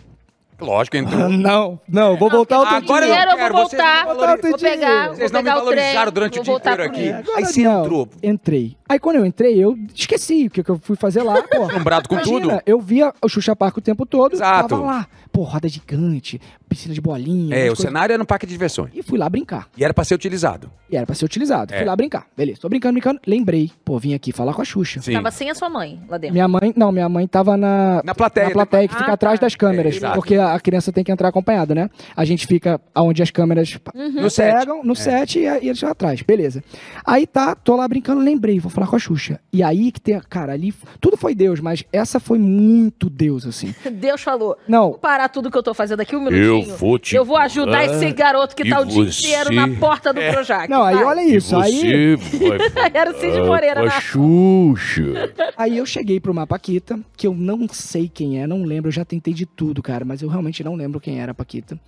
Lógico, 0.59 0.97
entrou. 0.97 1.29
Não, 1.31 1.79
não, 1.87 2.17
vou 2.17 2.29
voltar 2.29 2.59
outro 2.59 2.75
Agora 2.75 3.05
dia. 3.05 3.13
eu 3.13 3.17
Primeiro 3.17 3.31
eu 3.31 3.37
quero, 3.37 3.53
vou 3.53 3.65
vocês 3.69 3.81
voltar, 3.81 4.05
não 4.05 4.15
vou 4.15 4.57
pegar, 4.59 5.07
Vocês 5.07 5.31
não 5.31 5.41
me 5.41 5.49
o 5.49 5.53
trem, 5.53 5.65
valorizaram 5.65 6.11
durante 6.11 6.39
o 6.39 6.43
dia 6.43 6.53
inteiro 6.53 6.83
aqui. 6.83 7.09
Agora 7.09 7.37
Aí 7.37 7.45
você 7.45 7.63
não, 7.63 7.81
entrou. 7.85 8.09
Entrei. 8.21 8.77
Aí 8.89 8.97
quando 8.99 9.17
eu 9.17 9.25
entrei, 9.25 9.55
eu 9.63 9.77
esqueci 9.93 10.47
o 10.47 10.49
que, 10.49 10.63
que 10.63 10.69
eu 10.71 10.79
fui 10.79 10.95
fazer 10.95 11.21
lá, 11.21 11.43
pô. 11.43 11.65
Assombrado 11.65 12.09
com 12.09 12.15
Imagina, 12.15 12.39
tudo. 12.57 12.61
Eu 12.65 12.81
via 12.81 13.13
o 13.21 13.29
Xuxa 13.29 13.55
Park 13.55 13.77
o 13.77 13.81
tempo 13.81 14.03
todo, 14.03 14.33
Exato. 14.33 14.67
tava 14.69 14.81
lá. 14.81 15.07
Pô, 15.31 15.43
roda 15.43 15.69
gigante, 15.69 16.41
piscina 16.67 16.91
de 16.93 16.99
bolinha. 16.99 17.55
É, 17.55 17.65
o 17.65 17.67
coisas. 17.67 17.83
cenário 17.85 18.11
era 18.13 18.21
um 18.21 18.25
parque 18.25 18.47
de 18.47 18.51
diversões. 18.51 18.89
E 18.95 19.03
fui 19.03 19.19
lá 19.19 19.29
brincar. 19.29 19.67
E 19.77 19.83
era 19.83 19.93
pra 19.93 20.03
ser 20.03 20.15
utilizado. 20.15 20.71
E 20.89 20.97
era 20.97 21.05
pra 21.05 21.13
ser 21.13 21.23
utilizado. 21.23 21.71
É. 21.71 21.77
Fui 21.77 21.85
lá 21.85 21.95
brincar. 21.95 22.25
Beleza, 22.35 22.59
tô 22.59 22.67
brincando, 22.67 22.93
brincando. 22.93 23.19
Lembrei. 23.27 23.71
Pô, 23.85 23.99
vim 23.99 24.15
aqui 24.15 24.31
falar 24.31 24.55
com 24.55 24.63
a 24.63 24.65
Xuxa. 24.65 25.01
Sim. 25.01 25.13
Tava 25.13 25.29
sem 25.29 25.51
a 25.51 25.55
sua 25.55 25.69
mãe 25.69 25.99
lá 26.09 26.17
dentro. 26.17 26.33
Minha 26.33 26.47
mãe, 26.47 26.73
não, 26.75 26.91
minha 26.91 27.07
mãe 27.07 27.27
tava 27.27 27.55
na, 27.55 28.01
Na 28.03 28.15
plateia. 28.15 28.47
na 28.47 28.53
plateia 28.53 28.87
que 28.87 28.95
Ah, 28.95 28.97
fica 28.97 29.07
tá. 29.09 29.13
atrás 29.13 29.39
das 29.39 29.53
câmeras, 29.55 30.01
É, 30.01 30.09
porque 30.15 30.33
a, 30.35 30.59
criança 30.59 30.91
tem 30.91 31.03
que 31.03 31.11
entrar 31.11 31.27
acompanhada, 31.29 31.75
né? 31.75 31.91
A 32.15 32.25
gente 32.25 32.47
fica 32.47 32.81
onde 32.95 33.21
as 33.21 33.29
câmeras 33.29 33.77
No 33.93 34.31
set. 34.31 34.51
pegam, 34.51 34.83
no 34.83 34.95
set 34.95 35.37
e, 35.37 35.41
e 35.43 35.45
eles 35.47 35.73
estão 35.77 35.89
atrás, 35.91 36.23
beleza. 36.23 36.63
Aí 37.05 37.27
tá, 37.27 37.53
tô 37.53 37.75
lá 37.75 37.87
brincando, 37.87 38.19
lembrei, 38.21 38.59
vou 38.59 38.71
falar 38.71 38.78
com 38.87 38.95
a 38.95 38.99
Xuxa. 38.99 39.39
E 39.51 39.61
aí 39.63 39.91
que 39.91 39.99
tem, 40.01 40.19
cara, 40.29 40.53
ali, 40.53 40.73
tudo 40.99 41.17
foi 41.17 41.33
Deus, 41.35 41.59
mas 41.59 41.83
essa 41.91 42.19
foi 42.19 42.37
muito 42.37 43.09
Deus, 43.09 43.45
assim. 43.45 43.73
Deus 43.91 44.21
falou, 44.21 44.57
Não, 44.67 44.89
vou 44.91 44.99
parar 44.99 45.29
tudo 45.29 45.49
que 45.51 45.57
eu 45.57 45.63
tô 45.63 45.73
fazendo 45.73 46.01
aqui 46.01 46.15
um 46.15 46.21
minutinho. 46.21 46.75
vou 46.77 46.97
te 46.99 47.15
Eu 47.15 47.23
vou 47.25 47.37
ajudar 47.37 47.85
esse 47.85 48.11
garoto 48.11 48.55
que 48.55 48.69
tá 48.69 48.79
o 48.79 48.85
dia 48.85 49.05
você- 49.05 49.27
inteiro 49.27 49.53
na 49.53 49.67
porta 49.79 50.13
do 50.13 50.19
Projac. 50.21 50.69
não, 50.69 50.83
aí 50.83 50.95
vai. 50.95 51.03
olha 51.03 51.23
isso, 51.23 51.55
aí, 51.57 52.15
vai 52.15 52.59
Era 52.93 53.11
o 53.11 53.19
Cid 53.19 53.39
Moreira 53.41 53.83
na 53.83 53.99
Xuxa. 54.01 55.03
aí 55.57 55.77
eu 55.77 55.85
cheguei 55.85 56.19
pro 56.19 56.33
Paquita, 56.47 56.99
que 57.17 57.27
eu 57.27 57.33
não 57.33 57.67
sei 57.69 58.07
quem 58.09 58.41
é, 58.41 58.47
não 58.47 58.63
lembro, 58.63 58.87
eu 58.87 58.93
já 58.93 59.03
tentei 59.05 59.33
de 59.33 59.45
tudo, 59.45 59.81
cara, 59.83 60.05
mas 60.05 60.21
eu 60.21 60.29
realmente 60.29 60.63
não 60.63 60.75
lembro 60.75 60.99
quem 60.99 61.19
era 61.19 61.31
a 61.31 61.35
Paquita. 61.35 61.79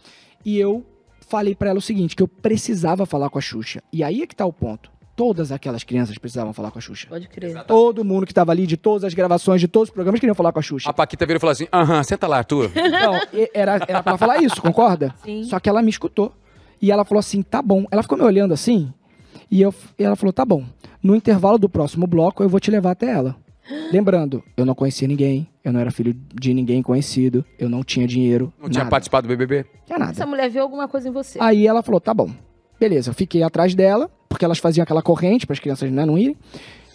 E 0.45 0.57
eu 0.59 0.85
falei 1.27 1.55
pra 1.55 1.69
ela 1.69 1.79
o 1.79 1.81
seguinte, 1.81 2.15
que 2.15 2.21
eu 2.21 2.27
precisava 2.27 3.05
falar 3.05 3.29
com 3.29 3.37
a 3.37 3.41
Xuxa. 3.41 3.81
E 3.93 4.03
aí 4.03 4.21
é 4.21 4.27
que 4.27 4.35
tá 4.35 4.45
o 4.45 4.51
ponto. 4.51 4.90
Todas 5.15 5.51
aquelas 5.51 5.83
crianças 5.83 6.17
precisavam 6.17 6.53
falar 6.53 6.71
com 6.71 6.79
a 6.79 6.81
Xuxa. 6.81 7.07
Pode 7.09 7.27
crer. 7.27 7.63
Todo 7.65 8.03
mundo 8.03 8.25
que 8.25 8.33
tava 8.33 8.51
ali, 8.51 8.65
de 8.65 8.77
todas 8.77 9.03
as 9.03 9.13
gravações, 9.13 9.59
de 9.61 9.67
todos 9.67 9.89
os 9.89 9.93
programas, 9.93 10.19
queriam 10.19 10.33
falar 10.35 10.51
com 10.51 10.59
a 10.59 10.61
Xuxa. 10.61 10.89
A 10.89 10.93
Paquita 10.93 11.25
virou 11.25 11.37
e 11.37 11.39
falou 11.39 11.51
assim: 11.51 11.67
aham, 11.71 12.01
senta 12.03 12.27
lá, 12.27 12.37
Arthur. 12.37 12.71
Não, 12.75 13.19
era, 13.53 13.79
era 13.87 14.01
pra 14.03 14.17
falar 14.17 14.41
isso, 14.41 14.61
concorda? 14.61 15.13
Sim. 15.23 15.43
Só 15.43 15.59
que 15.59 15.69
ela 15.69 15.81
me 15.81 15.89
escutou. 15.89 16.33
E 16.81 16.91
ela 16.91 17.05
falou 17.05 17.19
assim, 17.19 17.43
tá 17.43 17.61
bom. 17.61 17.85
Ela 17.91 18.01
ficou 18.01 18.17
me 18.17 18.23
olhando 18.23 18.53
assim, 18.55 18.91
e, 19.51 19.61
eu, 19.61 19.71
e 19.99 20.03
ela 20.03 20.15
falou, 20.15 20.33
tá 20.33 20.43
bom. 20.43 20.63
No 21.03 21.15
intervalo 21.15 21.59
do 21.59 21.69
próximo 21.69 22.07
bloco, 22.07 22.41
eu 22.41 22.49
vou 22.49 22.59
te 22.59 22.71
levar 22.71 22.91
até 22.91 23.11
ela. 23.11 23.35
Lembrando, 23.91 24.43
eu 24.57 24.65
não 24.65 24.73
conhecia 24.73 25.07
ninguém, 25.07 25.47
eu 25.63 25.71
não 25.71 25.79
era 25.79 25.91
filho 25.91 26.13
de 26.33 26.53
ninguém 26.53 26.81
conhecido, 26.81 27.45
eu 27.59 27.69
não 27.69 27.83
tinha 27.83 28.07
dinheiro, 28.07 28.51
Não 28.59 28.67
tinha 28.67 28.83
nada. 28.83 28.89
participado 28.89 29.27
do 29.27 29.29
BBB? 29.29 29.65
Tinha 29.85 29.99
nada. 29.99 30.11
Essa 30.11 30.25
mulher 30.25 30.49
viu 30.49 30.63
alguma 30.63 30.87
coisa 30.87 31.07
em 31.07 31.11
você. 31.11 31.37
Aí 31.39 31.67
ela 31.67 31.83
falou, 31.83 32.01
tá 32.01 32.13
bom. 32.13 32.31
Beleza, 32.81 33.11
eu 33.11 33.13
fiquei 33.13 33.43
atrás 33.43 33.75
dela, 33.75 34.09
porque 34.27 34.43
elas 34.43 34.57
faziam 34.57 34.81
aquela 34.81 35.03
corrente 35.03 35.45
para 35.45 35.53
as 35.53 35.59
crianças 35.59 35.91
né, 35.91 36.03
não 36.03 36.17
irem. 36.17 36.35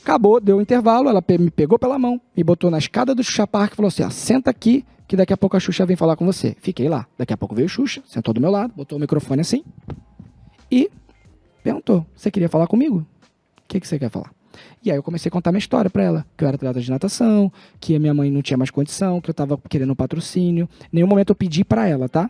Acabou, 0.03 0.41
deu 0.41 0.57
o 0.57 0.61
intervalo, 0.61 1.09
ela 1.09 1.23
me 1.39 1.49
pegou 1.49 1.79
pela 1.79 1.97
mão, 1.97 2.21
me 2.37 2.43
botou 2.43 2.73
na 2.73 2.79
escada 2.79 3.15
do 3.15 3.23
Xuxa 3.23 3.47
Park 3.47 3.73
e 3.73 3.77
falou 3.77 3.87
assim, 3.87 4.03
ó, 4.03 4.11
senta 4.11 4.51
aqui, 4.51 4.85
que 5.07 5.15
daqui 5.15 5.33
a 5.33 5.37
pouco 5.37 5.57
a 5.57 5.61
Xuxa 5.61 5.87
vem 5.87 5.95
falar 5.95 6.17
com 6.17 6.27
você. 6.27 6.57
Fiquei 6.59 6.89
lá. 6.89 7.07
Daqui 7.17 7.33
a 7.33 7.37
pouco 7.37 7.55
veio 7.55 7.67
o 7.67 7.69
Xuxa, 7.69 8.03
sentou 8.05 8.35
do 8.35 8.41
meu 8.41 8.51
lado, 8.51 8.73
botou 8.75 8.99
o 8.99 9.01
microfone 9.01 9.43
assim 9.43 9.63
e 10.73 10.91
perguntou, 11.63 12.05
você 12.17 12.33
queria 12.33 12.49
falar 12.49 12.67
comigo? 12.67 12.99
O 12.99 13.63
que, 13.69 13.79
que 13.79 13.87
você 13.87 13.97
quer 13.97 14.11
falar? 14.11 14.36
E 14.85 14.91
aí 14.91 14.97
eu 14.97 15.03
comecei 15.03 15.29
a 15.29 15.33
contar 15.33 15.53
minha 15.53 15.59
história 15.59 15.91
pra 15.91 16.03
ela, 16.03 16.27
que 16.37 16.45
eu 16.45 16.49
era 16.49 16.57
atleta 16.57 16.81
de 16.81 16.91
natação, 16.91 17.53
que 17.81 17.95
a 17.95 17.99
minha 18.01 18.15
mãe 18.15 18.31
não 18.31 18.43
tinha 18.43 18.57
mais 18.57 18.71
condição, 18.71 19.21
que 19.21 19.31
eu 19.31 19.35
tava 19.35 19.59
querendo 19.69 19.93
um 19.93 19.97
patrocínio. 19.97 20.69
Em 20.85 20.97
nenhum 20.97 21.07
momento 21.07 21.31
eu 21.31 21.37
pedi 21.37 21.65
pra 21.65 21.87
ela, 21.89 22.09
tá? 22.09 22.29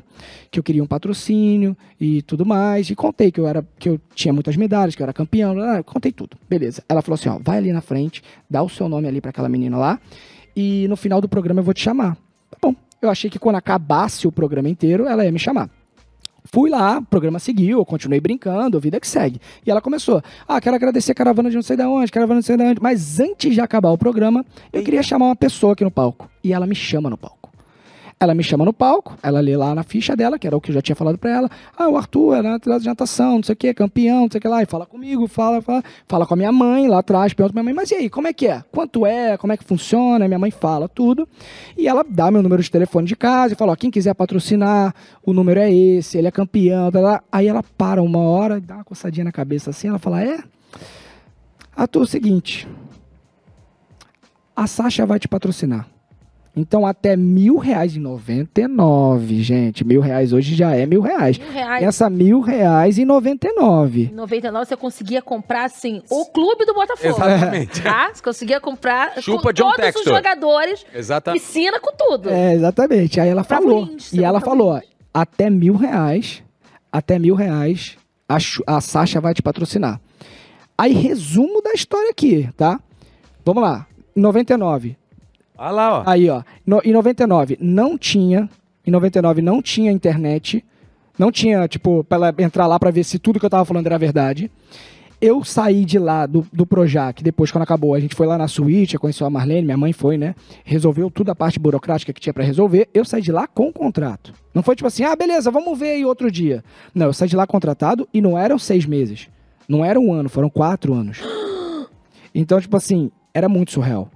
Que 0.51 0.59
eu 0.59 0.63
queria 0.63 0.83
um 0.83 0.87
patrocínio 0.87 1.77
e 2.01 2.23
tudo 2.23 2.45
mais. 2.45 2.91
E 2.91 2.95
contei 2.95 3.31
que 3.31 3.41
eu 3.41 3.47
era 3.47 3.67
que 3.79 3.89
eu 3.89 4.01
tinha 4.15 4.33
muitas 4.33 4.57
medalhas, 4.57 4.95
que 4.95 5.03
eu 5.03 5.05
era 5.05 5.13
campeão, 5.13 5.59
ah, 5.61 5.83
contei 5.83 6.13
tudo. 6.13 6.37
Beleza. 6.49 6.83
Ela 6.89 7.03
falou 7.03 7.15
assim, 7.15 7.29
ó, 7.29 7.39
vai 7.41 7.59
ali 7.59 7.73
na 7.73 7.81
frente, 7.81 8.23
dá 8.49 8.63
o 8.63 8.69
seu 8.69 8.89
nome 8.89 9.09
ali 9.09 9.21
pra 9.21 9.31
aquela 9.31 9.49
menina 9.49 9.77
lá 9.77 10.01
e 10.57 10.89
no 10.89 10.97
final 10.97 11.21
do 11.21 11.29
programa 11.29 11.61
eu 11.61 11.65
vou 11.65 11.75
te 11.75 11.83
chamar. 11.83 12.17
Tá 12.51 12.57
bom. 12.61 12.75
Eu 13.01 13.11
achei 13.11 13.29
que 13.29 13.39
quando 13.39 13.57
acabasse 13.57 14.27
o 14.27 14.33
programa 14.33 14.69
inteiro, 14.69 15.07
ela 15.07 15.25
ia 15.25 15.31
me 15.31 15.39
chamar. 15.39 15.69
Fui 16.53 16.71
lá, 16.71 16.99
o 16.99 17.03
programa 17.05 17.39
seguiu, 17.39 17.79
eu 17.79 17.85
continuei 17.85 18.21
brincando, 18.21 18.77
a 18.77 18.81
vida 18.81 18.99
que 19.01 19.07
segue. 19.07 19.41
E 19.65 19.71
ela 19.71 19.81
começou. 19.81 20.23
Ah, 20.47 20.61
quero 20.61 20.77
agradecer 20.77 21.13
a 21.13 21.15
caravana 21.15 21.51
de 21.51 21.57
não 21.57 21.63
sei 21.63 21.77
de 21.77 21.83
onde, 21.85 22.11
caravana 22.11 22.41
de 22.41 22.49
não 22.49 22.57
sei 22.57 22.57
de 22.57 22.71
onde. 22.71 22.81
Mas 22.83 23.21
antes 23.21 23.55
de 23.55 23.61
acabar 23.61 23.91
o 23.91 23.99
programa, 23.99 24.45
eu 24.73 24.83
queria 24.83 25.03
chamar 25.03 25.27
uma 25.27 25.37
pessoa 25.37 25.73
aqui 25.73 25.85
no 25.85 25.91
palco. 25.91 26.31
E 26.43 26.53
ela 26.53 26.67
me 26.67 26.75
chama 26.75 27.11
no 27.11 27.17
palco. 27.17 27.36
Ela 28.19 28.35
me 28.35 28.43
chama 28.43 28.65
no 28.65 28.73
palco, 28.73 29.15
ela 29.23 29.41
lê 29.41 29.55
lá 29.59 29.75
na 29.75 29.83
ficha 29.83 30.17
dela, 30.17 30.39
que 30.39 30.47
era 30.47 30.57
o 30.57 30.61
que 30.61 30.71
eu 30.71 30.75
já 30.75 30.81
tinha 30.81 30.97
falado 30.97 31.19
pra 31.19 31.31
ela. 31.31 31.51
Ah, 31.77 31.87
o 31.87 31.99
Arthur 31.99 32.37
era 32.37 32.55
atleta 32.55 32.81
de 32.81 32.87
natação, 32.87 33.35
não 33.37 33.43
sei 33.43 33.53
o 33.53 33.57
que, 33.57 33.75
campeão, 33.75 34.23
não 34.23 34.31
sei 34.31 34.39
o 34.39 34.41
que 34.41 34.49
lá. 34.49 34.63
E 34.63 34.67
fala 34.67 34.87
comigo, 34.87 35.29
fala, 35.29 35.61
fala, 35.61 35.85
fala 36.09 36.27
com 36.27 36.33
a 36.33 36.37
minha 36.37 36.51
mãe 36.51 36.89
lá 36.89 37.01
atrás, 37.01 37.35
pergunta 37.35 37.53
pra 37.53 37.63
minha 37.63 37.75
mãe, 37.75 37.83
mas 37.83 37.91
e 37.91 37.95
aí, 37.95 38.09
como 38.09 38.27
é 38.27 38.33
que 38.33 38.47
é? 38.47 38.65
Quanto 38.73 39.05
é? 39.05 39.37
Como 39.37 39.53
é 39.53 39.57
que 39.59 39.65
funciona? 39.65 40.27
Minha 40.27 40.39
mãe 40.39 40.51
fala 40.51 40.89
tudo. 40.89 41.29
E 41.77 41.87
ela 41.87 42.03
dá 42.09 42.31
meu 42.31 42.43
número 42.43 42.63
de 42.63 42.71
telefone 42.71 43.07
de 43.07 43.15
casa 43.15 43.53
e 43.53 43.57
fala, 43.57 43.73
ó, 43.73 43.77
quem 43.77 43.91
quiser 43.91 44.15
patrocinar, 44.15 44.95
o 45.23 45.35
número 45.35 45.61
é 45.61 45.71
esse, 45.71 46.17
ele 46.17 46.27
é 46.27 46.31
campeão, 46.31 46.91
tá. 46.91 47.23
Aí 47.31 47.47
ela 47.47 47.63
para 47.63 48.03
uma 48.03 48.21
hora, 48.21 48.59
dá 48.59 48.77
uma 48.77 48.85
coçadinha 48.85 49.25
na 49.25 49.33
cabeça 49.33 49.69
assim, 49.69 49.89
ela 49.89 49.99
fala, 49.99 50.23
é? 50.23 50.39
Arthur, 51.77 52.01
é 52.01 52.03
o 52.05 52.07
seguinte, 52.07 52.67
a 54.57 54.67
Sasha 54.67 55.05
vai 55.05 55.19
te 55.19 55.29
patrocinar. 55.29 55.87
Então, 56.59 56.87
até 56.87 57.15
mil 57.17 57.59
reais 57.59 57.95
e 57.97 57.99
noventa 57.99 58.63
e 58.63 58.67
nove, 58.67 59.43
gente. 59.43 59.85
Mil 59.85 60.01
reais 60.01 60.33
hoje 60.33 60.55
já 60.55 60.75
é 60.75 60.87
mil 60.87 61.03
reais. 61.03 61.37
Mil 61.37 61.53
reais. 61.53 61.85
Essa 61.85 62.09
mil 62.09 62.41
reais 62.41 62.97
e 62.97 63.05
noventa 63.05 63.47
e 63.47 63.53
nove. 63.53 64.05
Em 64.11 64.15
99 64.15 64.65
você 64.67 64.75
conseguia 64.77 65.21
comprar, 65.21 65.65
assim, 65.65 66.01
o 66.09 66.25
clube 66.25 66.65
do 66.65 66.73
Botafogo. 66.73 67.15
Exatamente. 67.23 67.83
Tá? 67.83 68.11
Você 68.15 68.23
conseguia 68.23 68.59
comprar 68.59 69.21
Chupa 69.21 69.43
com 69.43 69.53
John 69.53 69.65
todos 69.73 69.77
Textor. 69.85 70.03
os 70.03 70.09
jogadores, 70.17 70.87
Exatamente. 70.95 71.43
piscina 71.43 71.79
com 71.79 71.93
tudo. 71.95 72.31
É, 72.31 72.55
exatamente. 72.55 73.21
Aí 73.21 73.29
ela 73.29 73.45
Pra 73.45 73.59
falou. 73.59 73.85
Lins, 73.85 74.13
e 74.15 74.25
ela 74.25 74.41
falou, 74.41 74.69
ó, 74.77 74.81
até 75.13 75.51
mil 75.51 75.77
reais, 75.77 76.43
até 76.91 77.19
mil 77.19 77.35
reais, 77.35 77.99
a, 78.27 78.39
a 78.67 78.81
Sasha 78.81 79.21
vai 79.21 79.35
te 79.35 79.43
patrocinar. 79.43 80.01
Aí, 80.79 80.95
resumo 80.95 81.61
da 81.61 81.73
história 81.75 82.11
aqui, 82.11 82.49
tá? 82.57 82.81
Vamos 83.45 83.63
lá. 83.63 83.87
Em 84.17 84.21
99, 84.21 84.97
Olha 85.59 85.71
lá, 85.71 86.01
ó. 86.01 86.03
Aí, 86.07 86.29
ó. 86.29 86.43
No, 86.67 86.81
em 86.85 86.93
99 86.93 87.59
não 87.61 87.97
tinha. 87.97 88.49
Em 88.87 88.91
99 88.91 89.43
não 89.43 89.61
tinha 89.63 89.91
internet. 89.91 90.65
Não 91.19 91.33
tinha, 91.33 91.67
tipo, 91.67 92.05
pra 92.05 92.17
ela 92.17 92.35
entrar 92.39 92.67
lá 92.67 92.79
pra 92.79 92.91
ver 92.91 93.05
se 93.05 93.19
tudo 93.19 93.41
que 93.41 93.47
eu 93.47 93.51
tava 93.51 93.65
falando 93.65 93.87
era 93.87 93.99
verdade. 93.99 94.51
Eu 95.19 95.43
saí 95.43 95.87
de 95.87 95.99
lá 95.99 96.27
do, 96.27 96.47
do 96.53 96.67
Projac, 96.67 97.23
depois, 97.23 97.51
quando 97.51 97.63
acabou, 97.63 97.95
a 97.95 98.01
gente 98.01 98.15
foi 98.15 98.27
lá 98.27 98.37
na 98.37 98.47
suíte, 98.47 98.99
conheceu 98.99 99.27
a 99.27 99.31
Marlene, 99.31 99.65
minha 99.65 99.77
mãe 99.77 99.91
foi, 99.95 100.19
né? 100.19 100.35
Resolveu 100.63 101.11
tudo 101.11 101.31
a 101.31 101.35
parte 101.35 101.59
burocrática 101.59 102.13
que 102.13 102.21
tinha 102.21 102.35
pra 102.35 102.45
resolver. 102.45 102.91
Eu 102.93 103.03
saí 103.03 103.23
de 103.23 103.33
lá 103.33 103.47
com 103.47 103.69
o 103.69 103.73
contrato. 103.73 104.35
Não 104.53 104.63
foi 104.63 104.77
tipo 104.77 104.87
assim, 104.87 105.05
ah, 105.05 105.17
beleza, 105.17 105.51
vamos 105.51 105.79
ver 105.79 105.93
aí 105.93 106.05
outro 106.05 106.31
dia. 106.31 106.63
Não, 106.95 107.07
eu 107.07 107.13
saí 107.15 107.29
de 107.29 107.37
lá 107.37 107.47
contratado 107.47 108.07
e 108.13 108.21
não 108.21 108.39
eram 108.39 108.59
seis 108.59 108.85
meses. 108.85 109.29
Não 109.67 109.83
era 109.83 109.99
um 109.99 110.13
ano, 110.13 110.29
foram 110.29 110.51
quatro 110.51 110.93
anos. 110.93 111.19
Então, 112.39 112.61
tipo 112.61 112.77
assim, 112.77 113.11
era 113.33 113.49
muito 113.49 113.73
surreal. 113.73 114.11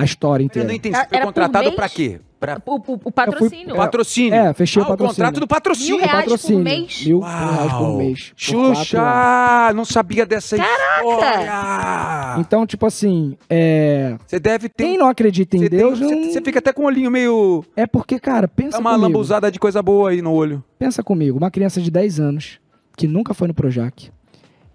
A 0.00 0.04
história 0.04 0.42
Eu 0.42 0.46
inteira. 0.46 0.68
não 0.68 0.74
entendi. 0.74 0.96
Você 0.96 1.04
foi 1.06 1.16
era 1.16 1.26
por 1.26 1.32
contratado 1.34 1.64
mês? 1.64 1.74
pra 1.76 1.88
quê? 1.88 2.20
Pra 2.40 2.58
O, 2.64 2.76
o- 2.76 3.00
o 3.04 3.12
patrocínio. 3.12 3.68
Eu 3.70 3.76
patrocínio. 3.76 4.34
É, 4.34 4.52
fechei 4.54 4.80
o 4.80 4.84
ah, 4.86 4.88
patrocínio. 4.88 5.14
contrato 5.16 5.34
do 5.34 5.40
Mil 5.40 5.46
patrocínio. 5.48 5.96
reais 5.98 6.10
por 6.12 6.20
patrocínio. 6.22 6.64
mês? 6.64 7.04
Mil 7.04 7.20
reais 7.20 7.72
por 7.74 7.96
mês. 7.98 8.28
por. 8.30 8.34
Xuxa! 8.36 9.72
Não 9.74 9.84
sabia 9.84 10.24
dessa 10.24 10.56
história! 10.56 12.36
Então, 12.38 12.66
tipo 12.66 12.86
assim, 12.86 13.36
é... 13.48 14.16
Você 14.26 14.38
deve 14.40 14.68
ter. 14.68 14.84
quem 14.84 14.98
não 14.98 15.08
acredita 15.08 15.56
em 15.56 15.60
tem- 15.60 15.68
Deus, 15.68 15.98
você- 15.98 16.14
não... 16.14 16.24
você 16.32 16.40
fica 16.40 16.58
até 16.58 16.72
com 16.72 16.82
o 16.82 16.86
olhinho 16.86 17.10
meio. 17.10 17.64
é 17.76 17.86
porque, 17.86 18.18
cara, 18.18 18.48
pensa 18.48 18.72
Dá 18.72 18.78
uma 18.78 18.90
comigo. 18.92 19.06
lambuzada 19.08 19.50
de 19.50 19.58
coisa 19.58 19.82
boa 19.82 20.10
aí 20.10 20.22
no 20.22 20.32
olho. 20.32 20.62
Pensa 20.78 21.02
comigo, 21.02 21.36
uma 21.38 21.50
criança 21.50 21.80
de 21.80 21.90
10 21.90 22.20
anos, 22.20 22.58
que 22.96 23.06
nunca 23.06 23.34
foi 23.34 23.48
no 23.48 23.54
Projac, 23.54 24.10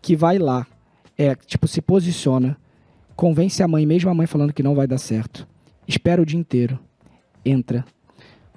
que 0.01 0.15
vai 0.15 0.37
lá, 0.37 0.65
é, 1.17 1.35
tipo, 1.35 1.67
se 1.67 1.81
posiciona, 1.81 2.57
convence 3.15 3.61
a 3.63 3.67
mãe, 3.67 3.85
mesmo 3.85 4.09
a 4.09 4.13
mãe 4.13 4.27
falando 4.27 4.53
que 4.53 4.63
não 4.63 4.75
vai 4.75 4.87
dar 4.87 4.97
certo, 4.97 5.47
espera 5.87 6.21
o 6.21 6.25
dia 6.25 6.39
inteiro, 6.39 6.79
entra, 7.43 7.85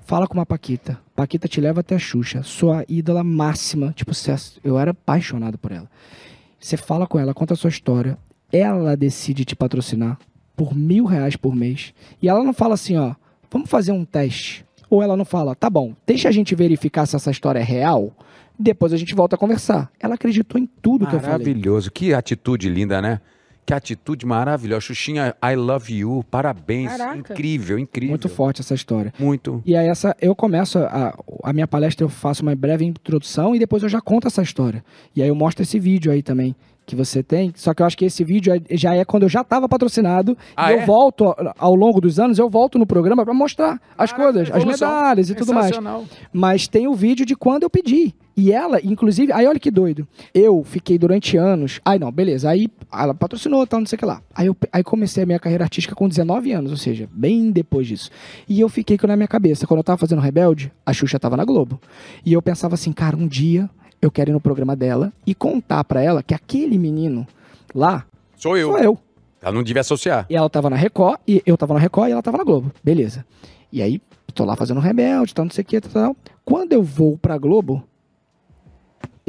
Fala 0.05 0.27
com 0.27 0.33
uma 0.33 0.47
Paquita. 0.47 0.99
Paquita 1.15 1.47
te 1.47 1.61
leva 1.61 1.81
até 1.81 1.95
a 1.95 1.99
Xuxa. 1.99 2.43
Sua 2.43 2.83
ídola 2.89 3.23
máxima. 3.23 3.93
Tipo, 3.95 4.15
você- 4.15 4.35
eu 4.65 4.79
era 4.79 4.93
apaixonado 4.93 5.59
por 5.59 5.71
ela. 5.71 5.87
Você 6.59 6.79
fala 6.79 7.07
com 7.07 7.19
ela, 7.19 7.35
conta 7.35 7.53
a 7.53 7.57
sua 7.59 7.69
história. 7.69 8.17
Ela 8.51 8.97
decide 8.97 9.45
te 9.45 9.55
patrocinar 9.55 10.19
por 10.57 10.75
mil 10.75 11.05
reais 11.05 11.37
por 11.37 11.55
mês. 11.55 11.93
E 12.23 12.27
ela 12.29 12.43
não 12.43 12.55
fala 12.55 12.73
assim, 12.73 12.97
ó, 12.97 13.15
vamos 13.51 13.69
fazer 13.69 13.93
um 13.93 14.03
teste. 14.03 14.65
Ou 14.89 15.03
ela 15.03 15.15
não 15.15 15.27
fala, 15.27 15.55
tá 15.55 15.69
bom, 15.69 15.95
deixa 16.07 16.31
a 16.31 16.33
gente 16.33 16.55
verificar 16.55 17.05
se 17.05 17.15
essa 17.15 17.31
história 17.31 17.59
é 17.59 17.63
real. 17.63 18.11
Depois 18.59 18.95
a 18.95 18.97
gente 18.97 19.15
volta 19.15 19.37
a 19.37 19.39
conversar. 19.39 19.93
Ela 20.01 20.15
acreditou 20.15 20.59
em 20.59 20.65
tudo 20.81 21.07
que 21.07 21.17
eu 21.17 21.21
falei. 21.21 21.33
Maravilhoso. 21.45 21.91
Que 21.93 22.15
atitude 22.15 22.71
linda, 22.71 23.03
né? 23.03 23.21
Que 23.69 23.75
atitude 23.75 24.25
maravilhosa. 24.25 24.81
Xuxinha, 24.81 25.35
I 25.45 25.55
love 25.55 25.93
you. 25.93 26.25
Parabéns. 26.31 26.91
Caraca. 26.91 27.19
Incrível, 27.19 27.79
incrível. 27.79 28.09
Muito 28.12 28.27
forte 28.27 28.62
essa 28.62 28.75
história. 28.75 29.12
Muito. 29.19 29.62
E 29.66 29.77
aí 29.77 29.87
essa, 29.87 30.16
eu 30.23 30.35
começo 30.35 30.79
a, 30.79 31.14
a 31.45 31.53
minha 31.53 31.69
palestra, 31.69 32.03
eu 32.03 32.09
faço 32.09 32.43
uma 32.43 32.57
breve 32.57 32.87
introdução 32.87 33.55
e 33.55 33.59
depois 33.59 33.83
eu 33.83 33.89
já 33.91 34.01
conto 34.01 34.27
essa 34.27 34.41
história. 34.41 34.83
E 35.14 35.21
aí 35.23 35.29
eu 35.29 35.35
mostro 35.35 35.62
esse 35.62 35.79
vídeo 35.79 36.11
aí 36.11 36.23
também 36.23 36.57
que 36.87 36.97
você 36.97 37.23
tem. 37.23 37.53
Só 37.55 37.75
que 37.75 37.83
eu 37.83 37.87
acho 37.87 37.99
que 37.99 38.07
esse 38.07 38.25
vídeo 38.25 38.55
é- 38.55 38.75
já 38.75 38.95
é 38.95 39.05
quando 39.05 39.25
eu 39.25 39.29
já 39.29 39.43
estava 39.43 39.69
patrocinado 39.69 40.35
Ah, 40.57 40.73
e 40.73 40.77
eu 40.77 40.81
é? 40.81 40.87
volto 40.87 41.35
ao- 41.59 41.75
longo 41.75 42.01
dos 42.01 42.19
anos, 42.19 42.39
eu 42.39 42.49
volto 42.49 42.79
no 42.79 42.87
programa 42.87 43.23
para 43.23 43.35
mostrar 43.35 43.79
as 43.99 44.11
coisas, 44.14 44.51
as 44.51 44.64
medalhas 44.64 45.29
e 45.29 45.35
tudo 45.35 45.53
mais. 45.53 45.73
Mas 46.33 46.66
tem 46.66 46.89
o 46.89 46.95
vídeo 46.95 47.27
de 47.27 47.37
quando 47.37 47.64
eu 47.64 47.69
pedi. 47.71 48.14
E 48.39 48.53
ela, 48.53 48.78
inclusive, 48.84 49.32
aí 49.32 49.49
olha 49.49 49.59
que 49.59 49.68
doido. 49.68 50.07
Eu 50.32 50.62
fiquei 50.62 50.97
durante 50.97 51.36
anos. 51.36 51.80
Aí 51.84 51.99
não, 51.99 52.12
beleza. 52.12 52.49
Aí 52.49 52.68
ela 52.93 53.12
patrocinou, 53.12 53.66
tal, 53.66 53.80
não 53.80 53.86
sei 53.89 53.97
o 53.97 53.99
que 53.99 54.07
lá. 54.07 54.22
Aí 54.32 54.47
eu 54.47 54.57
aí 54.72 54.84
comecei 54.84 55.24
a 55.24 55.26
minha 55.26 55.41
carreira 55.41 55.64
artística 55.64 55.93
com 55.93 56.09
19 56.09 56.53
anos, 56.53 56.70
ou 56.70 56.76
seja, 56.76 57.09
bem 57.11 57.51
depois 57.51 57.89
disso. 57.89 58.11
E 58.49 58.61
eu 58.61 58.68
fiquei 58.68 58.97
com 58.97 59.09
na 59.09 59.16
minha 59.16 59.26
cabeça, 59.26 59.66
quando 59.66 59.78
eu 59.78 59.84
tava 59.84 59.99
fazendo 59.99 60.20
Rebelde, 60.20 60.70
a 60.86 60.93
Xuxa 60.93 61.18
tava 61.18 61.36
na 61.36 61.45
Globo. 61.45 61.80
E 62.24 62.32
eu 62.32 62.41
pensava 62.41 62.74
assim, 62.74 62.93
cara, 62.93 63.16
um 63.16 63.26
dia 63.26 63.68
eu 64.01 64.09
quero 64.09 64.30
ir 64.30 64.32
no 64.32 64.41
programa 64.41 64.76
dela 64.76 65.12
e 65.26 65.34
contar 65.34 65.82
pra 65.82 66.01
ela 66.01 66.22
que 66.22 66.32
aquele 66.32 66.78
menino 66.78 67.26
lá 67.74 68.05
Sou 68.36 68.57
eu. 68.57 68.68
sou 68.68 68.78
eu. 68.78 68.99
Ela 69.43 69.51
não 69.51 69.64
devia 69.64 69.80
associar. 69.80 70.26
E 70.30 70.36
ela 70.36 70.49
tava 70.49 70.70
na 70.70 70.76
Record, 70.76 71.18
e 71.26 71.43
eu 71.45 71.57
tava 71.57 71.74
na 71.74 71.80
Record 71.80 72.11
e 72.11 72.12
ela 72.12 72.22
tava 72.22 72.39
na 72.39 72.45
Globo. 72.45 72.70
Beleza. 72.84 73.26
E 73.72 73.82
aí, 73.82 74.01
tô 74.32 74.45
lá 74.45 74.55
fazendo 74.55 74.78
Rebelde, 74.78 75.34
tal, 75.34 75.45
não 75.45 75.51
sei 75.51 75.62
o 75.62 75.64
que, 75.64 75.80
tal, 75.80 75.91
tal. 75.91 76.16
Quando 76.45 76.72
eu 76.72 76.84
vou 76.84 77.18
pra 77.18 77.36
Globo, 77.36 77.82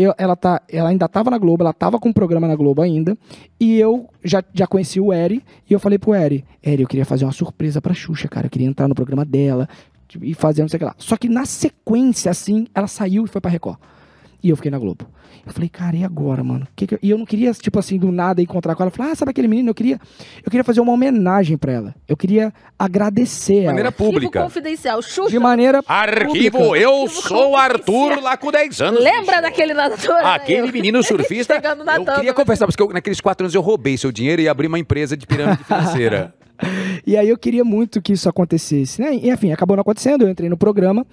eu- 0.04 0.14
ela, 0.18 0.36
tá, 0.36 0.62
ela 0.70 0.90
ainda 0.90 1.08
tava 1.08 1.30
na 1.30 1.38
Globo, 1.38 1.64
ela 1.64 1.74
tava 1.74 2.00
com 2.00 2.10
um 2.10 2.14
programa 2.14 2.48
na 2.48 2.56
Globo 2.56 2.82
ainda, 2.82 3.18
e 3.60 3.78
eu 3.78 4.08
já, 4.24 4.44
já 4.54 4.66
conheci 4.66 5.00
o 5.00 5.12
Eri, 5.14 5.44
e 5.70 5.74
eu 5.74 5.80
falei 5.80 5.98
pro 6.00 6.14
Eri, 6.16 6.46
Eri, 6.64 6.82
eu 6.84 6.88
queria 6.88 7.06
fazer 7.06 7.26
uma 7.26 7.32
surpresa 7.32 7.82
pra 7.82 7.94
Xuxa, 7.94 8.28
cara, 8.28 8.48
eu 8.48 8.50
queria 8.50 8.68
entrar 8.68 8.88
no 8.88 8.96
programa 8.96 9.26
dela, 9.26 9.68
e 10.22 10.34
fazer 10.34 10.64
não 10.64 10.70
sei 10.70 10.78
o 10.78 10.80
que 10.80 10.86
lá. 10.86 10.96
Só 10.98 11.16
que 11.16 11.30
na 11.30 11.46
sequência, 11.46 12.32
assim, 12.32 12.66
ela 12.74 12.88
saiu 12.88 13.26
e 13.26 13.28
foi 13.28 13.40
pra 13.40 13.52
Record. 13.52 13.78
E 14.42 14.50
eu 14.50 14.56
fiquei 14.56 14.72
na 14.72 14.78
Globo. 14.80 15.06
Eu 15.46 15.54
falei, 15.54 15.68
cara, 15.70 15.96
e 15.98 16.04
agora, 16.04 16.44
mano? 16.44 16.68
Que 16.76 16.88
que 16.88 16.96
eu- 16.96 17.00
E 17.02 17.10
eu 17.10 17.18
não 17.18 17.26
queria, 17.26 17.52
tipo 17.54 17.78
assim, 17.80 17.98
do 17.98 18.12
nada 18.12 18.42
encontrar 18.42 18.76
com 18.76 18.84
ela. 18.84 18.90
Eu 18.90 18.96
falei, 18.96 19.12
ah, 19.12 19.16
sabe 19.16 19.32
aquele 19.32 19.48
menino? 19.48 19.70
Eu 19.70 19.74
queria, 19.76 20.00
eu 20.44 20.50
queria 20.50 20.64
fazer 20.64 20.80
uma 20.80 20.92
homenagem 20.94 21.58
pra 21.58 21.72
ela. 21.74 21.96
Eu 22.08 22.16
queria 22.16 22.54
agradecer 22.78 23.62
De 23.62 23.66
maneira 23.66 23.88
ela. 23.88 23.88
Arquivo 23.90 24.12
pública. 24.14 24.44
confidencial. 24.44 25.02
Xuxa. 25.02 25.30
De 25.30 25.40
maneira 25.40 25.82
Arquivo, 25.88 26.58
pública. 26.58 26.78
eu 26.84 27.02
Arquivo 27.04 27.22
sou 27.22 27.52
o 27.52 27.56
Arthur 27.56 28.22
lá 28.22 28.38
com 28.38 28.52
10 28.52 28.82
anos. 28.82 29.04
Lembra 29.04 29.22
bicho. 29.38 29.42
daquele 29.42 29.74
nadador? 29.74 30.16
Aquele 30.26 30.68
Eu- 30.70 30.74
menino 30.74 31.02
surfista. 31.04 31.56
Chegando 31.56 31.84
na 31.84 31.96
eu 31.98 32.06
queria 32.06 32.34
confessar, 32.34 32.66
porque 32.66 32.82
eu, 32.82 32.90
naqueles 32.90 33.20
quatro 33.22 33.46
anos 33.46 33.54
eu 33.56 33.62
roubei 33.62 33.98
seu 33.98 34.12
dinheiro 34.12 34.42
e 34.42 34.48
abri 34.50 34.68
uma 34.68 34.80
empresa 34.80 35.16
de 35.18 35.26
pirâmide 35.28 35.64
financeira. 35.66 36.34
E 37.06 37.16
aí 37.18 37.30
eu 37.30 37.38
queria 37.38 37.64
muito 37.64 38.02
que 38.02 38.14
isso 38.14 38.28
acontecesse, 38.28 39.02
né? 39.02 39.16
E 39.16 39.30
enfim, 39.30 39.52
acabou 39.52 39.78
não 39.78 39.82
acontecendo, 39.82 40.24
eu 40.24 40.30
entrei 40.30 40.50
no 40.50 40.58
programa. 40.58 41.06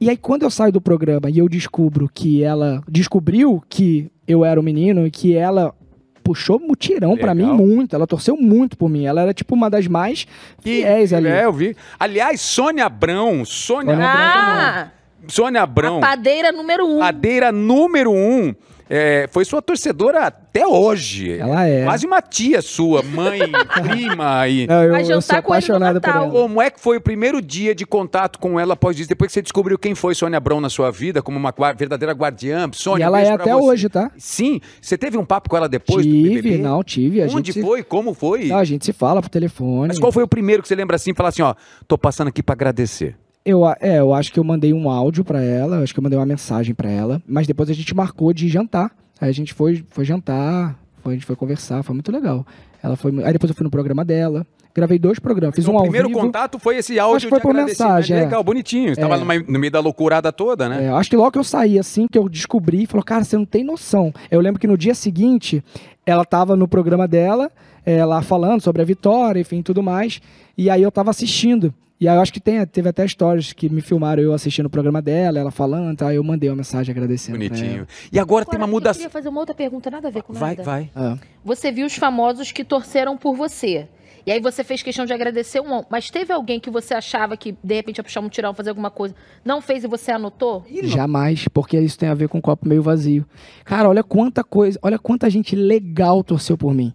E 0.00 0.08
aí 0.08 0.16
quando 0.16 0.42
eu 0.42 0.50
saio 0.50 0.72
do 0.72 0.80
programa 0.80 1.28
e 1.30 1.38
eu 1.38 1.48
descubro 1.48 2.08
que 2.12 2.42
ela 2.42 2.82
descobriu 2.88 3.62
que 3.68 4.10
eu 4.26 4.44
era 4.44 4.58
o 4.58 4.62
menino 4.62 5.06
e 5.06 5.10
que 5.10 5.34
ela 5.36 5.74
puxou 6.22 6.58
mutirão 6.58 7.18
pra 7.18 7.34
mim 7.34 7.44
muito, 7.52 7.94
ela 7.94 8.06
torceu 8.06 8.34
muito 8.36 8.78
por 8.78 8.88
mim. 8.88 9.04
Ela 9.04 9.20
era 9.22 9.34
tipo 9.34 9.54
uma 9.54 9.68
das 9.68 9.86
mais 9.86 10.26
fiéis 10.60 11.12
ali. 11.12 11.28
É, 11.28 11.44
eu 11.44 11.52
vi. 11.52 11.76
Aliás, 12.00 12.40
Sônia 12.40 12.86
Abrão, 12.86 13.44
Sônia, 13.44 13.94
Sônia 13.94 14.08
Ah, 14.08 14.90
Sônia 15.28 15.62
Abrão, 15.62 15.98
a 15.98 16.00
padeira 16.00 16.50
número 16.50 16.86
um. 16.86 16.98
padeira 16.98 17.52
número 17.52 18.10
um, 18.10 18.54
é, 18.88 19.28
foi 19.30 19.44
sua 19.44 19.62
torcedora 19.62 20.20
até 20.26 20.66
hoje. 20.66 21.38
Ela 21.38 21.66
é. 21.66 21.84
Quase 21.84 22.06
uma 22.06 22.20
tia 22.20 22.60
sua, 22.62 23.02
mãe, 23.02 23.40
prima 23.82 24.46
e... 24.48 24.66
Não, 24.66 24.82
eu, 24.84 24.90
Vai 24.92 25.00
eu 25.02 25.06
jantar 25.06 25.22
sou 25.22 25.42
com 25.42 25.54
ele 25.54 25.66
no 25.68 25.74
apaixonado 25.76 26.00
por 26.00 26.10
ela. 26.10 26.30
Como 26.30 26.62
é 26.62 26.70
que 26.70 26.80
foi 26.80 26.96
o 26.96 27.00
primeiro 27.00 27.40
dia 27.40 27.74
de 27.74 27.86
contato 27.86 28.38
com 28.38 28.58
ela 28.60 28.74
após 28.74 28.98
isso? 28.98 29.08
Depois 29.08 29.28
que 29.28 29.34
você 29.34 29.42
descobriu 29.42 29.78
quem 29.78 29.94
foi 29.94 30.14
Sônia 30.14 30.36
Abrão 30.36 30.60
na 30.60 30.68
sua 30.68 30.90
vida, 30.90 31.22
como 31.22 31.38
uma 31.38 31.52
verdadeira 31.76 32.12
guardiã? 32.12 32.68
Sônia, 32.72 33.04
E 33.04 33.06
ela 33.06 33.20
é 33.20 33.30
até 33.32 33.52
você. 33.52 33.62
hoje, 33.62 33.88
tá? 33.88 34.10
Sim. 34.18 34.60
Você 34.80 34.96
teve 34.98 35.16
um 35.16 35.24
papo 35.24 35.48
com 35.48 35.56
ela 35.56 35.68
depois 35.68 36.04
do 36.04 36.12
tive, 36.12 36.58
não, 36.58 36.82
tive. 36.84 37.22
A 37.22 37.24
Onde 37.26 37.34
gente 37.36 37.52
se- 37.54 37.62
foi? 37.62 37.82
Como 37.82 38.14
foi? 38.14 38.46
Não, 38.46 38.58
a 38.58 38.64
gente 38.64 38.84
se 38.84 38.92
fala 38.92 39.20
por 39.22 39.28
telefone. 39.28 39.88
Mas 39.88 39.98
qual 39.98 40.12
foi 40.12 40.22
o 40.22 40.28
primeiro 40.28 40.62
que 40.62 40.68
você 40.68 40.74
lembra 40.74 40.96
assim, 40.96 41.14
falar 41.14 41.30
assim, 41.30 41.42
ó, 41.42 41.54
tô 41.88 41.96
passando 41.98 42.28
aqui 42.28 42.42
pra 42.42 42.52
agradecer? 42.54 43.16
Eu, 43.44 43.68
é, 43.80 43.98
eu 43.98 44.14
acho 44.14 44.32
que 44.32 44.38
eu 44.38 44.44
mandei 44.44 44.72
um 44.72 44.88
áudio 44.88 45.22
pra 45.22 45.42
ela, 45.42 45.80
acho 45.80 45.92
que 45.92 46.00
eu 46.00 46.02
mandei 46.02 46.18
uma 46.18 46.24
mensagem 46.24 46.74
pra 46.74 46.88
ela, 46.90 47.20
mas 47.26 47.46
depois 47.46 47.68
a 47.68 47.74
gente 47.74 47.94
marcou 47.94 48.32
de 48.32 48.48
jantar. 48.48 48.90
Aí 49.20 49.28
a 49.28 49.32
gente 49.32 49.52
foi, 49.52 49.84
foi 49.90 50.04
jantar, 50.04 50.78
foi, 51.02 51.12
a 51.12 51.16
gente 51.16 51.26
foi 51.26 51.36
conversar, 51.36 51.82
foi 51.82 51.94
muito 51.94 52.10
legal. 52.10 52.46
Ela 52.82 52.96
foi, 52.96 53.10
aí 53.22 53.32
depois 53.32 53.50
eu 53.50 53.54
fui 53.54 53.64
no 53.64 53.70
programa 53.70 54.02
dela, 54.04 54.46
gravei 54.74 54.98
dois 54.98 55.18
programas, 55.18 55.54
fiz 55.54 55.68
o 55.68 55.72
um 55.72 55.76
ao 55.76 55.82
primeiro 55.82 56.08
vivo. 56.08 56.20
contato 56.20 56.58
foi 56.58 56.78
esse 56.78 56.98
áudio 56.98 57.16
Acho 57.16 57.26
que 57.26 57.30
foi 57.30 57.38
de 57.38 57.42
por 57.42 57.54
mensagem, 57.54 58.16
é. 58.16 58.20
Legal, 58.20 58.42
bonitinho. 58.42 58.94
Você 58.94 59.00
tava 59.02 59.16
É. 59.16 59.18
numa- 59.18 59.38
no 59.38 59.58
meio 59.58 59.70
da 59.70 59.80
loucurada 59.80 60.32
toda, 60.32 60.66
né? 60.68 60.86
É, 60.86 60.88
acho 60.88 61.10
que 61.10 61.16
logo 61.16 61.30
que 61.32 61.38
eu 61.38 61.44
saí, 61.44 61.78
assim, 61.78 62.06
que 62.10 62.16
eu 62.18 62.28
descobri, 62.30 62.86
falou, 62.86 63.04
cara, 63.04 63.24
você 63.24 63.36
não 63.36 63.44
tem 63.44 63.62
noção. 63.62 64.12
Eu 64.30 64.40
lembro 64.40 64.58
que 64.58 64.66
no 64.66 64.76
dia 64.78 64.94
seguinte, 64.94 65.62
ela 66.06 66.24
tava 66.24 66.56
no 66.56 66.66
programa 66.66 67.06
dela, 67.06 67.50
é, 67.84 68.02
lá 68.06 68.22
falando 68.22 68.62
sobre 68.62 68.80
a 68.80 68.84
vitória, 68.86 69.38
enfim, 69.40 69.60
tudo 69.62 69.82
mais, 69.82 70.20
e 70.56 70.70
aí 70.70 70.82
eu 70.82 70.90
tava 70.90 71.10
assistindo. 71.10 71.72
E 72.04 72.08
aí 72.08 72.14
eu 72.16 72.20
acho 72.20 72.30
que 72.34 72.38
tem, 72.40 72.66
teve 72.66 72.86
até 72.86 73.02
histórias 73.02 73.54
que 73.54 73.66
me 73.70 73.80
filmaram 73.80 74.22
eu 74.22 74.34
assistindo 74.34 74.66
o 74.66 74.68
programa 74.70 75.00
dela, 75.00 75.38
ela 75.38 75.50
falando, 75.50 75.96
tá? 75.96 76.12
Eu 76.12 76.22
mandei 76.22 76.50
uma 76.50 76.56
mensagem 76.56 76.92
agradecendo. 76.92 77.38
pra 77.38 77.48
Bonitinho. 77.48 77.86
E 78.12 78.18
agora 78.18 78.44
tem 78.44 78.58
uma 78.58 78.64
Agora, 78.66 78.70
Eu 78.70 78.74
mudança. 78.74 78.98
queria 78.98 79.08
fazer 79.10 79.30
uma 79.30 79.40
outra 79.40 79.54
pergunta, 79.54 79.90
nada 79.90 80.08
a 80.08 80.10
ver 80.10 80.22
com 80.22 80.34
Vai, 80.34 80.50
nada. 80.50 80.62
vai. 80.62 80.90
ela. 80.94 81.14
Ah. 81.14 81.26
Você 81.42 81.72
viu 81.72 81.86
os 81.86 81.94
famosos 81.94 82.52
que 82.52 82.62
torceram 82.62 83.16
por 83.16 83.34
você. 83.34 83.88
E 84.26 84.30
aí 84.32 84.38
você 84.38 84.62
fez 84.62 84.82
questão 84.82 85.06
de 85.06 85.14
agradecer 85.14 85.60
um. 85.60 85.82
Mas 85.88 86.10
teve 86.10 86.30
alguém 86.30 86.60
que 86.60 86.68
você 86.68 86.92
achava 86.92 87.38
que 87.38 87.56
de 87.64 87.74
repente 87.74 87.96
ia 87.96 88.04
puxar 88.04 88.20
um 88.20 88.28
tirão, 88.28 88.52
fazer 88.52 88.68
alguma 88.68 88.90
coisa, 88.90 89.14
não 89.42 89.62
fez 89.62 89.82
e 89.82 89.86
você 89.86 90.12
anotou? 90.12 90.62
Jamais, 90.82 91.48
porque 91.48 91.80
isso 91.80 91.98
tem 91.98 92.10
a 92.10 92.14
ver 92.14 92.28
com 92.28 92.36
o 92.36 92.42
copo 92.42 92.68
meio 92.68 92.82
vazio. 92.82 93.24
Cara, 93.64 93.88
olha 93.88 94.02
quanta 94.02 94.44
coisa, 94.44 94.78
olha 94.82 94.98
quanta 94.98 95.30
gente 95.30 95.56
legal 95.56 96.22
torceu 96.22 96.58
por 96.58 96.74
mim. 96.74 96.92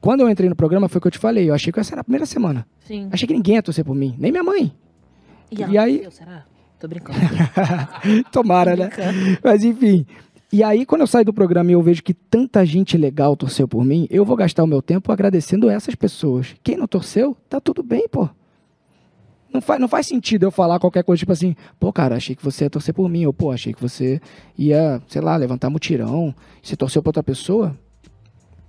Quando 0.00 0.20
eu 0.20 0.30
entrei 0.30 0.48
no 0.48 0.56
programa, 0.56 0.88
foi 0.88 0.98
o 0.98 1.02
que 1.02 1.08
eu 1.08 1.12
te 1.12 1.18
falei, 1.18 1.48
eu 1.50 1.54
achei 1.54 1.72
que 1.72 1.78
essa 1.80 1.92
era 1.94 2.00
a 2.00 2.04
primeira 2.04 2.24
semana. 2.26 2.66
Sim. 2.86 3.08
Achei 3.12 3.26
que 3.28 3.34
ninguém 3.34 3.56
ia 3.56 3.62
torcer 3.62 3.84
por 3.84 3.94
mim, 3.94 4.14
nem 4.18 4.30
minha 4.32 4.42
mãe. 4.44 4.72
E, 5.50 5.62
ela 5.62 5.72
E 5.72 5.78
aí- 5.78 5.94
torceu, 5.98 6.10
será? 6.12 6.44
Tô 6.78 6.88
brincando. 6.88 7.18
Tomara, 8.32 8.74
né? 8.76 8.90
Mas 9.44 9.64
enfim. 9.64 10.06
E 10.52 10.64
aí, 10.64 10.84
quando 10.86 11.02
eu 11.02 11.06
saio 11.06 11.24
do 11.24 11.32
programa 11.32 11.70
e 11.70 11.74
eu 11.74 11.82
vejo 11.82 12.02
que 12.02 12.12
tanta 12.14 12.64
gente 12.66 12.96
legal 12.96 13.36
torceu 13.36 13.68
por 13.68 13.84
mim, 13.84 14.06
eu 14.10 14.24
vou 14.24 14.34
gastar 14.36 14.64
o 14.64 14.66
meu 14.66 14.82
tempo 14.82 15.12
agradecendo 15.12 15.68
essas 15.70 15.94
pessoas. 15.94 16.56
Quem 16.62 16.76
não 16.76 16.86
torceu, 16.88 17.36
tá 17.48 17.60
tudo 17.60 17.82
bem, 17.82 18.08
pô. 18.08 18.28
Não 19.52 19.60
faz, 19.60 19.80
não 19.80 19.88
faz 19.88 20.06
sentido 20.06 20.44
eu 20.44 20.50
falar 20.50 20.78
qualquer 20.78 21.02
coisa, 21.04 21.18
tipo 21.18 21.32
assim, 21.32 21.54
pô, 21.78 21.92
cara, 21.92 22.16
achei 22.16 22.34
que 22.34 22.42
você 22.44 22.64
ia 22.64 22.70
torcer 22.70 22.94
por 22.94 23.08
mim, 23.08 23.26
ou 23.26 23.32
pô, 23.32 23.50
achei 23.52 23.72
que 23.74 23.80
você 23.82 24.20
ia, 24.56 25.00
sei 25.08 25.20
lá, 25.20 25.36
levantar 25.36 25.68
mutirão. 25.70 26.34
Você 26.62 26.74
torceu 26.76 27.02
pra 27.02 27.10
outra 27.10 27.22
pessoa, 27.22 27.76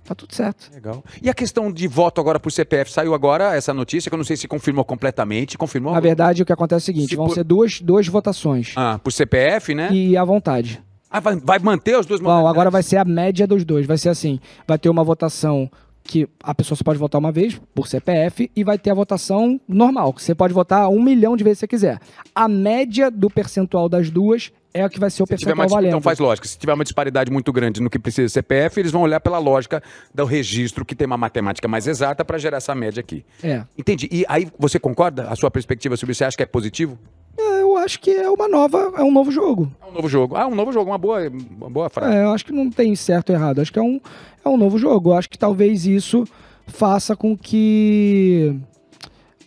tá 0.04 0.14
tudo 0.14 0.34
certo. 0.34 0.70
Legal. 0.72 1.02
E 1.22 1.28
a 1.30 1.34
questão 1.34 1.70
de 1.72 1.86
voto 1.88 2.20
agora 2.20 2.38
por 2.40 2.50
CPF? 2.50 2.90
Saiu 2.90 3.14
agora 3.14 3.54
essa 3.54 3.72
notícia, 3.72 4.10
que 4.10 4.14
eu 4.14 4.18
não 4.18 4.24
sei 4.24 4.36
se 4.36 4.46
confirmou 4.48 4.84
completamente. 4.84 5.56
Confirmou? 5.58 5.92
Na 5.92 6.00
verdade, 6.00 6.42
o 6.42 6.46
que 6.46 6.52
acontece 6.52 6.82
é 6.82 6.84
o 6.84 6.94
seguinte: 6.94 7.10
Se 7.10 7.16
vão 7.16 7.26
por- 7.26 7.34
ser 7.34 7.44
duas, 7.44 7.80
duas 7.80 8.06
votações. 8.06 8.72
Ah, 8.76 8.98
por 9.02 9.12
CPF, 9.12 9.74
né? 9.74 9.90
E 9.92 10.16
à 10.16 10.24
vontade. 10.24 10.82
Ah, 11.10 11.20
vai, 11.20 11.36
vai 11.36 11.58
manter 11.58 11.98
os 11.98 12.06
dois 12.06 12.20
Bom, 12.20 12.46
agora 12.48 12.70
vai 12.70 12.82
ser 12.82 12.96
a 12.96 13.04
média 13.04 13.46
dos 13.46 13.64
dois. 13.64 13.86
Vai 13.86 13.98
ser 13.98 14.08
assim: 14.08 14.40
vai 14.66 14.78
ter 14.78 14.88
uma 14.88 15.04
votação 15.04 15.70
que 16.04 16.26
a 16.42 16.52
pessoa 16.54 16.76
só 16.76 16.82
pode 16.82 16.98
votar 16.98 17.18
uma 17.18 17.30
vez 17.30 17.60
por 17.74 17.86
CPF 17.86 18.50
e 18.56 18.64
vai 18.64 18.76
ter 18.76 18.90
a 18.90 18.94
votação 18.94 19.60
normal, 19.68 20.12
que 20.12 20.20
você 20.22 20.34
pode 20.34 20.52
votar 20.52 20.88
um 20.88 21.00
milhão 21.00 21.36
de 21.36 21.44
vezes 21.44 21.58
se 21.58 21.60
você 21.60 21.68
quiser. 21.68 22.00
A 22.34 22.48
média 22.48 23.08
do 23.10 23.30
percentual 23.30 23.88
das 23.88 24.10
duas 24.10 24.50
é 24.74 24.84
o 24.86 24.90
que 24.90 24.98
vai 24.98 25.10
ser 25.10 25.22
o 25.22 25.26
percentual 25.26 25.56
uma, 25.56 25.66
valendo. 25.68 25.88
então 25.88 26.00
faz 26.00 26.18
lógica. 26.18 26.48
Se 26.48 26.58
tiver 26.58 26.72
uma 26.72 26.84
disparidade 26.84 27.30
muito 27.30 27.52
grande 27.52 27.80
no 27.80 27.90
que 27.90 27.98
precisa 27.98 28.26
de 28.26 28.32
CPF, 28.32 28.80
eles 28.80 28.90
vão 28.92 29.02
olhar 29.02 29.20
pela 29.20 29.38
lógica 29.38 29.82
do 30.14 30.24
registro, 30.24 30.84
que 30.84 30.94
tem 30.94 31.06
uma 31.06 31.18
matemática 31.18 31.68
mais 31.68 31.86
exata, 31.86 32.24
para 32.24 32.38
gerar 32.38 32.56
essa 32.58 32.74
média 32.74 33.00
aqui. 33.00 33.24
É. 33.42 33.64
Entendi. 33.76 34.08
E 34.10 34.24
aí 34.28 34.48
você 34.58 34.78
concorda? 34.78 35.28
A 35.28 35.36
sua 35.36 35.50
perspectiva 35.50 35.96
sobre 35.96 36.12
isso, 36.12 36.18
você 36.18 36.24
acha 36.24 36.36
que 36.36 36.42
é 36.42 36.46
positivo? 36.46 36.98
É, 37.36 37.62
Eu 37.62 37.76
acho 37.76 38.00
que 38.00 38.10
é 38.10 38.28
uma 38.30 38.48
nova, 38.48 38.92
é 38.96 39.02
um 39.02 39.12
novo 39.12 39.30
jogo. 39.30 39.70
É 39.82 39.86
um 39.86 39.92
novo 39.92 40.08
jogo. 40.08 40.36
Ah, 40.36 40.46
um 40.46 40.54
novo 40.54 40.72
jogo, 40.72 40.90
uma 40.90 40.98
boa, 40.98 41.20
uma 41.28 41.70
boa 41.70 41.88
frase. 41.90 42.14
É, 42.14 42.24
eu 42.24 42.30
acho 42.30 42.44
que 42.44 42.52
não 42.52 42.70
tem 42.70 42.94
certo 42.94 43.30
ou 43.30 43.36
errado. 43.36 43.60
Acho 43.60 43.72
que 43.72 43.78
é 43.78 43.82
um, 43.82 44.00
é 44.44 44.48
um 44.48 44.56
novo 44.56 44.78
jogo. 44.78 45.10
Eu 45.10 45.14
acho 45.14 45.28
que 45.28 45.38
talvez 45.38 45.86
isso 45.86 46.24
faça 46.66 47.14
com 47.16 47.36
que 47.36 48.58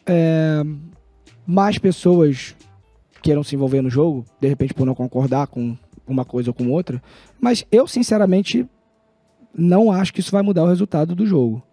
é, 0.05 0.63
mais 1.45 1.77
pessoas 1.77 2.55
queiram 3.25 3.43
se 3.43 3.55
envolver 3.55 3.81
no 3.81 3.89
jogo, 3.89 4.23
de 4.39 4.47
repente 4.47 4.71
por 4.71 4.85
não 4.85 4.93
concordar 4.93 5.47
com 5.47 5.75
uma 6.07 6.23
coisa 6.23 6.51
ou 6.51 6.53
com 6.53 6.69
outra, 6.69 7.01
mas 7.41 7.65
eu 7.71 7.87
sinceramente 7.87 8.69
não 9.51 9.91
acho 9.91 10.13
que 10.13 10.19
isso 10.19 10.31
vai 10.31 10.43
mudar 10.43 10.63
o 10.63 10.67
resultado 10.67 11.15
do 11.15 11.25
jogo. 11.25 11.63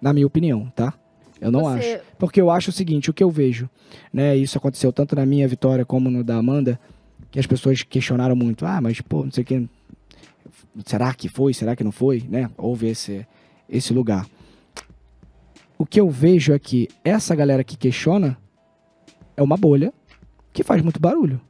Na 0.00 0.14
minha 0.14 0.26
opinião, 0.26 0.72
tá? 0.74 0.94
Eu 1.38 1.52
não 1.52 1.64
Você- 1.64 1.92
acho. 1.96 2.04
Porque 2.18 2.40
eu 2.40 2.50
acho 2.50 2.70
o 2.70 2.72
seguinte, 2.72 3.10
o 3.10 3.12
que 3.12 3.22
eu 3.22 3.30
vejo, 3.30 3.68
né, 4.10 4.34
isso 4.34 4.56
aconteceu 4.56 4.90
tanto 4.90 5.14
na 5.14 5.26
minha 5.26 5.46
vitória 5.46 5.84
como 5.84 6.08
no 6.08 6.24
da 6.24 6.36
Amanda, 6.36 6.80
que 7.30 7.38
as 7.38 7.46
pessoas 7.46 7.82
questionaram 7.82 8.34
muito, 8.34 8.64
ah, 8.64 8.80
mas 8.80 8.98
pô, 9.02 9.24
não 9.26 9.30
sei 9.30 9.42
o 9.42 9.46
que, 9.46 9.68
será 10.86 11.12
que 11.12 11.28
foi, 11.28 11.52
será 11.52 11.76
que 11.76 11.84
não 11.84 11.92
foi, 11.92 12.24
né? 12.26 12.48
Houve 12.56 12.86
esse, 12.88 13.26
esse 13.68 13.92
lugar. 13.92 14.26
O 15.76 15.84
que 15.84 16.00
eu 16.00 16.08
vejo 16.08 16.54
é 16.54 16.58
que 16.58 16.88
essa 17.04 17.34
galera 17.36 17.62
que 17.62 17.76
questiona 17.76 18.38
é 19.36 19.42
uma 19.42 19.56
bolha 19.58 19.92
que 20.58 20.64
faz 20.64 20.82
muito 20.82 20.98
barulho. 20.98 21.40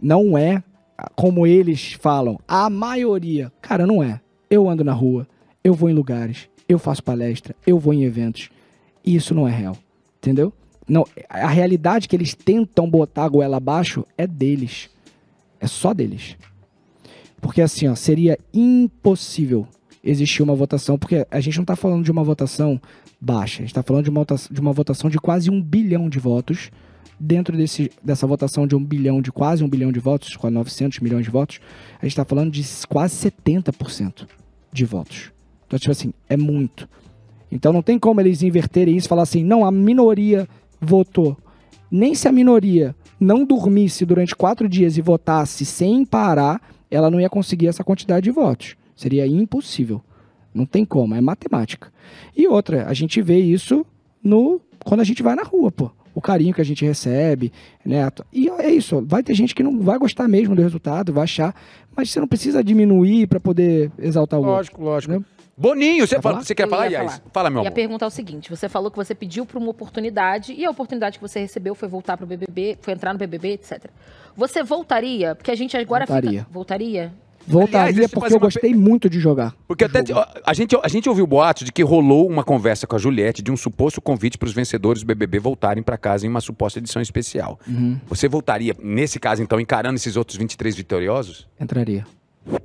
Não 0.00 0.38
é 0.38 0.62
como 1.16 1.44
eles 1.44 1.94
falam, 1.94 2.38
a 2.46 2.70
maioria. 2.70 3.52
Cara, 3.60 3.84
não 3.84 4.00
é. 4.00 4.20
Eu 4.48 4.70
ando 4.70 4.84
na 4.84 4.92
rua, 4.92 5.26
eu 5.64 5.74
vou 5.74 5.90
em 5.90 5.92
lugares, 5.92 6.48
eu 6.68 6.78
faço 6.78 7.02
palestra, 7.02 7.56
eu 7.66 7.80
vou 7.80 7.92
em 7.92 8.04
eventos. 8.04 8.48
E 9.04 9.16
isso 9.16 9.34
não 9.34 9.48
é 9.48 9.50
real. 9.50 9.76
Entendeu? 10.18 10.52
Não, 10.88 11.04
a 11.28 11.48
realidade 11.48 12.08
que 12.08 12.14
eles 12.14 12.32
tentam 12.32 12.88
botar 12.88 13.24
a 13.24 13.28
goela 13.28 13.56
abaixo 13.56 14.06
é 14.16 14.24
deles. 14.24 14.88
É 15.58 15.66
só 15.66 15.92
deles. 15.92 16.36
Porque 17.40 17.60
assim, 17.60 17.88
ó, 17.88 17.96
seria 17.96 18.38
impossível 18.54 19.66
existir 20.04 20.44
uma 20.44 20.54
votação, 20.54 20.96
porque 20.96 21.26
a 21.28 21.40
gente 21.40 21.56
não 21.56 21.64
está 21.64 21.74
falando 21.74 22.04
de 22.04 22.10
uma 22.12 22.22
votação 22.22 22.80
baixa, 23.20 23.56
a 23.56 23.62
gente 23.62 23.70
está 23.70 23.82
falando 23.82 24.04
de 24.04 24.10
uma, 24.10 24.24
de 24.48 24.60
uma 24.60 24.72
votação 24.72 25.10
de 25.10 25.18
quase 25.18 25.50
um 25.50 25.60
bilhão 25.60 26.08
de 26.08 26.20
votos. 26.20 26.70
Dentro 27.24 27.56
desse, 27.56 27.88
dessa 28.02 28.26
votação 28.26 28.66
de 28.66 28.74
um 28.74 28.84
bilhão, 28.84 29.22
de 29.22 29.30
quase 29.30 29.62
um 29.62 29.68
bilhão 29.68 29.92
de 29.92 30.00
votos, 30.00 30.34
quase 30.36 30.52
900 30.54 30.98
milhões 30.98 31.24
de 31.24 31.30
votos, 31.30 31.60
a 32.00 32.04
gente 32.04 32.12
está 32.12 32.24
falando 32.24 32.50
de 32.50 32.64
quase 32.88 33.30
70% 33.30 34.26
de 34.72 34.84
votos. 34.84 35.30
Então, 35.66 35.78
tipo 35.78 35.92
assim, 35.92 36.12
é 36.28 36.36
muito. 36.36 36.88
Então 37.50 37.72
não 37.72 37.80
tem 37.80 37.96
como 37.96 38.20
eles 38.20 38.42
inverterem 38.42 38.96
isso 38.96 39.06
e 39.06 39.08
falar 39.08 39.22
assim, 39.22 39.44
não, 39.44 39.64
a 39.64 39.70
minoria 39.70 40.48
votou. 40.80 41.36
Nem 41.88 42.12
se 42.14 42.26
a 42.26 42.32
minoria 42.32 42.96
não 43.20 43.44
dormisse 43.44 44.04
durante 44.04 44.34
quatro 44.34 44.68
dias 44.68 44.96
e 44.96 45.00
votasse 45.02 45.64
sem 45.64 46.04
parar, 46.04 46.60
ela 46.90 47.08
não 47.10 47.20
ia 47.20 47.30
conseguir 47.30 47.68
essa 47.68 47.84
quantidade 47.84 48.24
de 48.24 48.30
votos. 48.32 48.74
Seria 48.96 49.26
impossível. 49.26 50.02
Não 50.52 50.66
tem 50.66 50.84
como, 50.84 51.14
é 51.14 51.20
matemática. 51.20 51.92
E 52.36 52.48
outra, 52.48 52.86
a 52.88 52.94
gente 52.94 53.22
vê 53.22 53.38
isso 53.38 53.86
no 54.22 54.60
quando 54.84 55.00
a 55.00 55.04
gente 55.04 55.22
vai 55.22 55.34
na 55.36 55.42
rua, 55.42 55.70
pô. 55.70 55.90
O 56.14 56.20
carinho 56.20 56.52
que 56.54 56.60
a 56.60 56.64
gente 56.64 56.84
recebe, 56.84 57.52
né? 57.84 58.08
E 58.32 58.48
é 58.48 58.70
isso, 58.70 59.02
vai 59.06 59.22
ter 59.22 59.34
gente 59.34 59.54
que 59.54 59.62
não 59.62 59.80
vai 59.80 59.98
gostar 59.98 60.28
mesmo 60.28 60.54
do 60.54 60.60
resultado, 60.62 61.12
vai 61.12 61.24
achar, 61.24 61.54
mas 61.96 62.10
você 62.10 62.20
não 62.20 62.28
precisa 62.28 62.62
diminuir 62.62 63.26
para 63.26 63.40
poder 63.40 63.90
exaltar 63.98 64.38
o 64.38 64.42
outro. 64.42 64.56
Lógico, 64.56 64.82
lógico. 64.82 65.12
Né? 65.14 65.24
Boninho, 65.56 66.06
você, 66.06 66.16
Quer 66.16 66.22
fala- 66.22 66.34
falar? 66.36 66.44
você 66.44 66.54
quer 66.54 66.68
falar, 66.68 66.90
falar. 66.90 67.22
Fala, 67.32 67.50
meu 67.50 67.62
Ia 67.62 67.68
amor. 67.68 67.74
perguntar 67.74 68.06
o 68.06 68.10
seguinte: 68.10 68.48
você 68.50 68.68
falou 68.68 68.90
que 68.90 68.96
você 68.96 69.14
pediu 69.14 69.44
para 69.46 69.58
uma 69.58 69.70
oportunidade 69.70 70.52
e 70.54 70.64
a 70.64 70.70
oportunidade 70.70 71.18
que 71.18 71.22
você 71.22 71.40
recebeu 71.40 71.74
foi 71.74 71.88
voltar 71.88 72.16
para 72.16 72.24
o 72.24 72.26
BBB, 72.26 72.78
foi 72.80 72.94
entrar 72.94 73.12
no 73.12 73.18
BBB, 73.18 73.52
etc. 73.52 73.84
Você 74.36 74.62
voltaria? 74.62 75.34
Porque 75.34 75.50
a 75.50 75.54
gente 75.54 75.76
agora 75.76 76.06
Voltaria. 76.06 76.40
fica. 76.40 76.46
Voltaria? 76.50 77.12
Voltaria 77.46 77.88
Aliás, 77.88 78.10
porque 78.10 78.32
eu 78.32 78.36
uma 78.36 78.40
gostei 78.46 78.74
muito 78.74 79.10
de 79.10 79.18
jogar. 79.18 79.54
Porque 79.66 79.84
o 79.84 79.86
até 79.86 80.04
jogo. 80.06 80.24
a 80.46 80.54
gente, 80.54 80.76
a 80.82 80.88
gente 80.88 81.08
ouviu 81.08 81.26
boatos 81.26 81.64
de 81.64 81.72
que 81.72 81.82
rolou 81.82 82.28
uma 82.28 82.44
conversa 82.44 82.86
com 82.86 82.94
a 82.96 82.98
Juliette 82.98 83.42
de 83.42 83.50
um 83.50 83.56
suposto 83.56 84.00
convite 84.00 84.38
para 84.38 84.46
os 84.46 84.52
vencedores 84.52 85.02
do 85.02 85.06
BBB 85.06 85.38
voltarem 85.38 85.82
para 85.82 85.98
casa 85.98 86.26
em 86.26 86.28
uma 86.28 86.40
suposta 86.40 86.78
edição 86.78 87.02
especial. 87.02 87.58
Uhum. 87.66 87.98
Você 88.08 88.28
voltaria, 88.28 88.74
nesse 88.82 89.18
caso, 89.18 89.42
então, 89.42 89.58
encarando 89.60 89.96
esses 89.96 90.16
outros 90.16 90.36
23 90.38 90.74
vitoriosos? 90.76 91.48
Entraria. 91.60 92.06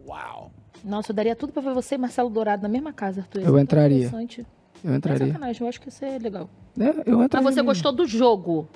Uau! 0.07 0.51
Nossa, 0.83 1.11
eu 1.11 1.15
daria 1.15 1.35
tudo 1.35 1.51
para 1.51 1.61
ver 1.63 1.73
você 1.73 1.95
e 1.95 1.97
Marcelo 1.97 2.29
Dourado 2.29 2.63
na 2.63 2.69
mesma 2.69 2.93
casa, 2.93 3.21
Arthur. 3.21 3.39
Eu 3.41 3.45
tão 3.47 3.59
entraria. 3.59 3.97
interessante. 3.97 4.39
Eu 4.41 4.45
Não 4.83 4.93
é 4.93 4.97
entraria. 4.97 5.27
sacanagem, 5.27 5.61
eu 5.63 5.67
acho 5.67 5.81
que 5.81 5.89
isso 5.89 6.05
é 6.05 6.17
legal. 6.19 6.49
É, 6.79 6.83
eu 6.83 7.17
Mas 7.17 7.25
entraria 7.25 7.49
você 7.49 7.55
mesmo. 7.55 7.65
gostou 7.65 7.91
do 7.91 8.05
jogo. 8.07 8.69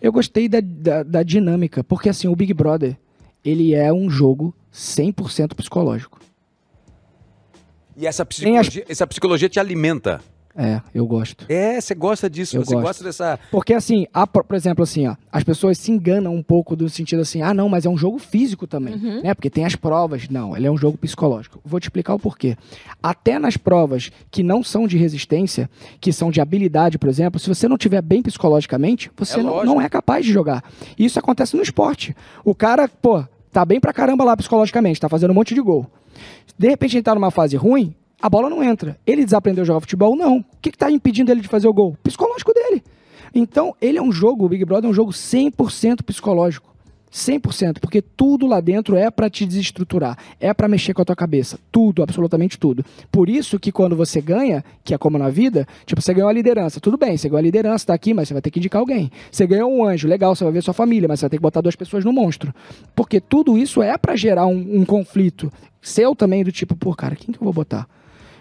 Eu 0.00 0.12
gostei 0.12 0.48
da, 0.48 0.58
da, 0.60 1.02
da 1.02 1.22
dinâmica, 1.22 1.82
porque 1.82 2.08
assim, 2.10 2.28
o 2.28 2.36
Big 2.36 2.52
Brother, 2.52 2.96
ele 3.48 3.74
é 3.74 3.92
um 3.92 4.10
jogo 4.10 4.54
100% 4.72 5.54
psicológico. 5.54 6.18
E 7.96 8.06
essa 8.06 8.24
Tem 8.26 8.58
as- 8.58 8.66
psicologia, 8.68 8.84
essa 8.92 9.06
psicologia 9.06 9.48
te 9.48 9.58
alimenta. 9.58 10.20
É, 10.58 10.80
eu 10.94 11.06
gosto. 11.06 11.44
É, 11.50 11.78
você 11.78 11.94
gosta 11.94 12.30
disso, 12.30 12.56
Eu 12.56 12.64
você 12.64 12.72
gosto. 12.74 12.86
gosta 12.86 13.04
dessa. 13.04 13.38
Porque 13.50 13.74
assim, 13.74 14.06
a- 14.12 14.26
por 14.26 14.54
exemplo, 14.56 14.82
assim, 14.84 15.06
ó, 15.06 15.14
as 15.30 15.44
pessoas 15.44 15.76
se 15.76 15.92
enganam 15.92 16.34
um 16.34 16.42
pouco 16.42 16.74
do 16.74 16.88
sentido 16.88 17.20
assim, 17.20 17.42
ah, 17.42 17.52
não, 17.52 17.68
mas 17.68 17.84
é 17.84 17.90
um 17.90 17.96
jogo 17.96 18.18
físico 18.18 18.66
também, 18.66 18.94
Uhum. 18.94 19.20
né? 19.22 19.34
Porque 19.34 19.50
tem 19.50 19.66
as 19.66 19.76
provas. 19.76 20.30
Não, 20.30 20.56
ele 20.56 20.66
é 20.66 20.70
um 20.70 20.76
jogo 20.78 20.96
psicológico. 20.96 21.60
Vou 21.62 21.78
te 21.78 21.84
explicar 21.84 22.14
o 22.14 22.18
porquê. 22.18 22.56
Até 23.02 23.38
nas 23.38 23.58
provas 23.58 24.10
que 24.30 24.42
não 24.42 24.62
são 24.62 24.86
de 24.86 24.96
resistência, 24.96 25.68
que 26.00 26.10
são 26.10 26.30
de 26.30 26.40
habilidade, 26.40 26.96
por 26.98 27.10
exemplo, 27.10 27.38
se 27.38 27.48
você 27.50 27.68
não 27.68 27.76
tiver 27.76 28.00
bem 28.00 28.22
psicologicamente, 28.22 29.10
você 29.14 29.40
É 29.40 29.42
não, 29.42 29.62
não 29.62 29.80
é 29.80 29.90
capaz 29.90 30.24
de 30.24 30.32
jogar. 30.32 30.64
E 30.98 31.04
isso 31.04 31.18
acontece 31.18 31.54
no 31.54 31.62
esporte. 31.62 32.16
O 32.42 32.54
cara, 32.54 32.88
pô, 32.88 33.22
tá 33.56 33.64
bem 33.64 33.80
pra 33.80 33.90
caramba 33.90 34.22
lá 34.22 34.36
psicologicamente, 34.36 35.00
tá 35.00 35.08
fazendo 35.08 35.30
um 35.30 35.34
monte 35.34 35.54
de 35.54 35.62
gol. 35.62 35.86
De 36.58 36.68
repente 36.68 36.94
ele 36.94 37.02
tá 37.02 37.14
numa 37.14 37.30
fase 37.30 37.56
ruim, 37.56 37.94
a 38.20 38.28
bola 38.28 38.50
não 38.50 38.62
entra. 38.62 38.98
Ele 39.06 39.24
desaprendeu 39.24 39.62
a 39.62 39.64
jogar 39.64 39.80
futebol? 39.80 40.14
Não. 40.14 40.40
O 40.40 40.44
que, 40.60 40.70
que 40.70 40.76
tá 40.76 40.90
impedindo 40.90 41.32
ele 41.32 41.40
de 41.40 41.48
fazer 41.48 41.66
o 41.66 41.72
gol? 41.72 41.96
Psicológico 42.02 42.52
dele. 42.52 42.84
Então, 43.34 43.74
ele 43.80 43.96
é 43.96 44.02
um 44.02 44.12
jogo, 44.12 44.44
o 44.44 44.48
Big 44.50 44.62
Brother 44.62 44.88
é 44.88 44.90
um 44.90 44.94
jogo 44.94 45.10
100% 45.10 46.02
psicológico. 46.02 46.75
100%, 47.12 47.78
porque 47.80 48.02
tudo 48.02 48.46
lá 48.46 48.60
dentro 48.60 48.96
é 48.96 49.10
pra 49.10 49.30
te 49.30 49.46
desestruturar, 49.46 50.18
é 50.40 50.52
pra 50.52 50.68
mexer 50.68 50.92
com 50.92 51.02
a 51.02 51.04
tua 51.04 51.16
cabeça, 51.16 51.58
tudo, 51.70 52.02
absolutamente 52.02 52.58
tudo. 52.58 52.84
Por 53.10 53.28
isso 53.28 53.58
que 53.58 53.72
quando 53.72 53.96
você 53.96 54.20
ganha, 54.20 54.64
que 54.84 54.92
é 54.92 54.98
como 54.98 55.16
na 55.16 55.28
vida, 55.28 55.66
tipo, 55.84 56.00
você 56.02 56.12
ganhou 56.12 56.28
a 56.28 56.32
liderança, 56.32 56.80
tudo 56.80 56.96
bem, 56.96 57.16
você 57.16 57.28
ganhou 57.28 57.38
a 57.38 57.42
liderança, 57.42 57.86
tá 57.86 57.94
aqui, 57.94 58.12
mas 58.12 58.28
você 58.28 58.34
vai 58.34 58.42
ter 58.42 58.50
que 58.50 58.58
indicar 58.58 58.80
alguém. 58.80 59.10
Você 59.30 59.46
ganhou 59.46 59.72
um 59.72 59.84
anjo, 59.84 60.08
legal, 60.08 60.34
você 60.34 60.44
vai 60.44 60.52
ver 60.52 60.62
sua 60.62 60.74
família, 60.74 61.08
mas 61.08 61.20
você 61.20 61.24
vai 61.24 61.30
ter 61.30 61.36
que 61.38 61.42
botar 61.42 61.60
duas 61.60 61.76
pessoas 61.76 62.04
no 62.04 62.12
monstro. 62.12 62.52
Porque 62.94 63.20
tudo 63.20 63.56
isso 63.56 63.82
é 63.82 63.96
pra 63.96 64.16
gerar 64.16 64.46
um, 64.46 64.80
um 64.80 64.84
conflito 64.84 65.50
seu 65.80 66.16
também, 66.16 66.42
do 66.42 66.50
tipo, 66.50 66.74
pô, 66.74 66.94
cara, 66.94 67.14
quem 67.14 67.32
que 67.32 67.40
eu 67.40 67.44
vou 67.44 67.52
botar? 67.52 67.88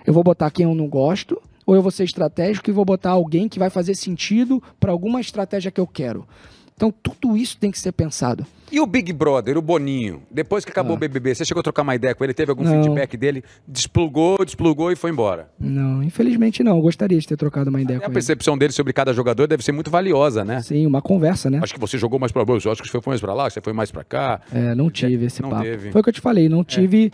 Eu 0.05 0.13
vou 0.13 0.23
botar 0.23 0.49
quem 0.49 0.65
eu 0.65 0.75
não 0.75 0.87
gosto, 0.87 1.39
ou 1.65 1.75
eu 1.75 1.81
vou 1.81 1.91
ser 1.91 2.03
estratégico 2.03 2.69
e 2.69 2.73
vou 2.73 2.85
botar 2.85 3.11
alguém 3.11 3.47
que 3.47 3.59
vai 3.59 3.69
fazer 3.69 3.95
sentido 3.95 4.61
pra 4.79 4.91
alguma 4.91 5.21
estratégia 5.21 5.71
que 5.71 5.79
eu 5.79 5.87
quero. 5.87 6.27
Então, 6.75 6.91
tudo 6.91 7.37
isso 7.37 7.57
tem 7.57 7.71
que 7.71 7.79
ser 7.79 7.93
pensado. 7.93 8.45
E 8.69 8.81
o 8.81 8.85
Big 8.85 9.13
Brother, 9.13 9.57
o 9.57 9.61
Boninho, 9.61 10.23
depois 10.29 10.65
que 10.65 10.71
acabou 10.71 10.93
Ah. 10.93 10.95
o 10.95 10.99
BBB, 10.99 11.33
você 11.33 11.45
chegou 11.45 11.61
a 11.61 11.63
trocar 11.63 11.83
uma 11.83 11.95
ideia 11.95 12.13
com 12.13 12.23
ele? 12.23 12.33
Teve 12.33 12.51
algum 12.51 12.63
Não. 12.63 12.83
feedback 12.83 13.15
dele? 13.15 13.43
Desplugou, 13.65 14.43
desplugou 14.43 14.91
e 14.91 14.95
foi 14.95 15.11
embora. 15.11 15.49
Não, 15.59 16.03
infelizmente 16.03 16.63
não. 16.63 16.75
Eu 16.77 16.81
gostaria 16.81 17.17
de 17.19 17.25
ter 17.27 17.37
trocado 17.37 17.69
uma 17.69 17.79
ideia 17.81 17.99
a 17.99 18.01
com 18.01 18.07
ele. 18.07 18.13
percepção 18.13 18.57
dele 18.57 18.73
sobre 18.73 18.91
cada 18.91 19.13
jogador 19.13 19.47
deve 19.47 19.63
ser 19.63 19.71
muito 19.71 19.89
valiosa, 19.89 20.43
né? 20.43 20.61
Sim, 20.61 20.85
uma 20.85 21.01
conversa, 21.01 21.49
né? 21.49 21.59
Acho 21.63 21.73
que 21.73 21.79
você 21.79 21.97
jogou 21.97 22.19
mais 22.19 22.31
pra 22.31 22.43
baixo, 22.43 22.69
acho 22.69 22.81
que 22.81 22.89
você 22.89 22.99
foi 22.99 23.11
mais 23.11 23.21
pra 23.21 23.33
lá, 23.33 23.49
você 23.49 23.61
foi 23.61 23.71
mais 23.73 23.91
pra 23.91 24.03
cá. 24.03 24.41
É, 24.51 24.73
não 24.75 24.89
tive 24.89 25.25
esse 25.25 25.41
Não 25.41 25.51
papo. 25.51 25.63
teve. 25.63 25.89
É. 25.89 25.91
Foi 25.91 26.01
o 26.01 26.03
que 26.03 26.09
eu 26.09 26.13
te 26.13 26.21
falei, 26.21 26.49
não 26.49 26.63
tive. 26.63 27.11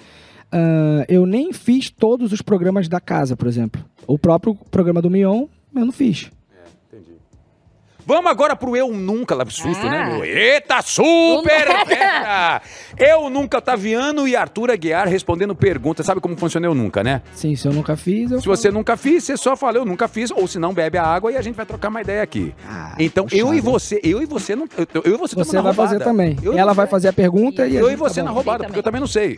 ah, 0.51 1.05
eu 1.07 1.25
nem 1.25 1.53
fiz 1.53 1.89
todos 1.89 2.31
os 2.31 2.41
programas 2.41 2.87
da 2.89 2.99
casa, 2.99 3.35
por 3.37 3.47
exemplo. 3.47 3.83
O 4.07 4.17
próprio 4.17 4.55
programa 4.71 5.01
do 5.01 5.09
Mion, 5.09 5.45
eu 5.75 5.85
não 5.85 5.91
fiz. 5.91 6.31
Vamos 8.05 8.29
agora 8.31 8.55
pro 8.55 8.75
Eu 8.75 8.91
Nunca, 8.91 9.35
lá 9.35 9.45
susto, 9.49 9.85
Ah. 9.85 9.89
né? 9.89 10.05
meu? 10.13 10.25
Eita, 10.25 10.81
super! 10.81 11.85
fera! 11.85 12.61
Eu 12.97 13.29
Nunca, 13.29 13.57
Otaviano 13.59 14.27
e 14.27 14.35
Arthur 14.35 14.71
Aguiar 14.71 15.07
respondendo 15.07 15.53
perguntas. 15.55 16.05
Sabe 16.05 16.19
como 16.19 16.35
funciona 16.37 16.65
Eu 16.67 16.73
Nunca, 16.75 17.03
né? 17.03 17.21
Sim, 17.33 17.55
se 17.55 17.67
eu 17.67 17.73
nunca 17.73 17.95
fiz, 17.95 18.31
eu. 18.31 18.41
Se 18.41 18.47
você 18.47 18.71
nunca 18.71 18.97
fez, 18.97 19.23
você 19.23 19.37
só 19.37 19.55
fala, 19.55 19.77
eu 19.77 19.85
nunca 19.85 20.07
fiz, 20.07 20.31
ou 20.31 20.47
se 20.47 20.57
não, 20.59 20.73
bebe 20.73 20.97
a 20.97 21.03
água 21.03 21.31
e 21.31 21.37
a 21.37 21.41
gente 21.41 21.55
vai 21.55 21.65
trocar 21.65 21.89
uma 21.89 22.01
ideia 22.01 22.21
aqui. 22.23 22.53
Ah, 22.67 22.95
então, 22.99 23.27
eu 23.31 23.53
e 23.53 23.59
você, 23.61 23.99
eu 24.03 24.21
e 24.21 24.25
você 24.25 24.55
não. 24.55 24.67
Eu, 24.93 25.01
eu 25.05 25.13
e 25.15 25.17
você, 25.17 25.35
Você 25.35 25.55
na 25.55 25.61
vai 25.61 25.73
fazer 25.73 25.95
roubada. 25.95 26.11
também. 26.11 26.37
Eu 26.43 26.53
e 26.53 26.57
Ela 26.57 26.73
vai 26.73 26.87
fazer 26.87 27.07
a 27.07 27.13
pergunta 27.13 27.67
e. 27.67 27.77
a 27.77 27.79
Eu 27.81 27.87
e 27.87 27.89
gente- 27.91 27.99
você 27.99 28.19
tá 28.21 28.25
na 28.25 28.31
roubada, 28.31 28.63
porque 28.65 28.79
eu 28.79 28.83
também 28.83 28.99
não 29.01 29.07
sei. 29.07 29.37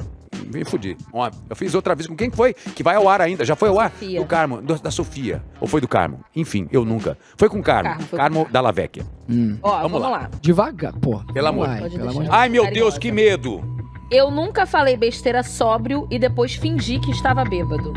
Me 0.52 0.64
fudi. 0.66 0.98
Ó, 1.12 1.30
eu 1.50 1.56
fiz 1.56 1.74
outra 1.76 1.94
vez 1.96 2.08
com 2.08 2.16
quem 2.16 2.30
que 2.30 2.36
foi? 2.38 2.54
Que 2.54 2.82
vai 2.84 2.96
ao 2.96 3.08
ar 3.08 3.22
ainda. 3.22 3.46
Já 3.46 3.56
foi 3.56 3.70
ao 3.70 3.80
ar? 3.80 3.92
Sofia. 3.92 4.20
Do 4.20 4.26
Carmo, 4.26 4.62
do- 4.62 4.82
da 4.82 4.92
Sofia. 4.92 5.44
Ou 5.62 5.68
foi 5.68 5.80
do 5.82 5.88
Carmo? 5.88 6.20
Enfim, 6.36 6.68
eu 6.72 6.84
nunca. 6.86 7.18
Foi 7.38 7.50
com 7.50 7.60
o 7.60 7.64
Carmo. 7.64 7.90
Carmo, 7.90 8.04
foi 8.08 8.18
Carmo 8.20 8.48
da 8.52 8.62
Lavecchia. 8.62 9.04
Hum. 9.30 9.58
Ó, 9.62 9.70
Vamos 9.82 9.92
vamos, 9.94 10.02
lá. 10.02 10.10
lá. 10.10 10.30
Devagar, 10.42 10.94
pô. 10.94 11.20
Pelo 11.34 11.48
amor. 11.48 11.68
Vai, 11.68 11.90
pelo 11.90 12.10
amor 12.10 12.24
de 12.24 12.30
Ai, 12.32 12.50
meu. 12.50 12.70
Deus, 12.72 12.98
que 12.98 13.12
medo. 13.12 13.64
Eu 14.12 14.30
nunca 14.30 14.66
falei 14.66 14.96
besteira 14.98 15.42
sóbrio 15.44 16.08
e 16.12 16.20
depois 16.20 16.54
fingi 16.56 17.00
que 17.00 17.12
estava 17.12 17.44
bêbado. 17.44 17.94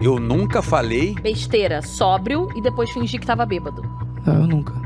Eu 0.00 0.20
nunca 0.20 0.62
falei. 0.62 1.14
Besteira 1.16 1.82
sóbrio 1.82 2.48
e 2.56 2.62
depois 2.62 2.88
fingi 2.90 3.18
que 3.18 3.24
estava 3.24 3.44
bêbado. 3.44 3.82
Não, 4.24 4.34
eu 4.42 4.46
nunca 4.46 4.77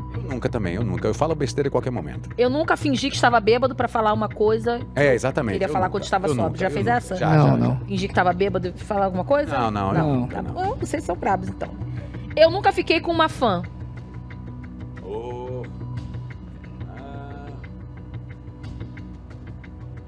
nunca 0.42 0.48
também, 0.48 0.74
eu 0.74 0.84
nunca. 0.84 1.06
Eu 1.08 1.14
falo 1.14 1.34
besteira 1.34 1.68
em 1.68 1.70
qualquer 1.70 1.90
momento. 1.90 2.30
Eu 2.36 2.50
nunca 2.50 2.76
fingi 2.76 3.08
que 3.08 3.14
estava 3.14 3.38
bêbado 3.38 3.74
para 3.74 3.86
falar 3.86 4.12
uma 4.12 4.28
coisa. 4.28 4.80
É, 4.94 5.14
exatamente. 5.14 5.54
Queria 5.54 5.66
eu 5.66 5.72
falar 5.72 5.86
nunca, 5.86 5.98
quando 5.98 6.04
estava 6.04 6.28
sóbrio. 6.28 6.60
Já 6.60 6.70
fez 6.70 6.84
nunca. 6.84 6.96
essa? 6.96 7.16
Já, 7.16 7.36
não, 7.36 7.46
já, 7.46 7.56
não. 7.56 7.80
Fingi 7.86 8.08
que 8.08 8.12
estava 8.12 8.32
bêbado 8.32 8.68
e 8.68 8.72
falar 8.72 9.04
alguma 9.04 9.24
coisa? 9.24 9.56
Não, 9.56 9.70
não, 9.70 10.26
tá 10.26 10.42
não. 10.42 10.52
não. 10.52 10.76
Vocês 10.76 11.04
são 11.04 11.14
bravos, 11.14 11.48
então. 11.48 11.68
Eu 12.34 12.50
nunca 12.50 12.72
fiquei 12.72 13.00
com 13.00 13.12
uma 13.12 13.28
fã. 13.28 13.62
Oh. 15.02 15.62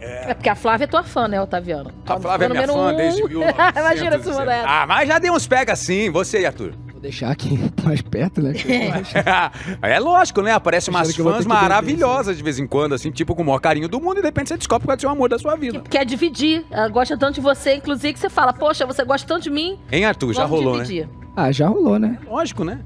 É. 0.01 0.31
é. 0.31 0.35
porque 0.35 0.49
a 0.49 0.55
Flávia 0.55 0.85
é 0.85 0.89
tua 0.89 1.05
fã, 1.05 1.29
né, 1.29 1.41
Otaviano? 1.41 1.91
A 2.07 2.19
Flávia 2.19 2.47
é 2.47 2.49
minha 2.49 2.67
fã 2.67 2.93
um. 2.93 2.97
desde 2.97 3.23
1900. 3.23 3.77
Imagina 3.79 4.19
se 4.19 4.29
uma. 4.31 4.45
Ah, 4.67 4.87
mas 4.87 5.09
já 5.09 5.19
deu 5.19 5.35
uns 5.35 5.47
pega 5.47 5.73
assim, 5.73 6.11
você 6.11 6.41
e 6.41 6.47
Arthur. 6.47 6.84
Deixar 7.05 7.31
aqui 7.31 7.61
mais 7.85 8.01
perto, 8.01 8.41
né? 8.41 8.55
é 9.83 10.01
lógico, 10.01 10.41
né? 10.41 10.53
Aparecem 10.53 10.93
umas 10.93 11.13
que 11.13 11.23
fãs 11.23 11.43
que 11.43 11.49
maravilhosas 11.49 12.35
de 12.35 12.43
vez 12.43 12.59
em 12.59 12.67
quando, 12.67 12.95
assim, 12.95 13.11
tipo 13.11 13.35
com 13.35 13.43
o 13.43 13.45
maior 13.45 13.59
carinho 13.59 13.87
do 13.91 14.01
mundo, 14.01 14.17
e 14.17 14.21
de 14.23 14.27
repente 14.27 14.49
você 14.49 14.57
descobre 14.57 14.85
que 14.85 14.87
vai 14.87 14.99
ser 14.99 15.07
o 15.07 15.11
amor 15.11 15.29
da 15.29 15.39
sua 15.39 15.55
vida. 15.55 15.83
Quer 15.91 16.07
dividir. 16.07 16.65
Ela 16.71 16.89
gosta 16.89 17.15
tanto 17.19 17.35
de 17.35 17.41
você, 17.43 17.75
inclusive, 17.75 18.15
que 18.15 18.19
você 18.19 18.31
fala, 18.31 18.55
poxa, 18.55 18.87
você 18.87 19.05
gosta 19.05 19.29
tanto 19.29 19.43
de 19.43 19.51
mim. 19.51 19.79
Hein, 19.93 20.07
Arthur? 20.07 20.33
Já 20.33 20.47
rolou, 20.47 20.79
né? 20.79 20.85
dividir. 20.85 21.07
Ah, 21.37 21.53
já 21.53 21.69
rolou, 21.69 21.99
né? 21.99 22.19
Lógico, 22.27 22.65
né? 22.65 22.81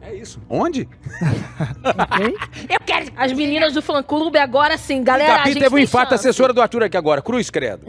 É 0.00 0.14
isso. 0.14 0.40
Onde? 0.48 0.88
Eu 2.70 2.78
quero. 2.86 3.10
As 3.16 3.32
meninas 3.32 3.74
do 3.74 3.82
fã 3.82 4.04
clube 4.04 4.38
agora 4.38 4.78
sim, 4.78 5.02
galera. 5.02 5.32
a 5.32 5.36
Gabi 5.38 5.52
gente 5.54 5.62
teve 5.62 5.74
um 5.74 5.78
infarto 5.78 6.10
chance. 6.10 6.28
assessora 6.28 6.52
do 6.52 6.62
Arthur 6.62 6.84
aqui 6.84 6.96
agora. 6.96 7.20
Cruz, 7.20 7.50
credo. 7.50 7.84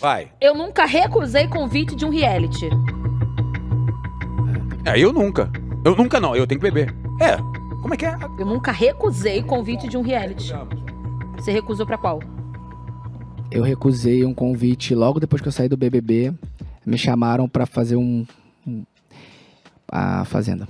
Vai. 0.00 0.32
Eu 0.40 0.52
nunca 0.52 0.84
recusei 0.84 1.46
convite 1.46 1.94
de 1.94 2.04
um 2.04 2.10
reality. 2.10 2.68
É, 4.84 4.98
eu 4.98 5.12
nunca. 5.12 5.50
Eu 5.84 5.94
nunca 5.96 6.20
não, 6.20 6.34
eu 6.34 6.46
tenho 6.46 6.60
que 6.60 6.70
beber. 6.70 6.94
É. 7.20 7.36
Como 7.80 7.94
é 7.94 7.96
que 7.96 8.06
é? 8.06 8.14
Eu 8.38 8.46
nunca 8.46 8.70
recusei 8.72 9.42
convite 9.42 9.88
de 9.88 9.96
um 9.96 10.02
reality. 10.02 10.52
Você 11.36 11.50
recusou 11.52 11.86
pra 11.86 11.98
qual? 11.98 12.20
Eu 13.50 13.62
recusei 13.62 14.24
um 14.24 14.32
convite 14.32 14.94
logo 14.94 15.20
depois 15.20 15.42
que 15.42 15.48
eu 15.48 15.52
saí 15.52 15.68
do 15.68 15.76
BBB. 15.76 16.32
Me 16.86 16.96
chamaram 16.96 17.48
pra 17.48 17.66
fazer 17.66 17.96
um. 17.96 18.26
um- 18.66 18.84
a 19.90 20.24
Fazenda. 20.24 20.66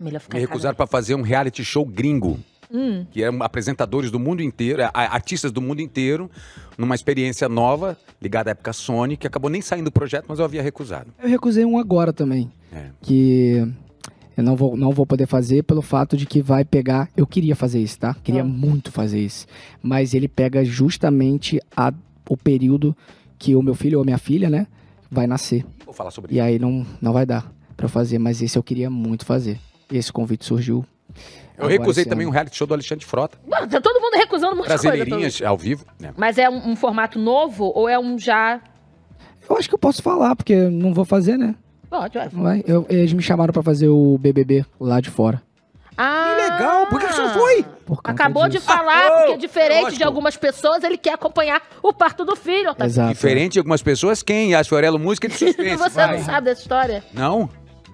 Melhor 0.00 0.20
ficar 0.20 0.36
Me 0.36 0.40
recusaram 0.40 0.74
pra 0.74 0.86
fazer 0.86 1.14
um 1.14 1.22
reality 1.22 1.62
show 1.64 1.84
gringo. 1.84 2.38
Hum. 2.74 3.06
Que 3.10 3.22
eram 3.22 3.40
apresentadores 3.42 4.10
do 4.10 4.18
mundo 4.18 4.42
inteiro, 4.42 4.82
a- 4.82 4.90
artistas 4.92 5.52
do 5.52 5.60
mundo 5.62 5.80
inteiro, 5.80 6.28
numa 6.76 6.94
experiência 6.96 7.48
nova, 7.48 7.96
ligada 8.20 8.50
à 8.50 8.52
época 8.52 8.72
Sony, 8.72 9.16
que 9.16 9.26
acabou 9.28 9.48
nem 9.48 9.62
saindo 9.62 9.84
do 9.84 9.92
projeto, 9.92 10.24
mas 10.28 10.40
eu 10.40 10.44
havia 10.44 10.60
recusado. 10.62 11.12
Eu 11.22 11.28
recusei 11.28 11.64
um 11.64 11.78
agora 11.78 12.12
também. 12.12 12.50
É. 12.72 12.86
Que 13.00 13.64
eu 14.36 14.42
não 14.42 14.56
vou, 14.56 14.76
não 14.76 14.90
vou 14.90 15.06
poder 15.06 15.26
fazer 15.28 15.62
pelo 15.62 15.80
fato 15.82 16.16
de 16.16 16.26
que 16.26 16.42
vai 16.42 16.64
pegar. 16.64 17.08
Eu 17.16 17.24
queria 17.28 17.54
fazer 17.54 17.78
isso, 17.80 17.96
tá? 18.00 18.14
Queria 18.24 18.40
Ah. 18.42 18.44
muito 18.44 18.90
fazer 18.90 19.20
isso. 19.20 19.46
Mas 19.80 20.12
ele 20.12 20.26
pega 20.26 20.64
justamente 20.64 21.60
a- 21.76 21.94
o 22.28 22.36
período 22.36 22.96
que 23.38 23.54
o 23.54 23.62
meu 23.62 23.74
filho 23.76 24.00
ou 24.00 24.04
minha 24.04 24.18
filha, 24.18 24.50
né? 24.50 24.66
Vai 25.08 25.28
nascer. 25.28 25.64
Vou 25.84 25.94
falar 25.94 26.10
sobre 26.10 26.34
E 26.34 26.40
aí 26.40 26.58
não, 26.58 26.84
não 27.00 27.12
vai 27.12 27.24
dar 27.24 27.52
pra 27.76 27.84
eu 27.86 27.90
fazer. 27.90 28.18
Mas 28.18 28.42
esse 28.42 28.58
eu 28.58 28.62
queria 28.64 28.90
muito 28.90 29.24
fazer. 29.24 29.60
Esse 29.92 30.12
convite 30.12 30.44
surgiu. 30.44 30.84
Eu 31.56 31.68
recusei 31.68 32.04
também 32.04 32.26
um 32.26 32.30
reality 32.30 32.56
show 32.56 32.66
do 32.66 32.74
Alexandre 32.74 33.04
Frota. 33.04 33.38
Mano, 33.46 33.66
tá 33.68 33.80
todo 33.80 34.00
mundo 34.00 34.14
recusando 34.14 34.56
coisa. 34.56 34.68
Brasileirinhas 34.68 35.40
ao 35.42 35.56
vivo. 35.56 35.84
né? 36.00 36.12
Mas 36.16 36.36
é 36.38 36.48
um, 36.50 36.70
um 36.70 36.76
formato 36.76 37.18
novo 37.18 37.70
ou 37.74 37.88
é 37.88 37.98
um 37.98 38.18
já. 38.18 38.60
Eu 39.48 39.56
acho 39.56 39.68
que 39.68 39.74
eu 39.74 39.78
posso 39.78 40.02
falar, 40.02 40.34
porque 40.34 40.52
eu 40.52 40.70
não 40.70 40.92
vou 40.92 41.04
fazer, 41.04 41.36
né? 41.36 41.54
Pode, 41.88 42.18
vai. 42.18 42.28
Não 42.32 42.42
vai? 42.42 42.64
Eu- 42.66 42.86
eles 42.88 43.12
me 43.12 43.22
chamaram 43.22 43.52
pra 43.52 43.62
fazer 43.62 43.88
o 43.88 44.18
BBB 44.18 44.64
lá 44.80 45.00
de 45.00 45.10
fora. 45.10 45.40
Ah, 45.96 46.34
Que 46.36 46.50
legal, 46.52 46.86
por 46.88 46.98
que 47.00 47.06
que 47.06 47.12
você 47.12 47.22
não 47.22 47.34
foi? 47.34 47.62
Por 47.86 47.96
conta 47.98 48.10
Acabou 48.10 48.44
de 48.48 48.56
disso. 48.56 48.66
falar, 48.66 49.06
Ah, 49.06 49.10
oh, 49.12 49.16
porque 49.26 49.36
diferente 49.46 49.82
lógico. 49.82 49.98
de 49.98 50.02
algumas 50.02 50.36
pessoas, 50.36 50.82
ele 50.82 50.98
quer 50.98 51.12
acompanhar 51.14 51.62
o 51.80 51.92
parto 51.92 52.24
do 52.24 52.34
filho, 52.34 52.70
Otávio. 52.70 52.90
Exato. 52.90 53.12
Diferente 53.12 53.52
de 53.52 53.58
algumas 53.60 53.80
pessoas, 53.80 54.20
quem? 54.20 54.50
Yas 54.50 54.66
Fiorello 54.66 54.98
Música 54.98 55.28
de 55.28 55.34
suspense. 55.38 55.76
Você 55.76 55.90
vai. 55.90 56.16
não 56.18 56.24
sabe 56.24 56.46
dessa 56.46 56.62
história? 56.62 57.04
Não? 57.12 57.48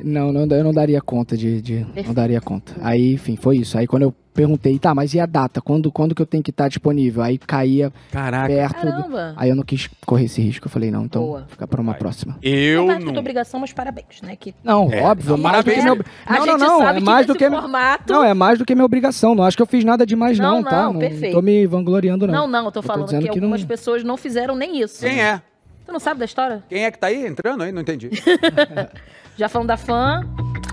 Não, 0.05 0.32
não, 0.32 0.42
eu 0.57 0.64
não 0.64 0.72
daria 0.72 1.01
conta 1.01 1.36
de, 1.36 1.61
de- 1.61 1.86
não 2.07 2.14
daria 2.14 2.40
conta. 2.40 2.74
Aí, 2.80 3.14
enfim, 3.14 3.36
foi 3.36 3.59
isso. 3.59 3.76
Aí 3.78 3.86
quando 3.86 4.03
eu 4.03 4.14
perguntei, 4.32 4.78
tá, 4.78 4.94
mas 4.94 5.12
e 5.12 5.20
a 5.20 5.26
data? 5.26 5.61
Quando, 5.61 5.90
quando 5.90 6.14
que 6.14 6.22
eu 6.22 6.26
tenho 6.26 6.42
que 6.42 6.51
estar 6.51 6.68
disponível? 6.68 7.22
Aí 7.22 7.36
caía 7.36 7.92
Caraca. 8.11 8.46
perto. 8.48 8.86
do- 8.86 8.92
Caramba. 8.92 9.34
Aí 9.36 9.51
eu 9.51 9.57
não 9.57 9.62
quis 9.62 9.90
correr 10.07 10.24
esse 10.24 10.40
risco. 10.40 10.66
Eu 10.66 10.70
falei, 10.70 10.90
não, 10.90 11.05
então 11.05 11.22
Boa. 11.22 11.44
fica 11.48 11.66
pra 11.66 11.80
uma 11.80 11.92
Vai. 11.92 11.98
próxima. 12.01 12.38
Eu 12.42 12.86
não 12.86 12.98
não. 13.01 13.12
ter 13.12 13.18
obrigação, 13.18 13.61
mas 13.61 13.72
parabéns, 13.72 14.22
né? 14.22 14.36
Que 14.36 14.55
Não, 14.64 14.90
É, 14.92 15.03
óbvio, 15.03 15.30
não, 15.36 15.38
mais 15.38 15.64
do 15.64 15.70
que 15.70 15.76
parabéns. 15.76 15.84
meu. 15.84 16.05
a 16.26 16.32
Não, 16.32 16.46
gente 16.46 16.59
não, 16.61 16.68
não, 16.68 16.78
sabe 16.78 16.90
é 16.90 17.01
que 17.01 17.05
mais 17.07 17.26
do 17.26 17.32
nesse 17.34 17.44
que 17.44 17.51
formato... 17.51 18.12
Não, 18.12 18.24
é 18.24 18.34
mais 18.34 18.59
do 18.59 18.64
que 18.64 18.74
minha 18.74 18.84
obrigação. 18.84 19.34
Não 19.34 19.44
acho 19.44 19.57
que 19.57 19.62
eu 19.62 19.66
fiz 19.66 19.84
nada 19.84 20.07
demais 20.07 20.38
Não, 20.38 20.57
não, 20.62 20.64
tá? 20.64 20.82
não, 20.84 20.98
perfeito. 20.98 21.34
tô 21.34 21.42
me 21.42 21.66
vangloriando 21.66 22.26
não. 22.26 22.32
Não, 22.42 22.46
não, 22.46 22.64
eu 22.66 22.72
tô 22.72 22.80
tô 22.80 22.86
falando 22.86 23.09
que, 23.09 23.18
que 23.18 23.24
não- 23.26 23.34
algumas 23.34 23.64
pessoas 23.64 24.03
não 24.05 24.16
fizeram 24.16 24.55
nem 24.57 24.80
isso. 24.80 25.01
Quem 25.05 25.20
é? 25.20 25.42
Tu 25.84 25.92
não 25.92 25.98
sabe 26.01 26.20
da 26.20 26.24
história? 26.24 26.62
Quem 26.68 26.84
é 26.84 26.90
que 26.90 26.98
tá 26.98 27.09
aí 27.09 27.26
entrando 27.26 27.62
aí? 27.64 27.72
Não 27.72 27.80
entendi. 27.82 28.11
Já 29.37 29.49
falando 29.49 29.68
da 29.68 29.76
fã. 29.76 30.20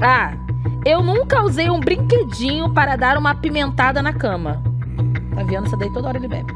Ah, 0.01 0.33
eu 0.85 1.01
nunca 1.01 1.43
usei 1.43 1.69
um 1.69 1.79
brinquedinho 1.79 2.73
para 2.73 2.95
dar 2.95 3.17
uma 3.17 3.31
apimentada 3.31 4.01
na 4.01 4.13
cama. 4.13 4.61
Tá 5.35 5.43
vendo? 5.43 5.67
Essa 5.67 5.77
daí 5.77 5.91
toda 5.91 6.09
hora 6.09 6.17
ele 6.17 6.27
bebe. 6.27 6.51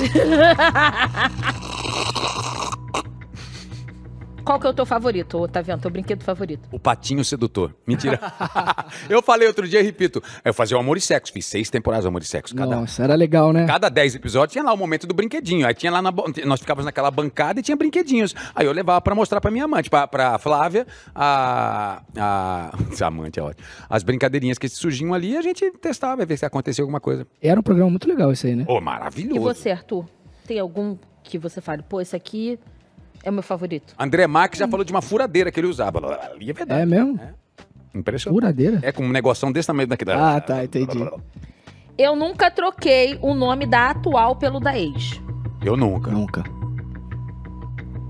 Qual 4.50 4.58
que 4.58 4.66
é 4.66 4.70
o 4.70 4.74
teu 4.74 4.84
favorito, 4.84 5.46
tá 5.46 5.62
vendo? 5.62 5.80
Teu 5.80 5.92
brinquedo 5.92 6.24
favorito? 6.24 6.68
O 6.72 6.78
patinho 6.80 7.24
sedutor. 7.24 7.72
Mentira. 7.86 8.18
eu 9.08 9.22
falei 9.22 9.46
outro 9.46 9.68
dia 9.68 9.78
e 9.78 9.82
repito. 9.84 10.20
Eu 10.44 10.52
fazia 10.52 10.76
o 10.76 10.80
Amor 10.80 10.96
e 10.96 11.00
Sexo. 11.00 11.32
Fiz 11.32 11.46
seis 11.46 11.70
temporadas 11.70 12.04
do 12.04 12.08
Amor 12.08 12.20
e 12.20 12.24
Sexo. 12.24 12.52
Cada, 12.56 12.74
Nossa, 12.74 13.04
era 13.04 13.14
legal, 13.14 13.52
né? 13.52 13.64
cada 13.64 13.88
dez 13.88 14.12
episódios 14.12 14.50
tinha 14.54 14.64
lá 14.64 14.72
o 14.72 14.76
momento 14.76 15.06
do 15.06 15.14
brinquedinho. 15.14 15.64
Aí 15.64 15.72
tinha 15.72 15.92
lá 15.92 16.02
na. 16.02 16.12
Nós 16.44 16.58
ficávamos 16.58 16.84
naquela 16.84 17.12
bancada 17.12 17.60
e 17.60 17.62
tinha 17.62 17.76
brinquedinhos. 17.76 18.34
Aí 18.52 18.66
eu 18.66 18.72
levava 18.72 19.00
pra 19.00 19.14
mostrar 19.14 19.40
pra 19.40 19.52
minha 19.52 19.66
amante, 19.66 19.88
pra, 19.88 20.08
pra 20.08 20.36
Flávia, 20.36 20.84
a. 21.14 22.02
a 22.18 22.72
essa 22.90 23.06
amante 23.06 23.38
é 23.38 23.42
ótimo. 23.44 23.64
As 23.88 24.02
brincadeirinhas 24.02 24.58
que 24.58 24.68
surgiam 24.68 25.14
ali, 25.14 25.36
a 25.36 25.42
gente 25.42 25.70
testava, 25.78 26.26
ver 26.26 26.36
se 26.36 26.44
acontecia 26.44 26.82
alguma 26.82 26.98
coisa. 26.98 27.24
Era 27.40 27.60
um 27.60 27.62
programa 27.62 27.90
muito 27.90 28.08
legal 28.08 28.32
esse 28.32 28.48
aí, 28.48 28.56
né? 28.56 28.64
Ô, 28.66 28.78
E 28.78 28.80
maravilhoso. 28.80 29.42
você, 29.42 29.70
Arthur? 29.70 30.06
Tem 30.44 30.58
algum 30.58 30.96
que 31.22 31.38
você 31.38 31.60
fale, 31.60 31.84
pô, 31.84 32.00
esse 32.00 32.16
aqui 32.16 32.58
é 33.22 33.30
o 33.30 33.32
meu 33.32 33.42
favorito? 33.42 33.94
André 33.98 34.26
Marques 34.26 34.58
já 34.58 34.68
falou 34.68 34.84
de 34.84 34.92
uma 34.92 35.02
furadeira 35.02 35.50
que 35.50 35.60
ele 35.60 35.66
usava. 35.66 35.98
Ali 36.32 36.50
é 36.50 36.52
verdade. 36.52 36.82
É 36.82 36.86
mesmo? 36.86 37.20
Impressionante. 37.94 38.34
Furadeira? 38.40 38.78
É 38.82 38.92
com 38.92 39.04
um 39.04 39.10
negoção 39.10 39.50
desse 39.52 39.66
tamanho 39.66 39.88
daqui. 39.88 40.04
Ah, 40.10 40.40
tá, 40.40 40.64
entendi. 40.64 40.98
Eu 41.98 42.16
nunca 42.16 42.50
troquei 42.50 43.18
o 43.20 43.34
nome 43.34 43.66
da 43.66 43.90
atual 43.90 44.36
pelo 44.36 44.58
da 44.60 44.78
ex. 44.78 45.20
Eu 45.62 45.76
nunca. 45.76 46.10
Nunca. 46.10 46.44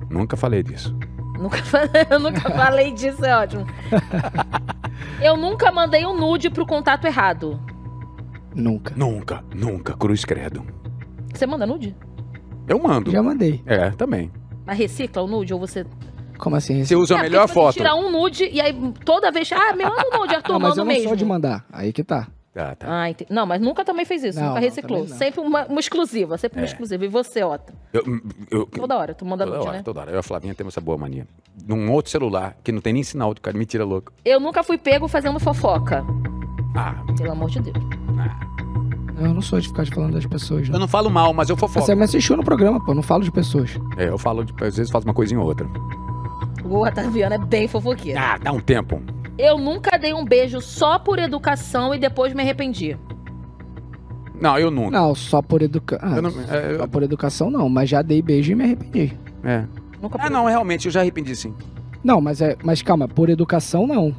Nunca 0.08 0.36
falei 0.36 0.62
disso. 0.62 0.94
Nunca, 1.38 1.58
fa- 1.58 1.88
eu 2.10 2.18
nunca 2.20 2.50
falei 2.50 2.92
disso, 2.92 3.24
é 3.24 3.36
ótimo. 3.36 3.66
Eu 5.22 5.36
nunca 5.36 5.70
mandei 5.72 6.04
um 6.06 6.14
nude 6.16 6.50
pro 6.50 6.66
contato 6.66 7.06
errado. 7.06 7.58
Nunca. 8.54 8.94
Nunca, 8.96 9.42
nunca, 9.54 9.94
cruz 9.96 10.24
credo. 10.24 10.64
Você 11.32 11.46
manda 11.46 11.66
nude? 11.66 11.96
Eu 12.68 12.78
mando. 12.82 13.10
Já 13.10 13.22
mandei. 13.22 13.62
É, 13.66 13.90
também. 13.90 14.30
Mas 14.70 14.78
recicla 14.78 15.20
o 15.22 15.26
nude 15.26 15.52
ou 15.52 15.58
você. 15.58 15.84
Como 16.38 16.54
assim? 16.54 16.84
Você 16.84 16.94
usa 16.94 17.16
a 17.16 17.18
É, 17.18 17.22
melhor 17.22 17.40
porque, 17.40 17.48
tipo, 17.52 17.60
foto. 17.60 17.72
Você 17.74 17.78
tira 17.80 17.94
um 17.96 18.08
nude 18.10 18.48
e 18.50 18.60
aí 18.60 18.72
toda 19.04 19.32
vez. 19.32 19.50
Ah, 19.52 19.74
me 19.74 19.82
manda 19.84 20.04
um 20.14 20.18
nude, 20.20 20.34
Arthur, 20.36 20.52
Não, 20.52 20.60
mas 20.60 20.68
manda 20.70 20.80
eu 20.80 20.84
não 20.84 20.92
mesmo. 20.92 21.08
sou 21.08 21.16
de 21.16 21.24
mandar. 21.24 21.64
Aí 21.72 21.92
que 21.92 22.04
tá. 22.04 22.28
Tá, 22.54 22.74
tá. 22.76 22.86
Ah, 22.88 23.10
entendi. 23.10 23.32
Não, 23.32 23.44
mas 23.46 23.60
nunca 23.60 23.84
também 23.84 24.04
fez 24.04 24.22
isso, 24.24 24.38
Não, 24.40 24.48
nunca 24.48 24.60
reciclou. 24.60 25.00
não. 25.00 25.06
Sempre 25.08 25.40
uma, 25.40 25.66
uma 25.66 25.80
exclusiva, 25.80 26.38
sempre 26.38 26.60
uma 26.60 26.64
É. 26.64 26.68
exclusiva. 26.68 27.04
E 27.04 27.08
você, 27.08 27.42
Otto? 27.42 27.72
Eu, 27.92 28.02
eu, 28.50 28.66
Toda 28.66 28.96
hora, 28.96 29.12
tu 29.14 29.24
manda 29.24 29.44
toda 29.44 29.56
nude, 29.56 29.68
hora, 29.68 29.76
né? 29.78 29.82
toda 29.84 30.00
hora. 30.00 30.10
Eu 30.12 30.16
e 30.16 30.18
a 30.18 30.22
Flavinha 30.22 30.54
temos 30.54 30.72
essa 30.74 30.80
boa 30.80 30.96
mania. 30.96 31.26
Num 31.66 31.90
outro 31.92 32.10
celular, 32.12 32.56
que 32.62 32.70
não 32.72 32.80
tem 32.80 32.92
nem 32.92 33.02
sinal 33.02 33.34
do 33.34 33.40
cara, 33.40 33.56
me 33.58 33.66
tira 33.66 33.84
louco. 33.84 34.12
Eu 34.24 34.38
nunca 34.40 34.62
fui 34.62 34.78
pego 34.78 35.06
fazendo 35.08 35.38
fofoca. 35.40 36.04
Ah, 36.76 36.94
Pelo 37.18 37.32
amor 37.32 37.50
de 37.50 37.60
Deus. 37.60 37.76
Eu 39.20 39.34
não 39.34 39.42
sou 39.42 39.60
de 39.60 39.68
ficar 39.68 39.86
falando 39.86 40.14
das 40.14 40.24
pessoas. 40.26 40.66
eu 40.68 40.72
Não. 40.72 40.80
não 40.80 40.88
falo 40.88 41.10
mal, 41.10 41.32
mas 41.34 41.48
eu 41.50 41.56
fofoco. 41.56 41.84
Você 41.84 41.94
me 41.94 42.02
assistiu 42.04 42.36
no 42.36 42.42
programa, 42.44 42.82
pô. 42.84 42.92
eu 42.92 42.94
Não 42.96 43.02
falo 43.02 43.22
de 43.22 43.30
pessoas. 43.30 43.78
É, 43.96 44.08
eu 44.08 44.16
falo, 44.18 44.44
de, 44.44 44.52
às 44.64 44.76
vezes 44.76 44.90
faço 44.90 45.06
uma 45.06 45.12
coisinha 45.14 45.38
ou 45.40 45.46
outra. 45.46 45.66
O 46.64 46.82
Otaviano 46.86 47.34
é 47.34 47.38
bem 47.38 47.68
fofoqueiro. 47.68 48.18
Ah, 48.18 48.38
dá 48.42 48.50
um 48.52 48.60
tempo. 48.60 49.00
Eu 49.36 49.58
nunca 49.58 49.98
dei 49.98 50.12
um 50.14 50.24
beijo 50.24 50.60
só 50.60 50.98
por 50.98 51.18
educação 51.18 51.94
e 51.94 51.98
depois 51.98 52.32
me 52.34 52.42
arrependi. 52.42 52.96
Não, 54.40 54.58
eu 54.58 54.70
nunca. 54.70 54.90
Não, 54.90 55.14
só 55.14 55.42
por 55.42 55.60
educação. 55.62 56.22
Não- 56.22 56.30
é, 56.48 56.72
eu- 56.72 56.78
Só 56.78 56.86
por 56.86 57.02
educação 57.02 57.50
não, 57.50 57.68
mas 57.68 57.90
já 57.90 58.00
dei 58.02 58.22
beijo 58.22 58.52
e 58.52 58.54
me 58.54 58.64
arrependi. 58.64 59.12
É. 59.44 59.64
Nunca 60.00 60.18
Ah, 60.20 60.30
não, 60.30 60.46
realmente, 60.46 60.86
eu 60.86 60.92
já 60.92 61.00
arrependi 61.00 61.36
sim. 61.36 61.54
Não, 62.02 62.20
mas 62.22 62.40
é, 62.40 62.56
mas 62.64 62.80
calma, 62.80 63.06
por 63.06 63.28
educação 63.28 63.86
não. 63.86 64.14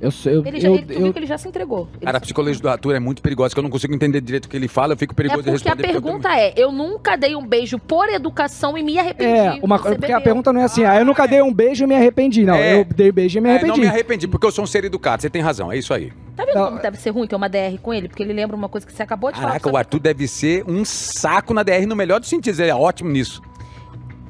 Eu 0.00 0.10
eu, 0.26 0.44
Ele 0.44 0.60
já, 0.60 0.68
eu, 0.68 0.74
ele, 0.74 0.82
tu 0.84 0.94
viu 0.94 1.06
eu- 1.06 1.12
que 1.12 1.18
ele 1.20 1.26
já 1.26 1.38
se 1.38 1.48
entregou. 1.48 1.88
Ele 1.96 2.04
Cara, 2.04 2.18
a 2.18 2.20
se- 2.20 2.24
psicologia 2.26 2.60
do 2.60 2.68
Arthur 2.68 2.94
é 2.96 3.00
muito 3.00 3.22
perigosa, 3.22 3.54
que 3.54 3.58
eu 3.58 3.62
não 3.62 3.70
consigo 3.70 3.94
entender 3.94 4.20
direito 4.20 4.46
o 4.46 4.48
que 4.48 4.56
ele 4.56 4.68
fala, 4.68 4.92
eu 4.92 4.96
fico 4.96 5.12
É 5.12 5.16
perigoso 5.16 5.42
de 5.42 5.50
porque 5.50 5.68
a 5.68 5.72
responder. 5.72 5.82
porque 5.92 5.96
eu 5.96 6.02
pergunta 6.02 6.36
é, 6.38 6.52
eu 6.56 6.72
nunca 6.72 7.16
dei 7.16 7.34
um 7.36 7.46
beijo 7.46 7.78
por 7.78 8.08
educação 8.08 8.76
e 8.76 8.82
me 8.82 8.98
arrependi. 8.98 9.32
É, 9.32 9.58
uma, 9.62 9.78
porque 9.78 9.94
a 9.94 9.98
bebeu. 9.98 10.20
pergunta 10.20 10.52
não 10.52 10.60
é 10.60 10.64
assim, 10.64 10.84
ah, 10.84 10.96
eu 10.98 11.04
nunca 11.04 11.26
dei 11.26 11.40
um 11.40 11.52
beijo 11.52 11.84
e 11.84 11.86
me 11.86 11.94
arrependi. 11.94 12.44
Não, 12.44 12.54
É. 12.54 12.80
eu 12.80 12.84
dei 12.84 13.10
beijo 13.12 13.38
e 13.38 13.40
me 13.40 13.48
É, 13.48 13.52
arrependi. 13.52 13.70
não 13.72 13.78
me 13.78 13.86
arrependi, 13.86 14.28
porque 14.28 14.46
eu 14.46 14.50
sou 14.52 14.64
um 14.64 14.66
ser 14.66 14.84
educado, 14.84 15.22
você 15.22 15.30
tem 15.30 15.40
razão, 15.40 15.70
é 15.72 15.78
isso 15.78 15.94
aí. 15.94 16.12
Tá 16.36 16.44
vendo 16.44 16.54
Não, 16.56 16.66
como 16.66 16.82
deve 16.82 16.96
ser 16.98 17.10
ruim 17.10 17.26
ter 17.26 17.36
uma 17.36 17.48
DR 17.48 17.78
com 17.80 17.94
ele? 17.94 18.08
Porque 18.08 18.22
ele 18.22 18.32
lembra 18.32 18.56
uma 18.56 18.68
coisa 18.68 18.84
que 18.86 18.92
você 18.92 19.02
acabou 19.02 19.30
de 19.32 19.38
Caraca, 19.40 19.60
falar. 19.60 19.74
o 19.74 19.76
Arthur 19.78 20.00
deve 20.00 20.26
ser 20.28 20.64
um 20.68 20.84
saco 20.84 21.54
na 21.54 21.62
DR 21.62 21.86
no 21.86 21.94
melhor 21.96 22.18
dos 22.20 22.28
sentidos, 22.28 22.58
ele 22.58 22.70
é 22.70 22.74
ótimo 22.74 23.10
nisso. 23.10 23.40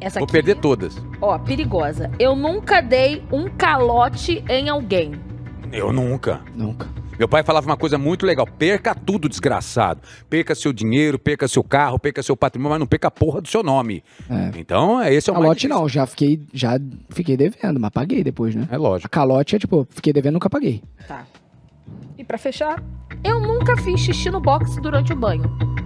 Essa 0.00 0.18
Vou 0.20 0.24
aqui, 0.24 0.32
perder 0.32 0.56
todas. 0.56 0.96
Ó, 1.20 1.38
perigosa. 1.38 2.10
Eu 2.18 2.36
nunca 2.36 2.80
dei 2.82 3.22
um 3.32 3.48
calote 3.48 4.44
em 4.48 4.68
alguém. 4.68 5.12
Eu 5.76 5.92
nunca. 5.92 6.40
Nunca. 6.54 6.86
Meu 7.18 7.28
pai 7.28 7.42
falava 7.42 7.66
uma 7.66 7.76
coisa 7.76 7.98
muito 7.98 8.24
legal: 8.24 8.46
perca 8.46 8.94
tudo, 8.94 9.28
desgraçado. 9.28 10.00
Perca 10.30 10.54
seu 10.54 10.72
dinheiro, 10.72 11.18
perca 11.18 11.48
seu 11.48 11.64
carro, 11.64 11.98
perca 11.98 12.22
seu 12.22 12.36
patrimônio, 12.36 12.70
mas 12.74 12.80
não 12.80 12.86
perca 12.86 13.08
a 13.08 13.10
porra 13.10 13.40
do 13.40 13.48
seu 13.48 13.62
nome. 13.62 14.02
É. 14.30 14.50
Então, 14.58 15.00
é 15.00 15.12
esse 15.12 15.28
é 15.28 15.32
o 15.32 15.34
mais 15.34 15.42
Calote 15.44 15.60
difícil. 15.62 15.80
não, 15.80 15.88
já 15.88 16.06
fiquei, 16.06 16.40
já 16.52 16.78
fiquei 17.10 17.36
devendo, 17.36 17.80
mas 17.80 17.90
paguei 17.90 18.22
depois, 18.22 18.54
né? 18.54 18.68
É 18.70 18.74
A 18.76 18.78
lógico. 18.78 19.10
calote 19.10 19.56
é 19.56 19.58
tipo, 19.58 19.86
fiquei 19.90 20.12
devendo, 20.12 20.34
nunca 20.34 20.48
paguei. 20.48 20.82
Tá. 21.08 21.24
E 22.16 22.22
pra 22.24 22.38
fechar, 22.38 22.82
eu 23.24 23.40
nunca 23.40 23.76
fiz 23.76 24.00
xixi 24.00 24.30
no 24.30 24.40
box 24.40 24.76
durante 24.80 25.12
o 25.12 25.16
banho. 25.16 25.42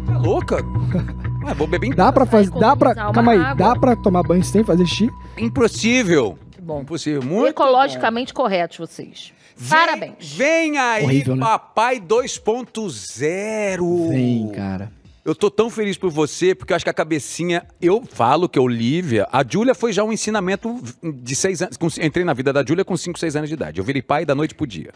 Tá 0.06 0.18
louca? 0.18 0.56
Ué, 1.44 1.54
vou 1.54 1.66
beber 1.66 1.86
em 1.88 1.94
Dá 1.94 2.12
pra 2.12 2.26
fazer, 2.26 2.50
dá 2.50 2.76
pra, 2.76 2.90
economizar 2.92 3.06
uma 3.06 3.12
calma 3.14 3.32
aí, 3.32 3.38
água. 3.40 3.54
dá 3.74 3.80
pra 3.80 3.96
tomar 3.96 4.22
banho 4.22 4.44
sem 4.44 4.62
fazer 4.62 4.84
xixi? 4.86 5.08
Impossível. 5.38 6.38
Bom, 6.62 6.82
Impossível. 6.82 7.22
Muito 7.22 7.48
ecologicamente 7.48 8.34
corretos 8.34 8.76
vocês. 8.78 9.32
Vem- 9.58 9.68
Parabéns. 9.78 10.14
Vem 10.34 10.78
aí, 10.78 11.04
Horrível, 11.04 11.36
né? 11.36 11.44
papai 11.44 12.00
2.0. 12.00 14.08
Vem, 14.10 14.48
cara. 14.52 14.92
Eu 15.24 15.34
tô 15.34 15.50
tão 15.50 15.68
feliz 15.68 15.98
por 15.98 16.10
você, 16.10 16.54
porque 16.54 16.72
eu 16.72 16.76
acho 16.76 16.84
que 16.84 16.90
a 16.90 16.94
cabecinha. 16.94 17.66
Eu 17.82 18.02
falo 18.10 18.48
que 18.48 18.58
a 18.58 18.62
Olivia. 18.62 19.28
A 19.30 19.44
Júlia 19.46 19.74
foi 19.74 19.92
já 19.92 20.02
um 20.02 20.12
ensinamento 20.12 20.80
de 21.02 21.36
seis 21.36 21.60
anos. 21.60 21.76
com- 21.76 21.88
entrei 22.00 22.24
na 22.24 22.32
vida 22.32 22.52
da 22.52 22.64
Júlia 22.64 22.84
com 22.84 22.96
5, 22.96 23.18
6 23.18 23.36
anos 23.36 23.48
de 23.48 23.54
idade. 23.54 23.78
Eu 23.78 23.84
virei 23.84 24.00
pai 24.00 24.24
da 24.24 24.34
noite 24.34 24.54
pro 24.54 24.66
dia. 24.66 24.92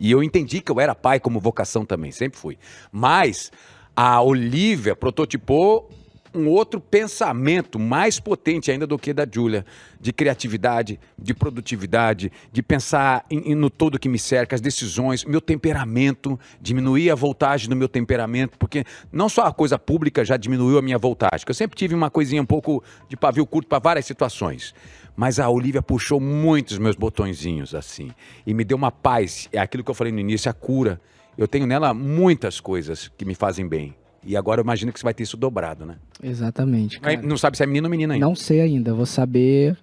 E 0.00 0.10
eu 0.10 0.22
entendi 0.22 0.60
que 0.60 0.72
eu 0.72 0.80
era 0.80 0.94
pai 0.94 1.20
como 1.20 1.38
vocação 1.38 1.84
também, 1.84 2.10
sempre 2.10 2.38
fui. 2.38 2.58
Mas 2.90 3.52
a 3.94 4.20
Olivia 4.22 4.96
prototipou 4.96 5.90
um 6.34 6.46
outro 6.48 6.80
pensamento 6.80 7.78
mais 7.78 8.20
potente 8.20 8.70
ainda 8.70 8.86
do 8.86 8.98
que 8.98 9.12
da 9.12 9.26
Júlia, 9.30 9.64
de 10.00 10.12
criatividade, 10.12 11.00
de 11.18 11.34
produtividade, 11.34 12.30
de 12.52 12.62
pensar 12.62 13.24
em- 13.30 13.52
em- 13.52 13.54
no 13.54 13.70
todo 13.70 13.98
que 13.98 14.08
me 14.08 14.18
cerca, 14.18 14.54
as 14.54 14.60
decisões, 14.60 15.24
meu 15.24 15.40
temperamento, 15.40 16.38
diminuir 16.60 17.10
a 17.10 17.14
voltagem 17.14 17.68
do 17.68 17.76
meu 17.76 17.88
temperamento, 17.88 18.58
porque 18.58 18.84
não 19.12 19.28
só 19.28 19.46
a 19.46 19.52
coisa 19.52 19.78
pública 19.78 20.24
já 20.24 20.36
diminuiu 20.36 20.78
a 20.78 20.82
minha 20.82 20.98
voltagem, 20.98 21.44
eu 21.46 21.54
sempre 21.54 21.76
tive 21.76 21.94
uma 21.94 22.10
coisinha 22.10 22.42
um 22.42 22.46
pouco 22.46 22.82
de 23.08 23.16
pavio 23.16 23.46
curto 23.46 23.68
para 23.68 23.78
várias 23.78 24.06
situações. 24.06 24.74
Mas 25.16 25.40
a 25.40 25.48
Olivia 25.48 25.82
puxou 25.82 26.20
muitos 26.20 26.78
meus 26.78 26.94
botõezinhos 26.94 27.74
assim 27.74 28.10
e 28.46 28.54
me 28.54 28.62
deu 28.64 28.76
uma 28.76 28.92
paz. 28.92 29.48
É 29.52 29.58
aquilo 29.58 29.82
que 29.82 29.90
eu 29.90 29.94
falei 29.94 30.12
no 30.12 30.20
início, 30.20 30.48
a 30.48 30.54
cura. 30.54 31.00
Eu 31.36 31.48
tenho 31.48 31.66
nela 31.66 31.92
muitas 31.92 32.60
coisas 32.60 33.10
que 33.16 33.24
me 33.24 33.34
fazem 33.34 33.66
bem. 33.66 33.96
E 34.24 34.36
agora 34.36 34.60
eu 34.60 34.64
imagino 34.64 34.92
que 34.92 34.98
você 34.98 35.04
vai 35.04 35.14
ter 35.14 35.22
isso 35.22 35.36
dobrado, 35.36 35.86
né? 35.86 35.96
Exatamente, 36.22 36.96
Não, 36.96 37.02
cara. 37.02 37.22
não 37.22 37.36
sabe 37.38 37.56
se 37.56 37.62
é 37.62 37.66
menino 37.66 37.86
ou 37.86 37.90
menina 37.90 38.14
ainda. 38.14 38.26
Não 38.26 38.34
sei 38.34 38.60
ainda, 38.60 38.92
vou 38.94 39.06
saber. 39.06 39.76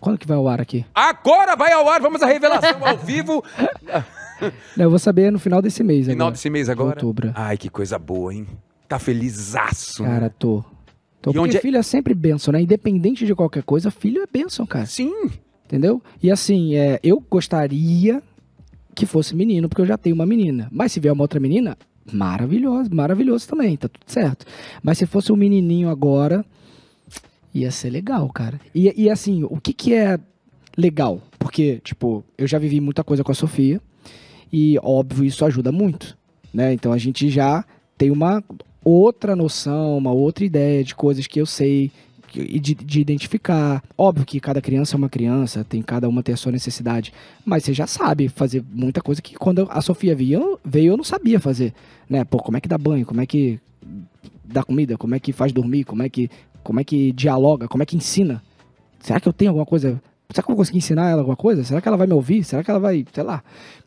Quando 0.00 0.18
que 0.18 0.26
vai 0.26 0.36
ao 0.36 0.46
ar 0.46 0.60
aqui? 0.60 0.84
Agora 0.94 1.56
vai 1.56 1.72
ao 1.72 1.88
ar, 1.88 2.00
vamos 2.00 2.22
à 2.22 2.26
revelação 2.26 2.84
ao 2.86 2.96
vivo. 2.98 3.42
Não, 4.76 4.84
eu 4.84 4.90
vou 4.90 4.98
saber 5.00 5.32
no 5.32 5.38
final 5.40 5.60
desse 5.60 5.82
mês 5.82 6.06
Final 6.06 6.14
agora. 6.26 6.32
desse 6.32 6.48
mês 6.48 6.68
agora. 6.68 6.90
Outubro. 6.90 7.32
Ai, 7.34 7.56
que 7.56 7.68
coisa 7.68 7.98
boa, 7.98 8.32
hein? 8.32 8.46
Tá 8.86 8.96
felizaço. 8.98 10.02
né? 10.04 10.08
Cara, 10.08 10.30
tô. 10.30 10.62
Tô 11.20 11.30
E 11.30 11.34
porque 11.34 11.38
onde 11.40 11.56
é- 11.56 11.60
filho 11.60 11.76
é 11.76 11.82
sempre 11.82 12.14
bênção, 12.14 12.52
né? 12.52 12.60
Independente 12.62 13.26
de 13.26 13.34
qualquer 13.34 13.64
coisa, 13.64 13.90
filho 13.90 14.22
é 14.22 14.26
bênção, 14.32 14.64
cara. 14.64 14.86
Sim. 14.86 15.12
Entendeu? 15.64 16.00
E 16.22 16.30
assim, 16.30 16.76
é, 16.76 17.00
eu 17.02 17.20
gostaria 17.28 18.22
que 18.94 19.04
fosse 19.04 19.34
menino, 19.34 19.68
porque 19.68 19.82
eu 19.82 19.86
já 19.86 19.98
tenho 19.98 20.14
uma 20.14 20.24
menina. 20.24 20.68
Mas 20.70 20.92
se 20.92 21.00
vier 21.00 21.12
uma 21.12 21.24
outra 21.24 21.40
menina, 21.40 21.76
maravilhoso, 22.12 22.94
maravilhoso 22.94 23.48
também, 23.48 23.76
tá 23.76 23.88
tudo 23.88 24.04
certo. 24.06 24.46
Mas 24.82 24.98
se 24.98 25.06
fosse 25.06 25.32
um 25.32 25.36
menininho 25.36 25.88
agora, 25.88 26.44
ia 27.54 27.70
ser 27.70 27.90
legal, 27.90 28.28
cara. 28.30 28.60
E, 28.74 28.92
e 28.96 29.10
assim, 29.10 29.44
o 29.44 29.60
que 29.60 29.72
que 29.72 29.94
é 29.94 30.18
legal? 30.76 31.20
Porque, 31.38 31.80
tipo, 31.82 32.24
eu 32.36 32.46
já 32.46 32.58
vivi 32.58 32.80
muita 32.80 33.02
coisa 33.02 33.24
com 33.24 33.32
a 33.32 33.34
Sofia 33.34 33.80
e, 34.52 34.78
óbvio, 34.82 35.24
isso 35.24 35.44
ajuda 35.44 35.72
muito, 35.72 36.16
né? 36.52 36.72
Então 36.72 36.92
a 36.92 36.98
gente 36.98 37.28
já 37.28 37.64
tem 37.96 38.10
uma 38.10 38.42
outra 38.84 39.34
noção, 39.34 39.98
uma 39.98 40.12
outra 40.12 40.44
ideia 40.44 40.84
de 40.84 40.94
coisas 40.94 41.26
que 41.26 41.40
eu 41.40 41.46
sei 41.46 41.90
e 42.42 42.58
de, 42.60 42.74
de 42.74 43.00
identificar. 43.00 43.82
Óbvio 43.96 44.24
que 44.24 44.40
cada 44.40 44.60
criança 44.60 44.94
é 44.94 44.98
uma 44.98 45.08
criança, 45.08 45.64
tem 45.64 45.82
cada 45.82 46.08
uma 46.08 46.22
tem 46.22 46.32
a 46.34 46.36
sua 46.36 46.52
necessidade, 46.52 47.12
mas 47.44 47.64
você 47.64 47.72
já 47.72 47.86
sabe 47.86 48.28
fazer 48.28 48.64
muita 48.72 49.00
coisa 49.00 49.20
que 49.22 49.34
quando 49.34 49.66
a 49.70 49.80
Sofia 49.80 50.14
veio, 50.14 50.58
veio 50.64 50.92
eu 50.92 50.96
não 50.96 51.04
sabia 51.04 51.40
fazer, 51.40 51.72
né? 52.08 52.24
Pô, 52.24 52.38
como 52.38 52.56
é 52.56 52.60
que 52.60 52.68
dá 52.68 52.78
banho, 52.78 53.04
como 53.06 53.20
é 53.20 53.26
que 53.26 53.58
dá 54.44 54.62
comida, 54.62 54.96
como 54.96 55.14
é 55.14 55.20
que 55.20 55.32
faz 55.32 55.52
dormir, 55.52 55.84
como 55.84 56.02
é 56.02 56.08
que 56.08 56.30
como 56.62 56.80
é 56.80 56.84
que 56.84 57.12
dialoga, 57.12 57.66
como 57.68 57.82
é 57.82 57.86
que 57.86 57.96
ensina? 57.96 58.42
Será 59.00 59.18
que 59.20 59.28
eu 59.28 59.32
tenho 59.32 59.50
alguma 59.50 59.64
coisa? 59.64 60.00
Será 60.30 60.42
que 60.42 60.50
eu 60.50 60.54
vou 60.54 60.56
conseguir 60.56 60.78
ensinar 60.78 61.08
ela 61.08 61.20
alguma 61.22 61.36
coisa? 61.36 61.64
Será 61.64 61.80
que 61.80 61.88
ela 61.88 61.96
vai 61.96 62.06
me 62.06 62.12
ouvir? 62.12 62.44
Será 62.44 62.62
que 62.62 62.70
ela 62.70 62.80
vai, 62.80 63.06
sei 63.12 63.22
lá? 63.22 63.42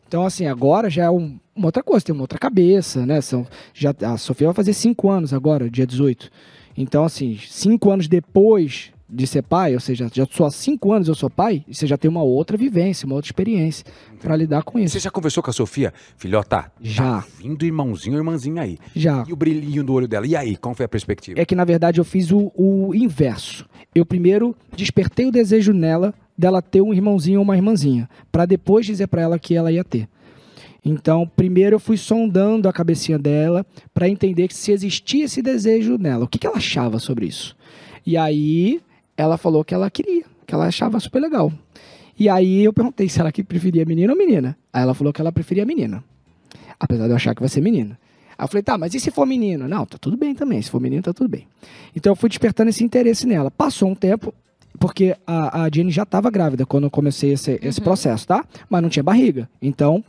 Então, 0.08 0.26
assim, 0.26 0.46
agora 0.46 0.90
já 0.90 1.04
é 1.04 1.10
um- 1.10 1.38
uma 1.54 1.66
outra 1.66 1.82
coisa, 1.82 2.04
tem 2.04 2.12
uma 2.14 2.22
outra 2.24 2.38
cabeça, 2.38 3.06
né? 3.06 3.20
São, 3.20 3.46
já, 3.72 3.94
a 4.02 4.16
Sofia 4.16 4.48
vai 4.48 4.54
fazer 4.54 4.72
cinco 4.72 5.10
anos 5.10 5.32
agora, 5.32 5.70
dia 5.70 5.86
18. 5.86 6.30
Então, 6.76 7.04
assim, 7.04 7.38
cinco 7.48 7.90
anos 7.90 8.08
depois 8.08 8.92
de 9.08 9.26
ser 9.26 9.42
pai, 9.42 9.74
ou 9.74 9.80
seja, 9.80 10.08
já 10.10 10.26
só 10.30 10.46
há 10.46 10.50
cinco 10.50 10.90
anos 10.90 11.06
eu 11.06 11.14
sou 11.14 11.28
pai, 11.28 11.62
você 11.70 11.86
já 11.86 11.98
tem 11.98 12.10
uma 12.10 12.22
outra 12.22 12.56
vivência, 12.56 13.04
uma 13.04 13.14
outra 13.14 13.28
experiência 13.28 13.84
para 14.18 14.34
lidar 14.34 14.62
com 14.62 14.78
isso. 14.78 14.94
Você 14.94 15.00
já 15.00 15.10
conversou 15.10 15.42
com 15.42 15.50
a 15.50 15.52
Sofia? 15.52 15.92
Filhota, 16.16 16.72
Já. 16.80 17.20
tá 17.20 17.26
vindo 17.38 17.62
irmãozinho 17.66 18.14
ou 18.14 18.20
irmãzinha 18.20 18.62
aí. 18.62 18.78
Já. 18.96 19.22
E 19.28 19.32
o 19.32 19.36
brilhinho 19.36 19.84
do 19.84 19.92
olho 19.92 20.08
dela. 20.08 20.26
E 20.26 20.34
aí, 20.34 20.56
qual 20.56 20.74
foi 20.74 20.86
a 20.86 20.88
perspectiva? 20.88 21.38
É 21.38 21.44
que, 21.44 21.54
na 21.54 21.64
verdade, 21.64 22.00
eu 22.00 22.04
fiz 22.04 22.30
o, 22.32 22.50
o 22.56 22.94
inverso. 22.94 23.68
Eu 23.94 24.06
primeiro 24.06 24.56
despertei 24.74 25.26
o 25.26 25.30
desejo 25.30 25.74
nela 25.74 26.14
dela 26.36 26.62
ter 26.62 26.80
um 26.80 26.94
irmãozinho 26.94 27.38
ou 27.38 27.44
uma 27.44 27.54
irmãzinha, 27.54 28.08
para 28.32 28.46
depois 28.46 28.86
dizer 28.86 29.06
para 29.08 29.20
ela 29.20 29.38
que 29.38 29.54
ela 29.54 29.70
ia 29.70 29.84
ter. 29.84 30.08
Então, 30.84 31.30
primeiro 31.36 31.76
eu 31.76 31.80
fui 31.80 31.96
sondando 31.96 32.68
a 32.68 32.72
cabecinha 32.72 33.18
dela 33.18 33.64
para 33.94 34.08
entender 34.08 34.52
se 34.52 34.72
existia 34.72 35.26
esse 35.26 35.40
desejo 35.40 35.96
nela, 35.96 36.24
o 36.24 36.28
que, 36.28 36.38
que 36.38 36.46
ela 36.46 36.56
achava 36.56 36.98
sobre 36.98 37.26
isso. 37.26 37.56
E 38.04 38.16
aí 38.16 38.80
ela 39.16 39.36
falou 39.36 39.64
que 39.64 39.74
ela 39.74 39.90
queria, 39.90 40.24
que 40.46 40.54
ela 40.54 40.66
achava 40.66 40.98
super 40.98 41.20
legal. 41.20 41.52
E 42.18 42.28
aí 42.28 42.64
eu 42.64 42.72
perguntei 42.72 43.08
se 43.08 43.20
ela 43.20 43.32
que 43.32 43.42
preferia 43.42 43.84
menino 43.84 44.12
ou 44.12 44.18
menina. 44.18 44.56
Aí 44.72 44.82
ela 44.82 44.94
falou 44.94 45.12
que 45.12 45.20
ela 45.20 45.32
preferia 45.32 45.64
menina. 45.64 46.04
Apesar 46.78 47.04
de 47.04 47.10
eu 47.10 47.16
achar 47.16 47.34
que 47.34 47.40
vai 47.40 47.48
ser 47.48 47.60
menina. 47.60 47.98
Aí 48.36 48.44
eu 48.44 48.48
falei, 48.48 48.62
tá, 48.62 48.76
mas 48.76 48.94
e 48.94 49.00
se 49.00 49.10
for 49.10 49.24
menino? 49.24 49.68
Não, 49.68 49.86
tá 49.86 49.96
tudo 49.98 50.16
bem 50.16 50.34
também. 50.34 50.60
Se 50.60 50.70
for 50.70 50.80
menino, 50.80 51.02
tá 51.02 51.12
tudo 51.12 51.28
bem. 51.28 51.46
Então 51.94 52.12
eu 52.12 52.16
fui 52.16 52.28
despertando 52.28 52.70
esse 52.70 52.82
interesse 52.82 53.26
nela. 53.26 53.50
Passou 53.50 53.88
um 53.88 53.94
tempo, 53.94 54.34
porque 54.78 55.16
a, 55.26 55.62
a 55.62 55.70
Jenny 55.72 55.90
já 55.90 56.02
estava 56.02 56.30
grávida 56.30 56.66
quando 56.66 56.84
eu 56.84 56.90
comecei 56.90 57.32
esse, 57.32 57.58
esse 57.62 57.80
processo, 57.80 58.26
tá? 58.26 58.44
Mas 58.68 58.82
não 58.82 58.88
tinha 58.88 59.02
barriga. 59.02 59.48
Então, 59.60 60.04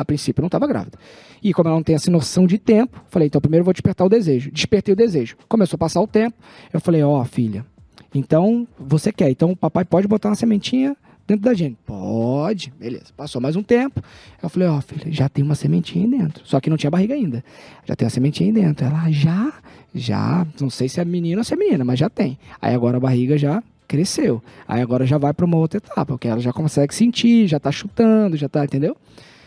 a 0.00 0.04
princípio, 0.04 0.40
não 0.40 0.46
estava 0.46 0.66
grávida. 0.66 0.96
E 1.42 1.52
como 1.52 1.68
ela 1.68 1.76
não 1.76 1.82
tem 1.82 1.94
essa 1.96 2.08
noção 2.10 2.46
de 2.46 2.56
tempo, 2.56 3.02
falei, 3.08 3.26
então 3.26 3.40
primeiro 3.40 3.62
eu 3.62 3.64
vou 3.64 3.74
despertar 3.74 4.06
o 4.06 4.08
desejo. 4.08 4.50
Despertei 4.52 4.92
o 4.92 4.96
desejo. 4.96 5.36
Começou 5.48 5.76
a 5.76 5.78
passar 5.78 6.00
o 6.00 6.06
tempo. 6.06 6.36
Eu 6.72 6.80
falei, 6.80 7.02
ó, 7.02 7.24
filha, 7.24 7.66
então 8.14 8.66
você 8.78 9.12
quer. 9.12 9.28
Então 9.30 9.50
o 9.50 9.56
papai 9.56 9.84
pode 9.84 10.06
botar 10.06 10.28
uma 10.28 10.36
sementinha 10.36 10.96
dentro 11.26 11.44
da 11.44 11.52
Jenny. 11.52 11.76
Pode. 11.84 12.72
Beleza. 12.78 13.06
Passou 13.16 13.40
mais 13.40 13.56
um 13.56 13.62
tempo. 13.62 14.00
Eu 14.40 14.48
falei, 14.48 14.68
ó, 14.68 14.80
filha, 14.80 15.12
já 15.12 15.28
tem 15.28 15.44
uma 15.44 15.56
sementinha 15.56 16.04
aí 16.04 16.10
dentro. 16.10 16.46
Só 16.46 16.60
que 16.60 16.70
não 16.70 16.76
tinha 16.76 16.90
barriga 16.90 17.14
ainda. 17.14 17.44
Já 17.84 17.96
tem 17.96 18.06
uma 18.06 18.10
sementinha 18.10 18.48
aí 18.48 18.52
dentro. 18.52 18.86
Ela, 18.86 19.02
"Ah, 19.04 19.10
já? 19.10 19.52
Já. 19.94 20.46
Não 20.60 20.70
sei 20.70 20.88
se 20.88 21.00
é 21.00 21.04
menino 21.04 21.40
ou 21.40 21.44
se 21.44 21.54
é 21.54 21.56
menina, 21.56 21.84
mas 21.84 21.98
já 21.98 22.08
tem. 22.08 22.38
Aí 22.62 22.72
agora 22.74 22.98
a 22.98 23.00
barriga 23.00 23.36
já 23.36 23.62
cresceu. 23.88 24.42
Aí 24.68 24.80
agora 24.80 25.04
já 25.06 25.18
vai 25.18 25.32
para 25.32 25.46
uma 25.46 25.56
outra 25.56 25.78
etapa, 25.78 26.04
porque 26.04 26.28
ela 26.28 26.40
já 26.40 26.52
consegue 26.52 26.94
sentir, 26.94 27.46
já 27.48 27.58
tá 27.58 27.72
chutando, 27.72 28.36
já 28.36 28.48
tá, 28.48 28.62
entendeu? 28.64 28.94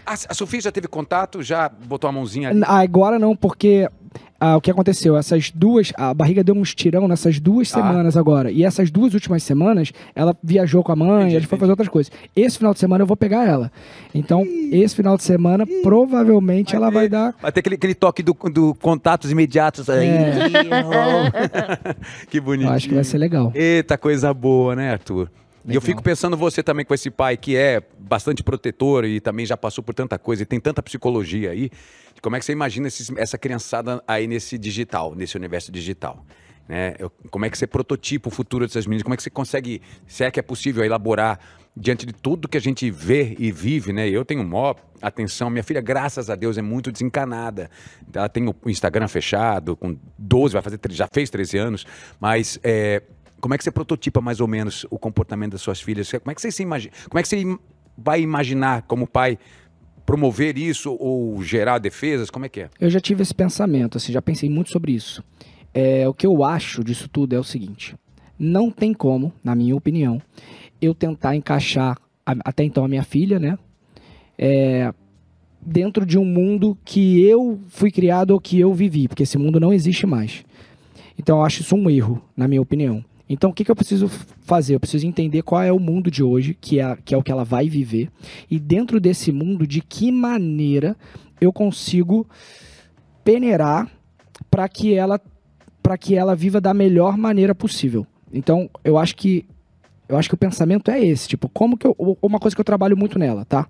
A, 0.06 0.14
a 0.14 0.34
Sofia 0.34 0.62
já 0.62 0.72
teve 0.72 0.88
contato? 0.88 1.42
Já 1.44 1.70
botou 1.70 2.10
a 2.10 2.12
mãozinha 2.12 2.50
ali? 2.50 2.62
Agora 2.66 3.18
não, 3.20 3.36
porque 3.36 3.88
ah, 4.40 4.58
o 4.58 4.62
que 4.62 4.72
aconteceu? 4.72 5.16
Essas 5.16 5.52
duas, 5.52 5.94
a 5.96 6.12
barriga 6.16 6.44
deu 6.44 6.56
um 6.56 6.64
estirão 6.64 7.08
nessas 7.08 7.40
duas 7.40 7.72
Ah. 7.72 7.76
semanas 7.78 8.18
agora. 8.18 8.52
E 8.52 8.64
essas 8.64 8.90
duas 8.90 9.14
últimas 9.14 9.44
semanas, 9.44 9.92
ela 10.16 10.36
viajou 10.44 10.84
com 10.84 10.92
a 10.92 10.96
mãe, 10.96 11.20
Entendi, 11.22 11.36
a 11.36 11.40
gente 11.40 11.48
foi 11.48 11.60
fazer 11.60 11.72
outras 11.72 11.88
coisas. 11.88 12.12
Esse 12.36 12.58
final 12.58 12.74
de 12.74 12.80
semana 12.80 13.04
eu 13.04 13.08
vou 13.08 13.16
pegar 13.16 13.48
ela. 13.48 13.72
Então, 14.16 14.44
esse 14.72 14.96
final 14.96 15.16
de 15.16 15.24
semana, 15.24 15.66
provavelmente 15.84 16.76
ela 16.76 16.90
vai 16.90 17.08
dar. 17.08 17.36
Vai 17.40 17.52
ter 17.52 17.60
aquele, 17.60 17.76
aquele 17.76 17.94
toque 17.94 18.24
do, 18.24 18.34
do 18.52 18.74
contatos 18.82 19.32
imediatos 19.32 19.88
aí. 19.90 20.08
É. 20.08 21.96
que 22.30 22.40
Eu 22.40 22.42
bonitinho. 22.44 22.74
acho 22.74 22.90
que 22.90 22.96
vai 22.96 23.04
ser 23.04 23.18
legal. 23.20 23.52
Eita, 23.54 23.98
coisa 23.98 24.34
boa, 24.34 24.76
né, 24.76 24.92
Arthur? 24.92 25.30
E 25.64 25.68
eu 25.68 25.74
Legal. 25.76 25.82
fico 25.82 26.02
pensando 26.02 26.36
você 26.36 26.64
também 26.64 26.84
com 26.84 26.94
esse 26.94 27.12
pai 27.12 27.38
que 27.38 27.56
é 27.56 27.82
bastante 28.00 28.44
protetor 28.44 29.06
e 29.06 29.20
também 29.20 29.46
já 29.46 29.56
passou 29.56 29.84
por 29.84 29.94
tanta 29.94 30.18
coisa 30.18 30.42
e 30.44 30.46
tem 30.46 30.60
tanta 30.60 30.82
psicologia 30.82 31.52
aí. 31.52 31.70
Como 32.22 32.36
é 32.36 32.40
que 32.40 32.46
você 32.46 32.52
imagina 32.52 32.88
esses- 32.88 33.12
essa 33.16 33.38
criançada 33.38 34.04
aí 34.08 34.28
nesse 34.28 34.58
digital, 34.58 35.14
nesse 35.16 35.38
universo 35.38 35.72
digital? 35.72 36.26
Né? 36.68 36.96
Eu- 36.98 37.12
Como 37.30 37.46
é 37.46 37.50
que 37.50 37.58
você 37.58 37.68
prototipa 37.68 38.30
o 38.30 38.32
futuro 38.32 38.66
dessas 38.66 38.86
meninas? 38.86 39.04
Como 39.04 39.14
é 39.14 39.18
que 39.18 39.24
você 39.24 39.30
consegue, 39.30 39.82
se 40.08 40.24
é 40.24 40.32
que 40.32 40.40
é 40.40 40.44
possível, 40.44 40.84
elaborar 40.84 41.40
diante 41.76 42.06
de 42.06 42.14
tudo 42.14 42.48
que 42.48 42.58
a 42.58 42.62
gente 42.62 42.90
vê 42.92 43.36
e 43.40 43.52
vive, 43.52 43.94
né? 43.94 44.08
Eu 44.10 44.26
tenho 44.26 44.44
maior 44.44 44.76
atenção. 45.02 45.50
Minha 45.50 45.64
filha, 45.64 45.80
graças 45.82 46.30
a 46.30 46.36
Deus, 46.36 46.58
é 46.58 46.62
muito 46.62 46.92
desencanada. 46.92 47.70
Ela 48.14 48.28
tem 48.30 48.48
o 48.48 48.56
Instagram 48.70 49.08
fechado, 49.08 49.76
com 49.78 49.98
12, 50.18 50.54
vai 50.54 50.62
fazer, 50.62 50.80
já 50.90 51.08
fez 51.12 51.30
13 51.30 51.58
anos, 51.58 51.86
mas 52.20 52.60
é, 52.64 53.02
como 53.42 53.54
é 53.54 53.58
que 53.58 53.64
você 53.64 53.72
prototipa 53.72 54.22
mais 54.22 54.40
ou 54.40 54.48
menos 54.48 54.86
o 54.90 54.98
comportamento 55.00 55.52
das 55.54 55.62
suas 55.62 55.82
filhas? 55.82 56.10
Como 56.12 56.32
é 56.32 56.36
que 56.36 56.42
você 56.42 56.52
se 56.52 56.64
imagina? 56.64 56.94
Como 57.10 57.20
é 57.20 57.22
que 57.24 57.28
você 57.28 57.44
vai 57.98 58.22
imaginar 58.22 58.84
como 58.84 59.06
pai 59.08 59.38
promover 60.06 60.58
isso 60.58 60.96
ou 61.00 61.42
gerar 61.44 61.78
defesas? 61.80 62.30
Como 62.30 62.46
é 62.46 62.50
que 62.50 62.62
é? 62.62 62.70
Eu 62.80 62.90
já 62.90 63.00
tive 63.00 63.22
esse 63.22 63.34
pensamento, 63.34 63.98
assim, 63.98 64.12
já 64.14 64.22
pensei 64.22 64.50
muito 64.50 64.72
sobre 64.72 64.92
isso. 64.94 65.24
É, 65.74 66.08
o 66.08 66.14
que 66.14 66.26
eu 66.28 66.44
acho 66.44 66.84
disso 66.84 67.10
tudo 67.10 67.34
é 67.36 67.40
o 67.40 67.44
seguinte: 67.44 67.96
não 68.38 68.70
tem 68.72 68.94
como, 68.94 69.34
na 69.44 69.56
minha 69.56 69.76
opinião, 69.76 70.22
eu 70.82 70.94
tentar 70.94 71.36
encaixar 71.36 71.98
a- 72.26 72.36
até 72.46 72.64
então 72.64 72.84
a 72.86 72.88
minha 72.88 73.04
filha, 73.04 73.40
né? 73.40 73.58
é, 74.38 74.92
dentro 75.62 76.04
de 76.06 76.18
um 76.18 76.26
mundo 76.26 76.76
que 76.84 77.22
eu 77.24 77.60
fui 77.70 77.92
criado 77.92 78.32
ou 78.32 78.40
que 78.40 78.60
eu 78.60 78.74
vivi, 78.74 79.08
porque 79.08 79.22
esse 79.24 79.38
mundo 79.38 79.60
não 79.60 79.72
existe 79.72 80.08
mais. 80.08 80.44
Então 81.18 81.38
eu 81.38 81.46
acho 81.46 81.62
isso 81.62 81.76
um 81.76 81.88
erro, 81.90 82.20
na 82.36 82.48
minha 82.48 82.62
opinião. 82.62 83.06
Então 83.34 83.50
o 83.50 83.54
que, 83.54 83.64
que 83.64 83.72
eu 83.72 83.76
preciso 83.76 84.10
fazer? 84.42 84.76
Eu 84.76 84.80
preciso 84.80 85.08
entender 85.08 85.42
qual 85.42 85.62
é 85.62 85.72
o 85.72 85.80
mundo 85.80 86.12
de 86.12 86.22
hoje, 86.22 86.54
que 86.60 86.80
é, 86.80 86.98
que 87.04 87.16
é 87.16 87.18
o 87.18 87.24
que 87.24 87.32
ela 87.32 87.44
vai 87.44 87.70
viver, 87.70 88.10
e 88.50 88.60
dentro 88.60 89.00
desse 89.00 89.32
mundo, 89.32 89.66
de 89.66 89.82
que 89.82 90.12
maneira 90.12 90.96
eu 91.40 91.52
consigo 91.54 92.28
peneirar 93.24 93.90
para 94.50 94.68
que 94.68 94.94
ela 94.94 95.20
para 95.82 95.98
que 95.98 96.16
ela 96.16 96.36
viva 96.36 96.62
da 96.62 96.74
melhor 96.74 97.18
maneira 97.18 97.56
possível. 97.56 98.06
Então, 98.32 98.70
eu 98.84 98.98
acho 98.98 99.16
que 99.16 99.46
eu 100.08 100.18
acho 100.18 100.28
que 100.28 100.36
o 100.36 100.38
pensamento 100.38 100.92
é 100.92 101.00
esse, 101.00 101.28
tipo, 101.28 101.48
como 101.50 101.78
que 101.78 101.88
eu, 101.88 101.96
uma 102.22 102.38
coisa 102.38 102.56
que 102.56 102.60
eu 102.60 102.66
trabalho 102.66 102.98
muito 102.98 103.18
nela, 103.18 103.46
tá? 103.46 103.68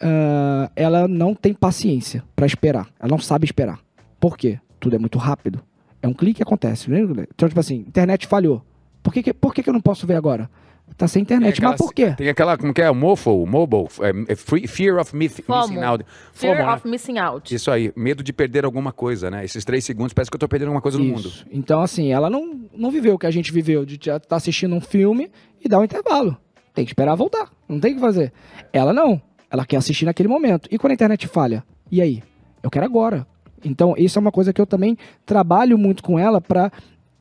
Ah, 0.00 0.70
ela 0.74 1.08
não 1.08 1.34
tem 1.34 1.54
paciência 1.54 2.22
para 2.34 2.46
esperar. 2.46 2.88
Ela 2.98 3.10
não 3.10 3.18
sabe 3.18 3.44
esperar. 3.44 3.78
Por 4.20 4.36
quê? 4.36 4.58
Tudo 4.80 4.96
é 4.96 4.98
muito 4.98 5.18
rápido. 5.18 5.60
É 6.02 6.08
um 6.08 6.14
clique 6.14 6.40
e 6.40 6.44
acontece. 6.44 6.88
Então, 6.90 7.48
tipo 7.48 7.60
assim, 7.60 7.76
internet 7.76 8.26
falhou. 8.26 8.62
Por 9.02 9.12
que, 9.12 9.22
que, 9.22 9.32
por 9.32 9.54
que, 9.54 9.62
que 9.62 9.68
eu 9.68 9.74
não 9.74 9.80
posso 9.80 10.06
ver 10.06 10.14
agora? 10.16 10.50
Tá 10.96 11.06
sem 11.06 11.20
internet. 11.22 11.54
Tem 11.56 11.64
Mas 11.64 11.74
aquela- 11.74 11.76
por 11.88 11.94
quê? 11.94 12.14
Tem 12.16 12.28
aquela, 12.30 12.56
como 12.56 12.72
que 12.72 12.80
é? 12.80 12.90
Mofo, 12.90 13.44
mobile, 13.46 13.86
é, 14.00 14.32
é 14.32 14.34
free- 14.34 14.66
fear 14.66 14.98
of 14.98 15.14
missing 15.14 15.44
out. 15.50 16.04
Fear 16.32 16.56
FOMO, 16.56 16.66
né? 16.70 16.74
of 16.74 16.88
missing 16.88 17.18
out. 17.18 17.54
Isso 17.54 17.70
aí, 17.70 17.92
medo 17.94 18.22
de 18.22 18.32
perder 18.32 18.64
alguma 18.64 18.90
coisa, 18.90 19.30
né? 19.30 19.44
Esses 19.44 19.64
três 19.66 19.84
segundos 19.84 20.14
parece 20.14 20.30
que 20.30 20.34
eu 20.36 20.40
tô 20.40 20.48
perdendo 20.48 20.68
alguma 20.68 20.80
coisa 20.80 20.98
no 20.98 21.04
mundo. 21.04 21.28
Isso. 21.28 21.46
Então, 21.52 21.82
assim, 21.82 22.10
ela 22.10 22.30
não, 22.30 22.58
não 22.74 22.90
viveu 22.90 23.14
o 23.14 23.18
que 23.18 23.26
a 23.26 23.30
gente 23.30 23.52
viveu, 23.52 23.84
de 23.84 23.96
estar 23.96 24.18
assistindo 24.30 24.74
um 24.74 24.80
filme 24.80 25.30
e 25.62 25.68
dar 25.68 25.78
um 25.78 25.84
intervalo. 25.84 26.36
Tem 26.74 26.84
que 26.86 26.90
esperar 26.90 27.14
voltar. 27.16 27.50
Não 27.68 27.78
tem 27.78 27.92
o 27.92 27.94
que 27.96 28.00
fazer. 28.00 28.32
Ela 28.72 28.92
não. 28.94 29.20
Ela 29.50 29.66
quer 29.66 29.76
assistir 29.76 30.06
naquele 30.06 30.28
momento. 30.28 30.68
E 30.72 30.78
quando 30.78 30.92
a 30.92 30.94
internet 30.94 31.26
falha? 31.28 31.62
E 31.92 32.00
aí? 32.00 32.22
Eu 32.62 32.70
quero 32.70 32.86
agora. 32.86 33.26
Então, 33.64 33.94
isso 33.98 34.18
é 34.18 34.20
uma 34.20 34.32
coisa 34.32 34.52
que 34.54 34.60
eu 34.60 34.66
também 34.66 34.96
trabalho 35.26 35.76
muito 35.76 36.02
com 36.02 36.18
ela 36.18 36.40
pra 36.40 36.70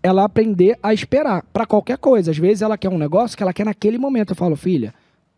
ela 0.08 0.24
aprender 0.24 0.78
a 0.82 0.94
esperar 0.94 1.44
pra 1.54 1.66
qualquer 1.66 1.98
coisa. 1.98 2.32
Às 2.32 2.38
vezes 2.38 2.62
ela 2.62 2.78
quer 2.78 2.90
um 2.90 2.98
negócio 2.98 3.36
que 3.36 3.44
ela 3.44 3.54
quer 3.54 3.66
naquele 3.66 3.98
momento. 3.98 4.32
Eu 4.32 4.36
falo, 4.36 4.56
filha, 4.56 4.94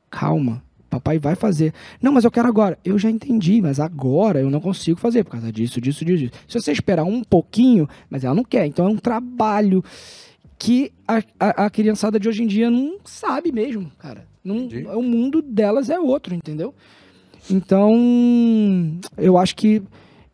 calma. 0.09 0.63
Papai 0.89 1.19
vai 1.19 1.35
fazer. 1.35 1.71
Não, 2.01 2.11
mas 2.11 2.23
eu 2.23 2.31
quero 2.31 2.47
agora. 2.47 2.77
Eu 2.83 2.97
já 2.97 3.11
entendi, 3.11 3.61
mas 3.61 3.79
agora 3.79 4.39
eu 4.39 4.49
não 4.49 4.59
consigo 4.59 4.99
fazer 4.99 5.23
por 5.23 5.31
causa 5.31 5.51
disso, 5.51 5.79
disso, 5.79 6.03
disso. 6.03 6.25
disso. 6.25 6.33
Se 6.47 6.59
você 6.59 6.71
esperar 6.71 7.03
um 7.03 7.23
pouquinho, 7.23 7.87
mas 8.09 8.23
ela 8.23 8.33
não 8.33 8.43
quer. 8.43 8.65
Então 8.65 8.87
é 8.87 8.89
um 8.89 8.97
trabalho 8.97 9.83
que 10.57 10.91
a, 11.07 11.21
a, 11.39 11.65
a 11.65 11.69
criançada 11.69 12.19
de 12.19 12.27
hoje 12.27 12.43
em 12.43 12.47
dia 12.47 12.69
não 12.71 12.97
sabe 13.05 13.51
mesmo, 13.51 13.91
cara. 13.99 14.27
Não, 14.43 14.67
o 14.97 15.03
mundo 15.03 15.41
delas 15.41 15.89
é 15.89 15.99
outro, 15.99 16.33
entendeu? 16.33 16.73
Então, 17.49 18.99
eu 19.17 19.37
acho 19.37 19.55
que 19.55 19.81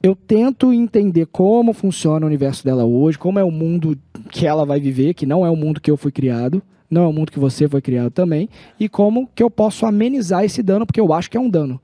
eu 0.05 0.15
tento 0.15 0.71
entender 0.71 1.25
como 1.25 1.73
funciona 1.73 2.25
o 2.25 2.27
universo 2.27 2.63
dela 2.63 2.85
hoje, 2.85 3.17
como 3.17 3.39
é 3.39 3.43
o 3.43 3.49
mundo 3.49 3.97
que 4.29 4.45
ela 4.45 4.63
vai 4.63 4.79
viver, 4.79 5.15
que 5.15 5.25
não 5.25 5.43
é 5.43 5.49
o 5.49 5.55
mundo 5.55 5.81
que 5.81 5.89
eu 5.89 5.97
fui 5.97 6.11
criado, 6.11 6.61
não 6.89 7.03
é 7.03 7.07
o 7.07 7.13
mundo 7.13 7.31
que 7.31 7.39
você 7.39 7.67
foi 7.67 7.81
criado 7.81 8.11
também, 8.11 8.47
e 8.79 8.87
como 8.87 9.27
que 9.33 9.41
eu 9.41 9.49
posso 9.49 9.83
amenizar 9.83 10.43
esse 10.43 10.61
dano, 10.61 10.85
porque 10.85 11.01
eu 11.01 11.11
acho 11.11 11.29
que 11.29 11.37
é 11.37 11.39
um 11.39 11.49
dano. 11.49 11.81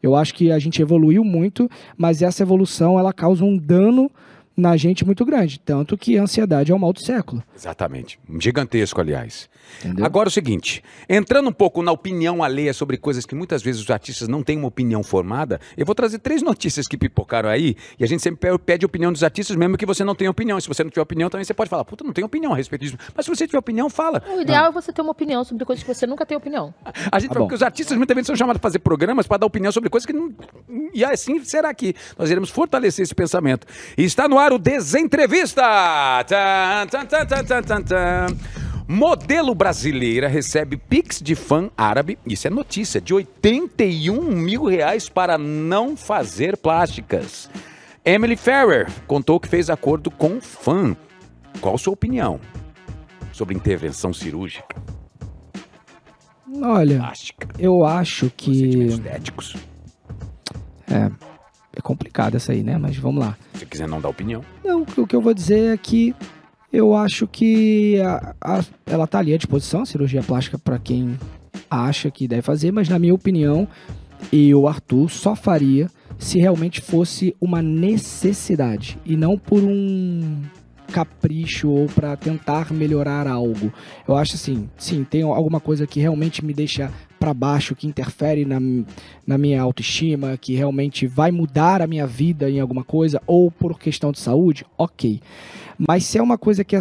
Eu 0.00 0.14
acho 0.14 0.34
que 0.34 0.52
a 0.52 0.58
gente 0.58 0.80
evoluiu 0.80 1.24
muito, 1.24 1.68
mas 1.96 2.22
essa 2.22 2.44
evolução 2.44 2.96
ela 2.96 3.12
causa 3.12 3.44
um 3.44 3.56
dano 3.56 4.08
na 4.56 4.76
gente 4.76 5.04
muito 5.04 5.24
grande, 5.24 5.58
tanto 5.58 5.96
que 5.98 6.16
a 6.16 6.22
ansiedade 6.22 6.70
é 6.70 6.74
o 6.74 6.78
mal 6.78 6.92
do 6.92 7.00
século, 7.00 7.42
Exatamente. 7.56 8.18
Gigantesco, 8.38 9.00
aliás. 9.00 9.48
entendeu? 9.84 10.04
Agora 10.04 10.28
o 10.28 10.32
seguinte, 10.32 10.82
entrando 11.08 11.48
um 11.48 11.52
pouco 11.52 11.82
na 11.82 11.90
opinião 11.90 12.42
alheia 12.42 12.72
sobre 12.72 12.96
coisas 12.96 13.26
que 13.26 13.34
muitas 13.34 13.62
vezes 13.62 13.80
os 13.82 13.90
artistas 13.90 14.28
não 14.28 14.42
têm 14.42 14.56
uma 14.58 14.68
opinião 14.68 15.02
formada, 15.02 15.60
eu 15.76 15.84
vou 15.84 15.94
trazer 15.94 16.18
três 16.20 16.40
notícias 16.42 16.86
que 16.86 16.96
pipocaram 16.96 17.48
aí, 17.48 17.74
e 17.98 18.04
a 18.04 18.06
gente 18.06 18.22
sempre 18.22 18.50
pe- 18.52 18.58
pede 18.58 18.86
opinião 18.86 19.12
dos 19.12 19.24
artistas, 19.24 19.56
mesmo 19.56 19.76
que 19.76 19.84
você 19.86 20.04
não 20.04 20.14
tenha 20.14 20.30
opinião. 20.30 20.60
Se 20.60 20.68
você 20.68 20.84
não 20.84 20.90
tiver 20.90 21.02
opinião, 21.02 21.28
também 21.28 21.44
você 21.44 21.54
pode 21.54 21.68
falar, 21.70 21.84
puta, 21.84 22.04
não 22.04 22.12
tenho 22.12 22.26
opinião 22.26 22.52
a 22.52 22.56
respeito 22.56 22.82
disso. 22.82 22.96
Mas 23.14 23.26
se 23.26 23.30
você 23.34 23.46
tiver 23.46 23.58
opinião, 23.58 23.90
fala. 23.90 24.22
O 24.36 24.40
ideal 24.40 24.66
é 24.66 24.70
você 24.72 24.92
ter 24.92 25.02
uma 25.02 25.10
opinião 25.12 25.42
sobre 25.44 25.64
coisas 25.64 25.82
que 25.82 25.92
você 25.92 26.06
nunca 26.06 26.24
tem 26.24 26.36
opinião. 26.36 26.72
A 27.10 27.18
gente 27.18 27.28
Tá 27.30 27.34
fala 27.34 27.44
bom. 27.46 27.48
que 27.48 27.54
os 27.54 27.62
artistas 27.62 27.96
muitas 27.96 28.14
vezes 28.14 28.26
são 28.28 28.36
chamados 28.36 28.60
para 28.60 28.68
fazer 28.70 28.78
programas 28.78 29.26
para 29.26 29.38
dar 29.38 29.46
opinião 29.46 29.72
sobre 29.72 29.90
coisas 29.90 30.06
que 30.06 30.12
não. 30.12 30.32
E 30.92 31.04
assim 31.04 31.42
será 31.44 31.70
aqui. 31.70 31.94
Nós 32.18 32.30
iremos 32.30 32.50
fortalecer 32.50 33.02
esse 33.02 33.14
pensamento. 33.14 33.66
E 33.98 34.04
está 34.04 34.28
no 34.28 34.38
ar 34.38 34.43
o 34.52 34.58
Desentrevista! 34.58 35.62
Tan, 36.26 36.86
tan, 36.86 37.82
tan. 37.82 38.26
Modelo 38.86 39.54
brasileira 39.54 40.28
recebe 40.28 40.76
Pix 40.76 41.20
de 41.22 41.34
fã 41.34 41.70
árabe, 41.76 42.18
isso 42.26 42.46
é 42.46 42.50
notícia, 42.50 43.00
de 43.00 43.14
81 43.14 44.20
mil 44.22 44.64
reais 44.64 45.08
para 45.08 45.38
não 45.38 45.96
fazer 45.96 46.56
plásticas. 46.56 47.48
Emily 48.04 48.36
Ferrer 48.36 48.86
contou 49.06 49.40
que 49.40 49.48
fez 49.48 49.70
acordo 49.70 50.10
com 50.10 50.38
fã. 50.40 50.94
Qual 51.60 51.78
sua 51.78 51.94
opinião 51.94 52.38
sobre 53.32 53.54
intervenção 53.54 54.12
cirúrgica 54.12 54.76
Olha, 56.62 56.98
plástica? 56.98 57.48
eu 57.58 57.84
acho 57.84 58.30
que 58.36 58.50
Procedimentos 58.50 58.94
estéticos. 58.98 59.56
é 60.90 61.10
complicado 61.82 62.36
essa 62.36 62.52
aí, 62.52 62.62
né? 62.62 62.78
Mas 62.78 62.96
vamos 62.96 63.24
lá. 63.24 63.36
Se 63.54 63.66
quiser 63.66 63.88
não 63.88 64.00
dar 64.00 64.08
opinião. 64.08 64.42
Não, 64.64 64.82
o 64.82 64.86
que- 64.86 65.00
o 65.00 65.06
eu 65.16 65.20
vou 65.20 65.34
dizer 65.34 65.74
é 65.74 65.76
que 65.76 66.14
eu 66.72 66.94
acho 66.94 67.26
que 67.26 68.00
a- 68.00 68.34
a- 68.40 68.64
ela 68.86 69.06
tá 69.06 69.18
ali 69.18 69.32
à 69.34 69.36
disposição, 69.36 69.82
a 69.82 69.86
cirurgia 69.86 70.22
plástica 70.22 70.58
para 70.58 70.78
quem 70.78 71.18
acha 71.70 72.10
que 72.10 72.26
deve 72.28 72.42
fazer, 72.42 72.72
mas 72.72 72.88
na 72.88 72.98
minha 72.98 73.14
opinião, 73.14 73.66
eu, 74.32 74.66
Arthur, 74.66 75.08
só 75.10 75.34
faria 75.36 75.88
se 76.18 76.38
realmente 76.38 76.80
fosse 76.80 77.34
uma 77.40 77.60
necessidade 77.60 78.98
e 79.04 79.16
não 79.16 79.36
por 79.38 79.62
um 79.62 80.42
capricho 80.92 81.68
ou 81.70 81.86
para 81.86 82.16
tentar 82.16 82.72
melhorar 82.72 83.26
algo. 83.26 83.72
Eu 84.06 84.16
acho 84.16 84.34
assim, 84.36 84.68
sim, 84.76 85.02
tem 85.02 85.22
alguma 85.22 85.58
coisa 85.58 85.86
que 85.86 85.98
realmente 85.98 86.44
me 86.44 86.52
deixa 86.54 86.90
para 87.18 87.34
baixo, 87.34 87.74
que 87.74 87.86
interfere 87.86 88.44
na, 88.44 88.58
na 89.26 89.38
minha 89.38 89.60
autoestima, 89.60 90.36
que 90.36 90.54
realmente 90.54 91.06
vai 91.06 91.30
mudar 91.30 91.80
a 91.82 91.86
minha 91.86 92.06
vida 92.06 92.50
em 92.50 92.60
alguma 92.60 92.84
coisa, 92.84 93.20
ou 93.26 93.50
por 93.50 93.78
questão 93.78 94.12
de 94.12 94.20
saúde, 94.20 94.64
ok. 94.76 95.20
Mas 95.78 96.04
se 96.04 96.18
é 96.18 96.22
uma 96.22 96.38
coisa 96.38 96.64
que 96.64 96.76
é 96.76 96.80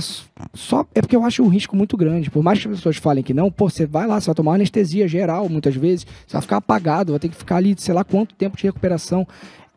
só. 0.53 0.85
É 0.93 1.01
porque 1.01 1.15
eu 1.15 1.23
acho 1.23 1.43
um 1.43 1.47
risco 1.47 1.75
muito 1.75 1.97
grande. 1.97 2.29
Por 2.29 2.43
mais 2.43 2.59
que 2.59 2.67
as 2.67 2.75
pessoas 2.75 2.97
falem 2.97 3.23
que 3.23 3.33
não, 3.33 3.51
pô, 3.51 3.69
você 3.69 3.85
vai 3.85 4.05
lá, 4.05 4.19
você 4.19 4.27
vai 4.27 4.35
tomar 4.35 4.55
anestesia 4.55 5.07
geral 5.07 5.49
muitas 5.49 5.75
vezes, 5.75 6.05
você 6.27 6.33
vai 6.33 6.41
ficar 6.41 6.57
apagado, 6.57 7.13
vai 7.13 7.19
ter 7.19 7.29
que 7.29 7.35
ficar 7.35 7.57
ali, 7.57 7.73
sei 7.77 7.93
lá 7.93 8.03
quanto 8.03 8.35
tempo 8.35 8.55
de 8.55 8.63
recuperação. 8.63 9.27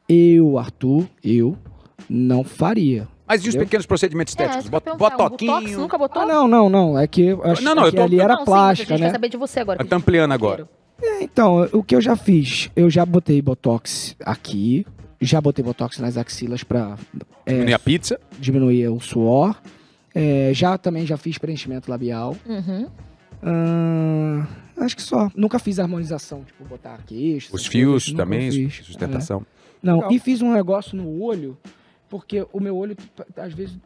Eu, 0.08 0.58
Arthur, 0.58 1.06
eu 1.24 1.56
não 2.08 2.44
faria. 2.44 3.08
Mas 3.28 3.40
e 3.40 3.48
os 3.48 3.54
Entendeu? 3.54 3.66
pequenos 3.66 3.86
procedimentos 3.86 4.32
estéticos? 4.32 4.64
isso 4.64 4.70
que 4.70 4.76
eu 4.76 4.96
Bot- 4.96 5.16
Botoquinho. 5.16 5.52
Botox 5.52 5.72
nunca 5.76 5.98
botou? 5.98 6.22
Ah, 6.22 6.26
não, 6.26 6.46
não, 6.46 6.68
não. 6.68 6.98
É 6.98 7.06
que 7.06 7.22
eu 7.22 7.42
acho 7.44 7.62
Não, 7.62 7.74
não, 7.74 7.82
é 7.84 7.86
eu 7.86 7.90
que 7.90 7.96
tô- 7.96 8.02
ali 8.04 8.20
era 8.20 8.34
Não, 8.34 8.38
sim, 8.40 8.44
plástica, 8.44 8.94
a 8.94 8.96
gente 8.96 9.02
né? 9.04 9.08
quer 9.10 9.12
saber 9.14 9.28
de 9.28 9.36
você 9.36 9.60
agora. 9.60 9.84
Tá 9.84 9.96
ampliando 9.96 10.32
agora. 10.32 10.68
É, 11.02 11.22
Então, 11.24 11.68
o 11.72 11.82
que 11.82 11.94
eu 11.96 12.00
já 12.00 12.14
fiz? 12.16 12.70
Eu 12.76 12.88
já 12.88 13.04
botei 13.04 13.42
botox 13.42 14.14
aqui, 14.24 14.86
já 15.20 15.40
botei 15.40 15.64
botox 15.64 15.98
nas 15.98 16.16
axilas 16.16 16.62
pra 16.62 16.96
é, 17.44 17.50
Diminuir 17.52 17.74
a 17.74 17.78
pizza. 17.78 18.20
diminuir 18.38 18.88
o 18.88 19.00
suor. 19.00 19.56
É, 20.14 20.50
já 20.54 20.78
também 20.78 21.04
já 21.04 21.16
fiz 21.16 21.36
preenchimento 21.36 21.90
labial. 21.90 22.34
Uhum. 22.46 22.86
Ahn, 23.42 24.44
acho 24.78 24.96
que 24.96 25.02
só. 25.02 25.30
Nunca 25.36 25.58
fiz 25.58 25.78
harmonização, 25.78 26.42
tipo, 26.44 26.64
botar 26.64 26.98
queixo. 27.06 27.54
Os 27.54 27.66
fios 27.66 28.04
coisas, 28.04 28.12
também, 28.16 28.70
sustentação. 28.70 29.40
É. 29.52 29.56
Não, 29.82 29.96
Legal. 29.96 30.12
e 30.12 30.18
fiz 30.18 30.40
um 30.42 30.52
negócio 30.52 30.96
no 30.96 31.22
olho, 31.22 31.56
porque 32.08 32.46
o 32.52 32.60
meu 32.60 32.76
olho, 32.76 32.96
às 33.36 33.52
vezes, 33.52 33.76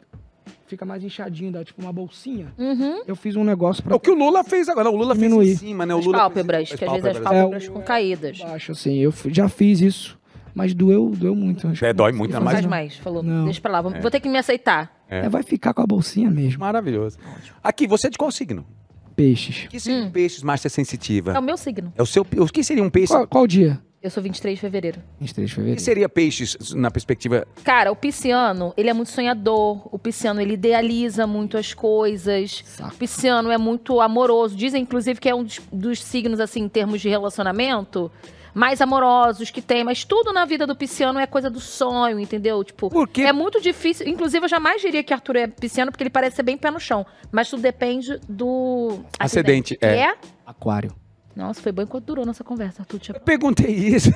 fica 0.67 0.85
mais 0.85 1.03
inchadinho, 1.03 1.51
dá 1.51 1.63
tipo 1.63 1.81
uma 1.81 1.91
bolsinha. 1.91 2.53
Uhum. 2.57 3.01
Eu 3.07 3.15
fiz 3.15 3.35
um 3.35 3.43
negócio 3.43 3.81
É 3.81 3.83
pra 3.83 3.95
o 3.95 3.99
que 3.99 4.09
o 4.09 4.13
Lula 4.15 4.43
fez 4.43 4.69
agora. 4.69 4.89
O 4.89 4.95
Lula 4.95 5.15
fez 5.15 5.23
Diminuir. 5.27 5.51
em 5.51 5.55
cima, 5.57 5.85
né? 5.85 5.93
O 5.93 5.99
As 5.99 6.05
Lula 6.05 6.17
pálpebras, 6.19 6.67
fez- 6.69 6.79
que 6.79 6.85
às 6.85 6.91
vezes 6.91 7.05
as 7.05 7.13
pálpebras. 7.13 7.33
pálpebras 7.41 7.63
É, 7.63 7.65
ficam 7.67 7.81
caídas. 7.81 8.37
baixo, 8.39 8.71
assim. 8.71 8.95
Eu 8.97 9.13
já 9.27 9.49
fiz 9.49 9.81
isso, 9.81 10.17
mas 10.55 10.73
doeu, 10.73 11.09
doeu 11.09 11.35
muito. 11.35 11.67
acho 11.67 11.83
É, 11.85 11.91
dói 11.93 12.11
não 12.11 12.19
muito, 12.19 12.31
consegui 12.31 12.37
ainda 12.37 12.45
mais- 12.45 12.55
Faz 12.55 12.65
fazer, 12.65 12.69
mais, 12.69 12.97
falou. 12.97 13.23
Não. 13.23 13.45
Deixa 13.45 13.59
pra 13.61 13.71
lá, 13.71 13.81
vou, 13.81 13.91
vou 14.01 14.11
ter 14.11 14.19
que 14.19 14.29
me 14.29 14.37
aceitar. 14.37 15.01
É. 15.09 15.25
É, 15.25 15.29
vai 15.29 15.43
ficar 15.43 15.73
com 15.73 15.81
a 15.81 15.85
bolsinha 15.87 16.29
mesmo. 16.31 16.59
Maravilhoso. 16.61 17.17
Aqui, 17.61 17.85
você 17.85 18.07
é 18.07 18.09
de 18.09 18.17
qual 18.17 18.31
signo? 18.31 18.65
Peixes. 19.13 19.65
O 19.65 19.69
que 19.69 19.79
seria 19.79 20.05
um 20.05 20.09
peixe, 20.09 20.43
Márcia 20.43 20.69
Sensitiva? 20.69 21.33
É 21.33 21.39
o 21.39 21.41
meu 21.43 21.57
signo. 21.57 21.91
É 21.97 22.01
o 22.01 22.05
seu. 22.05 22.25
O 22.37 22.45
que 22.47 22.63
seria 22.63 22.81
um 22.81 22.89
peixe? 22.89 23.11
Qual, 23.13 23.27
qual 23.27 23.45
dia? 23.45 23.79
Eu 24.01 24.09
sou 24.09 24.23
23 24.23 24.55
de 24.57 24.61
fevereiro. 24.61 24.99
23 25.19 25.47
de 25.47 25.53
O 25.53 25.55
fevereiro. 25.55 25.77
que 25.77 25.83
seria 25.83 26.09
peixes 26.09 26.73
na 26.73 26.89
perspectiva. 26.89 27.47
Cara, 27.63 27.91
o 27.91 27.95
pisciano, 27.95 28.73
ele 28.75 28.89
é 28.89 28.93
muito 28.93 29.11
sonhador. 29.11 29.87
O 29.93 29.99
pisciano, 29.99 30.41
ele 30.41 30.53
idealiza 30.55 31.27
muito 31.27 31.55
as 31.55 31.73
coisas. 31.75 32.63
Saco. 32.65 32.95
O 32.95 32.97
pisciano 32.97 33.51
é 33.51 33.59
muito 33.59 34.01
amoroso. 34.01 34.55
Dizem, 34.55 34.81
inclusive, 34.81 35.19
que 35.19 35.29
é 35.29 35.35
um 35.35 35.43
dos, 35.43 35.59
dos 35.71 36.01
signos, 36.03 36.39
assim, 36.39 36.61
em 36.61 36.69
termos 36.69 36.99
de 36.99 37.09
relacionamento, 37.09 38.11
mais 38.55 38.81
amorosos 38.81 39.51
que 39.51 39.61
tem, 39.61 39.83
mas 39.83 40.03
tudo 40.03 40.33
na 40.33 40.45
vida 40.45 40.65
do 40.65 40.75
pisciano 40.75 41.19
é 41.19 41.27
coisa 41.27 41.47
do 41.49 41.59
sonho, 41.59 42.19
entendeu? 42.19 42.63
Tipo, 42.63 42.89
Porque 42.89 43.21
é 43.21 43.31
muito 43.31 43.61
difícil. 43.61 44.07
Inclusive, 44.07 44.43
eu 44.45 44.49
jamais 44.49 44.81
diria 44.81 45.03
que 45.03 45.13
Arthur 45.13 45.35
é 45.35 45.47
pisciano, 45.47 45.91
porque 45.91 46.03
ele 46.03 46.09
parece 46.09 46.37
ser 46.37 46.43
bem 46.43 46.57
pé 46.57 46.71
no 46.71 46.79
chão. 46.79 47.05
Mas 47.31 47.51
tudo 47.51 47.61
depende 47.61 48.19
do. 48.27 48.99
Acidente, 49.19 49.77
Que 49.77 49.85
é. 49.85 49.99
é? 50.05 50.15
Aquário. 50.43 50.91
Nossa, 51.35 51.61
foi 51.61 51.71
bom 51.71 51.81
enquanto 51.81 52.05
durou 52.05 52.25
nossa 52.25 52.43
conversa, 52.43 52.81
Arthur. 52.81 52.99
Tinha... 52.99 53.15
eu 53.15 53.21
perguntei 53.21 53.73
isso. 53.73 54.11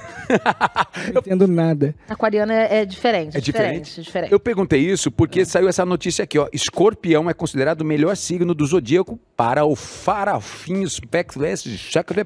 Não 1.14 1.22
entendo 1.22 1.48
nada. 1.48 1.96
Aquariano 2.10 2.52
é, 2.52 2.82
é 2.82 2.86
diferente. 2.86 3.38
É 3.38 3.40
diferente? 3.40 4.00
É 4.00 4.04
diferente. 4.04 4.32
Eu 4.32 4.40
perguntei 4.40 4.80
isso 4.80 5.12
porque 5.12 5.46
saiu 5.46 5.68
essa 5.68 5.86
notícia 5.86 6.24
aqui, 6.24 6.38
ó. 6.38 6.48
Escorpião 6.52 7.30
é 7.30 7.34
considerado 7.34 7.82
o 7.82 7.86
melhor 7.86 8.16
signo 8.16 8.54
do 8.54 8.66
zodíaco 8.66 9.20
para 9.36 9.66
o 9.66 9.76
farafinho 9.76 10.88
Spectres 10.90 11.64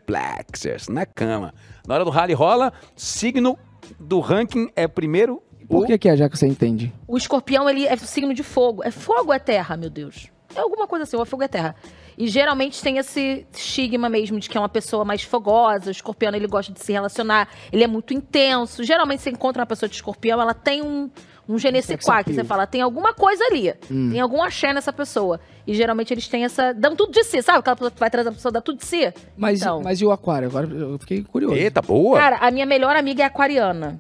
Plexus 0.06 0.88
na 0.88 1.06
cama. 1.06 1.54
Na 1.88 1.96
hora 1.96 2.06
do 2.06 2.12
rally 2.12 2.34
rola, 2.34 2.74
signo 2.96 3.58
do 4.00 4.20
ranking 4.20 4.70
é 4.76 4.88
primeiro 4.88 5.42
Por 5.68 5.84
o 5.84 5.88
que, 5.88 5.98
que 5.98 6.10
é, 6.10 6.18
já 6.18 6.30
que 6.30 6.38
você 6.38 6.48
entende? 6.48 6.94
O 7.08 7.18
escorpião, 7.18 7.70
ele 7.70 7.86
é 7.86 7.96
signo 7.98 8.34
de 8.34 8.44
fogo. 8.44 8.84
É 8.84 8.92
fogo 8.92 9.28
ou 9.28 9.34
é 9.34 9.40
terra, 9.40 9.78
meu 9.78 9.90
Deus? 9.90 10.30
É 10.56 10.60
alguma 10.60 10.88
coisa 10.88 11.04
assim, 11.04 11.16
ou 11.16 11.24
é 11.24 11.26
fogo 11.26 11.44
ou 11.44 11.46
é 11.46 11.48
terra. 11.48 11.76
E 12.20 12.28
geralmente 12.28 12.82
tem 12.84 12.98
esse 12.98 13.48
estigma 13.54 14.10
mesmo 14.10 14.38
de 14.42 14.50
que 14.50 14.58
é 14.58 14.60
uma 14.60 14.68
pessoa 14.68 15.06
mais 15.06 15.24
fogosa. 15.24 15.88
O 15.88 15.92
escorpião, 15.92 16.36
ele 16.36 16.48
gosta 16.48 16.74
de 16.74 16.82
se 16.84 16.92
relacionar. 16.92 17.48
Ele 17.72 17.82
é 17.82 17.88
muito 17.88 18.14
intenso. 18.14 18.84
Geralmente 18.84 19.22
você 19.22 19.30
encontra 19.30 19.62
uma 19.62 19.66
pessoa 19.66 19.88
de 19.88 19.96
escorpião, 19.96 20.42
ela 20.42 20.54
tem 20.54 20.82
um, 20.82 21.10
um 21.48 21.56
quoi, 22.04 22.24
que 22.26 22.34
você 22.34 22.44
fala, 22.44 22.68
tem 22.68 22.82
alguma 22.82 23.14
coisa 23.14 23.42
ali. 23.46 23.74
Hum. 23.90 24.10
Tem 24.12 24.20
algum 24.20 24.44
axé 24.44 24.74
nessa 24.74 24.92
pessoa. 24.92 25.40
E 25.66 25.74
geralmente 25.74 26.14
eles 26.14 26.28
têm 26.28 26.44
essa... 26.44 26.74
Dão 26.74 26.94
tudo 26.94 27.14
de 27.14 27.24
si, 27.24 27.42
sabe? 27.42 27.60
Aquela 27.60 27.78
pessoa 27.78 27.92
que 27.92 28.00
vai 28.02 28.10
trazer 28.10 28.28
a 28.28 28.34
pessoa, 28.34 28.52
dá 28.52 28.60
tudo 28.60 28.80
de 28.80 28.86
si. 28.86 29.14
Mas, 29.38 29.62
Então. 29.62 29.82
mas 29.82 30.02
e 30.02 30.06
o 30.06 30.12
aquário? 30.12 30.50
Agora 30.50 30.68
eu 30.68 31.00
fiquei 31.00 31.24
curioso. 31.24 31.56
Eita, 31.56 31.82
boa. 31.82 32.20
Cara, 32.20 32.36
a 32.42 32.52
minha 32.52 32.66
melhor 32.66 32.98
amiga 32.98 33.24
é 33.24 33.26
aquariana. 33.26 33.98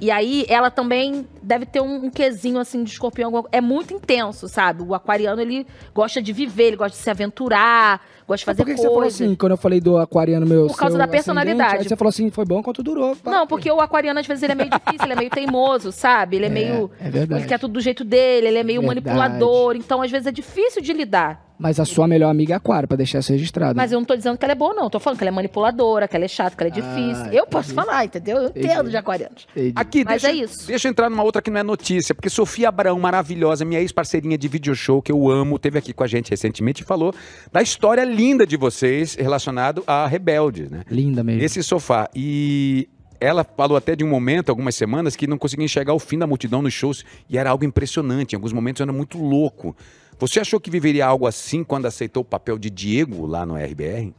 E 0.00 0.10
aí, 0.10 0.46
ela 0.48 0.70
também 0.70 1.26
deve 1.42 1.66
ter 1.66 1.80
um, 1.80 2.06
um 2.06 2.10
quesinho, 2.10 2.58
assim, 2.58 2.82
de 2.82 2.90
escorpião. 2.90 3.46
É 3.52 3.60
muito 3.60 3.92
intenso, 3.92 4.48
sabe? 4.48 4.82
O 4.82 4.94
aquariano, 4.94 5.40
ele 5.40 5.66
gosta 5.94 6.22
de 6.22 6.32
viver, 6.32 6.68
ele 6.68 6.76
gosta 6.76 6.96
de 6.96 7.02
se 7.02 7.10
aventurar, 7.10 8.00
gosta 8.26 8.38
de 8.38 8.44
fazer 8.44 8.62
por 8.62 8.66
que, 8.66 8.74
que 8.74 8.78
você 8.78 8.86
falou 8.86 9.02
coisas. 9.02 9.20
assim, 9.20 9.34
quando 9.34 9.52
eu 9.52 9.58
falei 9.58 9.80
do 9.80 9.98
aquariano 9.98 10.46
meu? 10.46 10.66
Por 10.68 10.76
causa 10.76 10.96
da 10.96 11.06
personalidade. 11.06 11.78
Aí 11.78 11.88
você 11.88 11.96
falou 11.96 12.08
assim, 12.08 12.30
foi 12.30 12.44
bom 12.44 12.62
quanto 12.62 12.82
durou. 12.82 13.16
Não, 13.24 13.46
porque 13.46 13.70
o 13.70 13.80
aquariano, 13.80 14.20
às 14.20 14.26
vezes, 14.26 14.42
ele 14.42 14.52
é 14.52 14.56
meio 14.56 14.70
difícil, 14.70 15.04
ele 15.04 15.12
é 15.12 15.16
meio 15.16 15.30
teimoso, 15.30 15.92
sabe? 15.92 16.36
Ele 16.36 16.46
é, 16.46 16.50
meio... 16.50 16.90
é 16.98 17.10
verdade. 17.10 17.42
Ele 17.42 17.48
quer 17.48 17.58
tudo 17.58 17.74
do 17.74 17.80
jeito 17.80 18.04
dele, 18.04 18.48
ele 18.48 18.58
é 18.58 18.64
meio 18.64 18.80
Verdade. 18.80 19.06
manipulador. 19.06 19.76
Então, 19.76 20.00
às 20.00 20.10
vezes, 20.10 20.26
é 20.26 20.32
difícil 20.32 20.80
de 20.80 20.92
lidar. 20.92 21.49
Mas 21.60 21.78
a 21.78 21.84
sua 21.84 22.08
melhor 22.08 22.30
amiga 22.30 22.54
é 22.54 22.56
aquário, 22.56 22.88
pra 22.88 22.96
deixar 22.96 23.18
isso 23.18 23.32
registrado. 23.32 23.76
Mas 23.76 23.92
eu 23.92 23.98
não 23.98 24.04
tô 24.06 24.16
dizendo 24.16 24.38
que 24.38 24.44
ela 24.44 24.52
é 24.52 24.56
boa, 24.56 24.72
não. 24.72 24.88
Tô 24.88 24.98
falando 24.98 25.18
que 25.18 25.24
ela 25.24 25.30
é 25.30 25.34
manipuladora, 25.34 26.08
que 26.08 26.16
ela 26.16 26.24
é 26.24 26.28
chata, 26.28 26.56
que 26.56 26.62
ela 26.62 26.70
é 26.70 26.74
difícil. 26.74 27.32
eu 27.32 27.46
posso 27.46 27.74
falar, 27.74 28.02
entendeu? 28.02 28.38
Eu 28.38 28.48
entendo 28.48 28.70
Entendi. 28.70 28.90
de 28.90 28.96
aquarianos. 28.96 29.46
Entendi. 29.54 29.72
Aqui, 29.76 30.02
Mas 30.02 30.22
deixa, 30.22 30.36
é 30.36 30.42
isso. 30.42 30.66
deixa 30.66 30.88
eu 30.88 30.90
entrar 30.90 31.10
numa 31.10 31.22
outra 31.22 31.42
que 31.42 31.50
não 31.50 31.60
é 31.60 31.62
notícia, 31.62 32.14
porque 32.14 32.30
Sofia 32.30 32.70
Abraão, 32.70 32.98
maravilhosa, 32.98 33.62
minha 33.62 33.78
ex-parceirinha 33.78 34.38
de 34.38 34.48
video 34.48 34.74
show, 34.74 35.02
que 35.02 35.12
eu 35.12 35.30
amo, 35.30 35.58
teve 35.58 35.78
aqui 35.78 35.92
com 35.92 36.02
a 36.02 36.06
gente 36.06 36.30
recentemente 36.30 36.82
e 36.82 36.86
falou 36.86 37.14
da 37.52 37.60
história 37.60 38.04
linda 38.04 38.46
de 38.46 38.56
vocês 38.56 39.14
relacionado 39.14 39.84
a 39.86 40.06
Rebelde, 40.06 40.66
né? 40.70 40.82
Linda 40.90 41.22
mesmo. 41.22 41.42
Esse 41.42 41.62
sofá. 41.62 42.08
E 42.14 42.88
ela 43.20 43.44
falou 43.44 43.76
até 43.76 43.94
de 43.94 44.02
um 44.02 44.08
momento, 44.08 44.48
algumas 44.48 44.74
semanas, 44.74 45.14
que 45.14 45.26
não 45.26 45.36
conseguia 45.36 45.66
enxergar 45.66 45.92
o 45.92 45.98
fim 45.98 46.18
da 46.18 46.26
multidão 46.26 46.62
nos 46.62 46.72
shows 46.72 47.04
e 47.28 47.36
era 47.36 47.50
algo 47.50 47.66
impressionante. 47.66 48.32
Em 48.32 48.36
alguns 48.36 48.52
momentos 48.54 48.80
era 48.80 48.92
muito 48.92 49.18
louco. 49.18 49.76
Você 50.20 50.38
achou 50.38 50.60
que 50.60 50.70
viveria 50.70 51.06
algo 51.06 51.26
assim 51.26 51.64
quando 51.64 51.86
aceitou 51.86 52.20
o 52.20 52.24
papel 52.24 52.58
de 52.58 52.68
Diego 52.68 53.24
lá 53.24 53.46
no 53.46 53.54
RBR? 53.54 54.12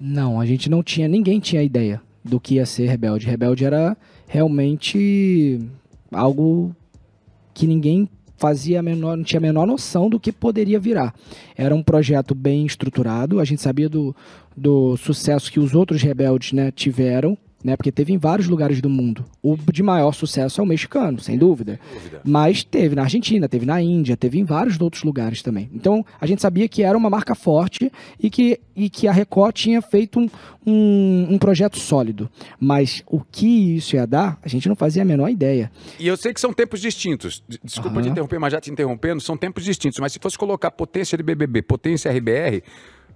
Não, 0.00 0.40
a 0.40 0.46
gente 0.46 0.70
não 0.70 0.80
tinha, 0.80 1.08
ninguém 1.08 1.40
tinha 1.40 1.60
ideia 1.60 2.00
do 2.24 2.38
que 2.38 2.54
ia 2.54 2.64
ser 2.64 2.86
Rebelde. 2.86 3.26
Rebelde 3.26 3.64
era 3.64 3.96
realmente 4.28 5.58
algo 6.12 6.74
que 7.52 7.66
ninguém 7.66 8.08
fazia 8.36 8.80
menor, 8.80 9.16
não 9.16 9.24
tinha 9.24 9.38
a 9.38 9.42
menor 9.42 9.66
noção 9.66 10.08
do 10.08 10.20
que 10.20 10.30
poderia 10.30 10.78
virar. 10.78 11.12
Era 11.56 11.74
um 11.74 11.82
projeto 11.82 12.32
bem 12.32 12.64
estruturado, 12.64 13.40
a 13.40 13.44
gente 13.44 13.60
sabia 13.60 13.88
do, 13.88 14.14
do 14.56 14.96
sucesso 14.96 15.50
que 15.50 15.58
os 15.58 15.74
outros 15.74 16.00
rebeldes 16.00 16.52
né, 16.52 16.70
tiveram, 16.70 17.36
né, 17.64 17.76
porque 17.76 17.90
teve 17.90 18.12
em 18.12 18.18
vários 18.18 18.46
lugares 18.46 18.82
do 18.82 18.90
mundo. 18.90 19.24
O 19.42 19.56
de 19.56 19.82
maior 19.82 20.12
sucesso 20.12 20.60
é 20.60 20.64
o 20.64 20.66
mexicano, 20.66 21.18
sem 21.18 21.38
dúvida. 21.38 21.80
Mas 22.22 22.62
teve 22.62 22.94
na 22.94 23.02
Argentina, 23.02 23.48
teve 23.48 23.64
na 23.64 23.80
Índia, 23.80 24.18
teve 24.18 24.38
em 24.38 24.44
vários 24.44 24.78
outros 24.78 25.02
lugares 25.02 25.42
também. 25.42 25.70
Então 25.72 26.04
a 26.20 26.26
gente 26.26 26.42
sabia 26.42 26.68
que 26.68 26.82
era 26.82 26.96
uma 26.96 27.08
marca 27.08 27.34
forte 27.34 27.90
e 28.20 28.28
que, 28.28 28.60
e 28.76 28.90
que 28.90 29.08
a 29.08 29.12
Record 29.12 29.54
tinha 29.54 29.80
feito 29.80 30.20
um, 30.20 30.28
um, 30.66 31.28
um 31.30 31.38
projeto 31.38 31.78
sólido. 31.78 32.28
Mas 32.60 33.02
o 33.06 33.20
que 33.20 33.76
isso 33.76 33.96
ia 33.96 34.06
dar, 34.06 34.38
a 34.42 34.48
gente 34.48 34.68
não 34.68 34.76
fazia 34.76 35.00
a 35.00 35.04
menor 35.04 35.30
ideia. 35.30 35.72
E 35.98 36.06
eu 36.06 36.18
sei 36.18 36.34
que 36.34 36.40
são 36.40 36.52
tempos 36.52 36.82
distintos. 36.82 37.42
Desculpa 37.62 38.00
te 38.00 38.04
Aham. 38.04 38.12
interromper, 38.12 38.38
mas 38.38 38.52
já 38.52 38.60
te 38.60 38.70
interrompendo, 38.70 39.22
são 39.22 39.38
tempos 39.38 39.64
distintos. 39.64 39.98
Mas 39.98 40.12
se 40.12 40.18
fosse 40.20 40.36
colocar 40.36 40.70
potência 40.70 41.16
de 41.16 41.22
BBB, 41.24 41.62
potência 41.62 42.10
RBR, 42.12 42.62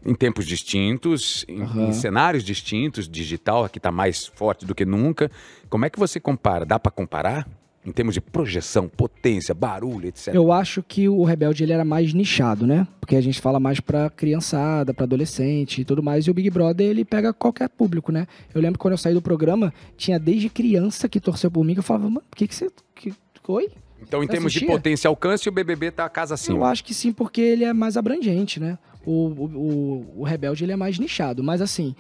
em 0.05 0.15
tempos 0.15 0.47
distintos, 0.47 1.45
em, 1.49 1.63
Aham. 1.63 1.89
em 1.89 1.93
cenários 1.93 2.45
distintos, 2.45 3.09
digital, 3.09 3.65
aqui 3.65 3.79
está 3.79 3.91
mais 3.91 4.27
forte 4.27 4.65
do 4.65 4.75
que 4.75 4.85
nunca. 4.85 5.31
Como 5.69 5.85
é 5.85 5.91
que 5.91 5.99
você 5.99 6.19
compara? 6.21 6.65
Dá 6.65 6.79
para 6.79 6.91
comparar? 6.93 7.49
Em 7.87 7.93
termos 7.93 8.13
de 8.13 8.21
projeção, 8.21 8.87
potência, 8.89 9.55
barulho, 9.55 10.09
etc. 10.09 10.35
Eu 10.35 10.53
acho 10.53 10.83
que 10.83 11.09
o 11.09 11.25
Rebelde 11.25 11.63
ele 11.63 11.73
era 11.73 11.85
mais 11.87 12.13
nichado, 12.13 12.67
né? 12.67 12.87
Porque 13.01 13.17
a 13.17 13.21
gente 13.21 13.41
fala 13.41 13.59
mais 13.59 13.81
pra 13.81 14.11
criançada, 14.11 14.93
pra 14.93 15.05
adolescente 15.05 15.81
e 15.81 15.85
tudo 15.85 16.03
mais. 16.03 16.27
E 16.27 16.31
o 16.31 16.35
Big 16.35 16.51
Brother, 16.51 16.87
ele 16.87 17.05
pega 17.05 17.33
qualquer 17.33 17.69
público, 17.71 18.13
né? 18.13 18.27
Eu 18.55 18.61
lembro 18.61 18.79
que 18.79 18.83
quando 18.83 18.93
eu 18.93 18.99
saí 18.99 19.15
do 19.15 19.23
programa, 19.23 19.73
tinha 19.97 20.19
desde 20.19 20.51
criança 20.51 21.09
que 21.09 21.19
torceu 21.19 21.51
por 21.51 21.65
mim, 21.65 21.73
que 21.73 21.79
eu 21.79 21.85
falava, 21.85 22.11
mano, 22.11 22.23
o 22.31 22.37
que 22.37 22.47
que 22.47 22.55
você... 22.55 22.69
Que... 22.95 23.15
Oi? 23.47 23.71
Então, 24.03 24.23
em 24.23 24.27
Você 24.27 24.33
termos 24.33 24.53
de 24.53 24.59
assistia? 24.59 24.77
potência 24.77 25.07
e 25.07 25.09
alcance, 25.09 25.49
o 25.49 25.53
BBB 25.53 25.91
tá 25.91 26.05
a 26.05 26.09
casa 26.11 26.33
Eu 26.33 26.35
acima. 26.35 26.67
acho 26.69 26.85
que 26.85 26.93
sim, 26.93 27.13
porque 27.13 27.41
ele 27.41 27.65
é 27.65 27.73
mais 27.73 27.97
abrangente, 27.97 28.61
né? 28.61 28.77
O, 29.11 29.11
o, 29.11 30.07
o, 30.19 30.23
Rebelde, 30.23 30.65
ele 30.65 30.73
é 30.73 30.77
mais 30.77 30.99
nichado. 30.99 31.43
Mas 31.43 31.63
assim, 31.63 31.95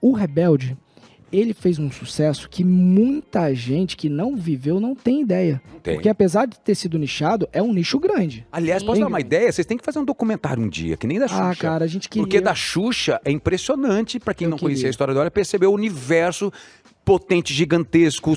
o 0.00 0.12
Rebelde, 0.12 0.76
ele 1.32 1.52
fez 1.52 1.78
um 1.78 1.90
sucesso 1.90 2.48
que 2.48 2.62
muita 2.62 3.52
gente 3.52 3.96
que 3.96 4.08
não 4.08 4.36
viveu 4.36 4.78
não 4.78 4.94
tem 4.94 5.22
ideia. 5.22 5.60
Tem. 5.82 5.94
Porque 5.94 6.08
apesar 6.08 6.46
de 6.46 6.58
ter 6.60 6.76
sido 6.76 6.98
nichado, 6.98 7.48
é 7.52 7.60
um 7.60 7.72
nicho 7.72 7.98
grande. 7.98 8.46
Aliás, 8.52 8.82
posso 8.82 8.96
Sim. 8.96 9.00
dar 9.00 9.08
uma 9.08 9.20
ideia? 9.20 9.50
Vocês 9.50 9.66
têm 9.66 9.76
que 9.76 9.84
fazer 9.84 9.98
um 9.98 10.04
documentário 10.04 10.62
um 10.62 10.68
dia, 10.68 10.96
que 10.96 11.06
nem 11.06 11.18
da 11.18 11.26
Xuxa. 11.26 11.50
Ah, 11.50 11.56
cara, 11.56 11.84
a 11.84 11.88
gente 11.88 12.08
queria... 12.08 12.22
Porque 12.22 12.40
da 12.40 12.54
Xuxa 12.54 13.20
é 13.24 13.30
impressionante, 13.32 14.20
pra 14.20 14.32
quem 14.32 14.44
Eu 14.44 14.50
não 14.50 14.58
conhecia 14.58 14.82
queria. 14.82 14.88
a 14.88 14.92
história 14.92 15.14
dela, 15.14 15.30
perceber 15.30 15.66
o 15.66 15.72
universo 15.72 16.52
potente, 17.06 17.54
gigantesco, 17.54 18.36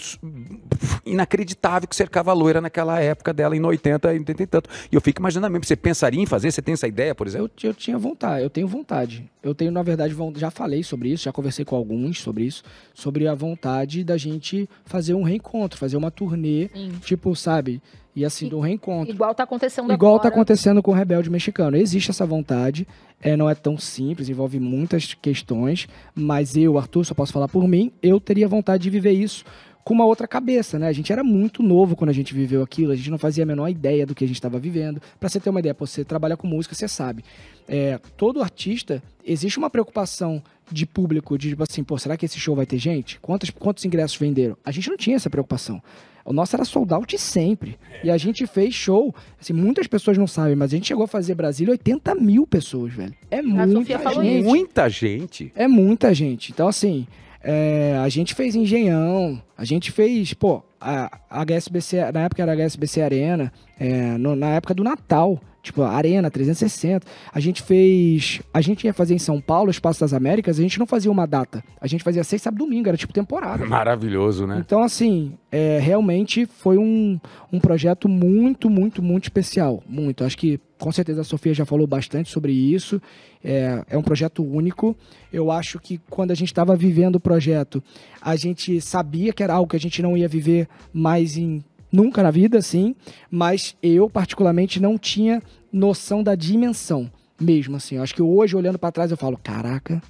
inacreditável 1.03 1.89
que 1.89 1.95
cercava 1.95 2.29
a 2.29 2.35
loira 2.35 2.61
naquela 2.61 3.01
época 3.01 3.33
dela, 3.33 3.57
em 3.57 3.65
80, 3.65 4.13
em 4.13 4.19
80 4.19 4.43
e 4.43 4.45
tanto. 4.45 4.69
E 4.91 4.95
eu 4.95 5.01
fico 5.01 5.19
imaginando 5.19 5.51
mesmo, 5.51 5.65
você 5.65 5.75
pensaria 5.75 6.21
em 6.21 6.27
fazer? 6.27 6.51
Você 6.51 6.61
tem 6.61 6.73
essa 6.73 6.87
ideia, 6.87 7.15
por 7.15 7.25
exemplo? 7.25 7.49
Eu, 7.63 7.69
eu 7.69 7.73
tinha 7.73 7.97
vontade, 7.97 8.43
eu 8.43 8.49
tenho 8.49 8.67
vontade. 8.67 9.27
Eu 9.41 9.55
tenho, 9.55 9.71
na 9.71 9.81
verdade, 9.81 10.15
já 10.35 10.51
falei 10.51 10.83
sobre 10.83 11.09
isso, 11.09 11.23
já 11.23 11.31
conversei 11.31 11.65
com 11.65 11.75
alguns 11.75 12.21
sobre 12.21 12.43
isso, 12.43 12.61
sobre 12.93 13.27
a 13.27 13.33
vontade 13.33 14.03
da 14.03 14.17
gente 14.17 14.69
fazer 14.85 15.15
um 15.15 15.23
reencontro, 15.23 15.79
fazer 15.79 15.97
uma 15.97 16.11
turnê, 16.11 16.69
Sim. 16.71 16.91
tipo, 17.03 17.35
sabe? 17.35 17.81
E 18.19 18.25
assim, 18.25 18.49
do 18.49 18.59
reencontro. 18.59 19.13
Igual 19.13 19.33
tá 19.33 19.43
acontecendo 19.43 19.93
Igual 19.93 20.15
agora. 20.15 20.23
tá 20.23 20.27
acontecendo 20.27 20.83
com 20.83 20.91
o 20.91 20.93
Rebelde 20.93 21.29
Mexicano. 21.29 21.77
Existe 21.77 22.11
essa 22.11 22.25
vontade, 22.25 22.85
é, 23.21 23.37
não 23.37 23.49
é 23.49 23.55
tão 23.55 23.77
simples, 23.77 24.27
envolve 24.27 24.59
muitas 24.59 25.13
questões, 25.13 25.87
mas 26.13 26.57
eu, 26.57 26.77
Arthur, 26.77 27.05
só 27.05 27.13
posso 27.13 27.31
falar 27.31 27.47
por 27.47 27.65
mim, 27.65 27.93
eu 28.03 28.19
teria 28.19 28.45
vontade 28.45 28.83
de 28.83 28.89
viver 28.89 29.13
isso 29.13 29.45
com 29.85 29.93
uma 29.93 30.05
outra 30.05 30.27
cabeça, 30.27 30.77
né? 30.77 30.89
A 30.89 30.91
gente 30.91 31.13
era 31.13 31.23
muito 31.23 31.63
novo 31.63 31.95
quando 31.95 32.09
a 32.09 32.13
gente 32.13 32.33
viveu 32.33 32.61
aquilo, 32.61 32.91
a 32.91 32.95
gente 32.95 33.09
não 33.09 33.17
fazia 33.17 33.43
a 33.43 33.47
menor 33.47 33.69
ideia 33.69 34.05
do 34.05 34.13
que 34.13 34.25
a 34.25 34.27
gente 34.27 34.35
estava 34.35 34.59
vivendo. 34.59 35.01
Pra 35.17 35.29
você 35.29 35.39
ter 35.39 35.49
uma 35.49 35.61
ideia, 35.61 35.73
você 35.79 36.03
trabalha 36.03 36.35
com 36.35 36.45
música, 36.45 36.75
você 36.75 36.89
sabe. 36.89 37.23
É, 37.69 37.97
todo 38.17 38.41
artista, 38.41 39.01
existe 39.25 39.57
uma 39.57 39.69
preocupação 39.69 40.43
de 40.69 40.85
público, 40.85 41.37
de 41.37 41.49
tipo 41.49 41.63
assim, 41.63 41.85
pô, 41.85 41.97
será 41.97 42.17
que 42.17 42.25
esse 42.25 42.37
show 42.37 42.53
vai 42.53 42.65
ter 42.65 42.77
gente? 42.77 43.17
Quantos, 43.21 43.49
quantos 43.49 43.85
ingressos 43.85 44.17
venderam? 44.17 44.57
A 44.65 44.71
gente 44.71 44.89
não 44.89 44.97
tinha 44.97 45.15
essa 45.15 45.29
preocupação. 45.29 45.81
O 46.29 46.33
nosso 46.33 46.55
era 46.55 46.63
sold 46.63 46.93
out 46.93 47.17
sempre. 47.17 47.75
E 48.03 48.11
a 48.11 48.15
gente 48.17 48.45
fez 48.45 48.73
show. 48.75 49.13
Assim, 49.41 49.51
muitas 49.51 49.87
pessoas 49.87 50.15
não 50.15 50.27
sabem, 50.27 50.55
mas 50.55 50.71
a 50.71 50.75
gente 50.75 50.87
chegou 50.87 51.05
a 51.05 51.07
fazer 51.07 51.33
Brasília 51.33 51.71
80 51.71 52.13
mil 52.13 52.45
pessoas, 52.45 52.93
velho. 52.93 53.15
É 53.31 53.41
muita 53.41 53.67
Sofia 53.79 53.97
falou 53.99 54.23
gente. 54.23 54.43
Muita 54.45 54.89
gente. 54.89 55.51
É 55.55 55.67
muita 55.67 56.13
gente. 56.13 56.51
Então, 56.51 56.67
assim, 56.67 57.07
é, 57.43 57.97
a 57.99 58.07
gente 58.09 58.35
fez 58.35 58.53
Engenhão, 58.55 59.41
a 59.57 59.65
gente 59.65 59.91
fez, 59.91 60.33
pô, 60.35 60.61
a, 60.79 61.19
a 61.29 61.41
HSBC, 61.45 62.11
na 62.13 62.21
época 62.25 62.43
era 62.43 62.51
a 62.51 62.55
HSBC 62.55 63.01
Arena, 63.01 63.51
é, 63.79 64.15
no- 64.19 64.35
na 64.35 64.49
época 64.49 64.75
do 64.75 64.83
Natal, 64.83 65.41
tipo, 65.61 65.81
Arena 65.83 66.29
360. 66.29 67.05
A 67.31 67.39
gente 67.39 67.61
fez. 67.61 68.41
A 68.53 68.61
gente 68.61 68.85
ia 68.85 68.93
fazer 68.93 69.13
em 69.13 69.19
São 69.19 69.39
Paulo, 69.41 69.69
Espaço 69.69 69.99
das 69.99 70.13
Américas, 70.13 70.59
a 70.59 70.61
gente 70.61 70.79
não 70.79 70.85
fazia 70.85 71.11
uma 71.11 71.25
data. 71.25 71.63
A 71.79 71.87
gente 71.87 72.03
fazia 72.03 72.23
seis, 72.23 72.41
sábado, 72.41 72.59
domingo, 72.59 72.87
era 72.87 72.97
tipo 72.97 73.13
temporada. 73.13 73.65
Maravilhoso, 73.67 74.45
né? 74.45 74.57
Então, 74.65 74.81
assim, 74.81 75.33
é, 75.51 75.79
realmente 75.79 76.45
foi 76.45 76.77
um, 76.77 77.19
um 77.51 77.59
projeto 77.59 78.07
muito, 78.07 78.69
muito, 78.69 79.01
muito 79.01 79.25
especial. 79.25 79.83
Muito. 79.87 80.23
Acho 80.23 80.37
que 80.37 80.59
com 80.77 80.91
certeza 80.91 81.21
a 81.21 81.25
Sofia 81.25 81.53
já 81.53 81.65
falou 81.65 81.85
bastante 81.85 82.29
sobre 82.29 82.53
isso. 82.53 83.01
É, 83.43 83.83
é 83.89 83.97
um 83.97 84.01
projeto 84.01 84.43
único. 84.43 84.95
Eu 85.31 85.51
acho 85.51 85.79
que 85.79 85.99
quando 86.09 86.31
a 86.31 86.35
gente 86.35 86.47
estava 86.47 86.75
vivendo 86.75 87.17
o 87.17 87.19
projeto, 87.19 87.83
a 88.21 88.35
gente 88.35 88.79
sabia 88.79 89.33
que 89.33 89.43
era 89.43 89.53
algo 89.53 89.69
que 89.69 89.75
a 89.75 89.79
gente 89.79 90.01
não 90.01 90.15
ia 90.15 90.27
viver 90.27 90.67
mais 90.93 91.37
em 91.37 91.63
nunca 91.91 92.21
na 92.23 92.31
vida, 92.31 92.61
sim. 92.61 92.95
Mas 93.29 93.75
eu, 93.81 94.09
particularmente, 94.09 94.79
não 94.79 94.97
tinha 94.97 95.41
noção 95.71 96.23
da 96.23 96.35
dimensão 96.35 97.11
mesmo, 97.39 97.75
assim. 97.77 97.95
Eu 97.95 98.03
acho 98.03 98.13
que 98.15 98.21
hoje, 98.21 98.55
olhando 98.55 98.77
para 98.79 98.91
trás, 98.91 99.11
eu 99.11 99.17
falo, 99.17 99.37
caraca, 99.41 100.01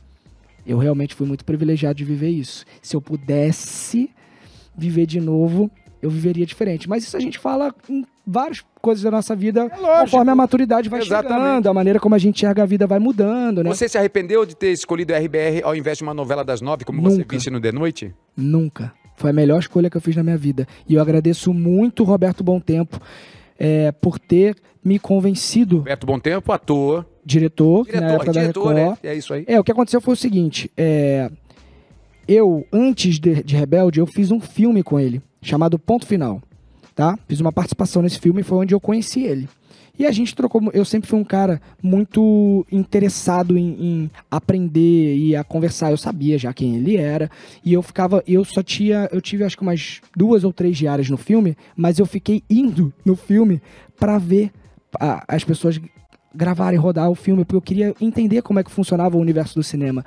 eu 0.66 0.78
realmente 0.78 1.16
fui 1.16 1.28
muito 1.28 1.46
privilegiado 1.46 1.96
de 1.96 2.04
viver 2.04 2.30
isso. 2.30 2.66
Se 2.82 2.96
eu 2.96 3.02
pudesse 3.02 4.10
viver 4.78 5.06
de 5.06 5.20
novo, 5.20 5.70
eu 6.02 6.10
viveria 6.10 6.46
diferente. 6.46 6.88
Mas 6.88 7.04
isso 7.04 7.18
a 7.18 7.20
gente 7.20 7.38
fala 7.38 7.74
em 7.90 8.06
várias 8.26 8.64
coisas 8.82 9.04
da 9.04 9.12
nossa 9.12 9.36
vida, 9.36 9.64
É 9.66 10.02
conforme 10.02 10.32
a 10.32 10.36
maturidade 10.36 10.88
vai 10.88 11.02
Exatamente. 11.02 11.42
chegando, 11.42 11.68
a 11.68 11.74
maneira 11.74 12.00
como 12.00 12.16
a 12.16 12.18
gente 12.18 12.38
enxerga 12.38 12.64
a 12.64 12.66
vida 12.66 12.86
vai 12.88 13.00
mudando, 13.00 13.64
né? 13.64 13.70
Você 13.74 13.90
se 13.90 13.98
arrependeu 13.98 14.46
de 14.46 14.56
ter 14.56 14.72
escolhido 14.72 15.14
a 15.14 15.18
RBR 15.18 15.62
ao 15.64 15.76
invés 15.76 15.98
de 15.98 16.04
uma 16.04 16.14
novela 16.14 16.44
das 16.46 16.62
nove, 16.62 16.86
como 16.86 17.02
você 17.02 17.18
Nunca. 17.18 17.36
visse 17.36 17.50
no 17.50 17.60
The 17.60 17.72
Noite? 17.72 18.14
Nunca. 18.38 18.94
Foi 19.20 19.32
a 19.32 19.34
melhor 19.34 19.60
escolha 19.60 19.90
que 19.90 19.98
eu 19.98 20.02
fiz 20.02 20.16
na 20.16 20.24
minha 20.24 20.38
vida. 20.38 20.66
E 20.88 20.94
eu 20.94 21.02
agradeço 21.02 21.54
muito 21.54 22.04
o 22.04 22.06
Roberto 22.06 22.42
Bom 22.42 22.58
Tempo 22.58 23.00
é, 23.60 23.92
por 23.92 24.18
ter 24.18 24.56
me 24.84 24.98
convencido, 24.98 25.80
Roberto 25.80 26.08
Bom 26.08 26.18
Tempo, 26.18 26.54
ator. 26.54 27.06
diretor, 27.26 27.86
na 27.86 27.92
Diretor, 27.92 28.10
época 28.14 28.26
da 28.32 28.40
diretor, 28.40 28.74
Record. 28.74 28.98
é, 29.04 29.08
é 29.10 29.16
isso 29.16 29.34
aí. 29.34 29.44
É, 29.46 29.60
o 29.60 29.64
que 29.64 29.74
aconteceu 29.74 30.00
foi 30.00 30.14
o 30.14 30.18
seguinte: 30.18 30.72
é, 30.78 31.30
eu, 32.26 32.66
antes 32.72 33.20
de, 33.20 33.44
de 33.44 33.58
Rebelde, 33.58 34.00
eu 34.00 34.06
fiz 34.08 34.32
um 34.32 34.40
filme 34.40 34.82
com 34.82 34.98
ele, 34.98 35.22
chamado 35.42 35.78
Ponto 35.78 36.06
Final. 36.06 36.42
Tá? 36.96 37.20
Fiz 37.28 37.42
uma 37.42 37.52
participação 37.52 38.02
nesse 38.02 38.20
filme, 38.20 38.42
foi 38.42 38.58
onde 38.60 38.74
eu 38.74 38.80
conheci 38.80 39.24
ele. 39.24 39.50
E 40.00 40.06
a 40.06 40.12
gente 40.12 40.34
trocou. 40.34 40.62
Eu 40.74 40.86
sempre 40.86 41.10
fui 41.10 41.20
um 41.20 41.24
cara 41.26 41.62
muito 41.84 42.66
interessado 42.72 43.58
em, 43.58 43.68
em 43.80 44.12
aprender 44.32 45.16
e 45.18 45.36
a 45.36 45.44
conversar. 45.44 45.92
Eu 45.92 45.98
sabia 45.98 46.38
já 46.38 46.54
quem 46.54 46.78
ele 46.78 46.96
era. 46.96 47.30
E 47.66 47.74
eu 47.74 47.82
ficava. 47.84 48.24
Eu 48.26 48.46
só 48.46 48.64
tinha. 48.64 49.10
Eu 49.12 49.20
tive 49.20 49.44
acho 49.44 49.58
que 49.58 49.62
umas 49.62 50.00
duas 50.16 50.46
ou 50.46 50.54
três 50.54 50.78
diárias 50.78 51.10
no 51.10 51.18
filme, 51.18 51.58
mas 51.76 52.00
eu 52.00 52.06
fiquei 52.06 52.42
indo 52.50 52.94
no 53.06 53.16
filme 53.18 53.62
pra 54.00 54.18
ver 54.18 54.52
a- 54.98 55.24
as 55.28 55.44
pessoas 55.44 55.80
gravarem, 56.34 56.80
rodar 56.80 57.10
o 57.10 57.16
filme, 57.16 57.44
porque 57.44 57.56
eu 57.58 57.62
queria 57.62 57.96
entender 58.00 58.42
como 58.44 58.60
é 58.60 58.64
que 58.64 58.72
funcionava 58.72 59.18
o 59.18 59.20
universo 59.20 59.56
do 59.56 59.64
cinema. 59.64 60.06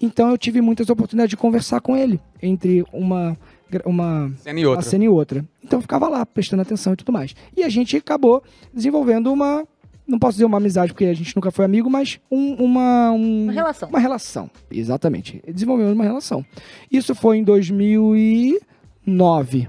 Então 0.00 0.30
eu 0.30 0.38
tive 0.38 0.60
muitas 0.60 0.88
oportunidades 0.88 1.30
de 1.30 1.36
conversar 1.36 1.80
com 1.80 1.96
ele 1.96 2.18
entre 2.40 2.84
uma 2.92 3.36
uma 3.84 4.30
Cena 4.36 4.60
e 4.60 4.66
outra. 4.66 4.78
uma 4.78 4.82
cena 4.90 5.04
e 5.04 5.08
outra. 5.08 5.44
Então 5.62 5.78
eu 5.78 5.82
ficava 5.82 6.08
lá 6.08 6.24
prestando 6.26 6.62
atenção 6.62 6.92
e 6.92 6.96
tudo 6.96 7.12
mais. 7.12 7.34
E 7.56 7.62
a 7.62 7.68
gente 7.68 7.96
acabou 7.96 8.42
desenvolvendo 8.72 9.32
uma 9.32 9.66
não 10.06 10.18
posso 10.18 10.32
dizer 10.34 10.44
uma 10.44 10.58
amizade 10.58 10.92
porque 10.92 11.06
a 11.06 11.14
gente 11.14 11.34
nunca 11.34 11.50
foi 11.50 11.64
amigo, 11.64 11.88
mas 11.88 12.20
um- 12.30 12.54
uma 12.62 13.10
um- 13.12 13.44
Uma 13.44 13.52
relação. 13.52 13.88
Uma 13.88 13.98
relação, 13.98 14.50
exatamente. 14.70 15.42
Desenvolvemos 15.50 15.94
uma 15.94 16.04
relação. 16.04 16.44
Isso 16.92 17.14
foi 17.14 17.38
em 17.38 17.44
2009. 17.44 19.68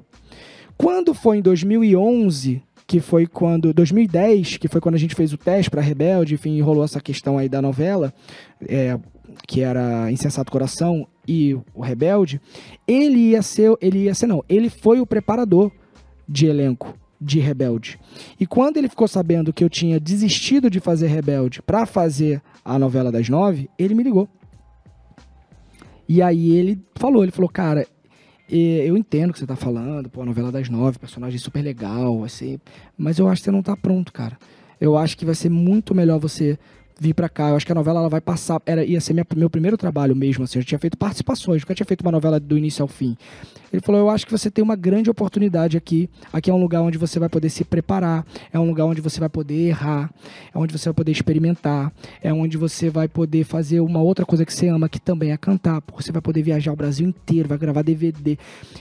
Quando 0.77 1.13
foi 1.13 1.37
em 1.37 1.41
2011, 1.41 2.61
que 2.85 2.99
foi 2.99 3.25
quando 3.25 3.73
2010, 3.73 4.57
que 4.57 4.67
foi 4.67 4.81
quando 4.81 4.95
a 4.95 4.99
gente 4.99 5.15
fez 5.15 5.31
o 5.31 5.37
teste 5.37 5.71
para 5.71 5.81
Rebelde, 5.81 6.33
enfim, 6.33 6.59
rolou 6.61 6.83
essa 6.83 6.99
questão 6.99 7.37
aí 7.37 7.47
da 7.47 7.61
novela, 7.61 8.13
é, 8.67 8.99
que 9.47 9.61
era 9.61 10.11
Insensato 10.11 10.51
Coração 10.51 11.07
e 11.27 11.53
o 11.73 11.81
Rebelde, 11.81 12.39
ele 12.87 13.31
ia 13.31 13.41
ser, 13.41 13.75
ele 13.81 14.03
ia 14.03 14.13
ser 14.13 14.27
não, 14.27 14.43
ele 14.47 14.69
foi 14.69 14.99
o 14.99 15.05
preparador 15.05 15.71
de 16.27 16.47
elenco 16.47 16.93
de 17.19 17.39
Rebelde. 17.39 17.99
E 18.39 18.45
quando 18.45 18.77
ele 18.77 18.89
ficou 18.89 19.07
sabendo 19.07 19.53
que 19.53 19.63
eu 19.63 19.69
tinha 19.69 19.99
desistido 19.99 20.69
de 20.69 20.79
fazer 20.79 21.07
Rebelde 21.07 21.61
para 21.61 21.85
fazer 21.85 22.41
a 22.63 22.77
novela 22.77 23.11
das 23.11 23.29
nove, 23.29 23.69
ele 23.77 23.95
me 23.95 24.03
ligou. 24.03 24.29
E 26.07 26.21
aí 26.21 26.51
ele 26.51 26.79
falou, 26.95 27.23
ele 27.23 27.31
falou, 27.31 27.49
cara, 27.49 27.87
eu 28.47 28.95
entendo 28.95 29.31
o 29.31 29.33
que 29.33 29.39
você 29.39 29.47
tá 29.47 29.55
falando, 29.55 30.09
pô, 30.09 30.21
a 30.21 30.25
novela 30.25 30.51
das 30.51 30.69
nove, 30.69 30.99
personagem 30.99 31.39
super 31.39 31.63
legal, 31.63 32.23
assim, 32.23 32.59
mas 32.95 33.17
eu 33.17 33.27
acho 33.27 33.41
que 33.41 33.45
você 33.45 33.51
não 33.51 33.63
tá 33.63 33.75
pronto, 33.75 34.13
cara. 34.13 34.37
Eu 34.79 34.97
acho 34.97 35.17
que 35.17 35.25
vai 35.25 35.33
ser 35.33 35.49
muito 35.49 35.95
melhor 35.95 36.19
você 36.19 36.59
vir 36.99 37.13
pra 37.13 37.27
cá. 37.29 37.49
Eu 37.49 37.55
acho 37.55 37.65
que 37.65 37.71
a 37.71 37.75
novela 37.75 37.99
ela 37.99 38.09
vai 38.09 38.21
passar, 38.21 38.61
era 38.65 38.83
ia 38.85 39.01
ser 39.01 39.13
minha- 39.13 39.25
meu 39.35 39.49
primeiro 39.49 39.77
trabalho 39.77 40.15
mesmo, 40.15 40.43
assim, 40.43 40.59
eu 40.59 40.61
já 40.61 40.67
tinha 40.69 40.79
feito 40.79 40.97
participações, 40.97 41.61
nunca 41.61 41.75
tinha 41.75 41.85
feito 41.85 42.01
uma 42.01 42.11
novela 42.11 42.39
do 42.39 42.57
início 42.57 42.81
ao 42.81 42.87
fim. 42.87 43.17
Ele 43.73 43.81
falou: 43.81 43.99
Eu 43.99 44.09
acho 44.09 44.25
que 44.25 44.31
você 44.31 44.49
tem 44.49 44.63
uma 44.63 44.75
grande 44.75 45.09
oportunidade 45.09 45.75
aqui. 45.75 46.09
Aqui 46.31 46.49
é 46.49 46.53
um 46.53 46.59
lugar 46.61 46.81
onde 46.81 46.97
você 46.97 47.19
vai 47.19 47.27
poder 47.27 47.49
se 47.49 47.65
preparar, 47.65 48.25
é 48.53 48.59
um 48.59 48.65
lugar 48.67 48.85
onde 48.85 49.01
você 49.01 49.19
vai 49.19 49.27
poder 49.27 49.67
errar, 49.67 50.09
é 50.53 50.57
onde 50.57 50.71
você 50.77 50.85
vai 50.89 50.93
poder 50.93 51.11
experimentar, 51.11 51.91
é 52.21 52.31
onde 52.33 52.57
você 52.57 52.89
vai 52.89 53.07
poder 53.07 53.43
fazer 53.43 53.81
uma 53.81 54.01
outra 54.01 54.25
coisa 54.25 54.45
que 54.45 54.53
você 54.53 54.67
ama, 54.67 54.87
que 54.87 54.99
também 54.99 55.31
é 55.31 55.37
cantar, 55.37 55.81
porque 55.81 56.01
você 56.03 56.11
vai 56.11 56.21
poder 56.21 56.41
viajar 56.41 56.71
o 56.71 56.75
Brasil 56.75 57.07
inteiro, 57.07 57.49
vai 57.49 57.57
gravar 57.57 57.81
DVD. 57.81 58.37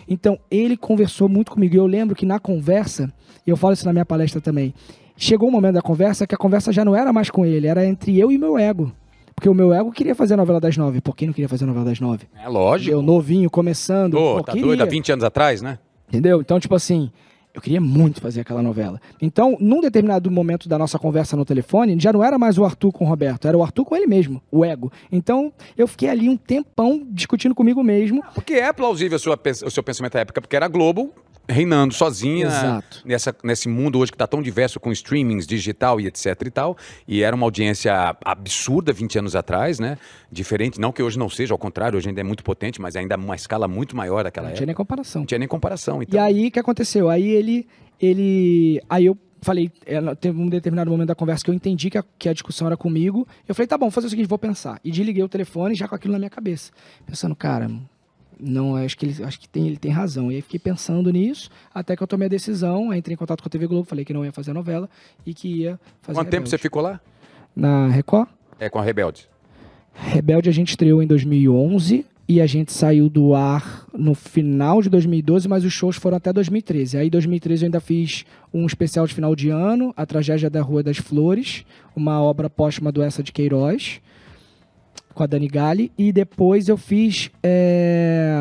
Então, 0.08 0.38
ele 0.50 0.76
conversou 0.76 1.28
muito 1.28 1.50
comigo. 1.50 1.74
E 1.74 1.78
eu 1.78 1.86
lembro 1.86 2.14
que 2.14 2.24
na 2.26 2.38
conversa, 2.38 3.12
e 3.44 3.50
eu 3.50 3.56
falo 3.56 3.72
isso 3.74 3.84
na 3.86 3.92
minha 3.92 4.04
palestra 4.06 4.40
também, 4.40 4.72
chegou 5.16 5.48
um 5.48 5.52
momento 5.52 5.74
da 5.74 5.82
conversa 5.82 6.26
que 6.26 6.34
a 6.34 6.38
conversa 6.38 6.72
já 6.72 6.84
não 6.84 6.94
era 6.94 7.12
mais 7.12 7.30
com 7.30 7.44
ele, 7.44 7.66
era 7.66 7.84
entre 7.84 8.18
eu 8.18 8.30
e 8.30 8.38
meu 8.38 8.58
ego. 8.58 8.92
Porque 9.34 9.48
o 9.48 9.54
meu 9.54 9.72
ego 9.72 9.90
queria 9.90 10.14
fazer 10.14 10.34
a 10.34 10.36
novela 10.36 10.60
das 10.60 10.76
nove. 10.76 11.00
Por 11.00 11.16
quem 11.16 11.26
não 11.26 11.34
queria 11.34 11.48
fazer 11.48 11.64
a 11.64 11.66
novela 11.66 11.86
das 11.86 12.00
nove? 12.00 12.26
É 12.40 12.48
lógico. 12.48 12.94
Eu 12.94 13.02
novinho, 13.02 13.50
começando. 13.50 14.14
Ô, 14.14 14.42
tá 14.42 14.52
queria. 14.52 14.66
doido 14.66 14.82
há 14.82 14.86
20 14.86 15.12
anos 15.12 15.24
atrás, 15.24 15.60
né? 15.60 15.78
Entendeu? 16.08 16.40
Então, 16.40 16.60
tipo 16.60 16.74
assim, 16.74 17.10
eu 17.52 17.60
queria 17.60 17.80
muito 17.80 18.20
fazer 18.20 18.40
aquela 18.40 18.62
novela. 18.62 19.00
Então, 19.20 19.56
num 19.60 19.80
determinado 19.80 20.30
momento 20.30 20.68
da 20.68 20.78
nossa 20.78 20.98
conversa 20.98 21.36
no 21.36 21.44
telefone, 21.44 21.96
já 21.98 22.12
não 22.12 22.22
era 22.22 22.38
mais 22.38 22.58
o 22.58 22.64
Arthur 22.64 22.92
com 22.92 23.04
o 23.04 23.08
Roberto, 23.08 23.46
era 23.46 23.56
o 23.56 23.62
Arthur 23.62 23.84
com 23.84 23.96
ele 23.96 24.06
mesmo, 24.06 24.42
o 24.50 24.64
ego. 24.64 24.92
Então, 25.10 25.52
eu 25.76 25.86
fiquei 25.88 26.08
ali 26.08 26.28
um 26.28 26.36
tempão 26.36 27.06
discutindo 27.10 27.54
comigo 27.54 27.82
mesmo. 27.82 28.22
Porque 28.34 28.54
é 28.54 28.72
plausível 28.72 29.16
o 29.16 29.70
seu 29.70 29.82
pensamento 29.82 30.14
na 30.14 30.20
época, 30.20 30.40
porque 30.40 30.56
era 30.56 30.68
Globo 30.68 31.12
reinando 31.48 31.92
sozinha 31.94 32.46
Exato. 32.46 33.02
nessa, 33.04 33.34
nesse 33.44 33.68
mundo 33.68 33.98
hoje 33.98 34.10
que 34.10 34.16
está 34.16 34.26
tão 34.26 34.40
diverso 34.42 34.80
com 34.80 34.90
streamings, 34.92 35.46
digital 35.46 36.00
e 36.00 36.06
etc 36.06 36.26
e 36.46 36.50
tal. 36.50 36.76
E 37.06 37.22
era 37.22 37.34
uma 37.36 37.46
audiência 37.46 38.16
absurda 38.24 38.92
20 38.92 39.18
anos 39.18 39.36
atrás, 39.36 39.78
né? 39.78 39.98
Diferente, 40.30 40.80
não 40.80 40.92
que 40.92 41.02
hoje 41.02 41.18
não 41.18 41.28
seja, 41.28 41.52
ao 41.54 41.58
contrário, 41.58 41.96
hoje 41.98 42.08
ainda 42.08 42.20
é 42.20 42.24
muito 42.24 42.42
potente, 42.42 42.80
mas 42.80 42.96
ainda 42.96 43.16
uma 43.16 43.34
escala 43.36 43.68
muito 43.68 43.96
maior 43.96 44.24
daquela 44.24 44.44
Não 44.46 44.50
época. 44.50 44.58
tinha 44.58 44.66
nem 44.66 44.74
comparação. 44.74 45.20
Não 45.22 45.26
tinha 45.26 45.38
nem 45.38 45.48
comparação. 45.48 46.02
E 46.02 46.04
Então, 46.04 46.22
aí, 46.22 46.48
o 46.48 46.50
que 46.50 46.58
aconteceu? 46.58 47.08
Aí 47.10 47.28
ele. 47.28 47.66
ele 48.00 48.80
aí 48.88 49.06
eu 49.06 49.16
falei, 49.42 49.70
teve 50.22 50.40
um 50.40 50.48
determinado 50.48 50.90
momento 50.90 51.08
da 51.08 51.14
conversa 51.14 51.44
que 51.44 51.50
eu 51.50 51.54
entendi 51.54 51.90
que 51.90 51.98
a, 51.98 52.04
que 52.18 52.30
a 52.30 52.32
discussão 52.32 52.66
era 52.66 52.78
comigo. 52.78 53.28
Eu 53.46 53.54
falei, 53.54 53.66
tá 53.66 53.76
bom, 53.76 53.84
vou 53.86 53.90
fazer 53.92 54.06
o 54.06 54.10
seguinte, 54.10 54.26
vou 54.26 54.38
pensar. 54.38 54.80
E 54.82 54.90
desliguei 54.90 55.22
o 55.22 55.28
telefone 55.28 55.74
já 55.74 55.86
com 55.86 55.94
aquilo 55.94 56.12
na 56.12 56.18
minha 56.18 56.30
cabeça. 56.30 56.72
Pensando, 57.06 57.36
cara, 57.36 57.70
não, 58.38 58.76
acho 58.76 58.96
que, 58.96 59.06
ele, 59.06 59.24
acho 59.24 59.40
que 59.40 59.48
tem, 59.48 59.66
ele 59.66 59.76
tem 59.76 59.90
razão. 59.90 60.30
E 60.30 60.36
aí 60.36 60.42
fiquei 60.42 60.58
pensando 60.60 61.10
nisso, 61.10 61.50
até 61.72 61.96
que 61.96 62.02
eu 62.02 62.06
tomei 62.06 62.26
a 62.26 62.28
decisão, 62.28 62.90
aí 62.90 62.98
entrei 62.98 63.14
em 63.14 63.16
contato 63.16 63.42
com 63.42 63.48
a 63.48 63.50
TV 63.50 63.66
Globo, 63.66 63.84
falei 63.84 64.04
que 64.04 64.12
não 64.12 64.24
ia 64.24 64.32
fazer 64.32 64.50
a 64.50 64.54
novela 64.54 64.88
e 65.24 65.34
que 65.34 65.48
ia 65.48 65.80
fazer 66.02 66.18
quanto 66.18 66.30
tempo 66.30 66.48
você 66.48 66.58
ficou 66.58 66.82
lá? 66.82 67.00
Na 67.54 67.88
Record? 67.88 68.28
É, 68.58 68.68
com 68.68 68.78
a 68.78 68.82
Rebelde. 68.82 69.28
Rebelde 69.94 70.48
a 70.48 70.52
gente 70.52 70.70
estreou 70.70 71.02
em 71.02 71.06
2011 71.06 72.04
e 72.26 72.40
a 72.40 72.46
gente 72.46 72.72
saiu 72.72 73.08
do 73.08 73.34
ar 73.34 73.86
no 73.92 74.14
final 74.14 74.80
de 74.80 74.88
2012, 74.88 75.46
mas 75.46 75.64
os 75.64 75.72
shows 75.72 75.96
foram 75.96 76.16
até 76.16 76.32
2013. 76.32 76.96
Aí 76.96 77.06
em 77.06 77.10
2013 77.10 77.62
eu 77.62 77.66
ainda 77.66 77.80
fiz 77.80 78.24
um 78.52 78.64
especial 78.66 79.06
de 79.06 79.14
final 79.14 79.36
de 79.36 79.50
ano, 79.50 79.92
A 79.96 80.06
Tragédia 80.06 80.48
da 80.48 80.62
Rua 80.62 80.82
das 80.82 80.96
Flores, 80.96 81.64
uma 81.94 82.22
obra 82.22 82.48
póstuma 82.48 82.90
do 82.90 83.02
Essa 83.02 83.22
de 83.22 83.30
Queiroz, 83.30 84.00
com 85.14 85.22
a 85.22 85.26
Dani 85.26 85.48
Gali, 85.48 85.90
e 85.96 86.12
depois 86.12 86.68
eu 86.68 86.76
fiz 86.76 87.30
é, 87.42 88.40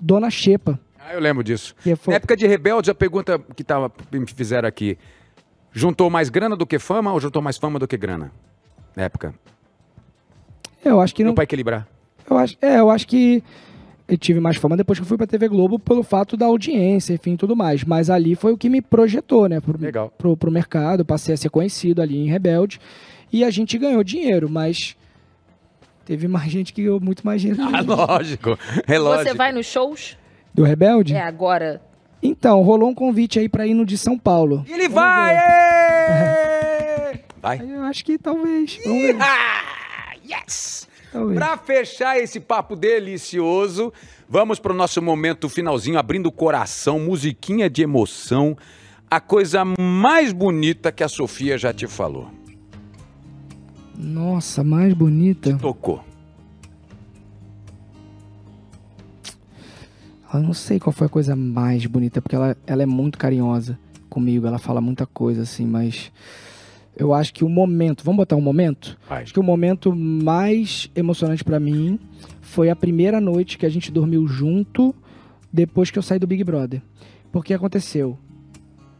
Dona 0.00 0.30
Xepa. 0.30 0.78
Ah, 0.98 1.14
eu 1.14 1.20
lembro 1.20 1.42
disso. 1.42 1.74
Foi- 1.96 2.12
Na 2.12 2.16
época 2.16 2.36
de 2.36 2.46
Rebelde, 2.46 2.90
a 2.90 2.94
pergunta 2.94 3.38
que 3.56 3.64
tava, 3.64 3.90
me 4.12 4.26
fizeram 4.26 4.68
aqui: 4.68 4.98
juntou 5.72 6.08
mais 6.10 6.28
grana 6.28 6.56
do 6.56 6.66
que 6.66 6.78
fama 6.78 7.12
ou 7.12 7.20
juntou 7.20 7.40
mais 7.42 7.56
fama 7.56 7.78
do 7.78 7.88
que 7.88 7.96
grana? 7.96 8.30
Na 8.96 9.04
época. 9.04 9.34
Eu 10.84 11.00
acho 11.00 11.14
que 11.14 11.22
não. 11.22 11.28
Não 11.30 11.34
para 11.34 11.44
equilibrar. 11.44 11.86
Eu 12.28 12.36
acho, 12.36 12.56
é, 12.60 12.78
eu 12.78 12.90
acho 12.90 13.06
que 13.06 13.42
eu 14.08 14.16
tive 14.18 14.40
mais 14.40 14.56
fama 14.56 14.76
depois 14.76 14.98
que 14.98 15.02
eu 15.04 15.06
fui 15.08 15.16
pra 15.16 15.26
TV 15.26 15.48
Globo 15.48 15.78
pelo 15.78 16.02
fato 16.02 16.36
da 16.36 16.46
audiência, 16.46 17.14
enfim, 17.14 17.36
tudo 17.36 17.54
mais. 17.56 17.84
Mas 17.84 18.10
ali 18.10 18.34
foi 18.34 18.52
o 18.52 18.58
que 18.58 18.68
me 18.68 18.80
projetou, 18.82 19.48
né, 19.48 19.60
pro, 19.60 19.78
Legal. 19.80 20.12
pro, 20.18 20.36
pro 20.36 20.50
mercado. 20.50 21.04
Passei 21.04 21.34
a 21.34 21.36
ser 21.36 21.50
conhecido 21.50 22.00
ali 22.02 22.16
em 22.18 22.26
Rebelde. 22.28 22.80
E 23.32 23.44
a 23.44 23.50
gente 23.50 23.78
ganhou 23.78 24.02
dinheiro, 24.04 24.48
mas 24.50 24.96
teve 26.04 26.28
mais 26.28 26.50
gente 26.50 26.72
que 26.72 26.82
ganhou 26.82 27.00
muito 27.00 27.24
mais 27.24 27.40
dinheiro 27.40 27.62
Ah, 27.72 27.80
lógico. 27.80 28.58
É 28.86 28.98
lógico. 28.98 29.28
Você 29.30 29.34
vai 29.34 29.52
nos 29.52 29.66
shows? 29.66 30.16
do 30.54 30.62
Rebelde. 30.64 31.14
É, 31.14 31.22
agora. 31.22 31.80
Então, 32.22 32.60
rolou 32.62 32.90
um 32.90 32.94
convite 32.94 33.38
aí 33.38 33.48
pra 33.48 33.66
ir 33.66 33.74
no 33.74 33.84
de 33.84 33.96
São 33.98 34.18
Paulo. 34.18 34.64
Ele 34.68 34.88
vai! 34.88 35.36
Vai. 37.40 37.60
Eu 37.60 37.82
acho 37.82 38.04
que 38.04 38.18
talvez. 38.18 38.78
Vamos 38.84 39.02
ver. 39.02 39.16
Ah, 39.20 40.12
yes! 40.24 40.86
talvez. 41.12 41.36
Pra 41.38 41.56
fechar 41.56 42.18
esse 42.18 42.38
papo 42.38 42.76
delicioso, 42.76 43.92
vamos 44.28 44.58
pro 44.58 44.72
nosso 44.72 45.02
momento 45.02 45.48
finalzinho, 45.48 45.98
abrindo 45.98 46.26
o 46.26 46.32
coração, 46.32 47.00
musiquinha 47.00 47.68
de 47.68 47.82
emoção, 47.82 48.56
a 49.10 49.20
coisa 49.20 49.64
mais 49.64 50.32
bonita 50.32 50.92
que 50.92 51.02
a 51.02 51.08
Sofia 51.08 51.58
já 51.58 51.72
te 51.72 51.86
falou. 51.86 52.30
Nossa, 54.02 54.64
mais 54.64 54.92
bonita. 54.92 55.56
Tocou. 55.56 56.02
Eu 60.34 60.40
não 60.40 60.54
sei 60.54 60.80
qual 60.80 60.92
foi 60.92 61.06
a 61.06 61.10
coisa 61.10 61.36
mais 61.36 61.84
bonita, 61.86 62.22
porque 62.22 62.34
ela, 62.34 62.56
ela 62.66 62.82
é 62.82 62.86
muito 62.86 63.18
carinhosa 63.18 63.78
comigo, 64.08 64.46
ela 64.46 64.58
fala 64.58 64.80
muita 64.80 65.04
coisa, 65.06 65.42
assim, 65.42 65.66
mas 65.66 66.10
eu 66.96 67.12
acho 67.12 67.32
que 67.34 67.44
o 67.44 67.48
momento, 67.48 68.02
vamos 68.04 68.16
botar 68.16 68.36
um 68.36 68.40
momento? 68.40 68.98
Vai. 69.08 69.22
Acho 69.22 69.32
que 69.32 69.40
o 69.40 69.42
momento 69.42 69.94
mais 69.94 70.90
emocionante 70.94 71.44
pra 71.44 71.60
mim 71.60 71.98
foi 72.40 72.70
a 72.70 72.76
primeira 72.76 73.20
noite 73.20 73.58
que 73.58 73.66
a 73.66 73.68
gente 73.68 73.92
dormiu 73.92 74.26
junto 74.26 74.94
depois 75.52 75.90
que 75.90 75.98
eu 75.98 76.02
saí 76.02 76.18
do 76.18 76.26
Big 76.26 76.42
Brother. 76.44 76.82
Porque 77.30 77.52
aconteceu? 77.52 78.18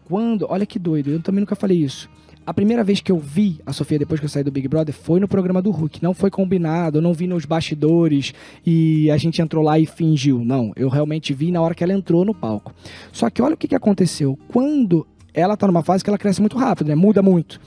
Quando, 0.05 0.47
olha 0.49 0.67
que 0.67 0.79
doido, 0.79 1.11
eu 1.11 1.21
também 1.21 1.41
nunca 1.41 1.57
falei 1.57 1.79
isso. 1.79 2.11
A 2.45 2.53
primeira 2.53 2.83
vez 2.83 3.01
que 3.01 3.13
eu 3.13 3.19
vi 3.19 3.61
a 3.65 3.73
Sofia 3.73 3.99
depois 3.99 4.19
que 4.19 4.27
eu 4.27 4.29
saí 4.29 4.43
do 4.43 4.51
Big 4.51 4.67
Brother 4.67 4.93
foi 4.93 5.21
no 5.21 5.29
programa 5.29 5.63
do 5.63 5.71
Hulk. 5.71 6.03
Não 6.03 6.13
foi 6.13 6.29
combinado, 6.29 6.99
eu 6.99 7.03
não 7.03 7.15
vi 7.15 7.29
nos 7.29 7.45
bastidores 7.45 8.35
e 8.67 9.09
a 9.13 9.17
gente 9.17 9.41
entrou 9.41 9.63
lá 9.63 9.79
e 9.79 9.87
fingiu. 9.87 10.45
Não, 10.45 10.73
eu 10.75 10.89
realmente 10.89 11.33
vi 11.33 11.53
na 11.53 11.61
hora 11.61 11.75
que 11.75 11.85
ela 11.85 11.93
entrou 11.93 12.25
no 12.25 12.35
palco. 12.35 12.75
Só 13.13 13.31
que 13.31 13.41
olha 13.41 13.55
o 13.55 13.57
que, 13.57 13.69
que 13.69 13.77
aconteceu. 13.77 14.37
Quando 14.49 15.07
ela 15.33 15.57
tá 15.57 15.69
numa 15.69 15.85
fase 15.85 16.03
que 16.03 16.11
ela 16.11 16.19
cresce 16.19 16.41
muito 16.41 16.59
rápido, 16.59 16.89
né? 16.89 16.97
Muda 16.97 17.23
muito. 17.23 17.61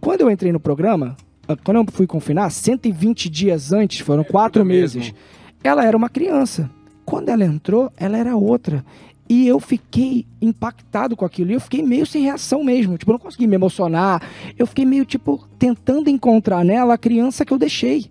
Quando 0.00 0.20
eu 0.20 0.30
entrei 0.30 0.52
no 0.52 0.60
programa, 0.60 1.16
ah, 1.48 1.56
quando 1.56 1.78
eu 1.78 1.86
fui 1.90 2.06
confinar, 2.06 2.48
120 2.50 3.28
dias 3.28 3.72
antes, 3.72 4.00
foram 4.00 4.22
quatro 4.22 4.64
muda 4.64 4.74
meses, 4.74 4.96
mesmo. 4.96 5.14
ela 5.64 5.84
era 5.84 5.96
uma 5.96 6.08
criança. 6.08 6.70
Quando 7.04 7.28
ela 7.28 7.44
entrou, 7.44 7.92
ela 7.96 8.16
era 8.16 8.36
outra. 8.36 8.84
E 9.32 9.48
eu 9.48 9.58
fiquei 9.58 10.26
impactado 10.42 11.16
com 11.16 11.24
aquilo. 11.24 11.52
E 11.52 11.54
eu 11.54 11.60
fiquei 11.60 11.82
meio 11.82 12.04
sem 12.04 12.24
reação 12.24 12.62
mesmo. 12.62 12.98
Tipo, 12.98 13.12
eu 13.12 13.14
não 13.14 13.18
consegui 13.18 13.46
me 13.46 13.54
emocionar. 13.54 14.22
Eu 14.58 14.66
fiquei 14.66 14.84
meio, 14.84 15.06
tipo, 15.06 15.48
tentando 15.58 16.10
encontrar 16.10 16.62
nela 16.62 16.92
a 16.92 16.98
criança 16.98 17.42
que 17.42 17.50
eu 17.50 17.56
deixei 17.56 18.10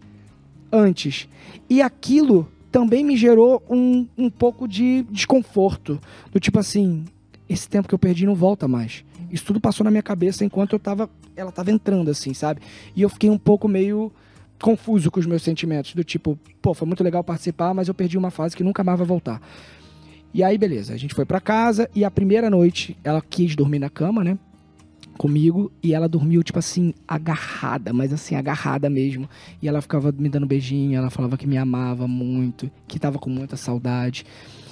antes. 0.72 1.30
E 1.69 1.80
aquilo 1.80 2.52
também 2.72 3.06
me 3.06 3.15
gerou 3.15 3.61
um, 3.69 4.07
um 4.18 4.31
pouco 4.31 4.68
de 4.68 5.06
desconforto. 5.11 5.99
Do 6.31 6.39
tipo 6.39 6.57
assim, 6.57 7.06
esse 7.48 7.69
tempo 7.69 7.88
que 7.88 7.93
eu 7.93 7.99
perdi 7.99 8.26
não 8.26 8.34
volta 8.34 8.68
mais. 8.68 9.06
Isso 9.31 9.45
tudo 9.45 9.61
passou 9.61 9.84
na 9.84 9.91
minha 9.91 10.02
cabeça 10.02 10.43
enquanto 10.43 10.73
eu 10.73 10.80
tava. 10.80 11.07
Ela 11.35 11.52
tava 11.52 11.69
entrando, 11.69 12.10
assim, 12.10 12.34
sabe? 12.34 12.61
E 12.95 13.02
eu 13.03 13.10
fiquei 13.10 13.30
um 13.30 13.38
pouco 13.38 13.68
meio 13.68 14.11
confuso 14.60 15.11
com 15.11 15.19
os 15.19 15.27
meus 15.27 15.43
sentimentos. 15.43 15.93
Do 15.93 16.03
tipo, 16.03 16.35
pô, 16.64 16.73
foi 16.73 16.88
muito 16.88 17.03
legal 17.03 17.23
participar, 17.23 17.76
mas 17.76 17.88
eu 17.88 17.93
perdi 17.93 18.18
uma 18.18 18.31
fase 18.31 18.57
que 18.57 18.64
nunca 18.64 18.84
mais 18.84 18.98
vai 18.98 19.07
voltar. 19.07 19.39
E 20.34 20.44
aí, 20.44 20.58
beleza, 20.58 20.94
a 20.94 20.98
gente 20.98 21.14
foi 21.14 21.26
pra 21.26 21.41
casa 21.41 21.90
e 21.94 22.06
a 22.06 22.12
primeira 22.12 22.49
noite 22.49 22.98
ela 23.03 23.22
quis 23.22 23.56
dormir 23.56 23.80
na 23.80 23.90
cama, 23.90 24.24
né? 24.24 24.38
Comigo, 25.18 25.72
e 25.84 25.94
ela 25.94 26.08
dormiu, 26.08 26.41
tipo 26.41 26.58
assim, 26.58 26.94
agarrada, 27.08 27.91
mas 27.91 28.14
assim, 28.14 28.36
agarrada 28.36 28.90
mesmo. 28.90 29.30
E 29.62 29.68
ela 29.68 29.82
ficava 29.82 30.12
me 30.12 30.30
dando 30.30 30.48
beijinho, 30.48 30.98
ela 30.98 31.10
falava 31.10 31.38
que 31.38 31.45
me 31.45 31.58
amava 31.58 32.08
muito, 32.08 32.72
que 32.88 32.98
tava 32.98 33.20
com 33.20 33.30
muita 33.30 33.58
saudade. 33.58 34.26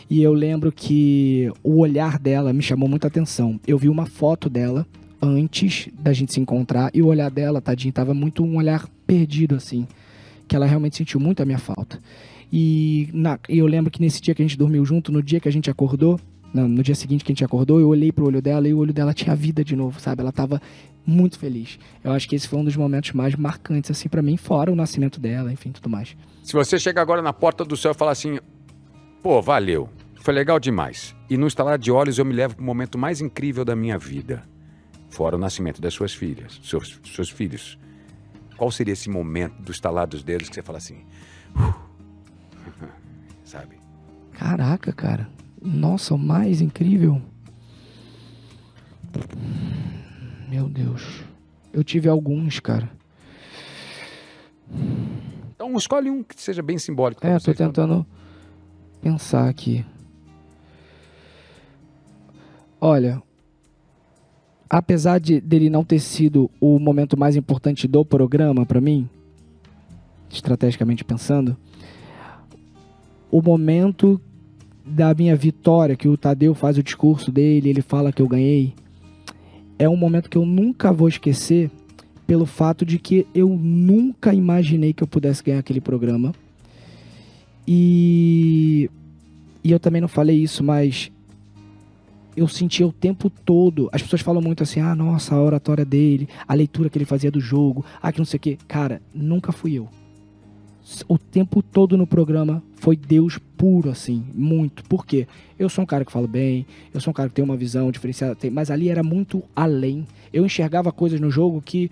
E 0.10 0.24
eu 0.24 0.34
lembro 0.34 0.72
que 0.72 1.52
o 1.62 1.80
olhar 1.80 2.18
dela 2.18 2.54
me 2.54 2.64
chamou 2.64 2.90
muita 2.90 3.08
atenção. 3.08 3.60
Eu 3.68 3.78
vi 3.78 3.90
uma 3.90 4.06
foto 4.06 4.50
dela 4.50 4.88
antes 5.22 5.90
da 6.00 6.14
gente 6.14 6.34
se 6.34 6.40
encontrar 6.40 6.90
e 6.94 7.02
o 7.02 7.08
olhar 7.08 7.30
dela, 7.30 7.62
tadinho, 7.62 7.94
tava 7.94 8.14
muito 8.14 8.44
um 8.44 8.56
olhar 8.56 8.88
perdido, 9.06 9.56
assim. 9.56 9.86
Que 10.48 10.56
ela 10.56 10.66
realmente 10.66 10.96
sentiu 10.96 11.20
muito 11.20 11.44
a 11.44 11.46
minha 11.46 11.60
falta. 11.60 12.00
E, 12.52 13.10
na- 13.14 13.40
eu 13.48 13.66
lembro 13.68 13.92
que 13.92 14.02
nesse 14.02 14.22
dia 14.22 14.34
que 14.34 14.42
a 14.42 14.46
gente 14.46 14.58
dormiu 14.58 14.84
junto, 14.86 15.12
no 15.12 15.22
dia 15.22 15.40
que 15.40 15.48
a 15.48 15.52
gente 15.52 15.70
acordou, 15.70 16.20
no, 16.54 16.68
no 16.68 16.82
dia 16.84 16.96
seguinte 16.96 17.24
que 17.24 17.32
a 17.32 17.34
gente 17.34 17.46
acordou, 17.46 17.80
eu 17.80 17.88
olhei 17.88 18.12
pro 18.12 18.26
olho 18.26 18.42
dela 18.42 18.68
e 18.68 18.74
o 18.74 18.78
olho 18.80 18.92
dela 18.94 19.14
tinha 19.14 19.36
vida 19.36 19.64
de 19.64 19.76
novo, 19.76 20.00
sabe? 20.00 20.22
Ela 20.22 20.32
tava 20.32 20.60
muito 21.06 21.38
feliz. 21.38 21.78
Eu 22.04 22.12
acho 22.12 22.28
que 22.28 22.36
esse 22.36 22.48
foi 22.48 22.60
um 22.60 22.64
dos 22.64 22.76
momentos 22.76 23.12
mais 23.14 23.36
marcantes, 23.36 23.92
assim, 23.92 24.10
pra 24.10 24.22
mim, 24.22 24.36
fora 24.38 24.72
o 24.72 24.76
nascimento 24.76 25.20
dela, 25.20 25.52
enfim, 25.54 25.72
tudo 25.72 25.90
mais. 25.90 26.16
Se 26.44 26.54
você 26.54 26.80
chega 26.80 27.02
agora 27.02 27.22
na 27.22 27.34
porta 27.34 27.64
do 27.64 27.78
céu 27.78 27.92
e 27.92 27.96
falar 27.96 28.12
assim, 28.12 28.40
pô, 29.22 29.42
valeu, 29.42 29.90
foi 30.16 30.34
legal 30.34 30.60
demais. 30.60 31.16
E 31.30 31.38
no 31.38 31.46
estalar 31.48 31.78
de 31.78 31.92
olhos 31.92 32.18
eu 32.18 32.26
me 32.26 32.34
levo 32.34 32.56
pro 32.56 32.66
momento 32.66 32.98
mais 32.98 33.22
incrível 33.22 33.64
da 33.64 33.76
minha 33.76 33.98
vida. 33.98 34.44
Fora 35.10 35.36
o 35.36 35.40
nascimento 35.40 35.80
das 35.82 35.94
suas 35.94 36.14
filhas, 36.14 36.60
seus, 36.64 37.00
seus 37.06 37.30
filhos. 37.30 37.78
Qual 38.58 38.70
seria 38.72 38.94
esse 38.94 39.10
momento 39.10 39.62
do 39.62 39.72
estalar 39.72 40.08
dos 40.08 40.24
dedos 40.24 40.50
que 40.50 40.56
você 40.56 40.62
fala 40.62 40.78
assim, 40.80 40.98
"Uh", 41.56 41.89
sabe? 43.50 43.78
Caraca, 44.32 44.94
cara. 44.94 45.28
Nossa, 45.62 46.14
o 46.14 46.18
mais 46.18 46.62
incrível. 46.62 47.22
Meu 50.48 50.70
Deus. 50.70 51.24
Eu 51.74 51.84
tive 51.84 52.08
alguns, 52.08 52.60
cara. 52.60 52.90
Então 55.56 55.76
escolhe 55.76 56.10
um 56.10 56.24
que 56.24 56.40
seja 56.40 56.62
bem 56.62 56.78
simbólico. 56.78 57.26
É, 57.26 57.40
tô 57.40 57.54
tentando 57.54 58.06
pensar 59.02 59.50
aqui. 59.50 59.84
Olha, 62.80 63.22
apesar 64.70 65.20
de 65.20 65.42
dele 65.42 65.70
não 65.70 65.84
ter 65.84 66.00
sido 66.00 66.50
o 66.62 66.80
momento 66.80 67.18
mais 67.18 67.36
importante 67.36 67.88
do 67.88 68.06
programa 68.06 68.66
pra 68.66 68.80
mim, 68.80 69.10
estrategicamente 70.30 71.04
pensando, 71.04 71.58
o 73.32 73.42
momento 73.42 74.20
da 74.86 75.14
minha 75.14 75.36
vitória, 75.36 75.96
que 75.96 76.08
o 76.08 76.18
Tadeu 76.18 76.56
faz 76.56 76.78
o 76.78 76.84
discurso 76.84 77.32
dele, 77.32 77.70
ele 77.70 77.82
fala 77.82 78.12
que 78.12 78.22
eu 78.22 78.28
ganhei, 78.28 78.74
é 79.78 79.88
um 79.88 79.96
momento 79.96 80.30
que 80.30 80.38
eu 80.38 80.46
nunca 80.46 80.92
vou 80.92 81.08
esquecer 81.08 81.70
pelo 82.26 82.46
fato 82.46 82.86
de 82.86 83.00
que 83.00 83.26
eu 83.34 83.50
nunca 83.50 84.34
imaginei 84.34 84.94
que 84.94 85.02
eu 85.02 85.08
pudesse 85.08 85.44
ganhar 85.44 85.60
aquele 85.60 85.82
programa. 85.82 86.34
E, 87.68 88.90
e 89.64 89.72
eu 89.72 89.80
também 89.80 90.02
não 90.02 90.08
falei 90.08 90.38
isso, 90.38 90.64
mas 90.64 91.12
eu 92.36 92.48
sentia 92.48 92.86
o 92.86 92.92
tempo 92.92 93.30
todo. 93.30 93.90
As 93.92 94.02
pessoas 94.02 94.22
falam 94.22 94.42
muito 94.42 94.64
assim: 94.64 94.80
ah, 94.80 94.96
nossa, 94.96 95.36
a 95.36 95.42
oratória 95.42 95.86
dele, 95.86 96.28
a 96.48 96.54
leitura 96.54 96.90
que 96.90 96.98
ele 96.98 97.06
fazia 97.06 97.32
do 97.32 97.40
jogo, 97.40 97.86
ah, 98.02 98.12
que 98.12 98.20
não 98.20 98.26
sei 98.26 98.38
o 98.38 98.42
quê. 98.42 98.58
Cara, 98.68 99.02
nunca 99.14 99.52
fui 99.52 99.74
eu. 99.74 99.88
O 101.08 101.18
tempo 101.18 101.62
todo 101.62 101.98
no 101.98 102.08
programa 102.08 102.64
foi 102.76 102.96
Deus 102.96 103.38
puro, 103.58 103.90
assim, 103.90 104.26
muito. 104.34 104.84
Por 104.86 105.06
quê? 105.06 105.28
Eu 105.58 105.70
sou 105.70 105.84
um 105.84 105.88
cara 105.88 106.04
que 106.04 106.12
falo 106.12 106.28
bem, 106.28 106.66
eu 106.94 107.00
sou 107.00 107.12
um 107.12 107.14
cara 107.14 107.30
que 107.30 107.36
tem 107.36 107.44
uma 107.46 107.58
visão 107.58 107.92
diferenciada, 107.92 108.36
mas 108.52 108.72
ali 108.72 108.90
era 108.90 109.04
muito 109.04 109.44
além. 109.56 110.08
Eu 110.34 110.46
enxergava 110.46 110.92
coisas 110.92 111.20
no 111.20 111.30
jogo 111.30 111.62
que 111.62 111.92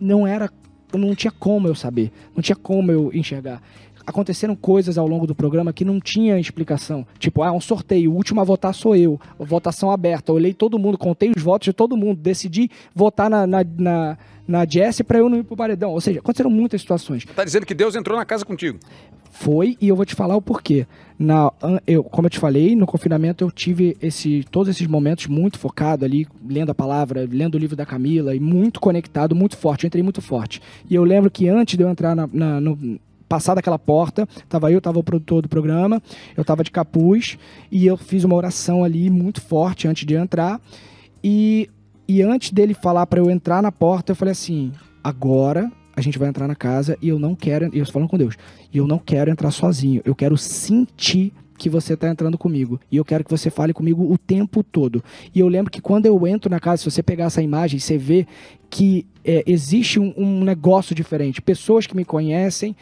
não 0.00 0.26
era. 0.26 0.50
Não 0.94 1.14
tinha 1.14 1.30
como 1.30 1.66
eu 1.66 1.74
saber, 1.74 2.12
não 2.36 2.42
tinha 2.42 2.56
como 2.56 2.92
eu 2.92 3.10
enxergar. 3.14 3.62
Aconteceram 4.06 4.54
coisas 4.56 4.98
ao 4.98 5.06
longo 5.06 5.26
do 5.26 5.34
programa 5.34 5.72
que 5.72 5.84
não 5.84 6.00
tinha 6.00 6.38
explicação. 6.38 7.06
Tipo, 7.18 7.42
ah, 7.42 7.52
um 7.52 7.60
sorteio, 7.60 8.10
o 8.12 8.14
último 8.16 8.40
a 8.40 8.44
votar 8.44 8.74
sou 8.74 8.96
eu. 8.96 9.20
Votação 9.38 9.90
aberta. 9.90 10.30
Eu 10.32 10.36
olhei 10.36 10.52
todo 10.54 10.78
mundo, 10.78 10.98
contei 10.98 11.30
os 11.36 11.42
votos 11.42 11.66
de 11.66 11.72
todo 11.72 11.96
mundo. 11.96 12.20
Decidi 12.20 12.70
votar 12.94 13.30
na, 13.30 13.46
na, 13.46 13.64
na, 13.78 14.18
na 14.46 14.66
Jess 14.66 15.00
pra 15.02 15.18
eu 15.18 15.28
não 15.28 15.38
ir 15.38 15.44
pro 15.44 15.56
paredão. 15.56 15.90
Ou 15.92 16.00
seja, 16.00 16.18
aconteceram 16.20 16.50
muitas 16.50 16.80
situações. 16.80 17.24
Tá 17.36 17.44
dizendo 17.44 17.64
que 17.66 17.74
Deus 17.74 17.94
entrou 17.96 18.16
na 18.18 18.24
casa 18.24 18.44
contigo. 18.44 18.78
Foi, 19.34 19.78
e 19.80 19.88
eu 19.88 19.96
vou 19.96 20.04
te 20.04 20.14
falar 20.14 20.36
o 20.36 20.42
porquê. 20.42 20.86
Na, 21.18 21.50
eu, 21.86 22.04
como 22.04 22.26
eu 22.26 22.30
te 22.30 22.38
falei, 22.38 22.76
no 22.76 22.84
confinamento 22.86 23.42
eu 23.42 23.50
tive 23.50 23.96
esse, 24.02 24.44
todos 24.50 24.68
esses 24.68 24.86
momentos 24.86 25.26
muito 25.26 25.58
focado 25.58 26.04
ali, 26.04 26.26
lendo 26.46 26.70
a 26.70 26.74
palavra, 26.74 27.26
lendo 27.30 27.54
o 27.54 27.58
livro 27.58 27.74
da 27.74 27.86
Camila, 27.86 28.34
e 28.34 28.40
muito 28.40 28.78
conectado, 28.78 29.34
muito 29.34 29.56
forte. 29.56 29.84
Eu 29.84 29.88
entrei 29.88 30.02
muito 30.02 30.20
forte. 30.20 30.60
E 30.88 30.94
eu 30.94 31.02
lembro 31.02 31.30
que 31.30 31.48
antes 31.48 31.78
de 31.78 31.82
eu 31.82 31.88
entrar 31.88 32.14
na, 32.14 32.28
na- 32.30 32.60
no, 32.60 32.98
passar 33.32 33.54
daquela 33.54 33.78
porta, 33.78 34.28
tava 34.46 34.70
eu, 34.70 34.78
tava 34.78 34.98
o 34.98 35.02
produtor 35.02 35.40
do 35.40 35.48
programa, 35.48 36.02
eu 36.36 36.44
tava 36.44 36.62
de 36.62 36.70
capuz, 36.70 37.38
e 37.70 37.86
eu 37.86 37.96
fiz 37.96 38.24
uma 38.24 38.36
oração 38.36 38.84
ali 38.84 39.08
muito 39.08 39.40
forte 39.40 39.88
antes 39.88 40.04
de 40.04 40.14
entrar. 40.14 40.60
E, 41.24 41.70
e 42.06 42.20
antes 42.20 42.50
dele 42.50 42.74
falar 42.74 43.06
para 43.06 43.20
eu 43.20 43.30
entrar 43.30 43.62
na 43.62 43.72
porta, 43.72 44.12
eu 44.12 44.16
falei 44.16 44.32
assim: 44.32 44.70
agora 45.02 45.72
a 45.96 46.02
gente 46.02 46.18
vai 46.18 46.28
entrar 46.28 46.46
na 46.46 46.54
casa 46.54 46.98
e 47.00 47.08
eu 47.08 47.18
não 47.18 47.34
quero. 47.34 47.74
E 47.74 47.78
eu 47.78 47.86
falando 47.86 48.10
com 48.10 48.18
Deus. 48.18 48.36
E 48.70 48.76
eu 48.76 48.86
não 48.86 48.98
quero 48.98 49.30
entrar 49.30 49.50
sozinho. 49.50 50.02
Eu 50.04 50.14
quero 50.14 50.36
sentir 50.36 51.32
que 51.56 51.70
você 51.70 51.96
tá 51.96 52.10
entrando 52.10 52.36
comigo. 52.36 52.78
E 52.90 52.98
eu 52.98 53.04
quero 53.04 53.24
que 53.24 53.30
você 53.30 53.48
fale 53.48 53.72
comigo 53.72 54.12
o 54.12 54.18
tempo 54.18 54.62
todo. 54.62 55.02
E 55.34 55.40
eu 55.40 55.48
lembro 55.48 55.70
que 55.70 55.80
quando 55.80 56.04
eu 56.04 56.26
entro 56.26 56.50
na 56.50 56.60
casa, 56.60 56.82
se 56.82 56.90
você 56.90 57.02
pegar 57.02 57.26
essa 57.26 57.40
imagem, 57.40 57.80
você 57.80 57.96
vê 57.96 58.26
que 58.68 59.06
é, 59.24 59.42
existe 59.46 59.98
um, 59.98 60.12
um 60.18 60.44
negócio 60.44 60.94
diferente. 60.94 61.40
Pessoas 61.40 61.86
que 61.86 61.96
me 61.96 62.04
conhecem 62.04 62.76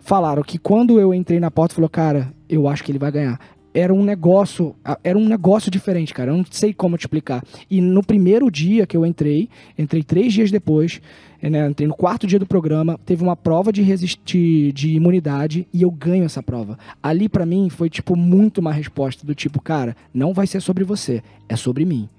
falaram 0.00 0.42
que 0.42 0.58
quando 0.58 0.98
eu 0.98 1.12
entrei 1.12 1.38
na 1.38 1.50
porta, 1.50 1.74
falou, 1.74 1.90
cara, 1.90 2.32
eu 2.48 2.68
acho 2.68 2.82
que 2.82 2.90
ele 2.90 2.98
vai 2.98 3.12
ganhar. 3.12 3.38
Era 3.74 3.92
um 3.92 4.02
negócio, 4.02 4.76
era 5.02 5.18
um 5.18 5.26
negócio 5.26 5.70
diferente, 5.70 6.12
cara. 6.12 6.30
Eu 6.30 6.36
não 6.36 6.44
sei 6.50 6.74
como 6.74 6.96
te 6.98 7.02
explicar. 7.02 7.42
E 7.70 7.80
no 7.80 8.02
primeiro 8.02 8.50
dia 8.50 8.86
que 8.86 8.96
eu 8.96 9.06
entrei, 9.06 9.48
entrei 9.78 10.02
três 10.02 10.32
dias 10.32 10.50
depois, 10.50 11.00
eh, 11.40 11.48
né, 11.48 11.66
entrei 11.70 11.88
no 11.88 11.94
quarto 11.94 12.26
dia 12.26 12.38
do 12.38 12.46
programa, 12.46 13.00
teve 13.06 13.22
uma 13.22 13.34
prova 13.34 13.72
de 13.72 13.80
resistir, 13.80 14.72
de 14.72 14.94
imunidade 14.94 15.66
e 15.72 15.82
eu 15.82 15.90
ganho 15.90 16.24
essa 16.24 16.42
prova. 16.42 16.78
Ali 17.02 17.30
pra 17.30 17.46
mim 17.46 17.70
foi 17.70 17.88
tipo 17.88 18.14
muito 18.14 18.58
uma 18.58 18.72
resposta 18.72 19.26
do 19.26 19.34
tipo, 19.34 19.60
cara, 19.60 19.96
não 20.12 20.34
vai 20.34 20.46
ser 20.46 20.60
sobre 20.60 20.84
você, 20.84 21.22
é 21.48 21.56
sobre 21.56 21.86
mim. 21.86 22.10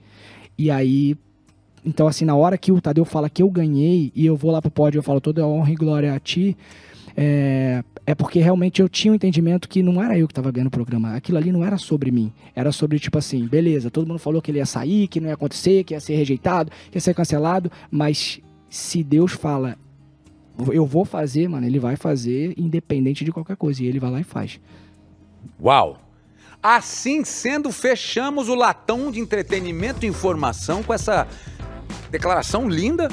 E 0.57 0.71
aí 0.71 1.15
então, 1.85 2.07
assim, 2.07 2.23
na 2.23 2.35
hora 2.35 2.57
que 2.57 2.71
o 2.71 2.79
Tadeu 2.79 3.03
fala 3.03 3.29
que 3.29 3.43
eu 3.43 3.49
ganhei 3.49 4.11
e 4.15 4.25
eu 4.25 4.37
vou 4.37 4.51
lá 4.51 4.61
pro 4.61 4.71
pódio 4.71 4.99
eu 4.99 5.03
falo 5.03 5.19
toda 5.19 5.45
honra 5.45 5.71
e 5.71 5.75
glória 5.75 6.13
a 6.13 6.19
ti, 6.19 6.55
é, 7.15 7.83
é 8.05 8.15
porque 8.15 8.39
realmente 8.39 8.81
eu 8.81 8.89
tinha 8.89 9.11
um 9.11 9.15
entendimento 9.15 9.69
que 9.69 9.83
não 9.83 10.01
era 10.01 10.17
eu 10.17 10.27
que 10.27 10.31
estava 10.31 10.51
ganhando 10.51 10.67
o 10.67 10.71
programa. 10.71 11.15
Aquilo 11.15 11.37
ali 11.37 11.51
não 11.51 11.63
era 11.63 11.77
sobre 11.77 12.11
mim. 12.11 12.31
Era 12.55 12.71
sobre, 12.71 12.99
tipo 12.99 13.17
assim, 13.17 13.45
beleza, 13.47 13.91
todo 13.91 14.07
mundo 14.07 14.19
falou 14.19 14.41
que 14.41 14.51
ele 14.51 14.57
ia 14.57 14.65
sair, 14.65 15.07
que 15.07 15.19
não 15.19 15.27
ia 15.27 15.35
acontecer, 15.35 15.83
que 15.83 15.93
ia 15.93 15.99
ser 15.99 16.15
rejeitado, 16.15 16.71
que 16.91 16.97
ia 16.97 17.01
ser 17.01 17.13
cancelado, 17.13 17.71
mas 17.89 18.41
se 18.69 19.03
Deus 19.03 19.33
fala, 19.33 19.77
eu 20.71 20.85
vou 20.85 21.05
fazer, 21.05 21.47
mano, 21.47 21.65
ele 21.65 21.79
vai 21.79 21.95
fazer 21.95 22.53
independente 22.57 23.23
de 23.23 23.31
qualquer 23.31 23.55
coisa. 23.55 23.83
E 23.83 23.87
ele 23.87 23.99
vai 23.99 24.11
lá 24.11 24.19
e 24.19 24.23
faz. 24.23 24.59
Uau! 25.61 25.99
Assim 26.61 27.25
sendo, 27.25 27.71
fechamos 27.71 28.47
o 28.47 28.55
latão 28.55 29.11
de 29.11 29.19
entretenimento 29.19 30.05
e 30.05 30.09
informação 30.09 30.81
com 30.81 30.93
essa 30.93 31.27
declaração 32.09 32.69
linda, 32.69 33.09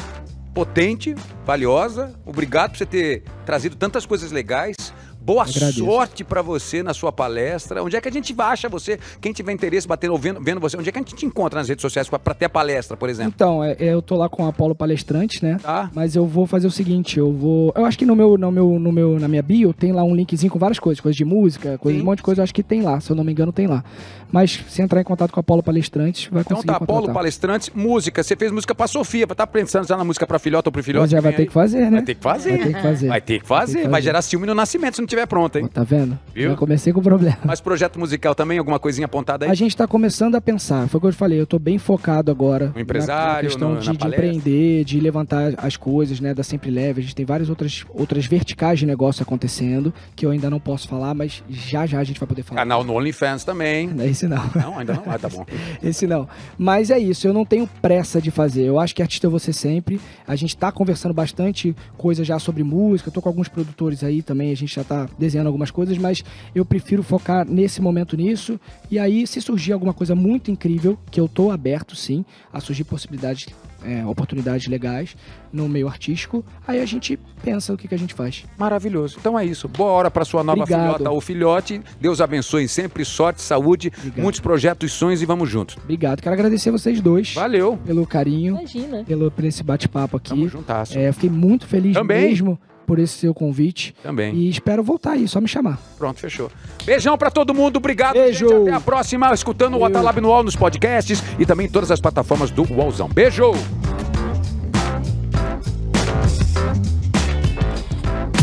potente, 0.65 1.15
valiosa. 1.47 2.13
Obrigado 2.27 2.73
por 2.73 2.77
você 2.79 2.85
ter 2.85 3.23
trazido 3.47 3.77
tantas 3.77 4.05
coisas 4.05 4.31
legais. 4.31 4.77
Boa 5.23 5.43
Agradeço. 5.43 5.85
sorte 5.85 6.25
pra 6.25 6.41
você 6.43 6.83
na 6.83 6.93
sua 6.95 7.13
palestra. 7.13 7.83
Onde 7.83 7.95
é 7.97 8.01
que 8.01 8.09
a 8.09 8.13
gente 8.13 8.35
acha 8.39 8.69
você? 8.71 8.99
Quem 9.21 9.33
tiver 9.33 9.53
interesse, 9.53 9.87
batendo, 9.87 10.17
vendo, 10.17 10.41
vendo 10.41 10.61
você, 10.61 10.77
onde 10.79 10.89
é 10.89 10.93
que 10.93 10.99
a 10.99 11.03
gente 11.03 11.15
te 11.15 11.25
encontra 11.27 11.59
nas 11.61 11.69
redes 11.69 11.81
sociais 11.83 12.09
pra- 12.09 12.19
pra 12.19 12.33
ter 12.35 12.47
a 12.47 12.49
palestra, 12.49 12.95
por 12.97 13.09
exemplo? 13.09 13.33
Então, 13.35 13.63
é, 13.65 13.75
eu 13.79 14.01
tô 14.03 14.17
lá 14.17 14.29
com 14.31 14.45
a 14.45 14.49
Apolo 14.49 14.75
Palestrante, 14.75 15.43
né? 15.43 15.59
Tá? 15.63 15.91
Mas 15.95 16.17
eu 16.17 16.27
vou 16.27 16.47
fazer 16.47 16.67
o 16.67 16.71
seguinte, 16.71 17.19
eu 17.19 17.31
vou. 17.33 17.73
Eu 17.77 17.85
acho 17.85 17.99
que 17.99 18.07
no 18.07 18.17
meu, 18.17 18.37
no 18.39 18.51
meu, 18.51 18.79
no 18.79 18.93
meu, 18.93 19.19
na 19.21 19.29
minha 19.29 19.43
bio 19.43 19.73
tem 19.75 19.93
lá 19.93 20.03
um 20.05 20.15
linkzinho 20.15 20.51
com 20.51 20.59
várias 20.59 20.79
coisas, 20.79 21.01
coisas 21.01 21.17
de 21.17 21.25
música, 21.25 21.77
coisas, 21.79 21.99
Sim. 22.01 22.03
um 22.03 22.07
monte 22.11 22.19
de 22.19 22.23
coisa, 22.25 22.41
eu 22.41 22.45
acho 22.45 22.55
que 22.55 22.63
tem 22.63 22.81
lá, 22.83 22.99
se 23.01 23.11
eu 23.11 23.17
não 23.17 23.23
me 23.25 23.33
engano, 23.33 23.53
tem 23.53 23.67
lá. 23.67 23.85
Mas 24.33 24.63
se 24.69 24.81
entrar 24.83 25.01
em 25.01 25.05
contato 25.05 25.31
com 25.33 25.41
a 25.41 25.43
Apolo 25.43 25.63
Palestrante, 25.63 26.31
vai 26.31 26.43
Então 26.43 26.57
conseguir 26.57 26.73
tá, 26.73 26.77
Apolo 26.77 27.01
contratar. 27.01 27.15
Palestrantes, 27.15 27.71
música. 27.75 28.23
Você 28.23 28.37
fez 28.37 28.53
música 28.53 28.75
pra 28.75 28.87
Sofia, 28.87 29.27
tá 29.27 29.47
pensando 29.47 29.87
já 29.87 29.97
na 29.97 30.05
música 30.05 30.27
pra 30.27 30.39
filhota 30.39 30.69
ou 30.69 30.73
pro 30.73 30.83
filhote? 30.83 31.03
Mas 31.03 31.11
já 31.11 31.21
vai 31.21 31.33
ter 31.33 31.47
que 31.47 31.53
fazer, 31.53 31.81
né? 31.91 31.91
Vai 31.91 32.03
ter 32.03 32.15
que 32.15 32.23
fazer. 32.23 32.51
Vai 32.51 32.59
ter 32.61 32.75
que 32.75 32.83
fazer. 32.83 33.09
Vai 33.09 33.21
ter 33.21 33.41
que 33.41 33.47
fazer. 33.47 33.73
Vai 33.73 33.75
ter 33.75 33.81
que 33.81 33.89
Vai 33.89 33.91
fazer. 34.01 34.03
gerar 34.05 34.23
ciúme 34.23 34.47
no 34.47 34.55
nascimento 34.55 34.95
se 34.97 35.01
não 35.03 35.07
tiver 35.07 35.27
pronto, 35.27 35.59
hein? 35.59 35.67
Tá 35.73 35.83
vendo? 35.83 36.19
Viu? 36.35 36.51
Já 36.51 36.57
comecei 36.57 36.93
com 36.93 37.01
problema. 37.03 37.39
Mas 37.45 37.61
projeto 37.61 37.99
musical 37.99 38.35
também, 38.35 38.59
alguma 38.59 38.79
coisinha 38.79 39.07
apontada 39.07 39.45
aí? 39.47 39.51
A 39.51 39.55
gente 39.55 39.77
tá 39.77 39.87
começando 39.87 40.35
a 40.35 40.41
pensar, 40.41 40.89
foi 40.89 40.99
o 40.99 41.01
que 41.01 41.07
eu 41.09 41.13
falei, 41.13 41.41
eu 41.41 41.47
tô 41.47 41.59
bem 41.59 41.79
focado 41.79 42.31
agora 42.31 42.73
No 42.75 42.81
empresário, 42.81 43.27
na, 43.29 43.35
na 43.35 43.41
questão 43.43 43.69
no- 43.71 43.75
na 43.77 43.81
de, 43.81 43.91
de 43.93 43.99
palestra. 43.99 44.27
empreender, 44.27 44.85
de 44.85 45.01
levantar 45.01 45.53
as 45.59 45.77
coisas, 45.77 46.21
né, 46.21 46.33
da 46.35 46.43
Sempre 46.43 46.71
Leve. 46.71 47.01
A 47.01 47.03
gente 47.03 47.15
tem 47.15 47.25
várias 47.27 47.49
outras, 47.49 47.85
outras 47.91 48.27
verticais 48.27 48.79
de 48.79 48.87
negócio 48.87 49.23
acontecendo, 49.23 49.93
que 50.15 50.25
eu 50.27 50.31
ainda 50.31 50.49
não 50.51 50.61
posso 50.61 50.89
falar, 50.89 51.15
mas 51.15 51.43
já 51.49 51.85
já 51.87 51.99
a 51.99 52.05
gente 52.05 52.21
vai 52.21 52.27
poder 52.29 52.43
falar. 52.43 52.61
Canal 52.61 52.85
no 52.85 52.95
OnlyFans 52.95 53.45
também. 53.45 53.89
Esse 54.21 54.29
não. 54.29 54.51
Não, 54.55 54.79
ainda 54.79 54.95
não? 54.95 55.03
Ah, 55.07 55.19
tá 55.19 55.29
bom. 55.29 55.47
Esse 55.83 56.07
não. 56.07 56.29
Mas 56.59 56.91
é 56.91 56.99
isso, 56.99 57.27
eu 57.27 57.33
não 57.33 57.45
tenho 57.45 57.67
pressa 57.81 58.21
de 58.21 58.31
fazer. 58.31 58.65
Eu 58.65 58.79
acho 58.79 58.95
que 58.95 59.01
artista 59.01 59.27
é 59.27 59.31
você 59.31 59.53
sempre. 59.53 59.99
A 60.27 60.37
gente 60.37 60.57
tá 60.57 60.71
conversando 60.71 61.15
bastante 61.15 61.75
coisa 61.97 62.23
já 62.23 62.39
sobre 62.39 62.63
música. 62.63 63.09
Eu 63.09 63.13
tô 63.15 63.23
com 63.23 63.29
alguns 63.31 63.49
produtores 63.49 64.05
aí 64.05 64.21
também, 64.23 64.53
a 64.53 64.57
gente 64.57 64.75
já 64.75 64.85
tá 64.85 65.09
desenhando 65.19 65.47
algumas 65.47 65.71
coisas, 65.71 65.97
mas 65.97 66.23
eu 66.55 66.65
prefiro 66.65 67.03
focar 67.03 67.49
nesse 67.49 67.81
momento 67.81 68.17
nisso. 68.17 68.61
E 68.91 68.99
aí, 68.99 69.27
se 69.27 69.41
surgir 69.41 69.73
alguma 69.73 69.95
coisa 69.95 70.15
muito 70.15 70.51
incrível, 70.51 70.99
que 71.11 71.19
eu 71.19 71.27
tô 71.27 71.51
aberto 71.51 71.97
sim 71.97 72.25
a 72.53 72.61
surgir 72.61 72.85
possibilidades, 72.85 73.47
é, 73.85 74.05
oportunidades 74.07 74.67
legais 74.69 75.17
no 75.53 75.69
meio 75.69 75.89
artístico, 75.89 76.45
aí 76.67 76.81
a 76.81 76.87
gente 76.87 77.19
pensa 77.43 77.73
o 77.73 77.77
que, 77.77 77.89
que 77.89 77.95
a 77.95 77.99
gente 77.99 78.15
faz. 78.15 78.45
Maravilhoso. 78.57 79.17
Então 79.19 79.39
é 79.39 79.45
isso. 79.45 79.67
Boa 79.69 79.91
hora 79.91 80.11
pra 80.11 80.25
sua 80.25 80.45
nova 80.45 80.63
Obrigado. 80.63 80.83
filhota 80.95 81.11
ou 81.11 81.21
filhote. 81.21 81.81
Deus 82.01 82.21
abençoe 82.21 82.69
sempre. 82.69 83.05
Sorte, 83.05 83.43
saúde, 83.43 83.91
Obrigado. 83.97 84.23
muitos 84.23 84.41
projetos, 84.41 84.93
sonhos 84.93 85.23
e 85.23 85.27
vamos 85.27 85.49
juntos. 85.49 85.77
Obrigado. 85.83 86.21
Quero 86.23 86.35
agradecer 86.35 86.71
vocês 86.71 87.01
dois 87.01 87.35
Valeu. 87.35 87.79
pelo 87.85 88.07
carinho, 88.07 88.57
Imagina. 88.57 89.05
pelo, 89.05 89.31
por 89.31 89.45
esse 89.45 89.63
bate-papo 89.63 90.17
aqui. 90.17 90.31
Tamo 90.31 90.49
juntasso. 90.49 90.97
É, 90.99 91.09
eu 91.09 91.15
fiquei 91.15 91.31
muito 91.31 91.67
feliz 91.67 91.95
Também. 91.95 92.29
mesmo 92.29 92.59
por 92.91 92.99
esse 92.99 93.19
seu 93.19 93.33
convite. 93.33 93.95
Também. 94.03 94.35
E 94.35 94.51
espero 94.51 94.83
voltar 94.83 95.13
aí, 95.13 95.29
só 95.29 95.41
me 95.41 95.47
chamar. 95.47 95.79
Pronto, 95.97 96.19
fechou. 96.19 96.51
Beijão 96.85 97.17
pra 97.17 97.31
todo 97.31 97.55
mundo. 97.55 97.77
Obrigado, 97.77 98.15
Beijo. 98.15 98.49
gente. 98.49 98.63
Até 98.63 98.73
a 98.73 98.81
próxima. 98.81 99.33
Escutando 99.33 99.77
o 99.77 99.79
Valeu. 99.79 99.97
Atalab 99.97 100.21
no 100.21 100.27
UOL 100.27 100.43
nos 100.43 100.57
podcasts 100.57 101.23
e 101.39 101.47
também 101.47 101.69
em 101.69 101.71
todas 101.71 101.93
as 101.93 102.01
plataformas 102.01 102.51
do 102.51 102.65
UOLzão. 102.65 103.09
Beijo. 103.09 103.53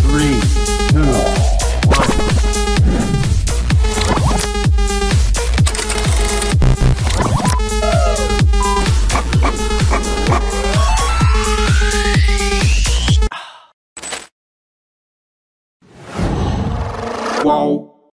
Three, 0.01 1.46
qual 17.47 17.86